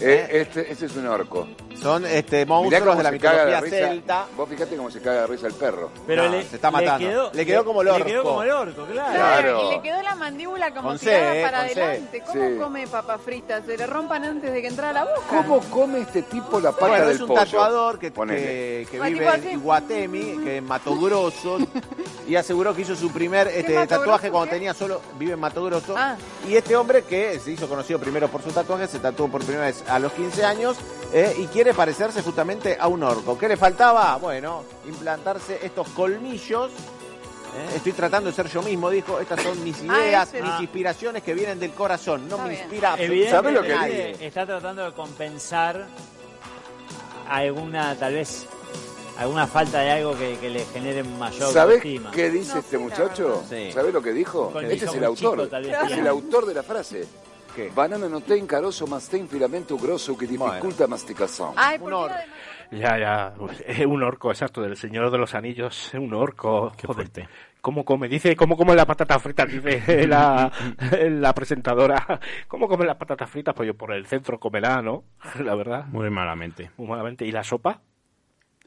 Eh, 0.00 0.28
este, 0.30 0.70
este 0.72 0.86
es 0.86 0.96
un 0.96 1.06
orco. 1.06 1.46
Son 1.80 2.04
este, 2.06 2.44
monstruos 2.46 2.96
de 2.96 3.02
la 3.02 3.10
mitología 3.10 3.60
risa. 3.60 3.76
celta. 3.76 4.26
Vos 4.36 4.48
fijate 4.48 4.76
cómo 4.76 4.90
se 4.90 5.00
caga 5.00 5.22
de 5.22 5.26
risa 5.28 5.46
el 5.46 5.54
perro. 5.54 5.90
Pero 6.06 6.24
No, 6.24 6.30
le- 6.36 6.44
se 6.44 6.56
está 6.56 6.70
matando. 6.70 7.30
Le 7.32 7.46
quedó 7.46 7.64
como 7.64 7.80
el 7.82 7.86
Le 7.88 7.92
orco. 7.94 8.04
quedó 8.06 8.22
como 8.22 8.42
el 8.42 8.50
orco, 8.50 8.84
claro. 8.86 9.14
Claro. 9.14 9.70
Y 9.72 9.76
le 9.76 9.82
quedó 9.82 10.02
la 10.02 10.14
mandíbula 10.14 10.74
como 10.74 10.96
C, 10.98 11.06
tirada 11.06 11.36
eh, 11.36 11.42
para 11.42 11.68
C. 11.68 11.82
adelante. 11.82 12.22
¿Cómo 12.26 12.48
Sí. 12.48 12.56
come 12.58 12.86
papas 12.86 13.20
fritas? 13.22 13.62
Se 13.66 13.76
le 13.76 13.86
rompan 13.86 14.24
antes 14.24 14.52
de 14.52 14.60
que 14.62 14.68
entrara 14.68 14.90
a 15.00 15.04
la 15.04 15.10
boca. 15.14 15.26
¿Cómo 15.28 15.60
come 15.70 16.00
este 16.00 16.22
tipo 16.22 16.60
la 16.60 16.72
pata 16.72 16.86
Bueno, 16.88 17.06
del 17.06 17.14
es 17.16 17.20
un 17.22 17.28
pollo? 17.28 17.40
tatuador 17.40 17.98
que, 17.98 18.10
Ponele. 18.10 18.40
que, 18.40 18.88
que 18.90 19.00
vive 19.00 19.28
así. 19.28 19.48
en 19.48 19.52
Iguatemi, 19.58 20.38
que 20.44 20.56
es 20.58 20.62
Mato 20.62 20.96
Grosso, 20.98 21.58
y 22.28 22.36
aseguró 22.36 22.74
que 22.74 22.82
hizo 22.82 22.94
su 22.96 23.10
primer 23.10 23.48
este, 23.48 23.74
tatuaje 23.86 24.28
Grosso, 24.28 24.32
cuando 24.32 24.50
qué? 24.50 24.56
tenía 24.56 24.74
solo, 24.74 25.00
vive 25.18 25.32
en 25.32 25.40
Mato 25.40 25.64
Grosso, 25.64 25.94
Ah. 25.96 26.16
y 26.48 26.54
este 26.56 26.76
hombre 26.76 27.02
que 27.04 27.38
se 27.40 27.52
hizo 27.52 27.68
conocido 27.68 27.98
primero 27.98 28.28
por 28.28 28.42
su 28.42 28.50
tatuaje, 28.50 28.86
se 28.86 28.98
tatuó 28.98 29.28
por 29.28 29.42
primera 29.44 29.66
vez 29.66 29.79
a 29.88 29.98
los 29.98 30.12
15 30.12 30.44
años, 30.44 30.76
eh, 31.12 31.34
y 31.38 31.46
quiere 31.46 31.74
parecerse 31.74 32.22
justamente 32.22 32.76
a 32.78 32.86
un 32.88 33.02
orco. 33.02 33.36
¿Qué 33.38 33.48
le 33.48 33.56
faltaba? 33.56 34.16
Bueno, 34.16 34.62
implantarse 34.86 35.58
estos 35.62 35.88
colmillos. 35.90 36.70
eh, 37.56 37.72
Estoy 37.76 37.92
tratando 37.92 38.30
de 38.30 38.36
ser 38.36 38.48
yo 38.48 38.62
mismo, 38.62 38.88
dijo. 38.90 39.18
Estas 39.18 39.42
son 39.42 39.62
mis 39.64 39.76
Ah, 39.88 39.98
ideas, 39.98 40.32
mis 40.34 40.42
Ah. 40.44 40.58
inspiraciones 40.60 41.22
que 41.24 41.34
vienen 41.34 41.58
del 41.58 41.72
corazón. 41.72 42.28
No 42.28 42.36
Está 42.36 42.42
me 42.44 42.50
bien. 42.50 42.62
inspira 42.62 42.96
¿Sabes 43.30 43.54
lo 43.54 43.62
que 43.62 43.68
nadie. 43.74 44.16
está 44.20 44.46
tratando 44.46 44.84
de 44.84 44.92
compensar 44.92 45.86
alguna, 47.28 47.94
tal 47.96 48.14
vez, 48.14 48.46
alguna 49.18 49.46
falta 49.46 49.80
de 49.80 49.90
algo 49.90 50.16
que, 50.16 50.38
que 50.38 50.48
le 50.50 50.64
genere 50.66 51.02
mayor 51.02 51.52
¿Sabés 51.52 51.76
autoestima. 51.76 52.10
qué 52.12 52.30
dice 52.30 52.58
este 52.60 52.78
muchacho? 52.78 53.42
Sí. 53.48 53.72
¿Sabés 53.72 53.92
lo 53.94 54.02
que 54.02 54.12
dijo? 54.12 54.50
Con- 54.50 54.64
este 54.64 54.76
es 54.76 54.94
el 54.94 55.14
chico, 55.14 55.30
autor. 55.32 55.48
es 55.86 55.92
el 55.98 56.06
autor 56.06 56.46
de 56.46 56.54
la 56.54 56.62
frase. 56.62 57.06
¿Qué? 57.54 57.70
Banana 57.74 58.08
no 58.08 58.20
tem 58.20 58.46
carozo, 58.46 58.86
mas 58.86 59.08
tem 59.08 59.26
filamento 59.26 59.76
grosso 59.76 60.16
que 60.16 60.26
dificulta 60.26 60.86
masticación. 60.86 61.52
Ay, 61.56 61.76
Un 61.76 61.80
¿por 61.82 61.88
qué 61.90 61.94
orco. 61.94 62.16
Ya, 62.72 62.96
ya, 62.98 63.34
es 63.66 63.84
un 63.84 64.00
orco, 64.04 64.30
exacto, 64.30 64.62
del 64.62 64.76
Señor 64.76 65.10
de 65.10 65.18
los 65.18 65.34
Anillos, 65.34 65.88
es 65.88 65.94
un 65.94 66.14
orco. 66.14 66.72
Qué 66.76 66.86
joder. 66.86 67.08
fuerte. 67.10 67.28
¿Cómo 67.60 67.84
come? 67.84 68.08
Dice, 68.08 68.36
¿cómo 68.36 68.56
come 68.56 68.74
la 68.76 68.86
patata 68.86 69.18
frita? 69.18 69.44
Dice 69.44 70.06
la, 70.08 70.50
la 70.92 71.34
presentadora. 71.34 72.20
¿Cómo 72.46 72.68
come 72.68 72.84
las 72.86 72.96
patatas 72.96 73.28
fritas? 73.28 73.54
Pues 73.54 73.66
yo 73.66 73.74
por 73.74 73.92
el 73.92 74.06
centro 74.06 74.38
comerá, 74.38 74.80
¿no? 74.80 75.02
La 75.44 75.54
verdad, 75.56 75.86
Muy 75.86 76.08
malamente. 76.10 76.70
muy 76.76 76.86
malamente. 76.88 77.26
¿Y 77.26 77.32
la 77.32 77.42
sopa? 77.42 77.80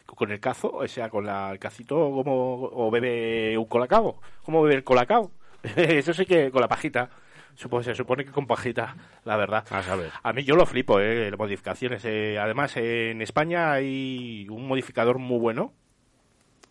¿Con 0.06 0.32
el 0.32 0.40
cazo? 0.42 0.70
O 0.70 0.88
sea, 0.88 1.10
con 1.10 1.26
la, 1.26 1.52
el 1.52 1.58
cacito, 1.60 1.96
¿cómo, 1.96 2.70
o 2.72 2.92
bebe 2.92 3.58
un 3.58 3.66
colacao? 3.66 4.20
¿Cómo 4.44 4.62
bebe 4.62 4.76
el 4.76 4.84
colacao? 4.84 5.32
Eso 5.76 6.14
sí 6.14 6.26
que 6.26 6.52
con 6.52 6.62
la 6.62 6.68
pajita. 6.68 7.10
Supo- 7.56 7.84
se 7.84 7.94
supone 7.96 8.26
que 8.26 8.32
con 8.32 8.48
pajita, 8.48 8.96
la 9.26 9.38
verdad. 9.38 9.66
A 9.70 9.84
saber. 9.84 10.10
A 10.24 10.34
mí 10.34 10.44
yo 10.44 10.56
lo 10.56 10.66
flipo, 10.66 11.00
eh, 11.00 11.30
las 11.30 11.38
modificaciones. 11.40 12.04
eh. 12.06 12.38
Además, 12.40 12.76
en 12.78 13.22
España 13.22 13.72
hay 13.74 14.48
un 14.50 14.68
modificador 14.68 15.20
muy 15.20 15.40
bueno, 15.40 15.72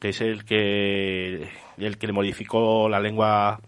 que 0.01 0.09
es 0.09 0.21
el 0.21 0.45
que 0.45 1.49
el 1.79 1.99
que 1.99 2.07
le 2.07 2.13
modificó 2.13 2.89
la 2.89 2.99
lengua 3.01 3.61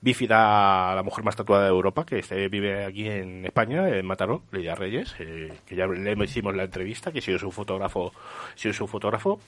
bífida 0.00 0.92
a 0.92 0.94
la 0.94 1.02
mujer 1.02 1.24
más 1.24 1.34
tatuada 1.36 1.64
de 1.64 1.70
Europa, 1.70 2.04
que 2.06 2.18
este 2.20 2.48
vive 2.48 2.84
aquí 2.84 3.08
en 3.08 3.44
España, 3.44 3.88
en 3.88 4.06
Mataró, 4.06 4.42
Lidia 4.52 4.74
Reyes, 4.76 5.14
eh, 5.18 5.52
que 5.66 5.74
ya 5.76 5.86
le 5.86 6.12
hicimos 6.24 6.54
la 6.54 6.64
entrevista, 6.64 7.10
que 7.10 7.18
ha 7.18 7.22
sido 7.22 7.38
su 7.38 7.50
fotógrafo, 7.50 8.12
su 8.54 8.86
fotógrafo, 8.86 9.40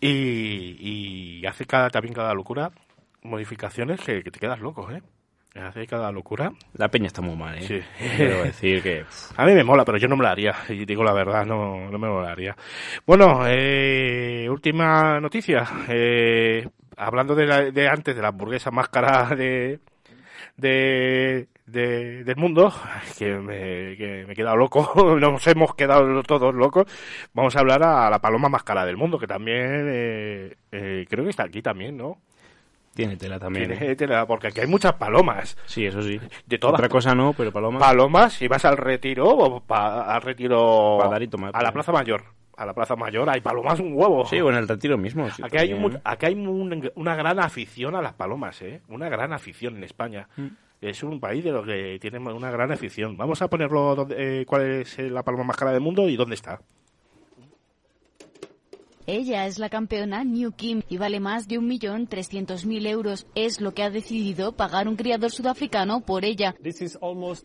y, 0.00 1.38
y 1.40 1.46
hace 1.46 1.66
cada, 1.66 1.90
también 1.90 2.14
cada 2.14 2.32
locura 2.34 2.70
modificaciones 3.22 4.00
que, 4.00 4.22
que 4.22 4.30
te 4.30 4.38
quedas 4.40 4.60
loco, 4.60 4.90
¿eh? 4.90 5.02
Hace 5.54 5.86
cada 5.86 6.10
locura. 6.10 6.52
La 6.74 6.88
peña 6.88 7.06
está 7.06 7.22
muy 7.22 7.36
mal, 7.36 7.56
¿eh? 7.56 7.62
Sí. 7.62 7.80
Quiero 8.16 8.42
decir 8.42 8.82
que... 8.82 9.04
A 9.36 9.46
mí 9.46 9.52
me 9.52 9.62
mola, 9.62 9.84
pero 9.84 9.98
yo 9.98 10.08
no 10.08 10.16
me 10.16 10.24
la 10.24 10.32
haría. 10.32 10.52
Y 10.68 10.84
digo 10.84 11.04
la 11.04 11.12
verdad, 11.12 11.46
no, 11.46 11.90
no 11.90 11.98
me 11.98 12.08
lo 12.08 12.20
haría. 12.26 12.56
Bueno, 13.06 13.42
eh, 13.46 14.48
última 14.50 15.20
noticia. 15.20 15.64
Eh, 15.88 16.66
hablando 16.96 17.36
de, 17.36 17.46
la- 17.46 17.70
de 17.70 17.88
antes, 17.88 18.16
de 18.16 18.22
la 18.22 18.28
hamburguesa 18.28 18.72
más 18.72 18.88
cara 18.88 19.28
de, 19.36 19.78
de, 20.56 21.46
de- 21.66 22.24
del 22.24 22.36
mundo, 22.36 22.72
que 23.16 23.34
me, 23.38 23.96
que 23.96 24.24
me 24.26 24.32
he 24.32 24.36
quedado 24.36 24.56
loco, 24.56 25.16
nos 25.20 25.46
hemos 25.46 25.76
quedado 25.76 26.20
todos 26.24 26.52
locos. 26.52 26.86
Vamos 27.32 27.54
a 27.54 27.60
hablar 27.60 27.80
a 27.84 28.10
la 28.10 28.18
paloma 28.18 28.48
más 28.48 28.64
cara 28.64 28.84
del 28.84 28.96
mundo, 28.96 29.20
que 29.20 29.28
también 29.28 29.86
eh, 29.88 30.56
eh, 30.72 31.06
creo 31.08 31.22
que 31.22 31.30
está 31.30 31.44
aquí 31.44 31.62
también, 31.62 31.96
¿no? 31.96 32.18
Tiene 32.94 33.16
tela 33.16 33.38
también. 33.38 33.72
¿eh? 33.72 33.76
Tiene 33.76 33.96
tela, 33.96 34.26
porque 34.26 34.48
aquí 34.48 34.60
hay 34.60 34.66
muchas 34.66 34.92
palomas. 34.94 35.56
Sí, 35.66 35.84
eso 35.86 36.00
sí. 36.02 36.20
De 36.46 36.58
todas 36.58 36.74
Otra 36.74 36.88
cosa 36.88 37.14
no, 37.14 37.32
pero 37.32 37.50
paloma... 37.52 37.78
Palomas, 37.80 38.34
si 38.34 38.46
vas 38.48 38.64
al 38.64 38.76
retiro, 38.76 39.28
o 39.28 39.60
pa- 39.60 40.14
al 40.14 40.22
retiro 40.22 40.98
Pa' 41.00 41.08
dar 41.08 41.22
y 41.22 41.28
tomar, 41.28 41.50
a 41.54 41.62
la. 41.62 41.72
Plaza 41.72 41.92
Mayor. 41.92 42.22
A 42.56 42.64
la 42.64 42.72
Plaza 42.72 42.94
Mayor 42.94 43.28
hay 43.28 43.40
palomas 43.40 43.80
un 43.80 43.94
huevo. 43.94 44.24
Sí, 44.26 44.40
o 44.40 44.48
en 44.48 44.56
el 44.56 44.68
retiro 44.68 44.96
mismo. 44.96 45.28
sí, 45.30 45.42
Aquí 45.44 45.56
hay, 45.58 45.74
mu- 45.74 45.90
aquí 46.04 46.26
hay 46.26 46.36
mu- 46.36 46.70
una 46.94 47.16
gran 47.16 47.40
afición 47.40 47.96
a 47.96 48.00
las 48.02 48.12
palomas, 48.12 48.62
¿eh? 48.62 48.80
Una 48.88 49.08
gran 49.08 49.32
afición 49.32 49.76
en 49.76 49.82
España. 49.82 50.28
Mm. 50.36 50.46
Es 50.80 51.02
un 51.02 51.18
país 51.18 51.42
de 51.42 51.50
los 51.50 51.66
que 51.66 51.98
tiene 52.00 52.18
una 52.18 52.50
gran 52.52 52.70
afición. 52.70 53.16
Vamos 53.16 53.42
a 53.42 53.48
ponerlo 53.48 53.96
donde- 53.96 54.42
eh, 54.42 54.46
cuál 54.46 54.62
es 54.62 54.98
eh, 55.00 55.10
la 55.10 55.24
paloma 55.24 55.42
más 55.42 55.56
cara 55.56 55.72
del 55.72 55.80
mundo 55.80 56.08
y 56.08 56.14
dónde 56.16 56.36
está. 56.36 56.60
Ella 59.06 59.46
es 59.46 59.58
la 59.58 59.68
campeona 59.68 60.24
New 60.24 60.52
Kim 60.52 60.82
y 60.88 60.96
vale 60.96 61.20
más 61.20 61.46
de 61.46 61.60
1.300.000 61.60 62.86
euros. 62.88 63.26
Es 63.34 63.60
lo 63.60 63.74
que 63.74 63.82
ha 63.82 63.90
decidido 63.90 64.52
pagar 64.52 64.88
un 64.88 64.96
criador 64.96 65.30
sudafricano 65.30 66.00
por 66.00 66.24
ella. 66.24 66.54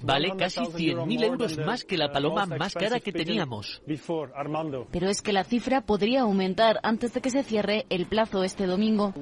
Vale 0.04 0.32
casi 0.38 0.62
100.000 0.62 1.24
euros 1.24 1.58
más 1.58 1.84
que 1.84 1.98
la 1.98 2.12
paloma 2.12 2.46
más 2.46 2.74
cara 2.74 3.02
que 3.02 3.12
teníamos. 3.12 3.82
Pero 4.92 5.10
es 5.10 5.22
que 5.22 5.34
la 5.34 5.44
cifra 5.44 5.82
podría 5.82 6.22
aumentar 6.22 6.80
antes 6.82 7.14
de 7.14 7.20
que 7.20 7.30
se 7.30 7.44
cierre 7.44 7.86
el 7.90 8.06
plazo 8.06 8.44
este 8.44 8.66
domingo. 8.66 9.14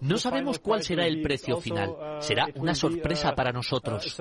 No 0.00 0.18
sabemos 0.18 0.58
cuál 0.58 0.82
será 0.82 1.06
el 1.06 1.22
precio 1.22 1.60
final. 1.60 1.94
Será 2.18 2.48
una 2.56 2.74
sorpresa 2.74 3.34
para 3.36 3.52
nosotros. 3.52 4.16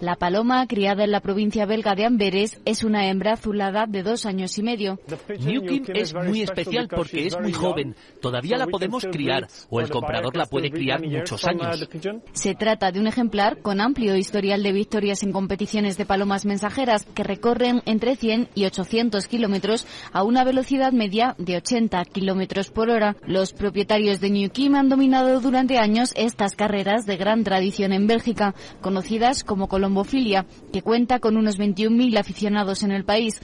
La 0.00 0.16
paloma, 0.16 0.66
criada 0.66 1.04
en 1.04 1.12
la 1.12 1.20
provincia 1.20 1.66
belga 1.66 1.94
de 1.94 2.04
Amberes, 2.04 2.60
es 2.64 2.82
una 2.82 3.08
hembra 3.08 3.34
azulada 3.34 3.86
de 3.86 4.02
dos 4.02 4.26
años 4.26 4.58
y 4.58 4.62
medio. 4.62 4.98
New 5.38 5.64
Kim 5.66 5.84
es 5.94 6.15
muy 6.24 6.42
especial 6.42 6.88
porque 6.88 7.26
es 7.26 7.38
muy 7.40 7.52
joven. 7.52 7.94
Todavía 8.20 8.56
la 8.56 8.66
podemos 8.66 9.04
criar 9.04 9.48
o 9.70 9.80
el 9.80 9.90
comprador 9.90 10.36
la 10.36 10.46
puede 10.46 10.70
criar 10.70 11.02
muchos 11.04 11.44
años. 11.44 11.88
Se 12.32 12.54
trata 12.54 12.92
de 12.92 13.00
un 13.00 13.06
ejemplar 13.06 13.60
con 13.62 13.80
amplio 13.80 14.16
historial 14.16 14.62
de 14.62 14.72
victorias 14.72 15.22
en 15.22 15.32
competiciones 15.32 15.96
de 15.96 16.06
palomas 16.06 16.46
mensajeras 16.46 17.04
que 17.14 17.22
recorren 17.22 17.82
entre 17.86 18.16
100 18.16 18.48
y 18.54 18.64
800 18.64 19.26
kilómetros 19.28 19.86
a 20.12 20.22
una 20.22 20.44
velocidad 20.44 20.92
media 20.92 21.34
de 21.38 21.56
80 21.56 22.04
kilómetros 22.06 22.70
por 22.70 22.90
hora. 22.90 23.16
Los 23.26 23.52
propietarios 23.52 24.20
de 24.20 24.30
New 24.30 24.50
Kim 24.50 24.74
han 24.74 24.88
dominado 24.88 25.40
durante 25.40 25.78
años 25.78 26.12
estas 26.16 26.54
carreras 26.54 27.06
de 27.06 27.16
gran 27.16 27.44
tradición 27.44 27.92
en 27.92 28.06
Bélgica, 28.06 28.54
conocidas 28.80 29.44
como 29.44 29.68
colombofilia, 29.68 30.46
que 30.72 30.82
cuenta 30.82 31.18
con 31.18 31.36
unos 31.36 31.58
21.000 31.58 32.18
aficionados 32.18 32.82
en 32.82 32.92
el 32.92 33.04
país. 33.04 33.40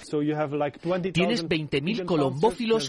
Tienes 1.12 1.46
20.000 1.48 2.04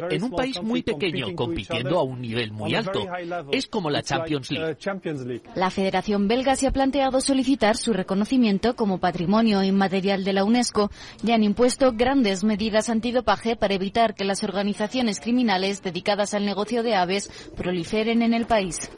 en 0.10 0.24
un 0.24 0.32
país 0.32 0.62
muy 0.62 0.84
pequeño, 0.84 1.36
compitiendo 1.36 2.00
a 2.00 2.04
un 2.04 2.22
nivel 2.22 2.52
muy 2.52 2.76
alto. 2.76 3.06
Es 3.52 3.68
como 3.68 3.90
la 3.90 4.02
Champions 4.04 4.52
League. 4.52 5.44
La 5.56 5.70
Federación 5.70 6.28
Belga 6.28 6.56
se 6.56 6.68
ha 6.68 6.72
planteado 6.72 7.22
solicitar 7.22 7.78
su 7.78 7.94
reconocimiento 7.94 8.76
como 8.76 9.00
patrimonio 9.00 9.64
inmaterial 9.64 10.24
de 10.24 10.34
la 10.34 10.44
UNESCO 10.44 10.91
y 11.24 11.32
han 11.32 11.44
impuesto 11.44 11.94
grandes 11.94 12.44
medidas 12.44 12.90
antidopaje 12.90 13.56
para 13.56 13.74
evitar 13.74 14.16
que 14.16 14.26
las 14.26 14.44
organizaciones 14.44 15.20
criminales 15.20 15.82
dedicadas 15.82 16.34
al 16.34 16.45
negocio 16.45 16.84
de 16.84 16.95
aves 16.95 17.30
proliferen 17.56 18.22
en 18.22 18.34
el 18.34 18.45
país. 18.45 18.91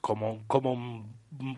Como, 0.00 0.40
como, 0.46 1.06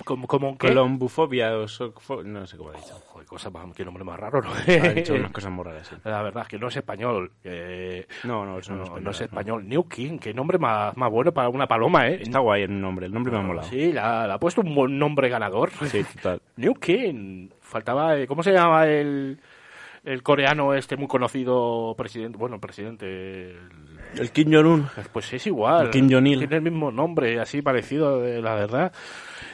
como, 0.04 0.26
como. 0.26 0.56
Colombufobia 0.58 1.56
o 1.56 1.64
socfo- 1.66 2.22
no 2.24 2.46
sé 2.46 2.56
cómo 2.56 2.70
ha 2.70 2.74
dicho. 2.74 2.94
Joder, 3.08 3.26
cosa 3.26 3.50
qué 3.74 3.84
nombre 3.84 4.04
más 4.04 4.18
raro, 4.18 4.40
¿no? 4.42 4.50
Ha 4.66 4.88
dicho 4.94 5.14
unas 5.14 5.30
cosas 5.32 5.50
muy 5.52 5.64
raras, 5.64 5.86
sí. 5.88 5.96
La 6.04 6.22
verdad 6.22 6.42
es 6.42 6.48
que 6.48 6.58
no 6.58 6.68
es 6.68 6.76
español. 6.76 7.30
eh, 7.44 8.06
No, 8.24 8.44
no, 8.44 8.58
eso 8.58 8.72
no 8.72 8.78
no, 8.78 8.82
es 8.84 8.88
español, 8.88 9.04
no 9.04 9.10
es 9.10 9.20
no. 9.20 9.24
español. 9.26 9.68
New 9.68 9.88
King, 9.88 10.18
qué 10.18 10.34
nombre 10.34 10.58
más, 10.58 10.96
más 10.96 11.10
bueno 11.10 11.32
para 11.32 11.48
una 11.48 11.66
paloma, 11.66 12.08
¿eh? 12.08 12.18
Está 12.22 12.38
guay 12.40 12.62
el 12.62 12.80
nombre, 12.80 13.06
el 13.06 13.12
nombre 13.12 13.32
me 13.32 13.38
ha 13.38 13.42
molado. 13.42 13.68
Sí, 13.68 13.92
la, 13.92 14.26
la 14.26 14.34
ha 14.34 14.38
puesto 14.40 14.60
un 14.60 14.74
buen 14.74 14.98
nombre 14.98 15.28
ganador. 15.28 15.70
Sí, 15.86 16.04
total. 16.16 16.40
New 16.56 16.74
King. 16.74 17.48
Faltaba, 17.60 18.16
eh, 18.18 18.26
¿cómo 18.26 18.42
se 18.42 18.52
llama 18.52 18.86
el, 18.86 19.38
el 20.04 20.22
coreano 20.22 20.74
este 20.74 20.96
muy 20.96 21.08
conocido 21.08 21.94
presidente? 21.96 22.36
Bueno, 22.38 22.60
presidente. 22.60 23.50
el- 23.50 23.58
El 24.16 24.30
Kim 24.30 24.52
Jong-un. 24.52 24.86
Pues 25.12 25.32
es 25.32 25.46
igual. 25.48 25.86
El 25.86 25.90
Kim 25.90 26.08
Jong-il. 26.10 26.38
Tiene 26.38 26.56
el 26.56 26.62
mismo 26.62 26.92
nombre, 26.92 27.40
así 27.40 27.62
parecido, 27.62 28.20
la 28.40 28.54
verdad. 28.54 28.92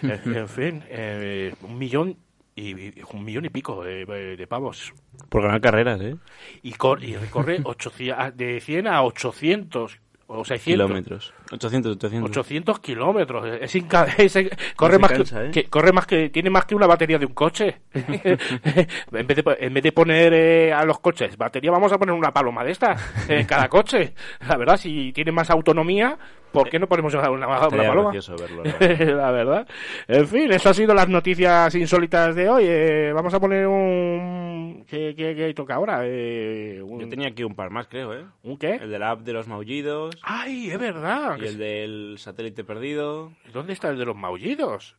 Eh, 0.03 0.21
en 0.27 0.49
fin, 0.49 0.83
eh, 0.89 1.55
un 1.63 1.79
millón 1.79 2.17
y, 2.55 2.71
y- 2.71 2.95
un 3.13 3.25
millón 3.25 3.45
y 3.45 3.51
pico 3.51 3.83
de, 3.85 4.05
de 4.37 4.47
pavos. 4.47 4.93
Por 5.29 5.43
ganar 5.43 5.61
carreras, 5.61 6.01
¿eh? 6.01 6.17
Y, 6.63 6.73
cor- 6.73 7.03
y 7.05 7.17
recorre 7.17 7.61
800 7.65 8.37
de 8.37 8.61
100 8.61 8.87
a 8.87 9.03
800 9.03 9.99
o 10.27 10.45
600. 10.45 10.63
Kilómetros. 10.87 11.35
800, 11.53 11.97
800. 11.97 12.31
800 12.31 12.81
kilómetros. 12.81 13.47
Es, 13.61 13.75
inca- 13.77 14.07
es- 14.19 14.39
corre, 14.77 14.95
se 14.95 14.99
más 14.99 15.11
cansa, 15.13 15.41
que, 15.41 15.47
¿eh? 15.47 15.51
que- 15.51 15.65
corre 15.65 15.93
más 15.93 16.07
que 16.07 16.31
tiene 16.31 16.51
más 16.51 16.65
que 16.65 16.75
una 16.75 16.87
batería 16.87 17.19
de 17.19 17.27
un 17.27 17.35
coche. 17.35 17.81
en, 17.95 19.27
vez 19.27 19.37
de, 19.37 19.57
en 19.61 19.75
vez 19.75 19.83
de 19.83 19.93
poner 19.93 20.33
eh, 20.33 20.73
a 20.73 20.85
los 20.85 21.01
coches 21.01 21.37
batería, 21.37 21.71
vamos 21.71 21.93
a 21.93 21.99
poner 21.99 22.15
una 22.15 22.33
paloma 22.33 22.65
de 22.65 22.73
estas 22.73 23.01
en 23.29 23.47
cada 23.47 23.69
coche. 23.69 24.15
La 24.49 24.57
verdad, 24.57 24.77
si 24.77 25.13
tiene 25.13 25.33
más 25.33 25.51
autonomía, 25.51 26.17
¿por 26.53 26.69
qué 26.69 26.79
no 26.79 26.87
ponemos 26.89 27.13
una, 27.15 27.31
una, 27.31 27.49
una 27.49 27.69
paloma? 27.69 28.03
gracioso 28.13 28.37
verlo, 28.37 28.63
la 28.65 29.15
la 29.17 29.31
verdad. 29.31 29.69
En 30.09 30.27
fin, 30.29 30.51
estas 30.53 30.67
han 30.67 30.75
sido 30.75 30.95
las 30.95 31.09
noticias 31.09 31.75
insólitas 31.75 32.35
de 32.35 32.49
hoy. 32.49 32.65
Eh, 32.67 33.13
vamos 33.15 33.35
a 33.35 33.41
poner 33.41 33.67
un... 33.67 34.85
¿Qué, 34.89 35.15
qué, 35.17 35.35
qué 35.35 35.53
toca 35.55 35.75
ahora? 35.75 36.01
Eh, 36.05 36.81
un... 36.83 37.01
Yo 37.01 37.09
tenía 37.09 37.29
aquí 37.29 37.43
un 37.45 37.55
par 37.55 37.71
más, 37.71 37.87
creo, 37.89 38.13
¿eh? 38.15 38.25
¿Un 38.43 38.57
qué? 38.57 38.75
El 38.77 38.91
de 38.91 38.99
la 38.99 39.11
app 39.11 39.21
de 39.21 39.33
los 39.33 39.47
maullidos. 39.49 40.17
¡Ay, 40.23 40.71
es 40.71 40.79
verdad! 40.79 41.37
Y 41.43 41.47
el 41.47 41.59
del 41.59 42.15
satélite 42.19 42.65
perdido. 42.65 43.33
¿Dónde 43.53 43.73
está 43.73 43.89
el 43.91 43.99
de 43.99 44.05
los 44.05 44.17
maullidos? 44.17 44.97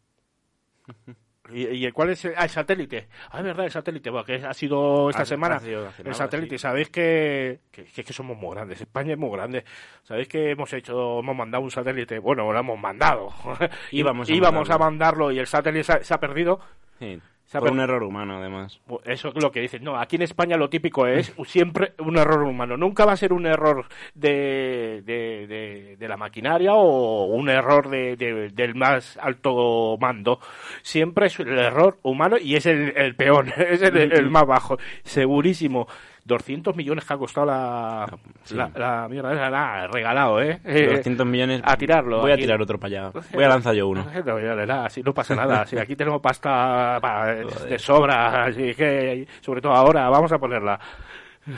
¿Y, 1.52 1.68
y 1.68 1.86
el 1.86 1.94
cuál 1.94 2.12
es 2.12 2.24
el, 2.24 2.34
ah, 2.38 2.44
el 2.44 2.50
satélite? 2.50 3.08
Ah, 3.32 3.40
es 3.40 3.44
verdad, 3.44 3.66
el 3.66 3.72
satélite, 3.72 4.10
bueno, 4.10 4.24
que 4.26 4.36
ha 4.36 4.54
sido 4.54 5.10
esta 5.10 5.24
Ha- 5.24 5.26
semana. 5.26 5.56
ha 5.56 5.60
sido 5.60 5.88
hace 5.88 6.04
el 6.08 6.14
satélite, 6.16 6.56
sí. 6.58 6.62
sabéis 6.62 6.90
que, 6.90 7.60
que, 7.72 7.84
que- 7.86 8.04
que 8.04 8.14
somos 8.14 8.38
muy 8.38 8.54
grandes, 8.56 8.80
España 8.80 9.14
es 9.14 9.18
muy 9.18 9.32
grande. 9.32 9.66
Sabéis 10.04 10.28
que 10.28 10.52
hemos 10.52 10.72
hecho, 10.72 11.20
hemos 11.20 11.36
mandado 11.36 11.64
un 11.64 11.72
satélite, 11.72 12.20
bueno, 12.20 12.52
lo 12.54 12.58
hemos 12.60 12.80
mandado. 12.80 13.30
Íbamos 13.92 14.30
a 14.30 14.34
Íbamos 14.34 14.70
a 14.70 14.78
mandarlo. 14.78 14.86
mandarlo 14.86 15.32
y 15.32 15.40
el 15.40 15.48
satélite 15.48 15.84
se 15.84 15.94
ha, 15.94 16.04
se 16.04 16.14
ha 16.14 16.20
perdido. 16.20 16.60
Sí. 17.00 17.20
Por 17.60 17.72
un 17.72 17.80
error 17.82 18.04
humano, 18.04 18.38
además. 18.38 18.80
Eso 19.04 19.30
es 19.36 19.44
lo 19.44 19.52
que 19.52 19.60
dicen. 19.60 19.84
No, 19.84 19.98
aquí 20.00 20.16
en 20.16 20.22
España 20.22 20.56
lo 20.58 20.70
típico 20.70 21.06
es 21.08 21.34
siempre 21.46 21.94
un 22.00 22.18
error 22.18 22.44
humano. 22.44 22.78
Nunca 22.78 23.06
va 23.06 23.12
a 23.12 23.18
ser 23.18 23.34
un 23.34 23.46
error 23.46 23.86
de, 24.14 25.02
de, 25.06 25.48
de- 25.48 25.96
de 25.98 26.08
la 26.08 26.18
maquinaria 26.18 26.74
o 26.74 27.26
un 27.26 27.50
error 27.50 27.90
de, 27.90 28.16
de- 28.16 28.50
del 28.50 28.76
más 28.76 29.18
alto 29.22 29.98
mando. 30.00 30.40
Siempre 30.82 31.28
es 31.28 31.40
el 31.40 31.58
error 31.58 31.98
humano 32.04 32.38
y 32.42 32.56
es 32.56 32.66
el, 32.66 32.94
el 32.96 33.16
peor, 33.16 33.48
es 33.58 33.82
el, 33.82 33.98
el 33.98 34.30
más 34.30 34.46
bajo. 34.46 34.78
Segurísimo. 35.04 35.88
200 36.26 36.76
millones 36.76 37.04
que 37.06 37.14
ha 37.14 37.18
costado 37.18 37.48
la, 37.48 38.06
sí. 38.44 38.56
la, 38.56 38.70
la 38.76 39.08
mierda 39.10 39.34
esa, 39.34 39.50
nada, 39.50 39.88
regalado, 39.88 40.42
¿eh? 40.42 40.60
200 40.64 41.26
millones. 41.26 41.62
A 41.64 41.76
tirarlo. 41.78 42.22
Voy 42.22 42.32
a 42.32 42.36
aquí. 42.36 42.44
tirar 42.44 42.62
otro 42.62 42.80
para 42.80 43.10
allá. 43.10 43.12
Voy 43.34 43.44
a 43.44 43.48
lanzar 43.50 43.74
yo 43.74 43.88
uno. 43.88 44.06
No, 44.26 44.40
nada, 44.66 44.86
así 44.86 45.02
no 45.02 45.14
pasa 45.14 45.36
nada. 45.36 45.66
Si 45.72 45.78
aquí 45.78 45.96
tenemos 45.96 46.22
pasta 46.22 47.00
pa- 47.02 47.34
de 47.34 47.80
sobra, 47.80 48.46
así 48.46 48.74
que, 48.76 49.28
sobre 49.42 49.62
todo 49.62 49.74
ahora, 49.74 50.10
vamos 50.10 50.32
a 50.32 50.38
ponerla. 50.38 50.80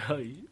Ay. 0.09 0.45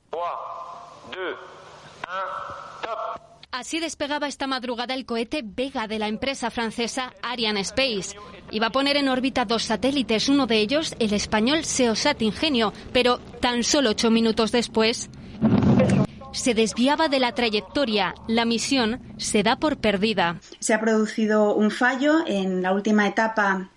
Así 3.62 3.80
despegaba 3.80 4.28
esta 4.28 4.48
madrugada 4.48 4.96
el 4.96 5.06
cohete 5.06 5.44
Vega 5.46 5.88
de 5.88 6.00
la 6.00 6.08
empresa 6.08 6.50
francesa 6.50 7.14
Ariane 7.22 7.60
Space. 7.60 8.18
Iba 8.50 8.68
a 8.68 8.72
poner 8.72 8.98
en 8.98 9.08
órbita 9.08 9.46
dos 9.46 9.62
satélites, 9.62 10.30
uno 10.30 10.48
de 10.48 10.58
ellos 10.58 10.96
el 10.98 11.14
español 11.14 11.64
Seosat 11.64 12.24
Ingenio, 12.24 12.74
pero 12.92 13.20
tan 13.20 13.64
solo 13.64 13.92
ocho 13.92 14.10
minutos 14.10 14.52
después 14.52 15.12
se 16.32 16.56
desviaba 16.56 17.08
de 17.08 17.20
la 17.20 17.34
trayectoria. 17.34 18.16
La 18.28 18.46
misión 18.46 19.00
se 19.18 19.44
da 19.44 19.58
por 19.58 19.78
perdida. 19.78 20.40
Se 20.58 20.74
ha 20.74 20.82
producido 20.82 21.54
un 21.54 21.70
fallo 21.70 22.26
en 22.26 22.64
la 22.64 22.74
última 22.74 23.08
etapa 23.08 23.70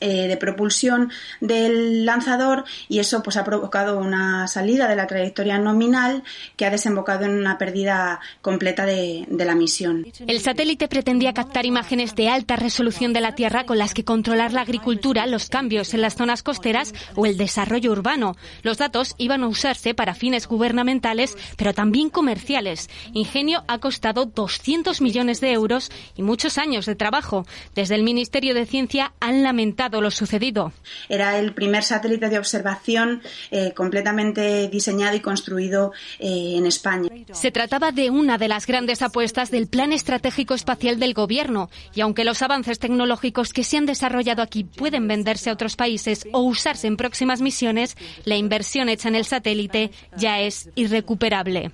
eh, 0.00 0.28
de 0.28 0.36
propulsión 0.36 1.10
del 1.40 2.04
lanzador 2.06 2.64
y 2.88 2.98
eso 2.98 3.22
pues 3.22 3.36
ha 3.36 3.44
provocado 3.44 3.98
una 3.98 4.48
salida 4.48 4.88
de 4.88 4.96
la 4.96 5.06
trayectoria 5.06 5.58
nominal 5.58 6.22
que 6.56 6.66
ha 6.66 6.70
desembocado 6.70 7.24
en 7.24 7.32
una 7.32 7.58
pérdida 7.58 8.20
completa 8.42 8.86
de, 8.86 9.26
de 9.28 9.44
la 9.44 9.54
misión. 9.54 10.06
El 10.26 10.40
satélite 10.40 10.88
pretendía 10.88 11.34
captar 11.34 11.66
imágenes 11.66 12.14
de 12.14 12.28
alta 12.28 12.56
resolución 12.56 13.12
de 13.12 13.20
la 13.20 13.34
Tierra 13.34 13.64
con 13.64 13.78
las 13.78 13.94
que 13.94 14.04
controlar 14.04 14.52
la 14.52 14.62
agricultura, 14.62 15.26
los 15.26 15.48
cambios 15.48 15.94
en 15.94 16.00
las 16.00 16.14
zonas 16.14 16.42
costeras 16.42 16.94
o 17.14 17.26
el 17.26 17.36
desarrollo 17.36 17.92
urbano. 17.92 18.36
Los 18.62 18.78
datos 18.78 19.14
iban 19.18 19.42
a 19.42 19.48
usarse 19.48 19.94
para 19.94 20.14
fines 20.14 20.46
gubernamentales, 20.46 21.36
pero 21.56 21.74
también 21.74 22.10
comerciales. 22.10 22.88
Ingenio 23.12 23.64
ha 23.68 23.78
costado 23.78 24.26
200 24.26 25.00
millones 25.00 25.40
de 25.40 25.52
euros 25.52 25.90
y 26.16 26.22
muchos 26.22 26.58
años 26.58 26.86
de 26.86 26.94
trabajo. 26.94 27.46
Desde 27.74 27.94
el 27.94 28.02
Ministerio 28.02 28.54
de 28.54 28.66
Ciencia 28.66 29.12
han 29.20 29.42
lamentado 29.42 29.89
lo 30.00 30.10
sucedido. 30.10 30.72
Era 31.08 31.38
el 31.38 31.52
primer 31.54 31.82
satélite 31.82 32.28
de 32.28 32.38
observación 32.38 33.22
eh, 33.50 33.72
completamente 33.74 34.68
diseñado 34.68 35.16
y 35.16 35.20
construido 35.20 35.92
eh, 36.18 36.54
en 36.56 36.66
España. 36.66 37.08
Se 37.32 37.50
trataba 37.50 37.92
de 37.92 38.10
una 38.10 38.38
de 38.38 38.48
las 38.48 38.66
grandes 38.66 39.02
apuestas 39.02 39.50
del 39.50 39.66
Plan 39.66 39.92
Estratégico 39.92 40.54
Espacial 40.54 40.98
del 41.00 41.14
Gobierno 41.14 41.70
y 41.94 42.02
aunque 42.02 42.24
los 42.24 42.42
avances 42.42 42.78
tecnológicos 42.78 43.52
que 43.52 43.64
se 43.64 43.78
han 43.78 43.86
desarrollado 43.86 44.42
aquí 44.42 44.64
pueden 44.64 45.08
venderse 45.08 45.50
a 45.50 45.54
otros 45.54 45.76
países 45.76 46.26
o 46.32 46.40
usarse 46.40 46.86
en 46.86 46.96
próximas 46.96 47.40
misiones, 47.40 47.96
la 48.24 48.36
inversión 48.36 48.88
hecha 48.88 49.08
en 49.08 49.14
el 49.14 49.24
satélite 49.24 49.90
ya 50.16 50.40
es 50.40 50.70
irrecuperable. 50.74 51.72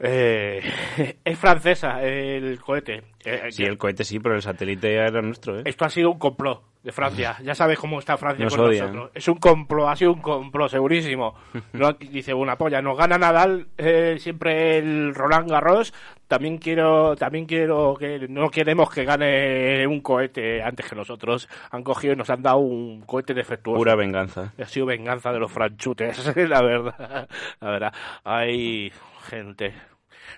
Eh, 0.00 0.62
es 1.24 1.38
francesa 1.38 2.02
el 2.02 2.58
cohete. 2.60 3.02
Eh, 3.24 3.48
Sí, 3.50 3.64
el 3.64 3.76
cohete 3.76 4.04
sí, 4.04 4.18
pero 4.18 4.34
el 4.34 4.42
satélite 4.42 4.94
era 4.94 5.20
nuestro, 5.20 5.58
¿eh? 5.58 5.62
Esto 5.66 5.84
ha 5.84 5.90
sido 5.90 6.10
un 6.10 6.18
complot 6.18 6.62
de 6.82 6.92
Francia. 6.92 7.36
Ya 7.44 7.54
sabes 7.54 7.78
cómo 7.78 7.98
está 7.98 8.16
Francia 8.16 8.44
Nos 8.44 8.56
con 8.56 8.70
nosotros. 8.70 9.10
Es 9.14 9.28
un 9.28 9.36
complot, 9.36 9.88
ha 9.88 9.96
sido 9.96 10.12
un 10.12 10.22
complot, 10.22 10.70
segurísimo. 10.70 11.34
No, 11.74 11.92
dice 11.92 12.32
una 12.32 12.56
polla, 12.56 12.80
nos 12.80 12.96
gana 12.96 13.18
Nadal 13.18 13.68
eh, 13.76 14.16
siempre 14.18 14.78
el 14.78 15.14
Roland 15.14 15.50
Garros. 15.50 15.92
También 16.26 16.58
quiero, 16.58 17.16
también 17.16 17.44
quiero 17.44 17.96
que 17.98 18.26
no 18.28 18.50
queremos 18.50 18.88
que 18.90 19.04
gane 19.04 19.86
un 19.86 20.00
cohete 20.00 20.62
antes 20.62 20.88
que 20.88 20.94
nosotros. 20.96 21.48
Han 21.72 21.82
cogido 21.82 22.14
y 22.14 22.16
nos 22.16 22.30
han 22.30 22.42
dado 22.42 22.58
un 22.58 23.02
cohete 23.02 23.34
defectuoso. 23.34 23.78
Pura 23.78 23.96
venganza. 23.96 24.52
Ha 24.58 24.64
sido 24.66 24.86
venganza 24.86 25.32
de 25.32 25.40
los 25.40 25.50
franchutes, 25.50 26.34
la 26.48 26.62
verdad. 26.62 27.28
La 27.60 27.70
verdad. 27.70 27.92
Hay 28.22 28.92
gente. 29.20 29.74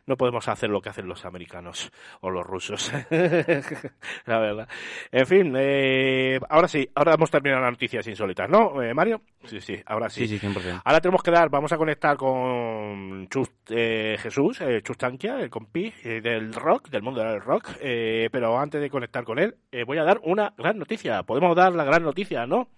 no 0.07 0.17
podemos 0.17 0.49
hacer 0.49 0.71
lo 0.71 0.81
que 0.81 0.91
hacen 0.91 1.07
los 1.07 1.25
americanos 1.25 1.91
o 2.21 2.31
los 2.31 2.45
rusos. 2.45 2.93
la 4.27 4.39
verdad. 4.39 4.69
En 5.11 5.27
fin, 5.27 5.55
eh, 5.57 6.39
ahora 6.49 6.69
sí, 6.69 6.89
ahora 6.95 7.15
hemos 7.15 7.31
terminado 7.31 7.63
las 7.63 7.73
noticias 7.73 8.07
insólitas, 8.07 8.49
¿no, 8.49 8.83
eh, 8.83 8.95
Mario? 8.95 9.23
Sí, 9.45 9.61
sí, 9.61 9.81
ahora 9.87 10.09
sí. 10.09 10.27
Sí, 10.27 10.39
sí, 10.39 10.47
100%. 10.47 10.83
Ahora 10.85 11.01
tenemos 11.01 11.23
que 11.23 11.31
dar, 11.31 11.49
vamos 11.51 11.73
a 11.73 11.77
conectar 11.77 12.17
con 12.17 13.29
Chus, 13.29 13.51
eh, 13.71 14.17
Jesús, 14.19 14.61
eh, 14.61 14.83
Chus 14.83 14.99
Tanquia, 14.99 15.41
el 15.41 15.51
compi 15.51 15.91
del 16.03 16.53
rock, 16.53 16.89
del 16.89 17.03
mundo 17.03 17.23
del 17.23 17.41
rock. 17.41 17.71
pero 17.81 18.59
antes 18.59 18.81
de 18.81 18.91
conectar 18.91 19.25
con 19.25 19.39
él, 19.39 19.57
voy 19.87 19.99
a 19.99 20.05
dar 20.05 20.21
una 20.23 20.53
gran 20.57 20.79
noticia. 20.79 21.23
Podemos 21.23 21.57
dar 21.57 21.73
la 21.75 21.85
gran 21.85 22.03
noticia, 22.03 22.47
¿no? 22.47 22.69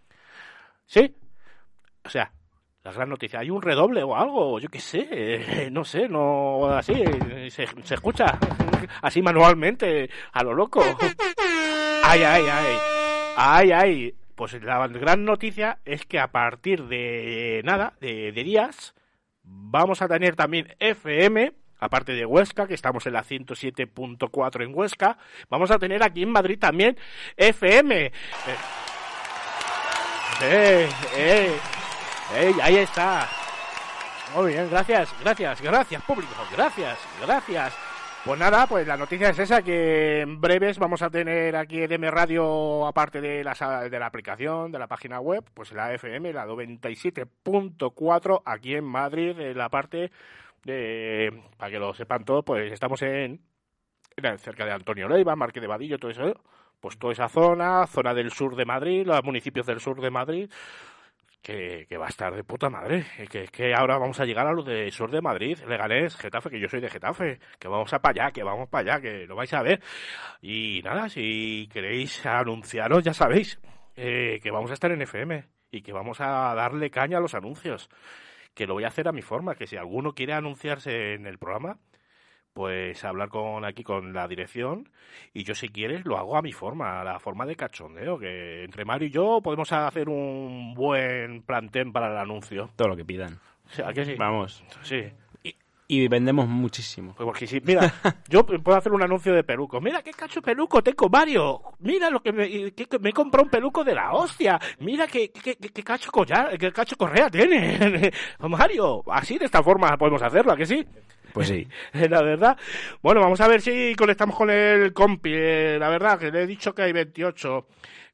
¿Sí? 0.86 1.14
O 2.04 2.10
sea, 2.10 2.32
la 2.84 2.92
gran 2.92 3.08
noticia. 3.08 3.40
¿Hay 3.40 3.50
un 3.50 3.62
redoble 3.62 4.02
o 4.02 4.14
algo? 4.14 4.60
Yo 4.60 4.68
qué 4.68 4.78
sé, 4.78 5.08
eh, 5.10 5.70
no 5.70 5.84
sé, 5.84 6.06
no 6.08 6.68
así, 6.68 7.02
se, 7.48 7.64
escucha 7.94 8.38
así 9.00 9.22
manualmente, 9.22 10.10
a 10.32 10.44
lo 10.44 10.52
loco. 10.52 10.82
Ay, 12.04 12.22
ay, 12.22 12.44
ay. 12.46 12.76
Ay, 13.36 13.72
ay. 13.72 14.14
Pues 14.34 14.62
la 14.62 14.86
gran 14.88 15.24
noticia 15.24 15.78
es 15.84 16.04
que 16.04 16.18
a 16.18 16.28
partir 16.28 16.84
de 16.84 17.62
nada, 17.64 17.94
de, 18.00 18.32
de 18.32 18.44
días, 18.44 18.94
vamos 19.42 20.02
a 20.02 20.08
tener 20.08 20.36
también 20.36 20.74
FM, 20.78 21.52
aparte 21.78 22.12
de 22.12 22.26
Huesca, 22.26 22.66
que 22.66 22.74
estamos 22.74 23.06
en 23.06 23.14
la 23.14 23.22
107.4 23.22 24.62
en 24.62 24.74
Huesca, 24.74 25.16
vamos 25.48 25.70
a 25.70 25.78
tener 25.78 26.02
aquí 26.02 26.22
en 26.22 26.32
Madrid 26.32 26.58
también 26.58 26.98
FM. 27.36 28.06
Eh, 28.06 28.12
eh, 30.42 30.88
eh, 31.16 31.56
eh, 32.34 32.52
ahí 32.62 32.76
está. 32.76 33.28
Muy 34.34 34.52
bien, 34.52 34.68
gracias, 34.70 35.14
gracias, 35.20 35.60
gracias, 35.60 36.02
público, 36.02 36.32
gracias, 36.52 36.98
gracias. 37.20 37.76
Pues 38.24 38.40
nada, 38.40 38.66
pues 38.66 38.86
la 38.86 38.96
noticia 38.96 39.28
es 39.28 39.38
esa, 39.38 39.60
que 39.60 40.22
en 40.22 40.40
breves 40.40 40.78
vamos 40.78 41.02
a 41.02 41.10
tener 41.10 41.54
aquí 41.56 41.82
EDM 41.82 42.04
Radio, 42.10 42.86
aparte 42.86 43.20
de 43.20 43.44
la, 43.44 43.52
de 43.90 43.98
la 43.98 44.06
aplicación, 44.06 44.72
de 44.72 44.78
la 44.78 44.86
página 44.86 45.20
web, 45.20 45.44
pues 45.52 45.72
la 45.72 45.92
FM, 45.92 46.32
la 46.32 46.46
97.4, 47.44 48.42
aquí 48.46 48.74
en 48.76 48.84
Madrid, 48.84 49.38
en 49.38 49.58
la 49.58 49.68
parte 49.68 50.10
de, 50.64 51.42
para 51.58 51.70
que 51.70 51.78
lo 51.78 51.92
sepan 51.92 52.24
todos, 52.24 52.42
pues 52.46 52.72
estamos 52.72 53.02
en, 53.02 53.40
en- 54.16 54.38
cerca 54.38 54.64
de 54.64 54.72
Antonio 54.72 55.06
Leiva, 55.06 55.36
Marque 55.36 55.60
de 55.60 55.66
Vadillo, 55.66 55.98
todo 55.98 56.10
eso, 56.10 56.40
pues 56.80 56.98
toda 56.98 57.12
esa 57.12 57.28
zona, 57.28 57.86
zona 57.86 58.14
del 58.14 58.30
sur 58.32 58.56
de 58.56 58.64
Madrid, 58.64 59.06
los 59.06 59.22
municipios 59.22 59.66
del 59.66 59.80
sur 59.80 60.00
de 60.00 60.10
Madrid, 60.10 60.50
que, 61.44 61.86
que 61.86 61.98
va 61.98 62.06
a 62.06 62.08
estar 62.08 62.34
de 62.34 62.42
puta 62.42 62.70
madre. 62.70 63.04
Que, 63.30 63.46
que 63.48 63.74
ahora 63.74 63.98
vamos 63.98 64.18
a 64.18 64.24
llegar 64.24 64.46
a 64.46 64.52
los 64.52 64.64
de 64.64 64.90
sur 64.90 65.10
de 65.10 65.20
Madrid, 65.20 65.58
Leganés, 65.68 66.16
Getafe, 66.16 66.48
que 66.48 66.58
yo 66.58 66.68
soy 66.68 66.80
de 66.80 66.88
Getafe, 66.88 67.38
que 67.58 67.68
vamos 67.68 67.92
a 67.92 68.00
para 68.00 68.24
allá, 68.24 68.32
que 68.32 68.42
vamos 68.42 68.68
para 68.68 68.94
allá, 68.94 69.02
que 69.02 69.26
lo 69.26 69.36
vais 69.36 69.52
a 69.52 69.62
ver. 69.62 69.80
Y 70.40 70.80
nada, 70.82 71.08
si 71.10 71.68
queréis 71.70 72.24
anunciaros, 72.24 73.04
ya 73.04 73.12
sabéis, 73.12 73.60
eh, 73.94 74.40
que 74.42 74.50
vamos 74.50 74.70
a 74.70 74.74
estar 74.74 74.90
en 74.90 75.02
FM 75.02 75.44
y 75.70 75.82
que 75.82 75.92
vamos 75.92 76.20
a 76.20 76.54
darle 76.54 76.90
caña 76.90 77.18
a 77.18 77.20
los 77.20 77.34
anuncios. 77.34 77.90
Que 78.54 78.66
lo 78.66 78.74
voy 78.74 78.84
a 78.84 78.88
hacer 78.88 79.06
a 79.06 79.12
mi 79.12 79.22
forma, 79.22 79.54
que 79.54 79.66
si 79.66 79.76
alguno 79.76 80.14
quiere 80.14 80.32
anunciarse 80.32 81.12
en 81.12 81.26
el 81.26 81.38
programa, 81.38 81.78
pues 82.64 83.04
hablar 83.04 83.28
con 83.28 83.64
aquí 83.64 83.82
con 83.82 84.12
la 84.12 84.28
dirección 84.28 84.88
y 85.34 85.42
yo 85.42 85.54
si 85.56 85.68
quieres 85.68 86.06
lo 86.06 86.16
hago 86.16 86.36
a 86.36 86.42
mi 86.42 86.52
forma, 86.52 87.00
a 87.00 87.04
la 87.04 87.18
forma 87.18 87.44
de 87.44 87.56
cachondeo, 87.56 88.16
que 88.18 88.62
entre 88.64 88.84
Mario 88.84 89.08
y 89.08 89.10
yo 89.10 89.40
podemos 89.42 89.70
hacer 89.72 90.08
un 90.08 90.72
buen 90.72 91.42
plantén 91.42 91.92
para 91.92 92.10
el 92.12 92.16
anuncio. 92.16 92.70
Todo 92.76 92.88
lo 92.88 92.96
que 92.96 93.04
pidan. 93.04 93.38
¿A 93.84 93.92
que 93.92 94.04
sí? 94.04 94.14
Vamos. 94.16 94.62
Sí. 94.82 95.02
Y 95.86 96.08
vendemos 96.08 96.48
muchísimo. 96.48 97.12
Pues 97.14 97.26
porque 97.26 97.46
sí, 97.46 97.60
mira, 97.62 97.92
yo 98.30 98.46
puedo 98.46 98.78
hacer 98.78 98.92
un 98.92 99.02
anuncio 99.02 99.34
de 99.34 99.44
peluco. 99.44 99.80
Mira 99.82 100.00
qué 100.00 100.12
cacho 100.12 100.40
peluco 100.40 100.82
tengo, 100.82 101.10
Mario. 101.10 101.60
Mira 101.80 102.08
lo 102.08 102.22
que 102.22 102.32
me, 102.32 102.72
que, 102.72 102.86
que 102.86 102.98
me 103.00 103.10
he 103.10 103.12
comprado 103.12 103.44
un 103.44 103.50
peluco 103.50 103.84
de 103.84 103.94
la 103.94 104.12
hostia. 104.12 104.58
Mira 104.78 105.06
qué, 105.06 105.30
qué, 105.30 105.56
qué- 105.56 105.68
qué 105.68 105.82
cacho 105.82 106.10
collar, 106.10 106.56
qué 106.56 106.72
cacho 106.72 106.96
correa 106.96 107.28
tiene. 107.28 108.10
Mario, 108.48 109.02
así 109.12 109.36
de 109.38 109.44
esta 109.44 109.62
forma 109.62 109.94
podemos 109.98 110.22
hacerlo, 110.22 110.52
¿a 110.52 110.56
que 110.56 110.64
sí? 110.66 110.86
Pues 111.34 111.48
sí. 111.48 111.66
La 112.08 112.22
verdad. 112.22 112.56
Bueno, 113.02 113.20
vamos 113.20 113.40
a 113.40 113.48
ver 113.48 113.60
si 113.60 113.94
conectamos 113.96 114.36
con 114.36 114.50
el 114.50 114.92
compi. 114.92 115.32
eh, 115.34 115.76
La 115.80 115.88
verdad, 115.88 116.16
que 116.16 116.30
le 116.30 116.44
he 116.44 116.46
dicho 116.46 116.72
que 116.72 116.82
hay 116.82 116.92
28. 116.92 117.66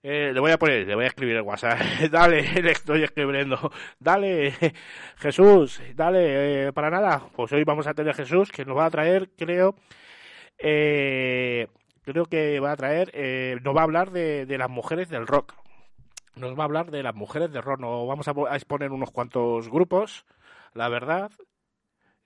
Eh, 0.02 0.30
le 0.32 0.40
voy 0.40 0.50
a 0.52 0.58
poner, 0.58 0.86
le 0.86 0.94
voy 0.94 1.04
a 1.04 1.08
escribir 1.08 1.36
el 1.36 1.42
WhatsApp. 1.42 1.78
dale, 2.10 2.42
le 2.62 2.70
estoy 2.72 3.02
escribiendo. 3.02 3.70
Dale, 3.98 4.54
Jesús, 5.18 5.82
dale, 5.94 6.68
eh, 6.68 6.72
para 6.72 6.88
nada. 6.88 7.22
Pues 7.36 7.52
hoy 7.52 7.62
vamos 7.64 7.86
a 7.86 7.92
tener 7.92 8.14
Jesús, 8.14 8.50
que 8.50 8.64
nos 8.64 8.74
va 8.78 8.86
a 8.86 8.90
traer, 8.90 9.28
creo, 9.36 9.74
creo 10.56 12.24
que 12.30 12.58
va 12.60 12.72
a 12.72 12.76
traer, 12.76 13.60
nos 13.62 13.76
va 13.76 13.80
a 13.80 13.84
hablar 13.84 14.12
de, 14.12 14.46
las 14.58 14.70
mujeres 14.70 15.10
del 15.10 15.26
rock. 15.26 15.54
Nos 16.36 16.58
va 16.58 16.62
a 16.62 16.64
hablar 16.64 16.90
de 16.90 17.02
las 17.02 17.14
mujeres 17.14 17.52
del 17.52 17.62
rock. 17.62 17.80
Nos 17.80 18.08
vamos 18.08 18.28
a, 18.28 18.32
a 18.48 18.56
exponer 18.56 18.92
unos 18.92 19.10
cuantos 19.10 19.68
grupos, 19.68 20.24
la 20.72 20.88
verdad, 20.88 21.30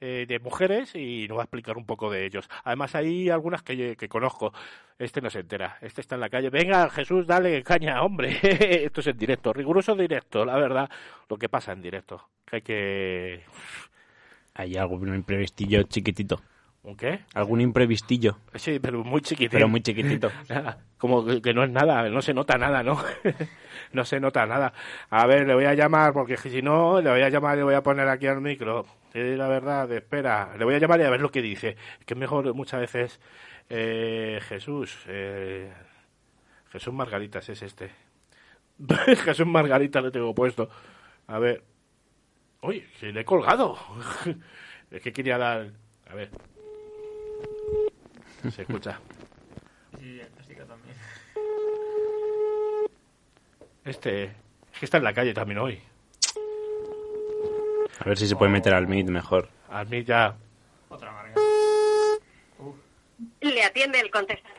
eh, 0.07 0.27
de 0.29 0.39
mujeres 0.39 0.95
y 0.95 1.27
nos 1.29 1.39
va 1.39 1.43
a 1.43 1.45
explicar 1.45 1.79
un 1.79 1.87
poco 1.87 2.11
de 2.11 2.27
ellos. 2.27 2.47
Además 2.65 2.95
hay 2.95 3.31
algunas 3.31 3.63
que, 3.63 3.97
que 3.97 4.07
conozco. 4.07 4.53
Este 4.99 5.23
no 5.23 5.31
se 5.31 5.41
entera, 5.41 5.79
este 5.81 6.03
está 6.03 6.17
en 6.17 6.21
la 6.21 6.29
calle. 6.29 6.51
Venga, 6.51 6.91
Jesús, 6.91 7.27
dale 7.27 7.63
caña, 7.63 8.03
hombre. 8.03 8.39
Esto 8.85 9.01
es 9.01 9.07
en 9.07 9.17
directo, 9.17 9.55
riguroso 9.55 9.95
directo, 9.95 10.45
la 10.45 10.59
verdad. 10.59 10.91
Lo 11.31 11.39
que 11.39 11.49
pasa 11.49 11.73
en 11.73 11.81
directo. 11.81 12.29
Que 12.45 12.57
hay 12.57 12.63
que... 12.63 13.45
Hay 14.53 14.77
algún 14.77 15.15
imprevistillo 15.15 15.85
chiquitito. 15.85 16.39
¿Un 16.83 16.99
qué? 16.99 17.21
Algún 17.33 17.63
imprevistillo. 17.63 18.37
Sí, 18.57 18.79
pero 18.81 19.03
muy 19.03 19.23
chiquitito. 19.23 19.53
Pero 19.53 19.69
muy 19.69 19.81
chiquitito. 19.81 20.31
Como 20.99 21.25
que, 21.25 21.41
que 21.41 21.55
no 21.55 21.65
es 21.65 21.71
nada, 21.71 22.11
no 22.11 22.21
se 22.21 22.35
nota 22.35 22.59
nada, 22.59 22.83
¿no? 22.83 23.03
no 23.95 24.05
se 24.05 24.21
nota 24.21 24.45
nada. 24.45 24.75
A 25.09 25.27
ver, 25.27 25.47
le 25.47 25.55
voy 25.55 25.65
a 25.65 25.73
llamar, 25.73 26.13
porque 26.13 26.37
si 26.37 26.61
no, 26.61 27.01
le 27.01 27.09
voy 27.09 27.23
a 27.23 27.31
llamar 27.31 27.55
y 27.55 27.61
le 27.61 27.65
voy 27.65 27.75
a 27.75 27.83
poner 27.83 28.07
aquí 28.07 28.27
al 28.27 28.43
micro. 28.43 28.85
Sí, 29.15 29.37
la 29.37 29.47
verdad, 29.47 29.91
espera. 29.93 30.57
Le 30.59 30.65
voy 30.65 30.75
a 30.75 30.79
llamar 30.79 30.99
y 30.99 31.05
a 31.05 31.11
ver 31.11 31.21
lo 31.21 31.31
que 31.31 31.41
dice. 31.41 31.77
Que 32.05 32.15
es 32.15 32.19
mejor 32.19 32.53
muchas 32.53 32.81
veces 32.81 33.21
eh, 33.71 34.41
Jesús. 34.49 34.99
Eh, 35.07 35.73
Jesús 36.73 36.93
Margaritas 36.93 37.49
es 37.49 37.63
este. 37.63 37.93
Jesús 39.25 39.47
Margarita 39.47 40.01
lo 40.01 40.11
tengo 40.11 40.35
puesto. 40.35 40.69
A 41.29 41.39
ver. 41.39 41.63
Uy, 42.61 42.81
que 42.99 43.13
le 43.13 43.21
he 43.21 43.25
colgado. 43.25 43.79
es 44.91 45.01
que 45.01 45.13
quería 45.13 45.39
dar... 45.39 45.71
A 46.09 46.15
ver. 46.17 46.31
Se 48.51 48.63
escucha. 48.63 48.99
Este, 53.85 54.25
es 54.25 54.79
que 54.81 54.87
está 54.87 54.97
en 54.97 55.05
la 55.05 55.15
calle 55.15 55.33
también 55.33 55.61
hoy. 55.61 55.81
A 58.01 58.05
ver 58.05 58.19
si 58.19 58.27
se 58.27 58.37
puede 58.37 58.51
meter 58.53 58.75
al 58.75 58.87
Meet 58.87 59.09
mejor. 59.09 59.49
A 59.71 59.85
mí 59.85 60.03
ya. 60.05 60.35
Le 63.41 63.63
atiende 63.63 64.01
el 64.01 64.11
contestador. 64.11 64.55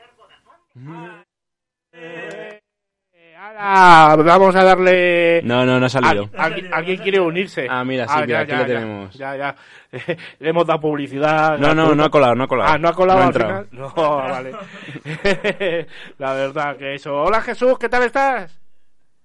¡Hala! 3.38 4.16
Vamos 4.24 4.56
a 4.56 4.64
darle. 4.64 5.42
No, 5.44 5.66
no, 5.66 5.80
no 5.80 5.86
ha 5.86 5.90
salido. 5.90 6.30
Al- 6.34 6.42
alguien, 6.54 6.74
alguien 6.74 6.98
quiere 6.98 7.20
unirse. 7.20 7.68
Ah, 7.70 7.84
mira, 7.84 8.08
sí, 8.08 8.14
mira, 8.26 8.40
aquí 8.40 8.52
lo 8.54 8.66
tenemos. 8.66 9.14
Ya, 9.16 9.36
ya. 9.36 9.56
Le 10.40 10.50
hemos 10.50 10.66
dado 10.66 10.80
publicidad. 10.80 11.58
No, 11.60 11.76
no, 11.76 11.94
no 11.94 12.04
ha 12.06 12.10
colado, 12.10 12.34
no 12.36 12.46
ha 12.46 12.48
colado. 12.48 12.72
Ah, 12.74 12.78
no 12.78 12.90
ha 12.90 12.94
colado 12.94 13.20
No 13.20 13.26
al 13.26 13.30
entrado. 13.32 13.66
final. 13.70 13.92
No, 13.96 14.16
vale. 14.18 14.52
La 16.18 16.34
verdad 16.34 16.78
que 16.78 16.96
eso. 16.96 17.14
Hola 17.14 17.42
Jesús, 17.42 17.78
¿qué 17.78 17.90
tal 17.90 18.04
estás? 18.04 18.60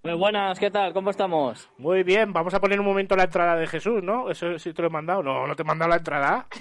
Muy 0.02 0.14
buenas, 0.14 0.58
¿qué 0.58 0.70
tal? 0.70 0.94
¿Cómo 0.94 1.10
estamos? 1.10 1.68
Muy 1.76 2.02
bien, 2.02 2.32
vamos 2.32 2.54
a 2.54 2.60
poner 2.60 2.80
un 2.80 2.86
momento 2.86 3.14
la 3.16 3.24
entrada 3.24 3.54
de 3.56 3.66
Jesús, 3.66 4.02
¿no? 4.02 4.30
Eso 4.30 4.58
sí 4.58 4.72
te 4.72 4.80
lo 4.80 4.88
he 4.88 4.90
mandado. 4.90 5.22
No, 5.22 5.46
no 5.46 5.54
te 5.54 5.62
he 5.62 5.64
mandado 5.66 5.90
la 5.90 5.96
entrada. 5.96 6.46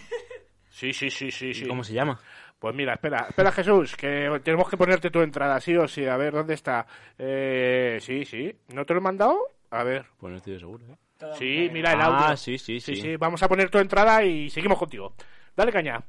Sí, 0.72 0.94
sí, 0.94 1.10
sí, 1.10 1.30
sí, 1.30 1.54
sí. 1.54 1.66
¿Cómo 1.68 1.84
se 1.84 1.92
llama? 1.94 2.18
Pues 2.58 2.74
mira, 2.74 2.94
espera, 2.94 3.26
espera 3.28 3.52
Jesús, 3.52 3.98
que 3.98 4.30
tenemos 4.42 4.70
que 4.70 4.78
ponerte 4.78 5.10
tu 5.10 5.20
entrada, 5.20 5.60
sí 5.60 5.76
o 5.76 5.90
sí. 5.90 6.06
A 6.06 6.16
ver, 6.16 6.32
¿dónde 6.32 6.54
está? 6.54 6.86
Eh, 7.18 7.98
sí, 8.00 8.24
sí. 8.24 8.56
¿No 8.70 8.86
te 8.86 8.94
lo 8.94 9.02
he 9.02 9.04
mandado? 9.04 9.36
A 9.72 9.84
ver. 9.84 10.06
Pues 10.18 10.32
no 10.32 10.38
estoy 10.38 10.58
seguro, 10.58 10.86
¿eh? 10.86 11.26
Sí, 11.38 11.70
mira 11.74 11.92
el 11.92 12.00
Ah, 12.00 12.06
audio. 12.28 12.38
sí, 12.38 12.58
sí, 12.58 12.80
sí. 12.80 12.96
sí. 12.96 13.02
Sí, 13.02 13.16
vamos 13.18 13.44
a 13.44 13.50
poner 13.50 13.70
tu 13.70 13.78
entrada 13.80 14.24
y 14.24 14.50
seguimos 14.50 14.80
contigo. 14.80 15.14
Dale 15.54 15.74
caña. 15.74 16.02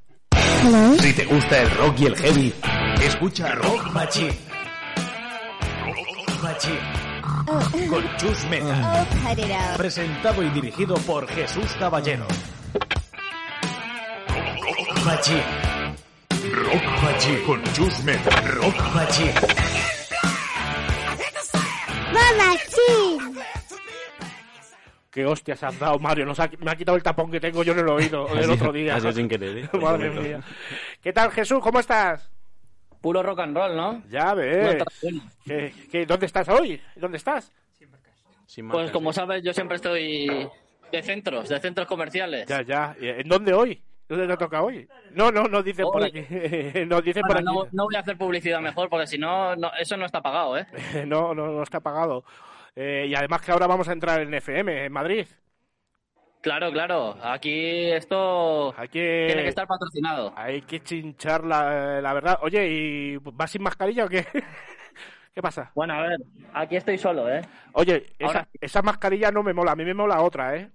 Si 0.98 1.16
te 1.16 1.24
gusta 1.24 1.62
el 1.62 1.70
rock 1.73 1.98
y 2.01 2.07
el 2.07 2.16
heavy, 2.16 2.55
escucha 3.02 3.52
Rock 3.57 3.90
Machine. 3.93 4.39
Rock 5.85 6.43
Machine. 6.44 7.10
Con 7.89 8.16
Chus 8.16 8.44
Meta. 8.48 9.06
Presentado 9.77 10.43
y 10.43 10.51
dirigido 10.51 10.94
por 10.98 11.27
Jesús 11.28 11.66
Caballero. 11.78 12.27
Rock 14.28 15.05
Machine. 15.05 15.43
Rock 16.52 17.02
Machine. 17.02 17.43
Con 17.43 17.62
Chus 17.72 18.05
Meta. 18.05 18.31
Rock 18.43 18.77
Machine. 18.94 19.35
Qué 25.10 25.27
hostias 25.27 25.60
has 25.64 25.77
dado, 25.78 25.98
Mario. 25.98 26.24
Nos 26.24 26.39
ha- 26.39 26.48
me 26.60 26.70
ha 26.70 26.77
quitado 26.77 26.97
el 26.97 27.02
tapón 27.02 27.32
que 27.32 27.40
tengo 27.40 27.64
yo 27.64 27.72
en 27.72 27.81
el 27.81 27.89
oído 27.89 28.27
del 28.28 28.48
otro 28.51 28.72
día. 28.72 28.94
ha 28.94 29.01
sido 29.01 29.12
sin 29.12 29.28
querer, 29.28 29.59
¿eh? 29.59 29.68
Madre 29.82 30.09
mía. 30.10 30.40
¿Qué 31.02 31.12
tal, 31.12 31.32
Jesús? 31.32 31.59
¿Cómo 31.60 31.81
estás? 31.81 32.31
Puro 33.01 33.22
rock 33.22 33.40
and 33.40 33.56
roll, 33.56 33.77
¿no? 33.77 34.02
Ya 34.10 34.35
ves. 34.35 34.82
¿Qué- 35.44 35.72
qué- 35.90 36.06
dónde 36.06 36.27
estás 36.27 36.48
hoy? 36.48 36.81
¿Dónde 36.97 37.16
estás? 37.16 37.52
Pues 38.70 38.90
como 38.90 39.12
sabes, 39.12 39.43
yo 39.44 39.52
siempre 39.55 39.77
estoy 39.77 40.48
de 40.90 41.02
centros, 41.02 41.48
de 41.48 41.60
centros 41.60 41.86
comerciales. 41.86 42.47
Ya, 42.48 42.62
ya. 42.62 42.97
¿En 43.01 43.28
dónde 43.28 43.52
hoy? 43.55 43.81
¿Dónde 44.09 44.27
te 44.27 44.36
toca 44.36 44.60
hoy? 44.62 44.89
No, 45.12 45.31
no, 45.31 45.44
no 45.44 45.62
dicen 45.62 45.85
por 45.86 46.02
aquí. 46.02 46.18
no 46.89 47.01
dicen 47.01 47.22
por 47.22 47.36
aquí. 47.36 47.44
no, 47.44 47.64
no 47.70 47.85
voy 47.85 47.94
a 47.94 48.01
hacer 48.01 48.18
publicidad 48.18 48.60
mejor 48.60 48.89
porque 48.90 49.06
si 49.06 49.16
no, 49.18 49.55
no- 49.55 49.70
eso 49.78 49.97
no 49.97 50.05
está 50.05 50.20
pagado, 50.20 50.59
¿eh? 50.59 50.66
no, 51.06 51.32
no, 51.32 51.47
no 51.47 51.62
está 51.62 51.78
pagado. 51.81 52.24
Eh, 52.74 53.06
y 53.09 53.14
además 53.14 53.40
que 53.43 53.52
ahora 53.52 53.68
vamos 53.68 53.89
a 53.89 53.93
entrar 53.93 54.20
en 54.20 54.35
FM, 54.35 54.86
en 54.86 54.93
Madrid. 54.93 55.27
Claro, 56.42 56.72
claro. 56.72 57.16
Aquí 57.22 57.90
esto 57.90 58.74
Hay 58.76 58.88
que... 58.88 59.24
tiene 59.26 59.42
que 59.42 59.48
estar 59.50 59.66
patrocinado. 59.66 60.32
Hay 60.36 60.62
que 60.62 60.80
chinchar 60.80 61.44
la, 61.44 62.00
la 62.00 62.12
verdad. 62.14 62.38
Oye, 62.42 62.66
¿y 62.68 63.16
vas 63.18 63.50
sin 63.50 63.62
mascarilla 63.62 64.06
o 64.06 64.08
qué? 64.08 64.24
¿Qué 65.34 65.42
pasa? 65.42 65.70
Bueno, 65.74 65.94
a 65.94 66.02
ver, 66.02 66.18
aquí 66.54 66.76
estoy 66.76 66.98
solo, 66.98 67.28
¿eh? 67.30 67.42
Oye, 67.74 68.06
esa, 68.18 68.26
Ahora- 68.26 68.48
esa 68.60 68.82
mascarilla 68.82 69.30
no 69.30 69.42
me 69.42 69.52
mola, 69.52 69.72
a 69.72 69.76
mí 69.76 69.84
me 69.84 69.94
mola 69.94 70.22
otra, 70.22 70.56
¿eh? 70.56 70.70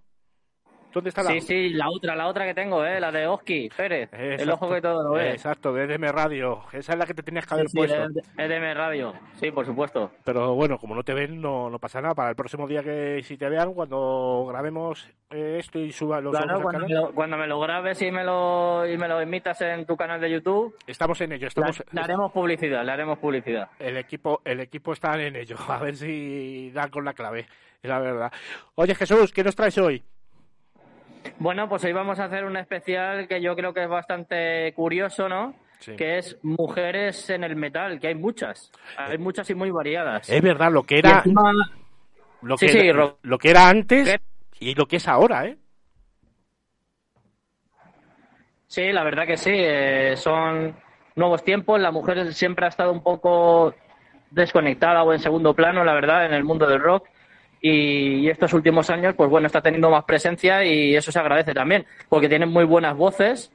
¿Dónde 0.96 1.10
está 1.10 1.24
la 1.24 1.32
Sí, 1.32 1.42
sí, 1.42 1.70
la 1.72 1.90
otra, 1.90 2.16
la 2.16 2.26
otra 2.28 2.46
que 2.46 2.54
tengo, 2.54 2.86
¿eh? 2.86 3.02
La 3.02 3.12
de 3.12 3.28
Oski 3.28 3.70
Pérez. 3.76 4.10
El 4.14 4.50
ojo 4.50 4.70
que 4.74 4.82
todo 4.82 5.04
lo 5.04 5.12
ve. 5.12 5.32
Exacto, 5.32 5.74
de 5.74 5.84
EDM 5.84 6.06
Radio. 6.12 6.64
Esa 6.72 6.94
es 6.94 6.98
la 6.98 7.06
que 7.06 7.14
te 7.14 7.22
tenías 7.22 7.46
que 7.46 7.54
haber 7.54 7.68
Sí, 7.68 7.72
sí, 7.74 7.78
puesto. 7.80 8.08
de- 8.08 8.22
EDM 8.46 8.74
Radio. 8.78 9.14
Sí, 9.34 9.52
por 9.52 9.66
supuesto. 9.66 10.12
Pero 10.24 10.56
bueno, 10.56 10.78
como 10.78 10.96
no 10.96 11.04
te 11.04 11.14
ven, 11.14 11.42
no, 11.42 11.70
no 11.70 11.80
pasa 11.80 12.00
nada. 12.02 12.16
Para 12.16 12.30
el 12.30 12.36
próximo 12.38 12.66
día 12.66 12.82
que 12.82 13.22
si 13.24 13.36
te 13.38 13.50
vean, 13.50 13.74
cuando 13.74 14.46
grabemos 14.48 15.06
eh, 15.32 15.58
esto 15.60 15.80
y 15.80 15.92
suba 15.92 16.22
los 16.22 16.32
Claro, 16.34 16.62
cuando 16.62 16.88
me, 16.88 16.94
lo, 16.94 17.12
cuando 17.14 17.36
me 17.38 17.48
lo 17.48 17.60
grabes 17.60 18.02
y 18.02 18.10
me 18.10 18.24
lo, 18.24 18.88
y 18.88 18.98
me 18.98 19.10
lo 19.10 19.20
emitas 19.20 19.60
en 19.62 19.86
tu 19.86 19.98
canal 19.98 20.22
de 20.22 20.32
YouTube, 20.32 20.76
Estamos 20.88 21.20
en 21.20 21.34
ello, 21.34 21.48
estamos... 21.48 21.78
le, 21.80 21.86
le 21.92 22.02
haremos 22.02 22.32
publicidad, 22.32 22.86
le 22.86 22.92
haremos 22.94 23.20
publicidad. 23.20 23.68
El 23.80 23.98
equipo, 23.98 24.40
el 24.46 24.62
equipo 24.62 24.94
está 24.94 25.22
en 25.22 25.36
ello. 25.36 25.58
A 25.68 25.78
ver 25.80 25.98
si 25.98 26.72
dan 26.72 26.90
con 26.90 27.04
la 27.04 27.12
clave. 27.14 27.48
Es 27.84 27.90
la 27.90 28.00
verdad. 28.00 28.32
Oye, 28.76 28.96
Jesús, 28.96 29.34
¿qué 29.34 29.44
nos 29.44 29.56
traes 29.56 29.78
hoy? 29.78 30.02
Bueno, 31.40 31.68
pues 31.68 31.84
hoy 31.84 31.92
vamos 31.94 32.20
a 32.20 32.26
hacer 32.26 32.46
un 32.46 32.58
especial 32.58 33.28
que 33.28 33.42
yo 33.42 33.56
creo 33.56 33.74
que 33.74 33.84
es 33.84 33.90
bastante 33.90 34.74
curioso, 34.76 35.28
¿no? 35.28 35.54
Sí. 35.80 35.96
Que 35.96 36.18
es 36.18 36.38
mujeres 36.44 37.30
en 37.30 37.44
el 37.44 37.56
metal, 37.56 38.00
que 38.00 38.08
hay 38.08 38.16
muchas. 38.16 38.72
Hay 38.98 39.18
muchas 39.18 39.50
y 39.50 39.56
muy 39.56 39.70
variadas. 39.72 40.30
Es 40.30 40.42
verdad, 40.42 40.72
lo 40.72 40.84
que 40.84 41.00
era... 41.00 41.22
encima- 41.24 41.52
Lo 42.42 42.58
Sí, 42.58 42.68
que, 42.68 42.72
sí, 42.72 42.92
Ro- 42.92 43.18
lo 43.24 43.38
que 43.38 43.50
era 43.50 43.68
antes 43.70 44.16
y 44.60 44.74
lo 44.76 44.86
que 44.88 44.96
es 44.98 45.08
ahora, 45.08 45.46
¿eh? 45.46 45.58
Sí, 48.68 48.92
la 48.92 49.04
verdad 49.04 49.26
que 49.28 49.38
sí. 49.38 49.52
eh, 49.54 50.16
son 50.18 50.76
nuevos 51.16 51.44
tiempos. 51.44 51.80
La 51.80 51.92
mujer 51.92 52.34
siempre 52.34 52.66
ha 52.66 52.70
estado 52.70 52.92
un 52.92 53.04
poco 53.04 53.74
desconectada 54.32 55.04
o 55.04 55.14
en 55.14 55.20
segundo 55.20 55.54
plano, 55.54 55.84
la 55.84 55.94
verdad, 55.94 56.26
en 56.26 56.34
el 56.34 56.44
mundo 56.44 56.66
del 56.68 56.80
rock. 56.82 57.08
Y, 57.68 58.30
estos 58.30 58.54
últimos 58.54 58.92
años, 58.92 59.16
pues 59.16 59.28
bueno, 59.30 59.48
está 59.48 59.60
teniendo 59.62 59.90
más 59.90 60.04
presencia 60.04 60.64
y 60.64 60.96
eso 60.96 61.12
se 61.12 61.18
agradece 61.20 61.54
también, 61.54 61.86
porque 62.10 62.30
tienen 62.30 62.50
muy 62.50 62.64
buenas 62.64 62.96
voces, 62.96 63.52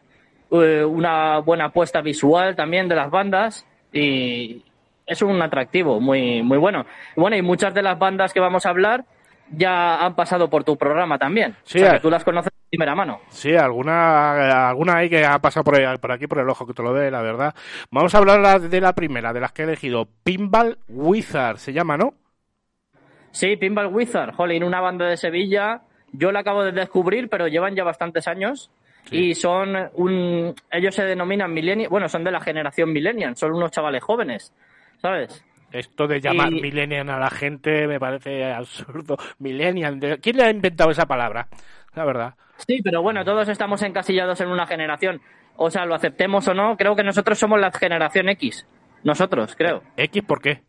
eh, 0.51 0.85
una 0.85 1.39
buena 1.39 1.67
apuesta 1.67 2.01
visual 2.01 2.57
también 2.57 2.89
de 2.89 2.97
las 2.97 3.09
bandas 3.11 3.65
y 3.93 4.65
es 5.07 5.23
un 5.23 5.41
atractivo 5.41 6.01
muy, 6.01 6.43
muy 6.43 6.59
bueno. 6.59 6.87
Bueno, 7.15 7.37
y 7.37 7.43
muchas 7.43 7.73
de 7.73 7.83
las 7.83 7.99
bandas 8.01 8.33
que 8.33 8.41
vamos 8.41 8.67
a 8.67 8.71
hablar 8.71 9.05
ya 9.53 10.05
han 10.05 10.15
pasado 10.17 10.51
por 10.51 10.65
tu 10.65 10.77
programa 10.77 11.17
también. 11.19 11.55
Sí, 11.63 11.79
o 11.79 11.83
sea, 11.83 11.93
que 11.95 12.01
tú 12.01 12.11
las 12.11 12.25
conoces 12.25 12.51
de 12.53 12.69
primera 12.71 12.95
mano. 12.97 13.21
Sí, 13.29 13.55
alguna, 13.55 14.69
alguna 14.71 14.97
hay 14.97 15.09
que 15.11 15.25
ha 15.25 15.39
pasado 15.41 15.63
por, 15.65 15.77
ahí- 15.77 15.99
por 15.99 16.11
aquí, 16.13 16.27
por 16.27 16.39
el 16.39 16.49
ojo 16.49 16.67
que 16.67 16.75
te 16.75 16.83
lo 16.83 16.93
ve, 16.93 17.11
la 17.13 17.23
verdad. 17.23 17.55
Vamos 17.93 18.13
a 18.15 18.19
hablar 18.19 18.41
la- 18.41 18.59
de 18.59 18.81
la 18.81 18.93
primera, 18.93 19.33
de 19.33 19.41
las 19.41 19.53
que 19.53 19.63
he 19.63 19.65
elegido. 19.67 20.09
Pinball 20.25 20.79
Wizard, 20.89 21.59
se 21.59 21.73
llama, 21.73 21.97
¿no? 21.97 22.15
Sí, 23.33 23.57
Pinball 23.57 23.87
Wizard, 23.87 24.35
jolín, 24.35 24.65
una 24.65 24.81
banda 24.81 25.07
de 25.07 25.17
Sevilla. 25.17 25.83
Yo 26.13 26.33
la 26.33 26.41
acabo 26.41 26.65
de 26.65 26.73
descubrir, 26.73 27.29
pero 27.29 27.47
llevan 27.49 27.75
ya 27.77 27.85
bastantes 27.85 28.27
años. 28.29 28.71
Y 29.11 29.35
son 29.35 29.75
un. 29.95 30.55
Ellos 30.71 30.95
se 30.95 31.05
denominan 31.05 31.53
millennials. 31.53 31.91
Bueno, 31.91 32.09
son 32.09 32.23
de 32.25 32.31
la 32.31 32.41
generación 32.41 32.93
millennial. 32.93 33.37
Son 33.37 33.53
unos 33.53 33.71
chavales 33.71 34.03
jóvenes. 34.03 34.53
¿Sabes? 35.01 35.45
Esto 35.73 36.07
de 36.09 36.21
llamar 36.21 36.53
Y- 36.53 36.61
millennial 36.61 37.09
a 37.11 37.19
la 37.19 37.31
gente 37.31 37.87
me 37.87 37.99
parece 38.01 38.45
absurdo. 38.53 39.17
Millennial, 39.39 39.99
¿de- 40.01 40.19
¿quién 40.19 40.37
le 40.37 40.45
ha 40.45 40.51
inventado 40.51 40.91
esa 40.91 41.07
palabra? 41.07 41.47
La 41.95 42.05
verdad. 42.05 42.35
Sí, 42.57 42.81
pero 42.83 43.01
bueno, 43.03 43.25
todos 43.25 43.49
estamos 43.49 43.81
encasillados 43.83 44.41
en 44.41 44.49
una 44.49 44.67
generación. 44.67 45.21
O 45.57 45.71
sea, 45.71 45.87
lo 45.87 45.95
aceptemos 45.95 46.47
o 46.49 46.55
no, 46.55 46.77
creo 46.77 46.95
que 46.97 47.03
nosotros 47.05 47.39
somos 47.39 47.59
la 47.61 47.71
generación 47.73 48.29
X. 48.31 48.67
Nosotros, 49.05 49.55
creo. 49.57 49.83
¿X 49.97 50.23
por 50.25 50.43
qué? 50.43 50.63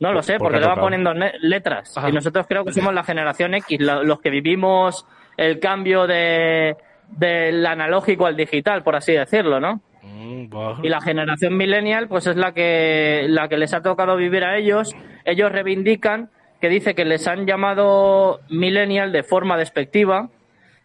No 0.00 0.08
lo 0.10 0.14
¿Por- 0.16 0.24
sé, 0.24 0.32
por 0.34 0.46
porque 0.46 0.56
qué 0.56 0.60
le 0.60 0.66
van 0.66 0.74
tocado? 0.76 0.86
poniendo 0.86 1.14
letras. 1.40 1.94
Y 2.08 2.12
nosotros 2.12 2.46
creo 2.48 2.64
que 2.64 2.72
somos 2.72 2.94
la 2.94 3.02
generación 3.02 3.54
X, 3.54 3.78
los 3.80 4.20
que 4.20 4.30
vivimos 4.30 5.06
el 5.36 5.58
cambio 5.60 6.06
de 6.06 6.76
del 7.10 7.64
analógico 7.64 8.26
al 8.26 8.36
digital, 8.36 8.82
por 8.82 8.94
así 8.94 9.12
decirlo, 9.14 9.60
¿no? 9.60 9.80
Mm. 10.02 10.84
Y 10.84 10.88
la 10.90 11.00
generación 11.00 11.56
millennial, 11.56 12.06
pues 12.06 12.26
es 12.26 12.36
la 12.36 12.52
que, 12.52 13.24
la 13.28 13.48
que 13.48 13.56
les 13.56 13.72
ha 13.72 13.80
tocado 13.82 14.14
vivir 14.16 14.44
a 14.44 14.58
ellos. 14.58 14.94
Ellos 15.24 15.50
reivindican 15.50 16.28
que 16.60 16.68
dice 16.68 16.94
que 16.94 17.04
les 17.06 17.26
han 17.26 17.46
llamado 17.46 18.40
millennial 18.50 19.10
de 19.12 19.22
forma 19.22 19.56
despectiva 19.56 20.28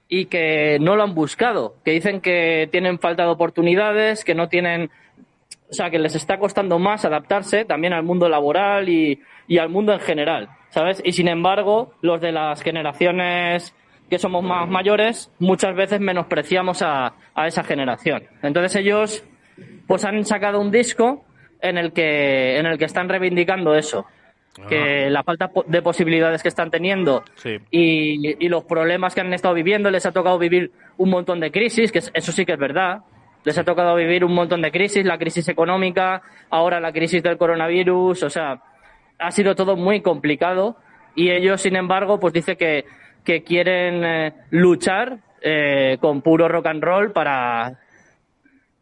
y 0.08 0.26
que 0.26 0.78
no 0.80 0.96
lo 0.96 1.04
han 1.04 1.14
buscado, 1.14 1.76
que 1.84 1.92
dicen 1.92 2.22
que 2.22 2.70
tienen 2.72 3.00
falta 3.00 3.24
de 3.24 3.30
oportunidades, 3.30 4.24
que 4.24 4.36
no 4.36 4.48
tienen, 4.48 4.92
o 5.74 5.76
sea, 5.76 5.90
que 5.90 5.98
les 5.98 6.16
está 6.16 6.38
costando 6.38 6.78
más 6.78 7.04
adaptarse 7.04 7.66
también 7.66 7.94
al 7.94 8.04
mundo 8.04 8.30
laboral 8.30 8.88
y, 8.90 9.20
y 9.48 9.58
al 9.58 9.70
mundo 9.70 9.92
en 9.92 10.00
general, 10.00 10.50
¿sabes? 10.70 11.02
Y 11.04 11.12
sin 11.14 11.28
embargo, 11.28 11.94
los 12.02 12.22
de 12.22 12.32
las 12.32 12.62
generaciones 12.62 13.76
que 14.10 14.20
somos 14.20 14.44
más 14.44 14.70
mayores, 14.70 15.32
muchas 15.40 15.76
veces 15.76 16.00
menospreciamos 16.00 16.82
a, 16.84 17.14
a 17.34 17.48
esa 17.48 17.64
generación. 17.64 18.24
Entonces 18.44 18.76
ellos, 18.76 19.24
pues 19.88 20.06
han 20.06 20.24
sacado 20.26 20.62
un 20.62 20.70
disco 20.70 21.26
en 21.62 21.78
el 21.80 21.92
que, 21.94 22.58
en 22.60 22.66
el 22.68 22.78
que 22.78 22.86
están 22.86 23.10
reivindicando 23.10 23.74
eso. 23.74 24.06
Que 24.70 25.10
la 25.10 25.24
falta 25.24 25.50
de 25.66 25.82
posibilidades 25.82 26.44
que 26.44 26.50
están 26.50 26.70
teniendo 26.70 27.24
Sí. 27.34 27.58
y, 27.72 28.46
y 28.46 28.50
los 28.50 28.64
problemas 28.66 29.16
que 29.16 29.22
han 29.22 29.34
estado 29.34 29.56
viviendo, 29.56 29.90
les 29.90 30.06
ha 30.06 30.12
tocado 30.12 30.38
vivir 30.38 30.72
un 30.98 31.10
montón 31.10 31.40
de 31.40 31.50
crisis, 31.50 31.92
que 31.92 31.98
es- 31.98 32.12
eso 32.14 32.32
sí 32.32 32.46
que 32.46 32.54
es 32.54 32.60
verdad. 32.60 33.00
Les 33.44 33.58
ha 33.58 33.64
tocado 33.64 33.96
vivir 33.96 34.24
un 34.24 34.34
montón 34.34 34.62
de 34.62 34.72
crisis, 34.72 35.06
la 35.06 35.18
crisis 35.18 35.48
económica, 35.50 36.22
ahora 36.50 36.80
la 36.80 36.92
crisis 36.92 37.22
del 37.22 37.38
coronavirus, 37.38 38.24
o 38.24 38.30
sea, 38.30 38.62
ha 39.20 39.32
sido 39.32 39.56
todo 39.56 39.76
muy 39.76 40.02
complicado 40.02 40.78
y 41.16 41.30
ellos, 41.30 41.62
sin 41.62 41.76
embargo, 41.76 42.20
pues 42.20 42.34
dice 42.34 42.56
que, 42.56 42.86
que 43.24 43.44
quieren 43.44 44.04
eh, 44.04 44.34
luchar 44.50 45.20
eh, 45.42 45.98
con 46.00 46.22
puro 46.22 46.48
rock 46.48 46.68
and 46.68 46.84
roll 46.84 47.12
para, 47.12 47.80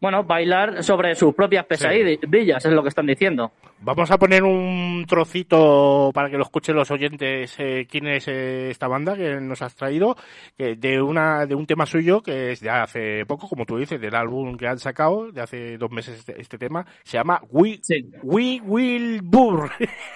bueno, 0.02 0.24
bailar 0.24 0.84
sobre 0.84 1.14
sus 1.14 1.34
propias 1.36 1.64
pesadillas, 1.66 2.66
es 2.66 2.72
lo 2.72 2.82
que 2.82 2.90
están 2.90 3.06
diciendo. 3.06 3.52
Vamos 3.82 4.10
a 4.10 4.18
poner 4.18 4.44
un 4.44 5.06
trocito 5.08 6.12
para 6.14 6.30
que 6.30 6.38
lo 6.38 6.44
escuchen 6.44 6.76
los 6.76 6.90
oyentes 6.90 7.56
eh, 7.60 7.88
quién 7.90 8.08
es 8.08 8.28
eh, 8.28 8.72
esta 8.72 8.88
banda 8.88 9.16
que 9.16 9.40
nos 9.40 9.62
has 9.62 9.76
traído 9.76 10.16
que 10.58 10.76
de 10.76 11.02
una 11.02 11.46
de 11.46 11.56
un 11.56 11.66
tema 11.66 11.86
suyo 11.86 12.22
que 12.22 12.52
es 12.52 12.60
de 12.62 12.70
hace 12.70 13.26
poco 13.26 13.48
como 13.48 13.66
tú 13.66 13.78
dices 13.78 14.00
del 14.02 14.16
álbum 14.16 14.56
que 14.58 14.68
han 14.68 14.78
sacado 14.80 15.32
de 15.32 15.42
hace 15.42 15.78
dos 15.78 15.90
meses 15.92 16.20
este, 16.20 16.40
este 16.40 16.58
tema 16.58 16.86
se 17.04 17.18
llama 17.18 17.42
We 17.50 17.80
We 18.24 18.62
Will 18.64 19.22
Burn 19.24 19.70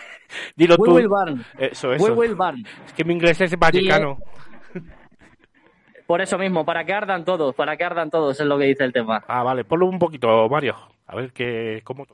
dilo 0.55 0.75
We 0.77 0.85
tú 0.87 0.95
Will 0.95 1.07
Burn. 1.07 1.43
eso 1.57 1.89
We 1.89 2.11
Will 2.11 2.35
Burn. 2.35 2.63
es 2.85 2.93
que 2.93 3.03
mi 3.03 3.13
inglés 3.13 3.41
es 3.41 3.57
vallecano 3.57 4.19
Por 6.07 6.21
eso 6.21 6.37
mismo, 6.37 6.65
para 6.65 6.85
que 6.85 6.93
ardan 6.93 7.25
todos, 7.25 7.55
para 7.55 7.77
que 7.77 7.83
ardan 7.83 8.11
todos, 8.11 8.39
es 8.39 8.45
lo 8.45 8.57
que 8.57 8.65
dice 8.65 8.83
el 8.83 8.93
tema. 8.93 9.23
ah 9.27 9.43
vale 9.43 9.63
ponlo 9.63 9.87
un 9.87 9.99
poquito 9.99 10.47
Mario 10.49 10.75
a 11.07 11.15
ver 11.15 11.31
que 11.31 11.81
cómo. 11.83 12.05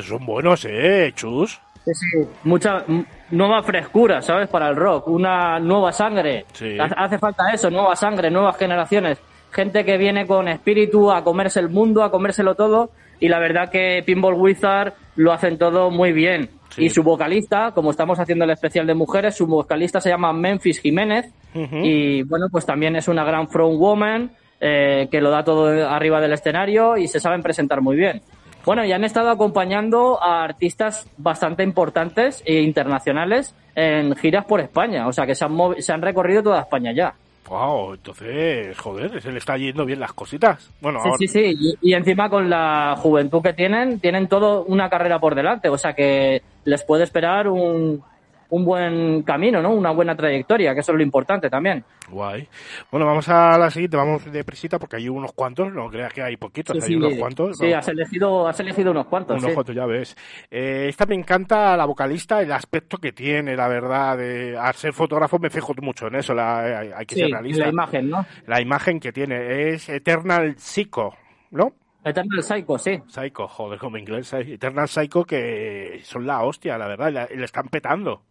Wow, 0.00 0.18
son 0.18 0.26
buenos, 0.26 0.64
eh, 0.64 1.12
chus. 1.14 1.60
Sí, 1.84 1.92
sí, 1.94 2.18
mucha 2.44 2.84
nueva 3.30 3.62
frescura, 3.62 4.20
¿sabes? 4.20 4.48
Para 4.48 4.68
el 4.68 4.76
rock, 4.76 5.08
una 5.08 5.58
nueva 5.58 5.90
sangre. 5.92 6.44
Sí. 6.52 6.76
Ha- 6.78 6.84
Hace 7.04 7.18
falta 7.18 7.44
eso, 7.52 7.70
nueva 7.70 7.96
sangre, 7.96 8.30
nuevas 8.30 8.56
generaciones. 8.58 9.18
Gente 9.50 9.84
que 9.84 9.96
viene 9.96 10.26
con 10.26 10.48
espíritu 10.48 11.10
a 11.10 11.24
comerse 11.24 11.60
el 11.60 11.70
mundo, 11.70 12.02
a 12.02 12.10
comérselo 12.10 12.54
todo. 12.54 12.90
Y 13.20 13.28
la 13.28 13.38
verdad 13.38 13.70
que 13.70 14.02
Pinball 14.04 14.34
Wizard 14.34 14.92
lo 15.16 15.32
hacen 15.32 15.56
todo 15.58 15.90
muy 15.90 16.12
bien. 16.12 16.50
Y 16.76 16.90
su 16.90 17.02
vocalista, 17.02 17.72
como 17.72 17.90
estamos 17.90 18.20
haciendo 18.20 18.44
el 18.44 18.50
especial 18.50 18.86
de 18.86 18.94
mujeres, 18.94 19.34
su 19.36 19.46
vocalista 19.46 20.00
se 20.00 20.10
llama 20.10 20.32
Memphis 20.34 20.80
Jiménez. 20.80 21.32
Y 21.54 22.22
bueno, 22.24 22.46
pues 22.52 22.66
también 22.66 22.94
es 22.96 23.08
una 23.08 23.24
gran 23.24 23.48
frontwoman 23.48 24.30
eh, 24.60 25.08
que 25.10 25.20
lo 25.20 25.30
da 25.30 25.42
todo 25.42 25.88
arriba 25.88 26.20
del 26.20 26.32
escenario 26.34 26.96
y 26.96 27.08
se 27.08 27.18
saben 27.18 27.42
presentar 27.42 27.80
muy 27.80 27.96
bien. 27.96 28.20
Bueno, 28.64 28.84
y 28.84 28.92
han 28.92 29.04
estado 29.04 29.30
acompañando 29.30 30.22
a 30.22 30.44
artistas 30.44 31.08
bastante 31.16 31.62
importantes 31.62 32.42
e 32.44 32.60
internacionales 32.62 33.54
en 33.74 34.14
giras 34.16 34.44
por 34.44 34.60
España. 34.60 35.06
O 35.06 35.12
sea, 35.12 35.26
que 35.26 35.34
se 35.34 35.44
han, 35.44 35.56
se 35.78 35.92
han 35.92 36.02
recorrido 36.02 36.42
toda 36.42 36.60
España 36.60 36.92
ya. 36.92 37.14
Wow, 37.48 37.94
entonces, 37.94 38.76
joder, 38.76 39.22
se 39.22 39.32
le 39.32 39.38
está 39.38 39.56
yendo 39.56 39.86
bien 39.86 40.00
las 40.00 40.12
cositas. 40.12 40.70
Bueno, 40.82 41.00
Sí, 41.00 41.08
ahora, 41.08 41.18
sí, 41.18 41.28
sí. 41.28 41.56
Y, 41.58 41.90
y 41.90 41.94
encima 41.94 42.28
con 42.28 42.50
la 42.50 42.94
juventud 42.98 43.40
que 43.40 43.54
tienen, 43.54 44.00
tienen 44.00 44.28
todo 44.28 44.64
una 44.64 44.90
carrera 44.90 45.18
por 45.18 45.34
delante. 45.34 45.70
O 45.70 45.78
sea, 45.78 45.94
que 45.94 46.42
les 46.64 46.84
puede 46.84 47.04
esperar 47.04 47.48
un, 47.48 48.02
un 48.50 48.64
buen 48.64 49.22
camino, 49.22 49.60
¿no? 49.62 49.72
Una 49.72 49.90
buena 49.90 50.16
trayectoria, 50.16 50.74
que 50.74 50.80
eso 50.80 50.92
es 50.92 50.96
lo 50.98 51.02
importante 51.04 51.50
también. 51.50 51.84
guay. 52.08 52.48
Bueno, 52.90 53.04
vamos 53.06 53.28
a 53.28 53.58
la 53.58 53.70
siguiente, 53.70 53.96
vamos 53.96 54.24
de 54.30 54.44
prisita 54.44 54.78
porque 54.78 54.96
hay 54.96 55.08
unos 55.08 55.32
cuantos, 55.32 55.72
no 55.72 55.88
creas 55.90 56.12
que 56.12 56.22
hay 56.22 56.36
poquitos, 56.36 56.76
Sí, 56.76 56.82
hay 56.82 56.88
sí, 56.88 56.94
unos 56.96 57.14
cuantos. 57.14 57.58
sí, 57.58 57.72
has 57.72 57.86
elegido, 57.88 58.48
has 58.48 58.58
elegido 58.60 58.90
unos 58.92 59.06
cuantos. 59.06 59.36
Unos 59.36 59.50
sí. 59.50 59.54
cuantos, 59.54 59.74
ya 59.74 59.84
ves. 59.86 60.16
Eh, 60.50 60.86
esta 60.88 61.04
me 61.06 61.14
encanta 61.14 61.76
la 61.76 61.84
vocalista, 61.84 62.40
el 62.40 62.52
aspecto 62.52 62.98
que 62.98 63.12
tiene, 63.12 63.54
la 63.56 63.68
verdad. 63.68 64.16
De, 64.16 64.56
al 64.58 64.74
ser 64.74 64.92
fotógrafo 64.92 65.38
me 65.38 65.50
fijo 65.50 65.74
mucho 65.82 66.06
en 66.06 66.14
eso, 66.16 66.32
la, 66.34 66.60
hay, 66.80 66.90
hay 66.96 67.06
que 67.06 67.14
Sí, 67.14 67.20
ser 67.22 67.30
realista. 67.30 67.64
la 67.64 67.70
imagen, 67.70 68.08
¿no? 68.10 68.26
La 68.46 68.60
imagen 68.60 69.00
que 69.00 69.12
tiene 69.12 69.72
es 69.74 69.88
Eternal 69.88 70.54
Psycho, 70.58 71.12
¿no? 71.50 71.72
Eternal 72.04 72.42
Psycho, 72.42 72.78
sí. 72.78 73.02
Psycho, 73.08 73.46
joder, 73.48 73.78
como 73.78 73.98
inglés. 73.98 74.32
eh. 74.32 74.54
Eternal 74.54 74.88
Psycho 74.88 75.24
que 75.24 76.00
son 76.04 76.26
la 76.26 76.42
hostia, 76.42 76.78
la 76.78 76.86
verdad, 76.86 77.28
le 77.34 77.44
están 77.44 77.68
petando. 77.68 78.22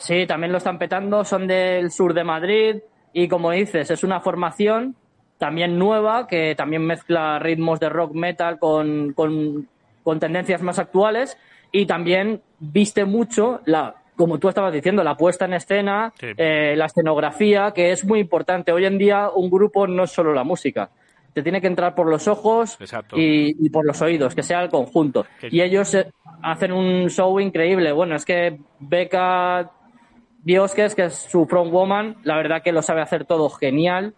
Sí, 0.00 0.26
también 0.26 0.50
lo 0.50 0.58
están 0.58 0.78
petando, 0.78 1.24
son 1.24 1.46
del 1.46 1.90
sur 1.90 2.14
de 2.14 2.24
Madrid 2.24 2.76
y 3.12 3.28
como 3.28 3.50
dices, 3.50 3.90
es 3.90 4.02
una 4.02 4.20
formación 4.20 4.96
también 5.38 5.78
nueva 5.78 6.26
que 6.26 6.54
también 6.54 6.86
mezcla 6.86 7.38
ritmos 7.38 7.80
de 7.80 7.88
rock 7.90 8.14
metal 8.14 8.58
con, 8.58 9.12
con, 9.12 9.68
con 10.02 10.18
tendencias 10.18 10.62
más 10.62 10.78
actuales 10.78 11.36
y 11.70 11.84
también 11.86 12.40
viste 12.58 13.04
mucho 13.04 13.60
la 13.66 13.94
como 14.16 14.38
tú 14.38 14.50
estabas 14.50 14.72
diciendo, 14.74 15.02
la 15.02 15.16
puesta 15.16 15.46
en 15.46 15.54
escena, 15.54 16.12
Sí. 16.20 16.26
eh, 16.36 16.74
la 16.76 16.84
escenografía, 16.86 17.72
que 17.72 17.90
es 17.90 18.04
muy 18.04 18.20
importante. 18.20 18.70
Hoy 18.70 18.84
en 18.84 18.98
día 18.98 19.30
un 19.34 19.48
grupo 19.48 19.86
no 19.86 20.04
es 20.04 20.10
solo 20.10 20.34
la 20.34 20.44
música, 20.44 20.90
te 21.32 21.42
tiene 21.42 21.58
que 21.62 21.68
entrar 21.68 21.94
por 21.94 22.06
los 22.06 22.28
ojos 22.28 22.76
y, 23.16 23.66
y 23.66 23.70
por 23.70 23.86
los 23.86 24.02
oídos, 24.02 24.34
que 24.34 24.42
sea 24.42 24.62
el 24.62 24.68
conjunto. 24.68 25.24
Y 25.50 25.62
ellos 25.62 25.94
eh, 25.94 26.10
hacen 26.42 26.70
un 26.72 27.08
show 27.08 27.40
increíble. 27.40 27.92
Bueno, 27.92 28.14
es 28.14 28.26
que 28.26 28.58
Beca 28.78 29.70
Biosques, 30.42 30.94
que 30.94 31.04
es 31.06 31.14
su 31.14 31.46
frontwoman, 31.46 32.16
la 32.24 32.36
verdad 32.36 32.62
que 32.62 32.72
lo 32.72 32.82
sabe 32.82 33.02
hacer 33.02 33.24
todo 33.24 33.48
genial. 33.50 34.14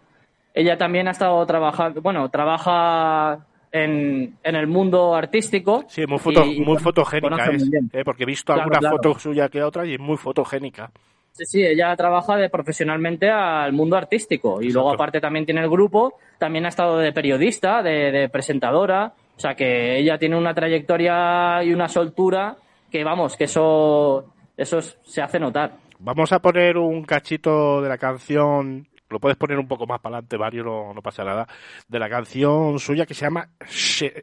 Ella 0.53 0.77
también 0.77 1.07
ha 1.07 1.11
estado 1.11 1.45
trabajando, 1.45 2.01
bueno, 2.01 2.29
trabaja 2.29 3.39
en, 3.71 4.37
en 4.43 4.55
el 4.55 4.67
mundo 4.67 5.15
artístico. 5.15 5.83
Sí, 5.87 6.05
muy, 6.07 6.19
foto, 6.19 6.45
y- 6.45 6.59
muy 6.59 6.77
fotogénica 6.77 7.45
es, 7.51 7.69
eh, 7.91 8.03
porque 8.05 8.23
he 8.23 8.25
visto 8.27 8.53
Claro, 8.53 8.61
alguna 8.63 8.79
claro. 8.79 8.97
foto 8.97 9.19
suya 9.19 9.49
que 9.49 9.63
otra 9.63 9.85
y 9.85 9.95
es 9.95 9.99
muy 9.99 10.17
fotogénica. 10.17 10.91
Sí, 11.31 11.45
sí, 11.45 11.65
ella 11.65 11.95
trabaja 11.95 12.37
de 12.37 12.49
profesionalmente 12.49 13.27
al 13.31 13.73
mundo 13.73 13.97
artístico 13.97 14.61
y 14.61 14.71
luego 14.71 14.91
aparte 14.93 15.19
también 15.19 15.45
tiene 15.45 15.61
el 15.61 15.69
grupo, 15.69 16.13
también 16.37 16.65
ha 16.67 16.69
estado 16.69 16.99
de 16.99 17.11
periodista, 17.11 17.81
de, 17.81 18.11
de 18.11 18.29
presentadora, 18.29 19.13
o 19.35 19.39
sea 19.39 19.55
que 19.55 19.97
ella 19.97 20.19
tiene 20.19 20.37
una 20.37 20.53
trayectoria 20.53 21.63
y 21.63 21.73
una 21.73 21.87
soltura 21.89 22.55
que 22.91 23.03
vamos, 23.03 23.35
que 23.35 23.45
eso, 23.45 24.25
eso 24.55 24.77
es- 24.77 24.95
se 25.03 25.23
hace 25.23 25.39
notar. 25.39 25.71
Vamos 26.03 26.31
a 26.33 26.39
poner 26.39 26.77
un 26.77 27.03
cachito 27.05 27.81
de 27.81 27.87
la 27.87 27.97
canción, 27.97 28.87
lo 29.09 29.19
puedes 29.19 29.37
poner 29.37 29.57
un 29.57 29.67
poco 29.67 29.87
más 29.87 30.01
para 30.01 30.17
adelante, 30.17 30.37
Mario, 30.37 30.63
no, 30.65 30.93
no 30.93 31.01
pasa 31.01 31.23
nada, 31.23 31.47
de 31.87 31.99
la 31.99 32.09
canción 32.09 32.77
suya 32.77 33.05
que 33.05 33.13
se 33.13 33.25
llama 33.25 33.49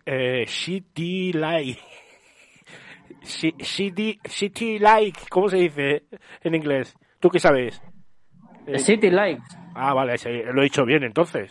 eh, 0.07 0.45
Shitty 0.47 1.33
Like. 1.33 1.81
Shi- 3.23 3.57
Shitty, 3.59 4.21
Shitty 4.25 4.79
Like, 4.79 5.21
¿cómo 5.31 5.49
se 5.49 5.57
dice 5.57 6.05
en 6.43 6.55
inglés? 6.55 6.95
¿Tú 7.19 7.29
qué 7.31 7.39
sabes? 7.39 7.83
Eh, 8.67 8.79
City 8.79 9.11
Like. 9.11 9.43
Ah, 9.75 9.95
vale, 9.95 10.15
lo 10.53 10.61
he 10.61 10.65
dicho 10.65 10.85
bien 10.85 11.03
entonces. 11.03 11.51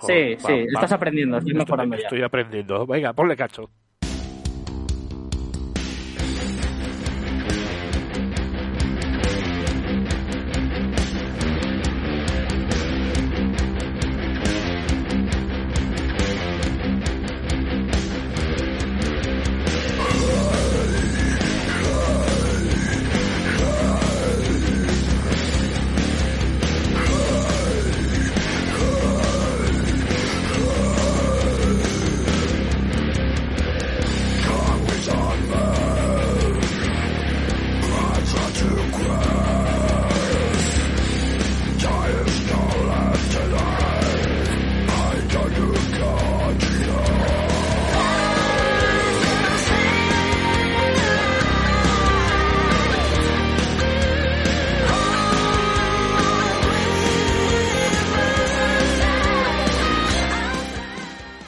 Sí, 0.00 0.34
sí, 0.38 0.52
estás 0.72 0.92
aprendiendo, 0.92 1.36
estoy 1.38 1.52
Estoy- 1.52 1.64
mejorando 1.64 1.96
ya. 1.96 2.02
Estoy 2.04 2.22
aprendiendo. 2.22 2.86
Venga, 2.86 3.12
ponle 3.12 3.36
cacho. 3.36 3.70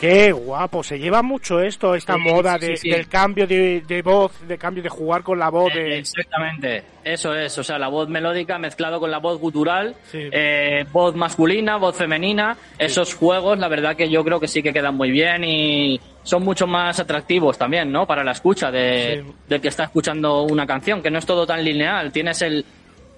Qué 0.02 0.32
guapo, 0.32 0.82
se 0.82 0.98
lleva 0.98 1.22
mucho 1.22 1.60
esto, 1.60 1.94
esta 1.94 2.14
Sí, 2.16 2.20
moda 2.22 2.58
de- 2.58 2.76
sí. 2.76 2.90
del 2.90 3.06
cambio 3.06 3.46
de, 3.46 3.82
de 3.86 4.02
voz, 4.02 4.32
de 4.48 4.58
cambio 4.58 4.82
de 4.82 4.88
jugar 4.88 5.22
con 5.22 5.38
la 5.38 5.48
voz. 5.48 5.72
De... 5.72 5.98
Exactamente, 5.98 6.82
eso 7.04 7.32
es, 7.36 7.56
o 7.56 7.62
sea, 7.62 7.78
la 7.78 7.86
voz 7.86 8.08
melódica 8.08 8.58
mezclado 8.58 8.98
con 8.98 9.12
la 9.12 9.18
voz 9.18 9.38
gutural, 9.38 9.94
eh, 10.12 10.84
voz 10.90 11.14
masculina, 11.14 11.76
voz 11.76 11.94
femenina, 11.96 12.56
esos 12.76 13.14
juegos, 13.14 13.60
la 13.60 13.68
verdad 13.68 13.94
que 13.94 14.10
yo 14.10 14.24
creo 14.24 14.40
que 14.40 14.48
sí 14.48 14.60
que 14.60 14.72
quedan 14.72 14.96
muy 14.96 15.12
bien 15.12 15.44
y 15.44 16.00
son 16.24 16.42
mucho 16.42 16.66
más 16.66 16.98
atractivos 16.98 17.56
también, 17.56 17.92
¿no? 17.92 18.04
Para 18.04 18.24
la 18.24 18.32
escucha 18.32 18.72
de, 18.72 19.24
del 19.48 19.60
que 19.60 19.68
está 19.68 19.84
escuchando 19.84 20.42
una 20.42 20.66
canción, 20.66 21.00
que 21.00 21.12
no 21.12 21.20
es 21.20 21.26
todo 21.26 21.46
tan 21.46 21.62
lineal, 21.64 22.10
tienes 22.10 22.42
el... 22.42 22.64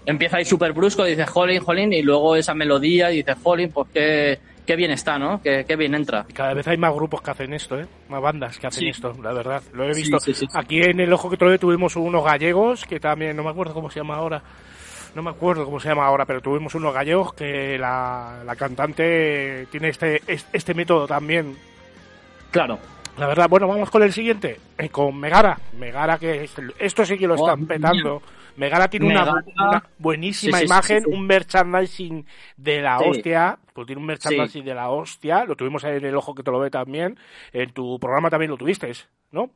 Empieza 0.05 0.37
ahí 0.37 0.45
súper 0.45 0.75
brusco, 0.75 1.03
dices 1.07 1.31
jolín, 1.31 1.61
jolín, 1.61 1.91
y 1.95 2.03
luego 2.03 2.37
esa 2.37 2.53
melodía 2.53 3.11
y 3.11 3.17
dices 3.17 3.37
jolín, 3.43 3.71
pues 3.73 3.89
qué, 3.95 4.39
qué 4.67 4.77
bien 4.77 4.91
está, 4.91 5.19
¿no? 5.19 5.41
Qué, 5.43 5.65
qué 5.67 5.77
bien 5.77 5.95
entra. 5.95 6.27
Cada 6.33 6.55
vez 6.55 6.67
hay 6.69 6.77
más 6.77 6.93
grupos 6.95 7.21
que 7.23 7.31
hacen 7.31 7.53
esto, 7.53 7.79
¿eh? 7.79 7.87
Más 8.09 8.21
bandas 8.23 8.59
que 8.59 8.67
hacen 8.67 8.81
Sí. 8.81 8.89
esto, 8.89 9.15
la 9.23 9.33
verdad. 9.33 9.63
Lo 9.73 9.85
he 9.85 9.95
visto. 9.95 10.19
sí, 10.21 10.35
sí, 10.35 10.47
sí. 10.47 10.59
Aquí 10.59 10.81
en 10.83 11.01
el 11.01 11.13
Ojo 11.13 11.29
que 11.31 11.37
Trove 11.37 11.59
tuvimos 11.59 11.97
unos 11.97 12.25
gallegos 12.25 12.85
que 12.85 12.99
también, 13.01 13.37
no 13.37 13.43
me 13.45 13.51
acuerdo 13.51 13.75
cómo 13.75 13.91
se 13.91 14.01
llama 14.01 14.17
ahora. 14.17 14.43
No 15.15 15.23
me 15.23 15.31
acuerdo 15.31 15.65
cómo 15.65 15.79
se 15.79 15.89
llama 15.89 16.07
ahora, 16.07 16.25
pero 16.27 16.41
tuvimos 16.41 16.75
unos 16.75 16.93
gallegos 16.93 17.35
que 17.35 17.79
la, 17.79 18.43
la 18.45 18.57
cantante 18.57 19.67
tiene 19.71 19.91
este, 19.91 20.21
es- 20.27 20.47
este 20.53 20.75
método 20.75 21.07
también. 21.07 21.57
Claro. 22.51 22.79
La 23.19 23.29
verdad, 23.29 23.49
bueno, 23.49 23.69
vamos 23.69 23.91
con 23.91 24.03
el 24.03 24.13
siguiente, 24.13 24.59
eh, 24.77 24.89
con 24.89 25.17
Megara. 25.17 25.57
Megara, 25.79 26.19
que 26.19 26.49
esto 26.81 27.05
sí 27.07 27.17
que 27.17 27.29
lo 27.29 27.35
Oh, 27.35 27.47
están 27.49 27.65
petando. 27.67 28.23
Megara 28.57 28.89
tiene 28.89 29.07
una, 29.07 29.45
una 29.57 29.85
buenísima 29.99 30.59
Sí, 30.59 30.63
sí, 30.63 30.69
sí, 30.69 30.73
imagen, 30.73 31.05
sí, 31.05 31.11
un 31.11 31.27
merchandising 31.27 32.27
de 32.57 32.83
la 32.83 32.99
hostia. 32.99 33.59
Pues 33.73 33.87
tiene 33.87 34.01
un 34.01 34.07
merchandising 34.07 34.65
de 34.65 34.75
la 34.75 34.91
hostia. 34.91 35.45
Lo 35.45 35.57
tuvimos 35.57 35.83
en 35.85 36.05
el 36.05 36.17
ojo 36.17 36.35
que 36.35 36.43
te 36.43 36.51
lo 36.51 36.61
ve 36.61 36.71
también. 36.71 37.19
En 37.53 37.73
tu 37.73 37.99
programa 37.99 38.31
también 38.31 38.51
lo 38.51 38.57
tuviste, 38.57 38.93
¿no? 39.33 39.51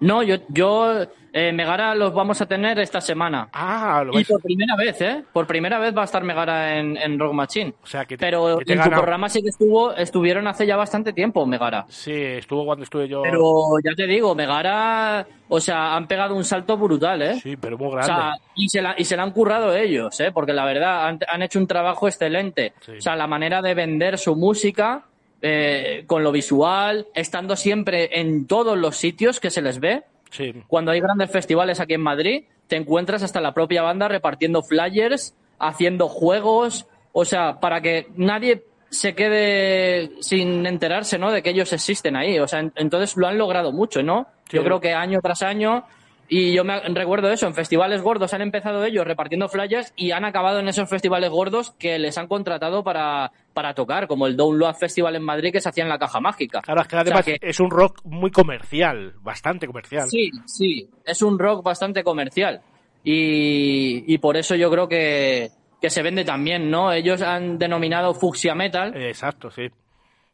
No, 0.00 0.22
yo, 0.22 0.36
yo 0.48 1.02
eh, 1.32 1.52
Megara 1.52 1.94
los 1.94 2.12
vamos 2.12 2.40
a 2.40 2.46
tener 2.46 2.78
esta 2.78 3.00
semana. 3.00 3.48
Ah, 3.52 4.02
lo 4.04 4.12
Y 4.12 4.16
vais- 4.22 4.28
por 4.28 4.42
primera 4.42 4.76
vez, 4.76 5.00
¿eh? 5.00 5.24
Por 5.32 5.46
primera 5.46 5.78
vez 5.78 5.96
va 5.96 6.02
a 6.02 6.04
estar 6.04 6.22
Megara 6.22 6.78
en, 6.78 6.96
en 6.96 7.18
Rock 7.18 7.32
Machine. 7.32 7.74
O 7.82 7.86
sea, 7.86 8.04
que 8.04 8.16
te- 8.16 8.24
Pero 8.26 8.58
que 8.58 8.64
te 8.64 8.72
en 8.74 8.82
tu 8.82 8.90
programa 8.90 9.28
sí 9.28 9.42
que 9.42 9.48
estuvo, 9.48 9.92
estuvieron 9.94 10.46
hace 10.46 10.66
ya 10.66 10.76
bastante 10.76 11.12
tiempo, 11.12 11.44
Megara. 11.46 11.86
Sí, 11.88 12.12
estuvo 12.12 12.64
cuando 12.66 12.84
estuve 12.84 13.08
yo. 13.08 13.22
Pero 13.22 13.42
ya 13.82 13.92
te 13.96 14.06
digo, 14.06 14.34
Megara, 14.34 15.26
o 15.48 15.60
sea, 15.60 15.96
han 15.96 16.06
pegado 16.06 16.34
un 16.34 16.44
salto 16.44 16.76
brutal, 16.76 17.22
¿eh? 17.22 17.34
Sí, 17.40 17.56
pero 17.56 17.78
muy 17.78 17.88
O 17.88 17.90
grande. 17.90 18.06
sea, 18.06 18.32
y 18.56 18.68
se, 18.68 18.82
la, 18.82 18.94
y 18.98 19.04
se 19.04 19.16
la 19.16 19.22
han 19.22 19.30
currado 19.32 19.74
ellos, 19.74 20.18
¿eh? 20.20 20.30
Porque 20.32 20.52
la 20.52 20.64
verdad, 20.64 21.06
han, 21.08 21.18
han 21.26 21.42
hecho 21.42 21.58
un 21.58 21.66
trabajo 21.66 22.06
excelente. 22.08 22.74
O 22.96 23.00
sea, 23.00 23.16
la 23.16 23.26
manera 23.26 23.62
de 23.62 23.74
vender 23.74 24.18
su 24.18 24.36
música, 24.36 25.04
eh, 25.46 26.04
con 26.06 26.22
lo 26.24 26.32
visual, 26.32 27.06
estando 27.14 27.54
siempre 27.54 28.18
en 28.18 28.46
todos 28.46 28.78
los 28.78 28.96
sitios 28.96 29.40
que 29.40 29.50
se 29.50 29.60
les 29.60 29.78
ve. 29.78 30.04
Sí. 30.30 30.54
Cuando 30.68 30.90
hay 30.90 31.00
grandes 31.00 31.30
festivales 31.30 31.80
aquí 31.80 31.92
en 31.92 32.00
Madrid, 32.00 32.44
te 32.66 32.76
encuentras 32.76 33.22
hasta 33.22 33.42
la 33.42 33.52
propia 33.52 33.82
banda 33.82 34.08
repartiendo 34.08 34.62
flyers, 34.62 35.34
haciendo 35.58 36.08
juegos, 36.08 36.86
o 37.12 37.26
sea, 37.26 37.60
para 37.60 37.82
que 37.82 38.06
nadie 38.16 38.64
se 38.88 39.14
quede 39.14 40.12
sin 40.20 40.64
enterarse, 40.66 41.18
¿no? 41.18 41.30
De 41.30 41.42
que 41.42 41.50
ellos 41.50 41.72
existen 41.74 42.16
ahí. 42.16 42.38
O 42.38 42.48
sea, 42.48 42.60
en- 42.60 42.72
entonces 42.76 43.14
lo 43.16 43.26
han 43.26 43.36
logrado 43.36 43.70
mucho, 43.70 44.02
¿no? 44.02 44.26
Sí. 44.48 44.56
Yo 44.56 44.64
creo 44.64 44.80
que 44.80 44.94
año 44.94 45.20
tras 45.20 45.42
año 45.42 45.84
y 46.26 46.54
yo 46.54 46.64
me 46.64 46.80
recuerdo 46.80 47.30
eso, 47.30 47.46
en 47.46 47.54
festivales 47.54 48.00
gordos 48.00 48.32
han 48.32 48.40
empezado 48.40 48.82
ellos 48.84 49.06
repartiendo 49.06 49.48
flyers 49.50 49.92
y 49.94 50.12
han 50.12 50.24
acabado 50.24 50.58
en 50.60 50.68
esos 50.68 50.88
festivales 50.88 51.28
gordos 51.28 51.72
que 51.78 51.98
les 51.98 52.16
han 52.16 52.28
contratado 52.28 52.82
para, 52.82 53.30
para 53.54 53.72
tocar, 53.72 54.06
como 54.06 54.26
el 54.26 54.36
Download 54.36 54.74
Festival 54.74 55.16
en 55.16 55.22
Madrid 55.22 55.52
que 55.52 55.60
se 55.60 55.68
hacía 55.68 55.84
en 55.84 55.88
la 55.88 55.98
Caja 55.98 56.20
Mágica. 56.20 56.60
Claro, 56.60 56.82
es 56.82 56.88
que 56.88 56.96
O 56.96 56.98
sea 56.98 57.00
además 57.02 57.24
que- 57.24 57.38
es 57.40 57.60
un 57.60 57.70
rock 57.70 58.00
muy 58.04 58.30
comercial, 58.30 59.14
bastante 59.22 59.66
comercial. 59.66 60.08
Sí, 60.10 60.30
sí, 60.44 60.90
es 61.04 61.22
un 61.22 61.38
rock 61.38 61.62
bastante 61.64 62.02
comercial 62.04 62.60
y, 63.02 64.04
y 64.12 64.18
por 64.18 64.36
eso 64.36 64.54
yo 64.56 64.70
creo 64.70 64.88
que, 64.88 65.50
que 65.80 65.90
se 65.90 66.02
vende 66.02 66.24
también, 66.24 66.70
¿no? 66.70 66.92
Ellos 66.92 67.22
han 67.22 67.58
denominado 67.58 68.14
Fucsia 68.14 68.54
Metal. 68.54 68.92
Exacto, 68.96 69.50
sí. 69.50 69.68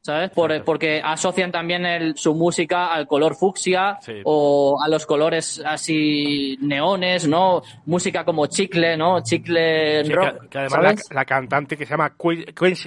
¿Sabes? 0.02 0.30
Por- 0.30 0.64
porque 0.64 1.02
asocian 1.04 1.52
también 1.52 1.84
el- 1.84 2.16
su 2.16 2.34
música 2.34 2.86
al 2.92 3.06
color 3.06 3.34
fucsia 3.34 3.98
Sí. 4.00 4.14
o 4.24 4.78
a 4.82 4.88
los 4.88 5.04
colores 5.04 5.62
así 5.64 6.56
neones, 6.62 7.28
¿no? 7.28 7.60
Música 7.84 8.24
como 8.24 8.46
chicle, 8.46 8.96
¿no? 8.96 9.22
Chicle 9.22 10.04
Sí, 10.06 10.12
rock. 10.12 10.40
que, 10.42 10.48
que 10.48 10.58
además 10.58 10.78
la, 10.82 10.88
¿sabes? 10.90 11.08
la 11.12 11.24
cantante 11.26 11.76
que 11.76 11.84
se 11.84 11.90
llama 11.90 12.14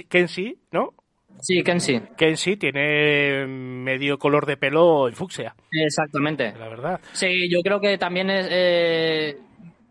Kenzie, 0.08 0.56
¿no? 0.72 0.92
Sí, 1.40 1.62
Kenzie. 1.62 2.02
Kenzie 2.16 2.56
tiene 2.56 3.46
medio 3.46 4.18
color 4.18 4.46
de 4.46 4.56
pelo 4.56 5.06
en 5.08 5.14
fucsia, 5.14 5.54
Exactamente. 5.70 6.52
la 6.58 6.68
verdad. 6.68 7.00
Sí, 7.12 7.48
yo 7.50 7.60
creo 7.62 7.80
que 7.80 7.96
también 7.98 8.30
es, 8.30 8.48
eh, 8.50 9.36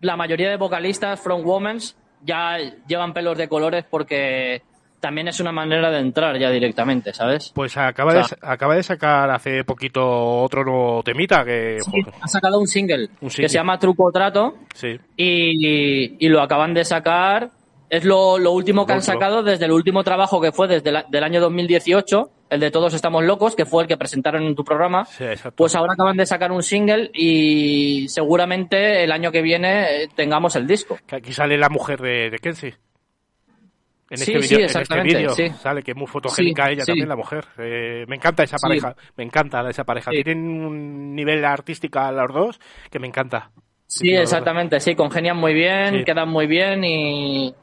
la 0.02 0.18
mayoría 0.18 0.50
de 0.50 0.58
vocalistas 0.58 1.22
from 1.22 1.45
Womens 1.45 1.95
ya 2.26 2.58
llevan 2.88 3.14
pelos 3.14 3.38
de 3.38 3.48
colores 3.48 3.86
porque 3.90 4.62
también 5.03 5.27
es 5.27 5.41
una 5.41 5.51
manera 5.51 5.91
de 5.91 5.99
entrar 5.99 6.39
ya 6.39 6.49
directamente, 6.49 7.13
¿sabes? 7.13 7.51
Pues 7.53 7.75
acaba, 7.75 8.11
O 8.11 8.15
de, 8.15 8.23
acaba 8.41 8.73
de 8.73 8.84
sacar 8.84 9.30
hace 9.31 9.65
poquito 9.65 10.01
otro 10.41 10.63
nuevo 10.63 11.03
temita 11.03 11.43
que... 11.43 11.77
joder, 11.85 12.13
ha 12.21 12.27
sacado 12.30 12.57
un 12.57 12.67
single, 12.67 13.09
Un 13.19 13.27
que 13.27 13.49
se 13.49 13.55
llama 13.55 13.77
Truco 13.77 14.09
Trato 14.13 14.55
sí. 14.73 14.97
y, 15.17 16.25
y 16.25 16.30
lo 16.30 16.41
acaban 16.41 16.73
de 16.73 16.85
sacar. 16.85 17.49
Es 17.89 18.05
lo, 18.05 18.39
lo 18.39 18.53
último 18.53 18.85
que 18.85 18.93
han 18.93 19.01
sacado 19.01 19.43
desde 19.43 19.65
el 19.65 19.71
último 19.73 20.05
trabajo 20.05 20.39
que 20.39 20.53
fue 20.53 20.69
desde 20.69 20.89
el 20.89 21.03
del 21.09 21.23
año 21.23 21.41
2018, 21.41 22.31
el 22.49 22.59
de 22.61 22.71
Todos 22.71 22.93
Estamos 22.93 23.23
Locos, 23.25 23.57
que 23.57 23.65
fue 23.65 23.84
el 23.84 23.89
que 23.89 23.97
presentaron 23.97 24.43
en 24.43 24.55
tu 24.55 24.63
programa. 24.63 25.03
Sí. 25.03 25.25
Pues 25.53 25.75
ahora 25.75 25.93
acaban 25.93 26.15
de 26.15 26.25
sacar 26.25 26.51
un 26.53 26.63
single 26.63 27.11
y 27.13 28.07
seguramente 28.07 29.03
el 29.03 29.11
año 29.11 29.31
que 29.34 29.41
viene 29.41 30.03
eh, 30.03 30.09
tengamos 30.15 30.55
el 30.55 30.65
disco. 30.65 30.97
Que 31.05 31.17
aquí 31.17 31.34
sale 31.34 31.57
la 31.57 31.69
mujer 31.69 31.99
de, 32.01 32.30
de 32.31 32.39
Kenzie. 32.39 32.75
En 34.14 34.19
Sí, 34.19 34.31
este 34.31 34.56
vídeo, 34.56 34.65
este 34.68 34.80
exactamente, 34.80 35.18
vídeo 35.18 35.30
sí. 35.31 35.49
sale 35.60 35.81
que 35.81 35.90
es 35.91 35.98
muy 35.98 36.06
fotogénica 36.06 36.69
ella 36.69 36.85
también, 36.85 37.10
la 37.10 37.15
mujer. 37.15 37.45
Eh, 37.57 38.06
me 38.07 38.15
encanta 38.15 38.44
esa 38.44 38.57
pareja, 38.57 38.95
me 39.18 39.23
encanta 39.23 39.68
esa 39.68 39.84
pareja. 39.85 40.11
Tienen 40.11 40.38
un 40.64 41.15
nivel 41.15 41.44
artístico 41.44 41.98
a 41.98 42.11
los 42.11 42.31
dos 42.31 42.60
que 42.91 42.99
me 42.99 43.07
encanta. 43.07 43.49
Sí, 43.88 44.11
exactamente, 44.11 44.80
sí, 44.80 44.94
congenian 44.94 45.38
muy 45.38 45.56
bien, 45.56 46.03
quedan 46.06 46.30
muy 46.30 46.45
bien 46.45 46.84
y, 46.84 47.56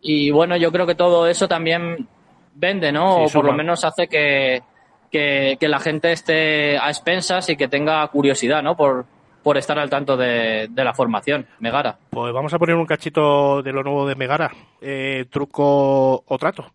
y 0.00 0.30
bueno, 0.30 0.56
yo 0.56 0.70
creo 0.70 0.86
que 0.86 0.94
todo 0.94 1.26
eso 1.26 1.48
también 1.48 2.06
vende, 2.54 2.92
¿no? 2.92 3.24
O 3.24 3.28
por 3.28 3.44
lo 3.44 3.52
menos 3.52 3.84
hace 3.84 4.06
que, 4.06 4.62
que, 5.10 5.56
que 5.58 5.68
la 5.68 5.80
gente 5.80 6.12
esté 6.12 6.78
a 6.78 6.88
expensas 6.88 7.50
y 7.50 7.56
que 7.56 7.66
tenga 7.66 8.06
curiosidad, 8.08 8.62
¿no? 8.62 8.76
Por, 8.76 9.06
por 9.46 9.56
estar 9.56 9.78
al 9.78 9.88
tanto 9.88 10.16
de, 10.16 10.66
de 10.68 10.82
la 10.82 10.92
formación, 10.92 11.46
Megara. 11.60 11.96
Pues 12.10 12.32
vamos 12.32 12.52
a 12.52 12.58
poner 12.58 12.74
un 12.74 12.84
cachito 12.84 13.62
de 13.62 13.70
lo 13.70 13.84
nuevo 13.84 14.04
de 14.04 14.16
Megara. 14.16 14.50
Eh, 14.80 15.26
truco 15.30 16.24
o 16.26 16.36
trato. 16.36 16.72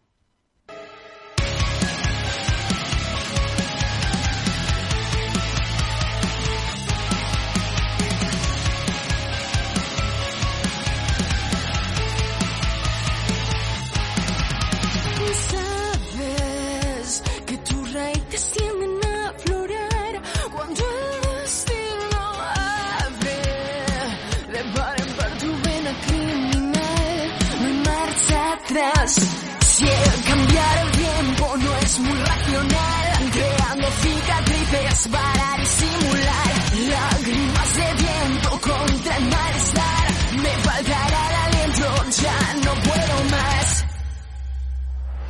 Si 28.71 29.83
el 29.83 30.23
cambiar 30.23 30.77
el 30.77 30.91
tiempo 30.91 31.57
no 31.57 31.77
es 31.79 31.99
muy 31.99 32.23
racional, 32.23 33.31
creando 33.33 33.87
cicatrices 34.01 35.07
para 35.09 35.57
disimular 35.59 36.53
lágrimas 36.87 37.75
de 37.75 37.93
viento 38.01 38.49
contra 38.61 39.17
el 39.17 39.25
malestar. 39.25 40.07
Me 40.41 40.49
faltará 40.63 41.29
el 41.29 41.35
aliento, 41.35 42.05
ya 42.21 42.53
no 42.63 42.73
puedo 42.81 43.23
más. 43.29 43.85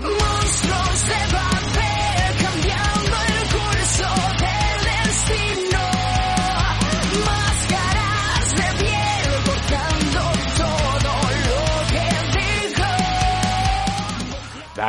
Monstruos 0.01 1.07
de 1.07 1.50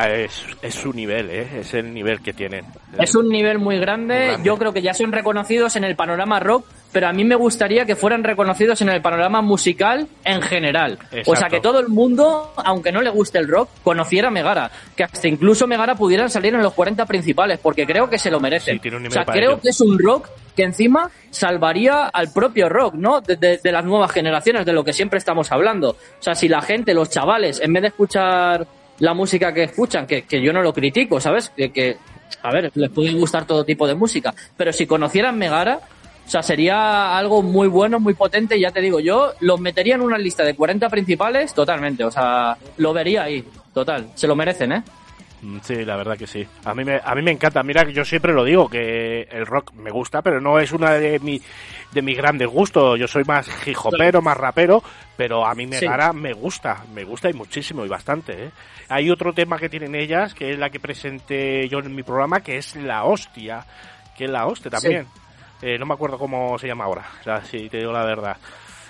Ah, 0.02 0.10
es, 0.10 0.44
es 0.62 0.74
su 0.74 0.92
nivel, 0.92 1.30
¿eh? 1.30 1.46
es 1.60 1.74
el 1.74 1.92
nivel 1.94 2.20
que 2.20 2.32
tienen. 2.32 2.64
Es 2.98 3.14
un 3.14 3.28
nivel 3.28 3.58
muy 3.58 3.78
grande. 3.78 4.26
grande. 4.26 4.44
Yo 4.44 4.56
creo 4.58 4.72
que 4.72 4.82
ya 4.82 4.94
son 4.94 5.12
reconocidos 5.12 5.76
en 5.76 5.84
el 5.84 5.94
panorama 5.96 6.40
rock, 6.40 6.66
pero 6.92 7.08
a 7.08 7.12
mí 7.12 7.24
me 7.24 7.36
gustaría 7.36 7.84
que 7.86 7.94
fueran 7.96 8.24
reconocidos 8.24 8.80
en 8.82 8.88
el 8.88 9.00
panorama 9.00 9.40
musical 9.42 10.08
en 10.24 10.42
general. 10.42 10.98
O 11.26 11.36
sea, 11.36 11.48
que 11.48 11.60
todo 11.60 11.78
el 11.80 11.88
mundo, 11.88 12.52
aunque 12.56 12.90
no 12.92 13.00
le 13.00 13.10
guste 13.10 13.38
el 13.38 13.48
rock, 13.48 13.68
conociera 13.82 14.28
a 14.28 14.30
Megara. 14.30 14.70
Que 14.96 15.04
hasta 15.04 15.28
incluso 15.28 15.66
Megara 15.66 15.94
pudieran 15.94 16.28
salir 16.30 16.54
en 16.54 16.62
los 16.62 16.72
40 16.74 17.06
principales, 17.06 17.58
porque 17.60 17.86
creo 17.86 18.10
que 18.10 18.18
se 18.18 18.30
lo 18.30 18.40
merecen. 18.40 18.78
o 19.06 19.10
sea, 19.10 19.24
creo 19.24 19.60
que 19.60 19.68
es 19.70 19.80
un 19.80 19.98
rock 19.98 20.28
que 20.56 20.64
encima 20.64 21.10
salvaría 21.30 22.06
al 22.08 22.32
propio 22.32 22.68
rock, 22.68 22.94
¿no? 22.94 23.20
De, 23.20 23.36
de- 23.36 23.58
de 23.62 23.72
las 23.72 23.84
nuevas 23.84 24.10
generaciones, 24.12 24.66
de 24.66 24.72
lo 24.72 24.84
que 24.84 24.92
siempre 24.92 25.18
estamos 25.18 25.50
hablando. 25.50 25.90
O 25.90 25.96
sea, 26.22 26.34
si 26.34 26.48
la 26.48 26.60
gente, 26.60 26.92
los 26.92 27.08
chavales, 27.08 27.60
en 27.60 27.72
vez 27.72 27.82
de 27.82 27.88
escuchar 27.88 28.66
la 29.02 29.14
música 29.14 29.52
que 29.52 29.64
escuchan, 29.64 30.06
que, 30.06 30.22
que 30.22 30.40
yo 30.40 30.52
no 30.52 30.62
lo 30.62 30.72
critico, 30.72 31.20
¿sabes? 31.20 31.50
Que, 31.56 31.72
que, 31.72 31.96
a 32.40 32.52
ver, 32.52 32.70
les 32.72 32.88
puede 32.88 33.12
gustar 33.12 33.44
todo 33.44 33.64
tipo 33.64 33.84
de 33.88 33.96
música, 33.96 34.32
pero 34.56 34.72
si 34.72 34.86
conocieran 34.86 35.36
Megara, 35.36 35.80
o 36.24 36.30
sea, 36.30 36.40
sería 36.40 37.18
algo 37.18 37.42
muy 37.42 37.66
bueno, 37.66 37.98
muy 37.98 38.14
potente, 38.14 38.56
y 38.56 38.60
ya 38.60 38.70
te 38.70 38.80
digo, 38.80 39.00
yo 39.00 39.32
los 39.40 39.58
metería 39.58 39.96
en 39.96 40.02
una 40.02 40.18
lista 40.18 40.44
de 40.44 40.54
40 40.54 40.88
principales 40.88 41.52
totalmente, 41.52 42.04
o 42.04 42.12
sea, 42.12 42.56
lo 42.76 42.92
vería 42.92 43.24
ahí, 43.24 43.44
total, 43.74 44.06
se 44.14 44.28
lo 44.28 44.36
merecen, 44.36 44.70
¿eh? 44.70 44.82
Mm, 45.42 45.58
Sí, 45.62 45.84
la 45.84 45.96
verdad 45.96 46.16
que 46.16 46.28
sí. 46.28 46.46
A 46.64 46.72
mí 46.72 46.84
me, 46.84 47.00
a 47.04 47.14
mí 47.16 47.22
me 47.22 47.32
encanta. 47.32 47.64
Mira, 47.64 47.82
yo 47.90 48.04
siempre 48.04 48.32
lo 48.32 48.44
digo, 48.44 48.68
que 48.68 49.22
el 49.22 49.44
rock 49.44 49.72
me 49.72 49.90
gusta, 49.90 50.22
pero 50.22 50.40
no 50.40 50.60
es 50.60 50.70
una 50.70 50.92
de, 50.92 51.18
mi, 51.18 51.42
de 51.93 52.02
mis 52.02 52.16
grandes 52.16 52.48
gustos. 52.48 52.98
Yo 52.98 53.06
soy 53.06 53.24
más 53.24 53.48
hijopero, 53.66 54.23
más 54.23 54.36
rapero, 54.36 54.82
pero 55.16 55.47
a 55.47 55.55
mí 55.55 55.66
Megara 55.66 56.12
me 56.12 56.32
gusta, 56.32 56.85
me 56.93 57.05
gusta 57.05 57.31
y 57.31 57.35
muchísimo 57.35 57.85
y 57.85 57.89
bastante. 57.89 58.47
¿eh? 58.47 58.51
Hay 58.89 59.10
otro 59.10 59.32
tema 59.32 59.59
que 59.59 59.69
tienen 59.69 59.94
ellas, 59.94 60.35
que 60.35 60.52
es 60.52 60.59
la 60.59 60.70
que 60.70 60.81
presenté 60.81 61.69
yo 61.69 61.78
en 61.78 61.94
mi 61.94 62.02
programa, 62.02 62.40
que 62.40 62.56
es 62.56 62.77
la 62.77 63.05
hostia, 63.05 63.64
que 64.16 64.24
es 64.24 64.31
la 64.31 64.47
hostia 64.47 64.70
también. 64.70 65.06
Eh, 65.60 65.78
no 65.78 65.86
me 65.86 65.94
acuerdo 65.94 66.19
cómo 66.19 66.59
se 66.59 66.66
llama 66.66 66.85
ahora, 66.85 67.06
o 67.20 67.23
sea, 67.23 67.44
si 67.44 67.69
te 67.69 67.78
digo 67.78 67.93
la 67.93 68.05
verdad. 68.05 68.36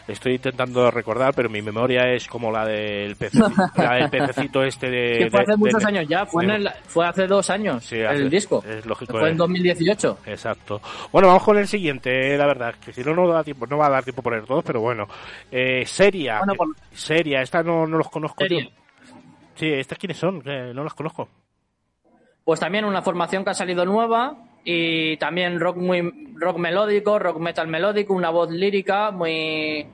Estoy 0.08 0.34
intentando 0.34 0.90
recordar, 0.90 1.32
pero 1.34 1.48
mi 1.48 1.62
memoria 1.62 2.12
es 2.12 2.26
como 2.26 2.50
la 2.50 2.66
del 2.66 3.14
pececito, 3.16 3.50
la 3.76 3.94
del 3.94 4.10
pececito 4.10 4.62
este 4.64 4.90
de... 4.90 5.18
Que 5.18 5.30
fue 5.30 5.40
de- 5.40 5.52
hace 5.52 5.56
muchos 5.56 5.82
de- 5.82 5.88
años 5.88 6.08
ya, 6.08 6.26
fue, 6.26 6.44
de- 6.46 6.54
en 6.54 6.60
el- 6.62 6.70
fue 6.86 7.06
hace 7.06 7.26
dos 7.26 7.48
años 7.50 7.84
Sí, 7.84 8.00
hace- 8.02 8.16
el 8.16 8.28
disco. 8.30 8.64
Es 8.68 8.84
lógico. 8.84 9.12
Fue 9.18 9.28
eh. 9.28 9.32
en 9.32 9.36
2018. 9.36 10.18
Exacto. 10.26 10.80
Bueno, 11.12 11.28
vamos 11.28 11.44
con 11.44 11.56
el 11.58 11.68
siguiente, 11.68 12.34
eh, 12.34 12.36
la 12.36 12.46
verdad, 12.46 12.74
que 12.84 12.92
si 12.92 13.02
no, 13.04 13.14
no 13.14 13.28
da 13.28 13.44
tiempo, 13.44 13.66
no 13.66 13.78
va 13.78 13.86
a 13.86 13.90
dar 13.90 14.04
tiempo 14.04 14.20
a 14.20 14.24
poner 14.24 14.44
todos, 14.44 14.64
pero 14.64 14.80
bueno. 14.80 15.06
Eh, 15.50 15.84
Seria. 15.86 16.38
Bueno, 16.38 16.54
eh, 16.54 16.56
por- 16.56 16.76
Seria, 16.92 17.40
esta 17.42 17.62
no, 17.62 17.86
no 17.86 17.98
los 17.98 18.10
conozco 18.10 18.42
Seria. 18.42 18.64
yo. 18.64 18.70
Sí, 19.54 19.66
¿estas 19.72 19.98
quiénes 19.98 20.16
son? 20.18 20.42
No 20.44 20.82
las 20.82 20.94
conozco. 20.94 21.28
Pues 22.44 22.58
también 22.58 22.84
una 22.84 23.02
formación 23.02 23.44
que 23.44 23.50
ha 23.50 23.54
salido 23.54 23.84
nueva 23.84 24.34
y 24.64 25.16
también 25.16 25.58
rock 25.60 25.76
muy 25.76 26.30
rock 26.36 26.58
melódico, 26.58 27.18
rock 27.18 27.38
metal 27.38 27.68
melódico, 27.68 28.14
una 28.14 28.30
voz 28.30 28.50
lírica 28.50 29.10
muy 29.10 29.86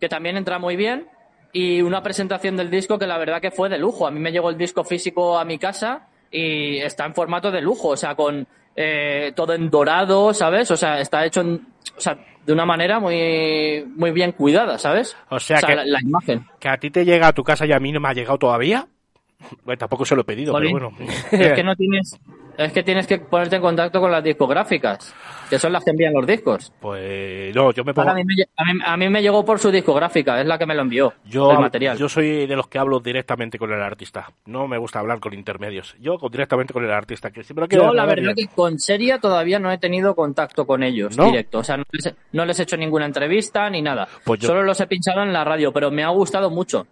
que 0.00 0.08
también 0.08 0.36
entra 0.36 0.58
muy 0.58 0.76
bien 0.76 1.06
y 1.52 1.80
una 1.82 2.02
presentación 2.02 2.56
del 2.56 2.70
disco 2.70 2.98
que 2.98 3.06
la 3.06 3.18
verdad 3.18 3.40
que 3.40 3.50
fue 3.50 3.68
de 3.68 3.78
lujo. 3.78 4.06
A 4.06 4.10
mí 4.10 4.18
me 4.20 4.32
llegó 4.32 4.50
el 4.50 4.58
disco 4.58 4.84
físico 4.84 5.38
a 5.38 5.44
mi 5.44 5.58
casa 5.58 6.08
y 6.30 6.78
está 6.78 7.04
en 7.06 7.14
formato 7.14 7.50
de 7.50 7.60
lujo, 7.60 7.88
o 7.88 7.96
sea, 7.96 8.14
con 8.14 8.46
eh, 8.74 9.32
todo 9.36 9.52
en 9.54 9.68
dorado, 9.70 10.32
¿sabes? 10.32 10.70
O 10.70 10.76
sea, 10.76 10.98
está 11.00 11.24
hecho 11.26 11.42
en- 11.42 11.66
o 11.96 12.00
sea, 12.00 12.16
de 12.44 12.52
una 12.52 12.64
manera 12.64 12.98
muy 13.00 13.84
muy 13.96 14.10
bien 14.12 14.32
cuidada, 14.32 14.78
¿sabes? 14.78 15.14
O 15.28 15.38
sea, 15.38 15.58
que, 15.60 15.76
la, 15.76 15.84
la 15.84 16.00
imagen. 16.00 16.46
que 16.58 16.68
a 16.68 16.76
ti 16.78 16.90
te 16.90 17.04
llega 17.04 17.28
a 17.28 17.32
tu 17.32 17.44
casa 17.44 17.66
y 17.66 17.72
a 17.72 17.78
mí 17.78 17.92
no 17.92 18.00
me 18.00 18.08
ha 18.08 18.14
llegado 18.14 18.38
todavía. 18.38 18.86
Bueno, 19.64 19.78
tampoco 19.78 20.04
se 20.04 20.14
lo 20.14 20.22
he 20.22 20.24
pedido, 20.24 20.54
pero 20.54 20.70
bueno. 20.70 20.92
Es 21.32 21.52
que 21.52 21.62
no 21.62 21.74
tienes 21.76 22.18
es 22.56 22.72
que 22.72 22.82
tienes 22.82 23.06
que 23.06 23.18
ponerte 23.18 23.56
en 23.56 23.62
contacto 23.62 24.00
con 24.00 24.10
las 24.10 24.22
discográficas, 24.22 25.14
que 25.48 25.58
son 25.58 25.72
las 25.72 25.84
que 25.84 25.90
envían 25.90 26.12
los 26.12 26.26
discos. 26.26 26.72
Pues 26.80 27.54
no, 27.54 27.72
yo 27.72 27.84
me 27.84 27.94
pongo... 27.94 28.10
A, 28.10 28.14
mí 28.14 28.22
me, 28.24 28.34
a, 28.56 28.64
mí, 28.72 28.80
a 28.84 28.96
mí 28.96 29.08
me 29.08 29.22
llegó 29.22 29.44
por 29.44 29.58
su 29.58 29.70
discográfica, 29.70 30.40
es 30.40 30.46
la 30.46 30.58
que 30.58 30.66
me 30.66 30.74
lo 30.74 30.82
envió, 30.82 31.12
Yo, 31.24 31.50
el 31.52 31.58
material. 31.58 31.96
yo 31.98 32.08
soy 32.08 32.46
de 32.46 32.56
los 32.56 32.66
que 32.68 32.78
hablo 32.78 33.00
directamente 33.00 33.58
con 33.58 33.72
el 33.72 33.82
artista. 33.82 34.30
No 34.46 34.68
me 34.68 34.78
gusta 34.78 34.98
hablar 35.00 35.20
con 35.20 35.34
intermedios. 35.34 35.94
Yo 36.00 36.18
directamente 36.30 36.72
con 36.72 36.84
el 36.84 36.90
artista, 36.92 37.30
que 37.30 37.42
siempre 37.42 37.66
Yo, 37.70 37.92
la 37.92 38.06
verdad 38.06 38.34
bien. 38.34 38.48
que 38.48 38.54
con 38.54 38.78
Seria 38.78 39.18
todavía 39.18 39.58
no 39.58 39.70
he 39.70 39.78
tenido 39.78 40.14
contacto 40.14 40.66
con 40.66 40.82
ellos 40.82 41.16
¿No? 41.16 41.26
directo. 41.26 41.58
O 41.58 41.64
sea, 41.64 41.76
no 41.76 41.84
les, 41.92 42.06
he- 42.06 42.14
no 42.32 42.44
les 42.44 42.58
he 42.60 42.62
hecho 42.64 42.76
ninguna 42.76 43.06
entrevista 43.06 43.68
ni 43.70 43.82
nada. 43.82 44.08
Pues 44.24 44.40
yo- 44.40 44.48
Solo 44.48 44.62
los 44.62 44.80
he 44.80 44.86
pinchado 44.86 45.22
en 45.22 45.32
la 45.32 45.44
radio, 45.44 45.72
pero 45.72 45.90
me 45.90 46.02
ha 46.04 46.08
gustado 46.08 46.50
mucho. 46.50 46.86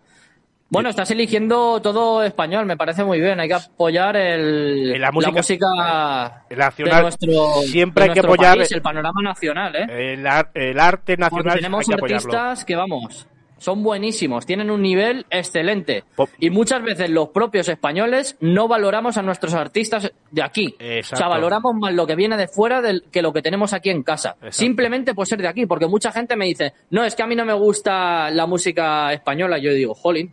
Bueno, 0.72 0.88
estás 0.88 1.10
eligiendo 1.10 1.82
todo 1.82 2.22
español, 2.22 2.64
me 2.64 2.76
parece 2.76 3.02
muy 3.02 3.20
bien. 3.20 3.40
Hay 3.40 3.48
que 3.48 3.54
apoyar 3.54 4.16
el, 4.16 5.00
La 5.00 5.10
música- 5.10 5.32
música 5.32 5.66
nacional. 6.48 6.96
de 6.96 7.02
nuestro, 7.02 7.32
Siempre 7.62 8.04
de 8.04 8.10
hay 8.10 8.14
que 8.14 8.20
apoyar 8.20 8.56
país, 8.56 8.70
el 8.70 8.80
panorama 8.80 9.20
nacional, 9.22 9.74
¿eh? 9.74 10.12
el, 10.14 10.26
ar- 10.26 10.50
el 10.54 10.78
arte 10.78 11.16
Porque 11.16 11.20
nacional. 11.36 11.54
tenemos 11.56 11.80
hay 11.80 11.86
que 11.88 11.94
apoyarlo. 11.94 12.32
artistas 12.38 12.64
que, 12.64 12.76
vamos, 12.76 13.26
son 13.58 13.82
buenísimos, 13.82 14.46
tienen 14.46 14.70
un 14.70 14.80
nivel 14.80 15.26
excelente. 15.28 16.04
Y 16.38 16.50
muchas 16.50 16.82
veces 16.84 17.10
los 17.10 17.30
propios 17.30 17.68
españoles 17.68 18.36
no 18.40 18.68
valoramos 18.68 19.16
a 19.18 19.22
nuestros 19.22 19.54
artistas 19.54 20.12
de 20.30 20.42
aquí. 20.42 20.76
O 20.78 20.82
Exacto. 20.84 21.16
sea, 21.16 21.26
valoramos 21.28 21.72
más 21.80 21.92
lo 21.92 22.06
que 22.06 22.14
viene 22.14 22.36
de 22.36 22.46
fuera 22.46 22.80
del, 22.80 23.02
que 23.10 23.22
lo 23.22 23.32
que 23.32 23.42
tenemos 23.42 23.72
aquí 23.72 23.90
en 23.90 24.04
casa. 24.04 24.36
Simplemente 24.50 25.14
por 25.14 25.26
ser 25.26 25.42
de 25.42 25.48
aquí, 25.48 25.66
porque 25.66 25.88
mucha 25.88 26.12
gente 26.12 26.36
me 26.36 26.44
dice, 26.46 26.74
no, 26.90 27.04
es 27.04 27.16
que 27.16 27.24
a 27.24 27.26
mí 27.26 27.34
no 27.34 27.44
me 27.44 27.54
gusta 27.54 28.30
la 28.30 28.46
música 28.46 29.12
española. 29.12 29.58
Yo 29.58 29.72
digo, 29.72 29.94
jolín. 29.94 30.32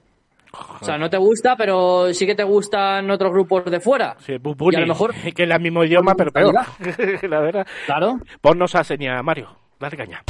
O 0.81 0.83
sea, 0.85 0.97
no 0.97 1.09
te 1.09 1.17
gusta, 1.17 1.55
pero 1.55 2.13
sí 2.13 2.25
que 2.25 2.35
te 2.35 2.43
gustan 2.43 3.09
otros 3.11 3.31
grupos 3.31 3.65
de 3.65 3.79
fuera. 3.79 4.15
Sí, 4.19 4.37
Bubuni, 4.37 4.75
Y 4.75 4.77
a 4.77 4.81
lo 4.81 4.87
mejor- 4.87 5.13
que 5.35 5.43
es 5.43 5.49
el 5.49 5.59
mismo 5.61 5.83
idioma, 5.83 6.13
pero 6.15 6.31
peor. 6.31 6.53
la 7.29 7.39
verdad. 7.39 7.67
Claro. 7.85 8.17
Ponnos 8.41 8.75
a 8.75 8.83
seña, 8.83 9.21
Mario. 9.21 9.49
Dale 9.79 9.95
caña. 9.97 10.23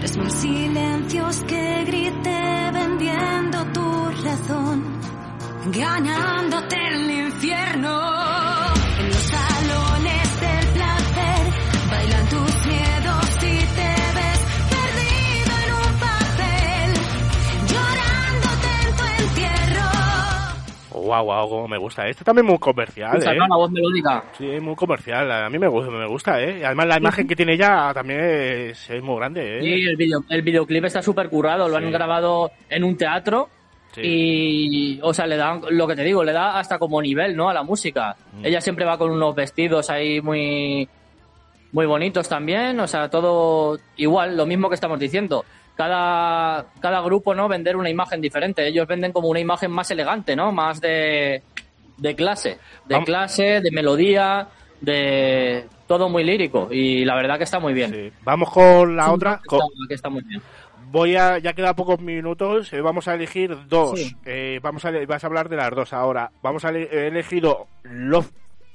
Tres 0.00 0.16
mil 0.16 0.30
silencios 0.30 1.42
que 1.46 1.84
grité 1.84 2.70
vendiendo 2.72 3.64
tu 3.72 4.10
razón, 4.24 4.82
ganándote 5.66 6.76
el 6.88 7.10
infierno. 7.26 8.59
Guau, 21.10 21.24
guau, 21.24 21.48
cómo 21.48 21.66
me 21.66 21.76
gusta. 21.76 22.06
Este 22.06 22.22
también 22.22 22.46
muy 22.46 22.58
comercial, 22.58 23.16
Escucha, 23.16 23.32
¿eh? 23.32 23.36
¿no? 23.36 23.48
La 23.48 23.56
voz 23.56 23.70
melódica. 23.72 24.22
Sí, 24.38 24.46
muy 24.60 24.76
comercial. 24.76 25.28
A 25.28 25.50
mí 25.50 25.58
me 25.58 25.66
gusta, 25.66 25.90
me 25.90 26.06
gusta, 26.06 26.40
¿eh? 26.40 26.64
Además 26.64 26.86
la 26.86 26.98
imagen 26.98 27.26
que 27.26 27.34
tiene 27.34 27.54
ella 27.54 27.90
también 27.92 28.20
es, 28.20 28.88
es 28.88 29.02
muy 29.02 29.16
grande, 29.16 29.58
¿eh? 29.58 29.60
Sí, 29.60 29.88
el, 29.88 29.96
video, 29.96 30.20
el 30.28 30.42
videoclip 30.42 30.84
está 30.84 31.02
súper 31.02 31.28
currado, 31.28 31.68
lo 31.68 31.76
han 31.76 31.90
grabado 31.90 32.52
en 32.68 32.84
un 32.84 32.96
teatro 32.96 33.48
Sí. 33.92 34.02
y, 34.04 35.00
o 35.02 35.12
sea, 35.12 35.26
le 35.26 35.36
da, 35.36 35.60
lo 35.68 35.88
que 35.88 35.96
te 35.96 36.04
digo, 36.04 36.22
le 36.22 36.32
da 36.32 36.60
hasta 36.60 36.78
como 36.78 37.02
nivel, 37.02 37.34
¿no? 37.34 37.50
A 37.50 37.54
la 37.54 37.64
música. 37.64 38.14
Mm. 38.34 38.46
Ella 38.46 38.60
siempre 38.60 38.84
va 38.84 38.96
con 38.96 39.10
unos 39.10 39.34
vestidos 39.34 39.90
ahí 39.90 40.20
muy, 40.20 40.88
muy 41.72 41.86
bonitos 41.86 42.28
también, 42.28 42.78
o 42.78 42.86
sea, 42.86 43.10
todo 43.10 43.80
igual, 43.96 44.36
lo 44.36 44.46
mismo 44.46 44.68
que 44.68 44.76
estamos 44.76 45.00
diciendo. 45.00 45.44
Cada, 45.84 46.66
cada 46.78 47.00
grupo, 47.00 47.34
¿no? 47.34 47.48
Vender 47.48 47.74
una 47.74 47.88
imagen 47.88 48.20
diferente. 48.20 48.66
Ellos 48.66 48.86
venden 48.86 49.12
como 49.12 49.28
una 49.28 49.40
imagen 49.40 49.70
más 49.70 49.90
elegante, 49.90 50.36
¿no? 50.36 50.52
Más 50.52 50.78
de, 50.78 51.42
de 51.96 52.14
clase. 52.14 52.58
De 52.84 52.96
Vamos. 52.96 53.06
clase, 53.06 53.62
de 53.62 53.70
melodía, 53.70 54.46
de 54.82 55.64
todo 55.86 56.10
muy 56.10 56.22
lírico. 56.22 56.68
Y 56.70 57.06
la 57.06 57.14
verdad 57.14 57.38
que 57.38 57.44
está 57.44 57.58
muy 57.60 57.72
bien. 57.72 58.12
Vamos 58.24 58.50
con 58.50 58.94
la 58.94 59.06
Sí, 59.06 59.10
otra. 59.10 59.36
que 59.38 59.46
con- 59.46 59.60
está- 59.60 59.88
que 59.88 59.94
está 59.94 60.10
muy 60.10 60.22
bien. 60.22 60.42
Voy 60.90 61.16
a, 61.16 61.38
ya 61.38 61.54
queda 61.54 61.74
pocos 61.74 61.98
minutos, 61.98 62.70
eh, 62.74 62.82
vamos 62.82 63.08
a 63.08 63.14
elegir 63.14 63.56
dos. 63.66 63.98
Sí. 63.98 64.14
Eh, 64.26 64.60
vamos 64.62 64.84
a, 64.84 64.90
vas 65.06 65.24
a 65.24 65.26
hablar 65.28 65.48
de 65.48 65.56
las 65.56 65.70
dos 65.70 65.94
ahora. 65.94 66.30
Vamos 66.42 66.64
a 66.66 66.72
he 66.72 67.06
elegido 67.06 67.68
Love, 67.84 68.30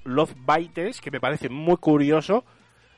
Love 0.06 0.34
Bites, 0.48 1.02
que 1.02 1.12
me 1.12 1.20
parece 1.20 1.50
muy 1.50 1.78
curioso. 1.78 2.44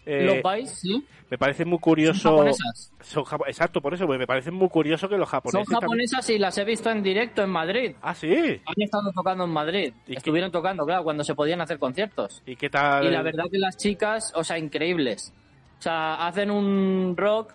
Eh, 0.05 0.23
Los 0.23 0.53
Vice, 0.53 0.73
sí. 0.75 1.05
Me 1.29 1.37
parece 1.37 1.65
muy 1.65 1.79
curioso. 1.79 2.19
Son 2.21 2.31
japonesas. 2.37 2.91
Son 3.01 3.23
Exacto, 3.47 3.81
por 3.81 3.93
eso, 3.93 4.05
porque 4.05 4.19
me 4.19 4.27
parece 4.27 4.49
muy 4.51 4.69
curioso 4.69 5.09
que 5.09 5.17
los 5.17 5.27
Son 5.29 5.39
japoneses. 5.39 5.67
también- 5.67 5.81
japonesas 5.81 6.29
y 6.29 6.37
las 6.37 6.57
he 6.57 6.63
visto 6.63 6.89
en 6.89 7.03
directo 7.03 7.43
en 7.43 7.49
Madrid. 7.49 7.95
Ah, 8.01 8.13
sí. 8.15 8.61
Han 8.65 8.81
estado 8.81 9.11
tocando 9.13 9.43
en 9.43 9.49
Madrid. 9.49 9.93
Estuvieron 10.07 10.51
tocando, 10.51 10.85
claro, 10.85 11.03
cuando 11.03 11.23
se 11.23 11.35
podían 11.35 11.59
hacer 11.61 11.79
conciertos. 11.79 12.41
¿Y 12.45 12.55
qué 12.55 12.69
tal? 12.69 13.05
Y 13.05 13.11
la 13.11 13.21
verdad 13.21 13.45
que 13.51 13.59
las 13.59 13.75
chicas, 13.77 14.31
o 14.35 14.43
sea, 14.43 14.57
increíbles. 14.57 15.33
O 15.79 15.81
sea, 15.81 16.25
hacen 16.27 16.49
un 16.49 17.15
rock 17.17 17.53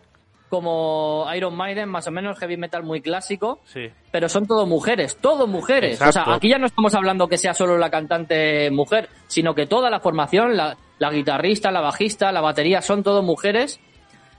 como 0.51 1.27
Iron 1.35 1.57
Maiden, 1.57 1.89
más 1.89 2.07
o 2.07 2.11
menos 2.11 2.39
heavy 2.39 2.59
metal 2.59 2.83
muy 2.83 3.01
clásico, 3.01 3.61
Sí. 3.65 3.89
pero 4.11 4.29
son 4.29 4.47
todo 4.47 4.67
mujeres, 4.67 5.17
todo 5.17 5.47
mujeres. 5.47 5.99
O 6.03 6.13
sea, 6.13 6.25
aquí 6.35 6.51
ya 6.51 6.59
no 6.59 6.67
estamos 6.67 6.95
hablando 6.95 7.27
que 7.27 7.39
sea 7.39 7.55
solo 7.55 7.79
la 7.79 7.91
cantante 7.91 8.71
mujer, 8.71 9.09
sino 9.29 9.55
que 9.55 9.65
toda 9.67 9.89
la 9.89 10.01
formación, 10.01 10.55
la, 10.55 10.77
la 11.03 11.11
guitarrista, 11.11 11.71
la 11.73 11.81
bajista, 11.81 12.31
la 12.31 12.41
batería, 12.41 12.81
son 12.81 13.03
todo 13.03 13.23
mujeres 13.23 13.81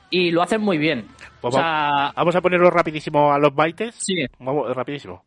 y 0.09 0.31
lo 0.31 0.41
hacen 0.41 0.61
muy 0.61 0.77
bien. 0.77 1.07
Pues 1.41 1.53
o 1.53 1.57
va- 1.57 1.63
sea, 1.63 2.13
vamos 2.15 2.35
a 2.35 2.41
ponerlo 2.41 2.69
rapidísimo 2.69 3.33
a 3.33 3.37
los 3.37 3.53
Bites. 3.53 3.95
Sí. 3.99 4.25
Vamos, 4.39 4.73
rapidísimo. 4.75 5.23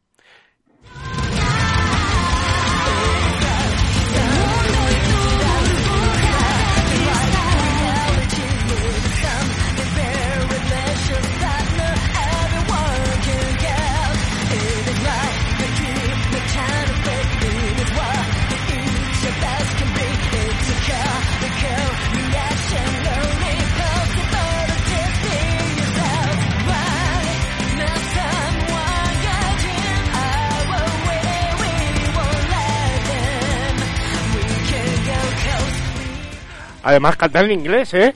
Además, 36.87 37.17
cantar 37.17 37.45
en 37.47 37.51
inglés, 37.51 37.93
¿eh? 37.95 38.15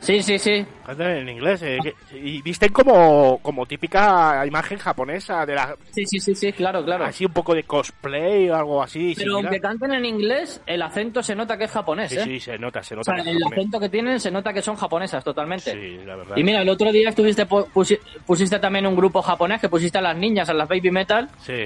Sí, 0.00 0.20
sí, 0.22 0.38
sí. 0.38 0.64
Cantan 0.84 1.10
en 1.10 1.28
inglés. 1.28 1.62
eh, 1.62 1.78
y 2.12 2.42
visten 2.42 2.72
como, 2.72 3.38
como 3.38 3.66
típica 3.66 4.44
imagen 4.46 4.78
japonesa 4.78 5.46
de 5.46 5.54
la... 5.54 5.76
Sí, 5.92 6.04
sí, 6.06 6.18
sí, 6.20 6.34
sí, 6.34 6.52
claro, 6.52 6.84
claro. 6.84 7.04
Así 7.04 7.24
un 7.24 7.32
poco 7.32 7.54
de 7.54 7.62
cosplay 7.62 8.48
o 8.50 8.56
algo 8.56 8.82
así. 8.82 9.14
Pero 9.16 9.30
similar. 9.30 9.44
aunque 9.44 9.60
canten 9.60 9.92
en 9.94 10.04
inglés, 10.04 10.60
el 10.66 10.82
acento 10.82 11.22
se 11.22 11.34
nota 11.36 11.56
que 11.56 11.64
es 11.64 11.70
japonés, 11.70 12.10
Sí, 12.10 12.18
¿eh? 12.18 12.24
sí, 12.24 12.40
se 12.40 12.58
nota, 12.58 12.82
se 12.82 12.94
O 12.94 12.98
nota. 12.98 13.12
sea, 13.14 13.22
el 13.22 13.38
japonés. 13.38 13.52
acento 13.58 13.80
que 13.80 13.88
tienen 13.88 14.18
se 14.20 14.30
nota 14.30 14.52
que 14.52 14.62
son 14.62 14.74
japonesas 14.76 15.22
totalmente. 15.24 15.72
Sí, 15.72 16.04
la 16.04 16.16
verdad. 16.16 16.36
Y 16.36 16.42
mira, 16.44 16.62
el 16.62 16.68
otro 16.68 16.90
día 16.92 17.08
estuviste 17.10 17.46
pusiste 17.46 18.58
también 18.58 18.86
un 18.86 18.96
grupo 18.96 19.22
japonés 19.22 19.60
que 19.60 19.68
pusiste 19.68 19.98
a 19.98 20.02
las 20.02 20.16
niñas, 20.16 20.48
a 20.48 20.54
las 20.54 20.68
baby 20.68 20.90
metal, 20.90 21.28
Sí, 21.42 21.64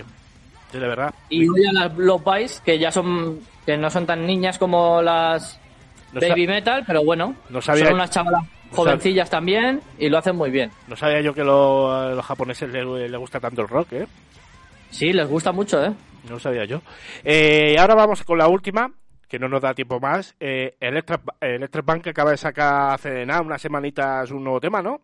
sí, 0.73 0.79
de 0.79 0.87
verdad. 0.89 1.13
y 1.31 1.47
hoy 1.49 1.67
a 1.67 1.73
las 1.73 1.95
Boys, 1.95 2.61
que 2.65 2.79
ya 2.79 2.91
son 2.93 3.41
que 3.67 3.77
no 3.77 3.91
son 3.91 4.07
tan 4.07 4.27
niñas 4.27 4.59
como 4.59 5.03
las 5.03 5.60
No 6.13 6.21
baby 6.21 6.47
metal, 6.47 6.85
pero 6.87 7.05
bueno, 7.05 7.35
no 7.51 7.61
sabía- 7.61 7.85
son 7.87 7.95
unas 7.95 8.11
chavalas 8.11 8.43
no 8.43 8.77
jovencillas 8.77 9.29
también 9.31 9.81
y 9.99 10.09
lo 10.09 10.19
hacen 10.19 10.37
muy 10.37 10.51
bien. 10.51 10.71
No 10.87 10.97
sabía 10.97 11.21
yo 11.21 11.35
que 11.35 11.43
lo- 11.45 11.93
a 11.93 12.11
los 12.11 12.25
japoneses 12.25 12.71
les 12.71 13.11
le 13.11 13.17
gusta 13.17 13.41
tanto 13.41 13.63
el 13.63 13.69
rock, 13.69 13.93
¿eh? 13.93 14.07
Sí, 14.91 15.13
les 15.13 15.29
gusta 15.29 15.53
mucho, 15.53 15.83
¿eh? 15.85 15.93
No 16.25 16.33
lo 16.33 16.39
sabía 16.39 16.65
yo. 16.65 16.83
Eh, 17.25 17.77
ahora 17.79 17.95
vamos 17.95 18.23
con 18.25 18.39
la 18.39 18.49
última, 18.49 18.93
que 19.29 19.39
no 19.39 19.49
nos 19.49 19.63
da 19.63 19.75
tiempo 19.75 19.99
más. 20.01 20.35
Eh, 20.41 20.77
Electric, 20.81 21.21
Electric 21.41 21.85
Bank 21.85 22.03
que 22.03 22.11
acaba 22.11 22.33
de 22.33 22.37
sacar 22.37 22.95
hace 22.95 23.25
nada, 23.25 23.41
unas 23.43 23.63
semanitas, 23.63 24.31
un 24.31 24.43
nuevo 24.45 24.61
tema, 24.61 24.83
¿no? 24.83 25.01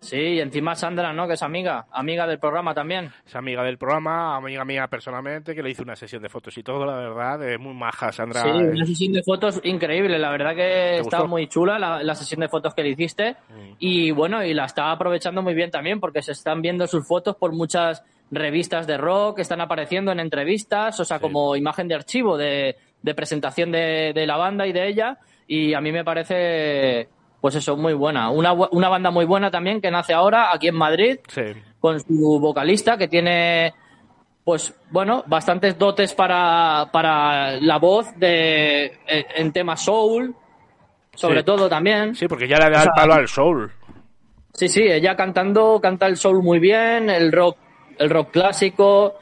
Sí, 0.00 0.16
y 0.16 0.40
encima 0.40 0.74
Sandra, 0.74 1.12
¿no? 1.12 1.28
Que 1.28 1.34
es 1.34 1.42
amiga, 1.42 1.86
amiga 1.92 2.26
del 2.26 2.38
programa 2.38 2.72
también. 2.72 3.12
Es 3.26 3.36
amiga 3.36 3.62
del 3.62 3.76
programa, 3.76 4.34
amiga 4.36 4.64
mía 4.64 4.86
personalmente, 4.88 5.54
que 5.54 5.62
le 5.62 5.70
hice 5.70 5.82
una 5.82 5.94
sesión 5.94 6.22
de 6.22 6.30
fotos 6.30 6.56
y 6.56 6.62
todo, 6.62 6.86
la 6.86 6.96
verdad, 6.96 7.46
es 7.48 7.60
muy 7.60 7.74
maja, 7.74 8.10
Sandra. 8.10 8.42
Sí, 8.42 8.48
una 8.48 8.86
sesión 8.86 9.12
de 9.12 9.22
fotos 9.22 9.60
increíble, 9.62 10.18
la 10.18 10.30
verdad 10.30 10.54
que 10.54 10.96
está 11.00 11.18
gustó? 11.18 11.28
muy 11.28 11.48
chula 11.48 11.78
la, 11.78 12.02
la 12.02 12.14
sesión 12.14 12.40
de 12.40 12.48
fotos 12.48 12.74
que 12.74 12.82
le 12.82 12.90
hiciste 12.90 13.36
y 13.78 14.10
bueno, 14.10 14.42
y 14.42 14.54
la 14.54 14.64
está 14.64 14.90
aprovechando 14.90 15.42
muy 15.42 15.54
bien 15.54 15.70
también 15.70 16.00
porque 16.00 16.22
se 16.22 16.32
están 16.32 16.62
viendo 16.62 16.86
sus 16.86 17.06
fotos 17.06 17.36
por 17.36 17.52
muchas 17.52 18.02
revistas 18.30 18.86
de 18.86 18.96
rock, 18.96 19.40
están 19.40 19.60
apareciendo 19.60 20.12
en 20.12 20.20
entrevistas, 20.20 20.98
o 20.98 21.04
sea, 21.04 21.18
como 21.18 21.56
imagen 21.56 21.88
de 21.88 21.96
archivo 21.96 22.38
de, 22.38 22.76
de 23.02 23.14
presentación 23.14 23.70
de, 23.70 24.12
de 24.14 24.26
la 24.26 24.36
banda 24.36 24.66
y 24.66 24.72
de 24.72 24.88
ella 24.88 25.18
y 25.46 25.74
a 25.74 25.80
mí 25.80 25.90
me 25.90 26.04
parece, 26.04 27.08
pues 27.40 27.54
eso, 27.54 27.76
muy 27.76 27.94
buena. 27.94 28.30
Una, 28.30 28.52
una 28.52 28.88
banda 28.88 29.10
muy 29.10 29.24
buena 29.24 29.50
también 29.50 29.80
que 29.80 29.90
nace 29.90 30.12
ahora 30.12 30.52
aquí 30.54 30.68
en 30.68 30.76
Madrid 30.76 31.18
Sí. 31.28 31.42
con 31.80 32.00
su 32.00 32.38
vocalista 32.40 32.96
que 32.98 33.08
tiene 33.08 33.72
pues 34.44 34.74
bueno, 34.90 35.22
bastantes 35.26 35.78
dotes 35.78 36.14
para, 36.14 36.88
para 36.92 37.52
la 37.60 37.78
voz 37.78 38.06
de 38.18 38.86
en, 39.06 39.24
en 39.36 39.52
temas 39.52 39.84
soul, 39.84 40.34
sobre 41.14 41.40
Sí. 41.40 41.44
todo 41.44 41.68
también. 41.68 42.14
Sí, 42.14 42.26
porque 42.26 42.48
ya 42.48 42.56
le 42.56 42.70
da 42.70 42.80
O 42.80 42.84
el 42.84 42.88
palo 42.96 43.14
al 43.14 43.28
soul. 43.28 43.70
Sí, 44.52 44.68
sí, 44.68 44.82
ella 44.82 45.14
cantando, 45.14 45.78
canta 45.80 46.06
el 46.06 46.16
soul 46.16 46.42
muy 46.42 46.58
bien, 46.58 47.08
el 47.10 47.30
rock, 47.32 47.56
el 47.98 48.10
rock 48.10 48.30
clásico. 48.32 49.04
O 49.06 49.14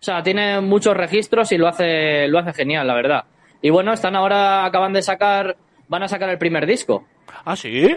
sea, 0.00 0.22
tiene 0.22 0.60
muchos 0.60 0.96
registros 0.96 1.50
y 1.50 1.58
lo 1.58 1.66
hace, 1.66 2.28
lo 2.28 2.38
hace 2.38 2.52
genial, 2.52 2.86
la 2.86 2.94
verdad. 2.94 3.24
Y 3.60 3.70
bueno, 3.70 3.92
están 3.92 4.14
ahora, 4.14 4.64
acaban 4.64 4.92
de 4.92 5.02
sacar, 5.02 5.56
van 5.88 6.04
a 6.04 6.08
sacar 6.08 6.28
el 6.28 6.38
primer 6.38 6.66
disco. 6.66 7.04
¿Ah, 7.44 7.56
sí? 7.56 7.96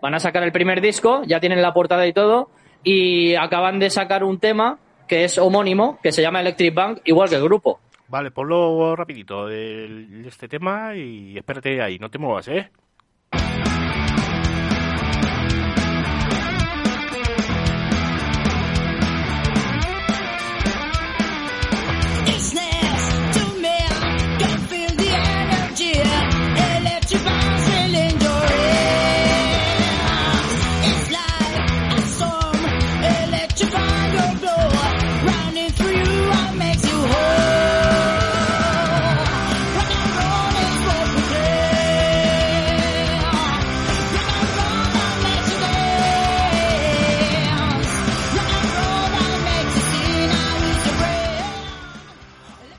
Van 0.00 0.14
a 0.14 0.20
sacar 0.20 0.42
el 0.42 0.52
primer 0.52 0.80
disco, 0.80 1.22
ya 1.26 1.40
tienen 1.40 1.62
la 1.62 1.72
portada 1.72 2.06
y 2.06 2.12
todo, 2.12 2.50
y 2.84 3.34
acaban 3.34 3.78
de 3.78 3.90
sacar 3.90 4.24
un 4.24 4.38
tema 4.38 4.78
que 5.08 5.24
es 5.24 5.38
homónimo, 5.38 5.98
que 6.02 6.12
se 6.12 6.22
llama 6.22 6.40
Electric 6.40 6.74
Bank, 6.74 6.98
igual 7.04 7.28
que 7.28 7.36
el 7.36 7.42
grupo. 7.42 7.80
Vale, 8.08 8.30
ponlo 8.30 8.94
rapidito 8.94 9.48
el- 9.48 10.24
este 10.26 10.48
tema 10.48 10.94
y 10.94 11.36
espérate 11.36 11.80
ahí, 11.82 11.98
no 11.98 12.08
te 12.10 12.18
muevas, 12.18 12.46
¿eh? 12.48 12.70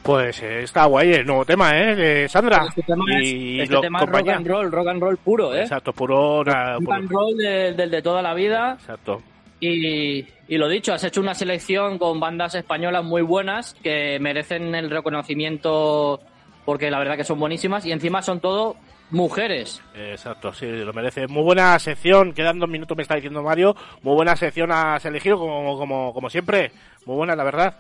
Pues 0.08 0.42
eh, 0.42 0.64
está 0.64 0.86
guay 0.86 1.12
el 1.16 1.26
nuevo 1.26 1.44
tema, 1.44 1.78
¿eh? 1.78 1.94
De 1.94 2.30
Sandra. 2.30 2.66
Este 2.70 2.82
tema 2.82 3.04
es, 3.20 3.24
y 3.28 3.60
este 3.60 3.74
lo- 3.74 3.82
tema 3.82 4.00
es 4.00 4.10
rock 4.10 4.30
and 4.30 4.48
roll, 4.48 4.72
rock 4.72 4.88
and 4.88 5.02
roll 5.02 5.18
puro, 5.18 5.54
¿eh? 5.54 5.64
Exacto, 5.64 5.92
puro... 5.92 6.46
Rock 6.46 6.56
puro- 6.82 6.94
and 6.94 7.12
roll 7.12 7.36
de- 7.36 7.74
del 7.74 7.92
de 7.92 8.02
toda 8.02 8.22
la 8.22 8.34
vida. 8.34 8.78
Exacto. 8.80 9.22
Y, 9.60 10.20
y 10.48 10.58
lo 10.58 10.70
dicho, 10.70 10.94
has 10.94 11.04
hecho 11.04 11.20
una 11.20 11.34
selección 11.34 11.98
con 11.98 12.22
bandas 12.22 12.56
españolas 12.56 13.04
muy 13.04 13.22
buenas 13.22 13.74
que 13.84 14.18
merecen 14.22 14.74
el 14.76 14.90
reconocimiento 14.90 16.22
porque 16.64 16.90
la 16.90 17.00
verdad 17.00 17.18
que 17.18 17.26
son 17.26 17.40
buenísimas 17.40 17.86
y 17.86 17.92
encima 17.92 18.22
son 18.22 18.40
todo 18.40 18.78
mujeres. 19.10 19.82
Exacto, 19.94 20.54
sí, 20.54 20.68
lo 20.68 20.94
merece. 20.94 21.28
Muy 21.28 21.44
buena 21.44 21.78
sección, 21.80 22.32
quedan 22.34 22.60
dos 22.60 22.70
minutos, 22.70 22.96
me 22.96 23.04
está 23.04 23.16
diciendo 23.16 23.44
Mario. 23.44 23.76
Muy 24.04 24.16
buena 24.16 24.38
sección 24.38 24.72
has 24.72 25.04
elegido, 25.06 25.38
como, 25.38 25.78
como, 25.78 26.14
como 26.14 26.30
siempre. 26.30 26.72
Muy 27.06 27.18
buena, 27.18 27.36
la 27.36 27.44
verdad. 27.44 27.74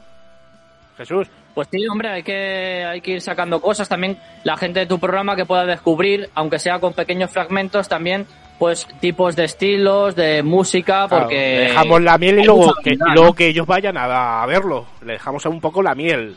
Jesús. 0.97 1.29
Pues 1.57 1.69
sí, 1.71 1.87
hombre, 1.87 2.09
hay 2.09 2.21
que, 2.21 2.85
hay 2.85 3.01
que 3.01 3.13
ir 3.13 3.21
sacando 3.21 3.59
cosas. 3.59 3.89
También 3.89 4.15
la 4.43 4.55
gente 4.57 4.81
de 4.81 4.85
tu 4.85 4.99
programa 4.99 5.35
que 5.35 5.43
pueda 5.43 5.65
descubrir, 5.65 6.29
aunque 6.35 6.59
sea 6.59 6.77
con 6.77 6.93
pequeños 6.93 7.31
fragmentos, 7.31 7.89
también 7.89 8.27
pues 8.59 8.87
tipos 8.99 9.35
de 9.35 9.45
estilos, 9.45 10.15
de 10.15 10.43
música, 10.43 11.07
Claro, 11.07 11.23
porque... 11.23 11.35
le 11.35 11.59
dejamos 11.61 12.01
la 12.03 12.19
miel 12.19 12.41
y 12.41 12.43
luego, 12.43 12.75
que, 12.83 12.91
y 12.91 13.15
luego 13.15 13.33
que 13.33 13.47
ellos 13.47 13.65
vayan 13.65 13.97
a, 13.97 14.43
a 14.43 14.45
verlo. 14.45 14.85
Le 15.03 15.13
dejamos 15.13 15.43
un 15.47 15.59
poco 15.59 15.81
la 15.81 15.95
miel, 15.95 16.35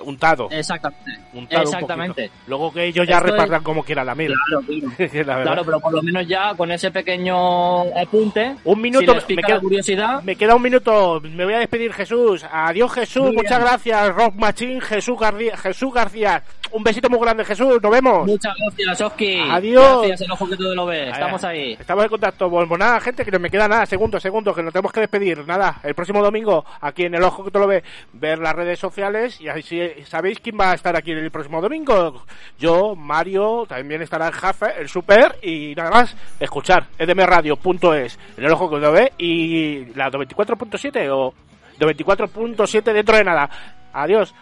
untado. 0.00 0.48
Exactamente. 0.50 1.12
untado 1.32 1.62
un 1.62 1.68
Exactamente. 1.68 2.30
Luego 2.46 2.72
que 2.72 2.84
ellos 2.86 3.06
ya 3.06 3.16
Esto 3.16 3.26
es- 3.26 3.32
repartan 3.32 3.62
como 3.62 3.82
quiera 3.82 4.04
la 4.04 4.14
miel. 4.14 4.32
Claro, 4.48 4.66
claro. 4.66 5.24
La. 5.26 5.42
Claro, 5.42 5.62
pero 5.64 5.80
por 5.80 5.92
lo 5.94 6.02
menos 6.02 6.26
ya 6.26 6.54
con 6.54 6.70
ese 6.72 6.90
pequeño 6.90 7.80
apunte. 7.96 8.56
Un 8.64 8.80
minuto, 8.80 9.20
si 9.20 9.34
me 9.34 9.42
queda- 9.42 9.60
curiosidad. 9.60 10.22
Me 10.22 10.36
queda 10.36 10.54
un 10.54 10.62
minuto, 10.62 11.20
me 11.22 11.44
voy 11.44 11.54
a 11.54 11.58
despedir 11.58 11.92
Jesús. 11.92 12.44
Adiós 12.50 12.92
Jesús, 12.92 13.24
Muy 13.26 13.36
muchas 13.36 13.58
bien. 13.58 13.60
gracias 13.62 14.14
Rock 14.14 14.34
Machine, 14.34 14.80
Jesús 14.80 15.18
García, 15.18 15.56
Jesús 15.56 15.92
García. 15.94 16.42
Un 16.74 16.82
besito 16.82 17.08
muy 17.08 17.20
grande 17.20 17.44
Jesús, 17.44 17.80
nos 17.80 17.92
vemos. 17.92 18.26
Muchas 18.26 18.52
gracias, 18.58 19.00
Oski. 19.00 19.38
Adiós. 19.48 20.08
Gracias, 20.08 20.22
el 20.22 20.32
ojo 20.32 20.48
que 20.48 20.56
todo 20.56 20.74
lo 20.74 20.86
ve. 20.86 21.08
Estamos 21.08 21.44
ahí. 21.44 21.76
Estamos 21.78 22.02
en 22.02 22.10
contacto. 22.10 22.50
Pues 22.50 22.80
nada, 22.80 22.98
gente, 22.98 23.24
que 23.24 23.30
no 23.30 23.38
me 23.38 23.48
queda 23.48 23.68
nada, 23.68 23.86
segundos, 23.86 24.20
segundos, 24.20 24.56
que 24.56 24.62
nos 24.64 24.72
tenemos 24.72 24.90
que 24.90 24.98
despedir. 24.98 25.46
Nada, 25.46 25.78
el 25.84 25.94
próximo 25.94 26.20
domingo, 26.20 26.64
aquí 26.80 27.04
en 27.04 27.14
El 27.14 27.22
Ojo 27.22 27.44
que 27.44 27.52
te 27.52 27.60
lo 27.60 27.68
ve, 27.68 27.84
ver 28.14 28.40
las 28.40 28.56
redes 28.56 28.80
sociales 28.80 29.40
y 29.40 29.48
así 29.48 29.88
sabéis 30.04 30.40
quién 30.40 30.58
va 30.58 30.72
a 30.72 30.74
estar 30.74 30.96
aquí 30.96 31.12
el 31.12 31.30
próximo 31.30 31.60
domingo. 31.60 32.24
Yo, 32.58 32.96
Mario, 32.96 33.66
también 33.68 34.02
estará 34.02 34.26
en 34.26 34.32
Jafe, 34.32 34.66
el 34.76 34.88
Super 34.88 35.38
y 35.42 35.76
nada 35.76 35.92
más, 35.92 36.16
escuchar 36.40 36.88
edmradio.es, 36.98 38.18
en 38.36 38.44
El 38.44 38.50
Ojo 38.50 38.68
que 38.68 38.76
te 38.76 38.82
lo 38.82 38.90
ve 38.90 39.12
y 39.16 39.84
la 39.94 40.10
94.7 40.10 41.08
o 41.12 41.34
94.7 41.78 42.82
dentro 42.92 43.16
de 43.16 43.22
nada. 43.22 43.48
Adiós. 43.92 44.34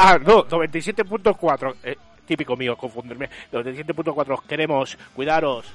Ah, 0.00 0.16
no, 0.16 0.46
97.4. 0.46 1.74
Eh, 1.82 1.96
típico 2.24 2.56
mío 2.56 2.76
confundirme. 2.76 3.28
97.4. 3.52 4.42
Queremos 4.46 4.96
cuidaros. 5.12 5.66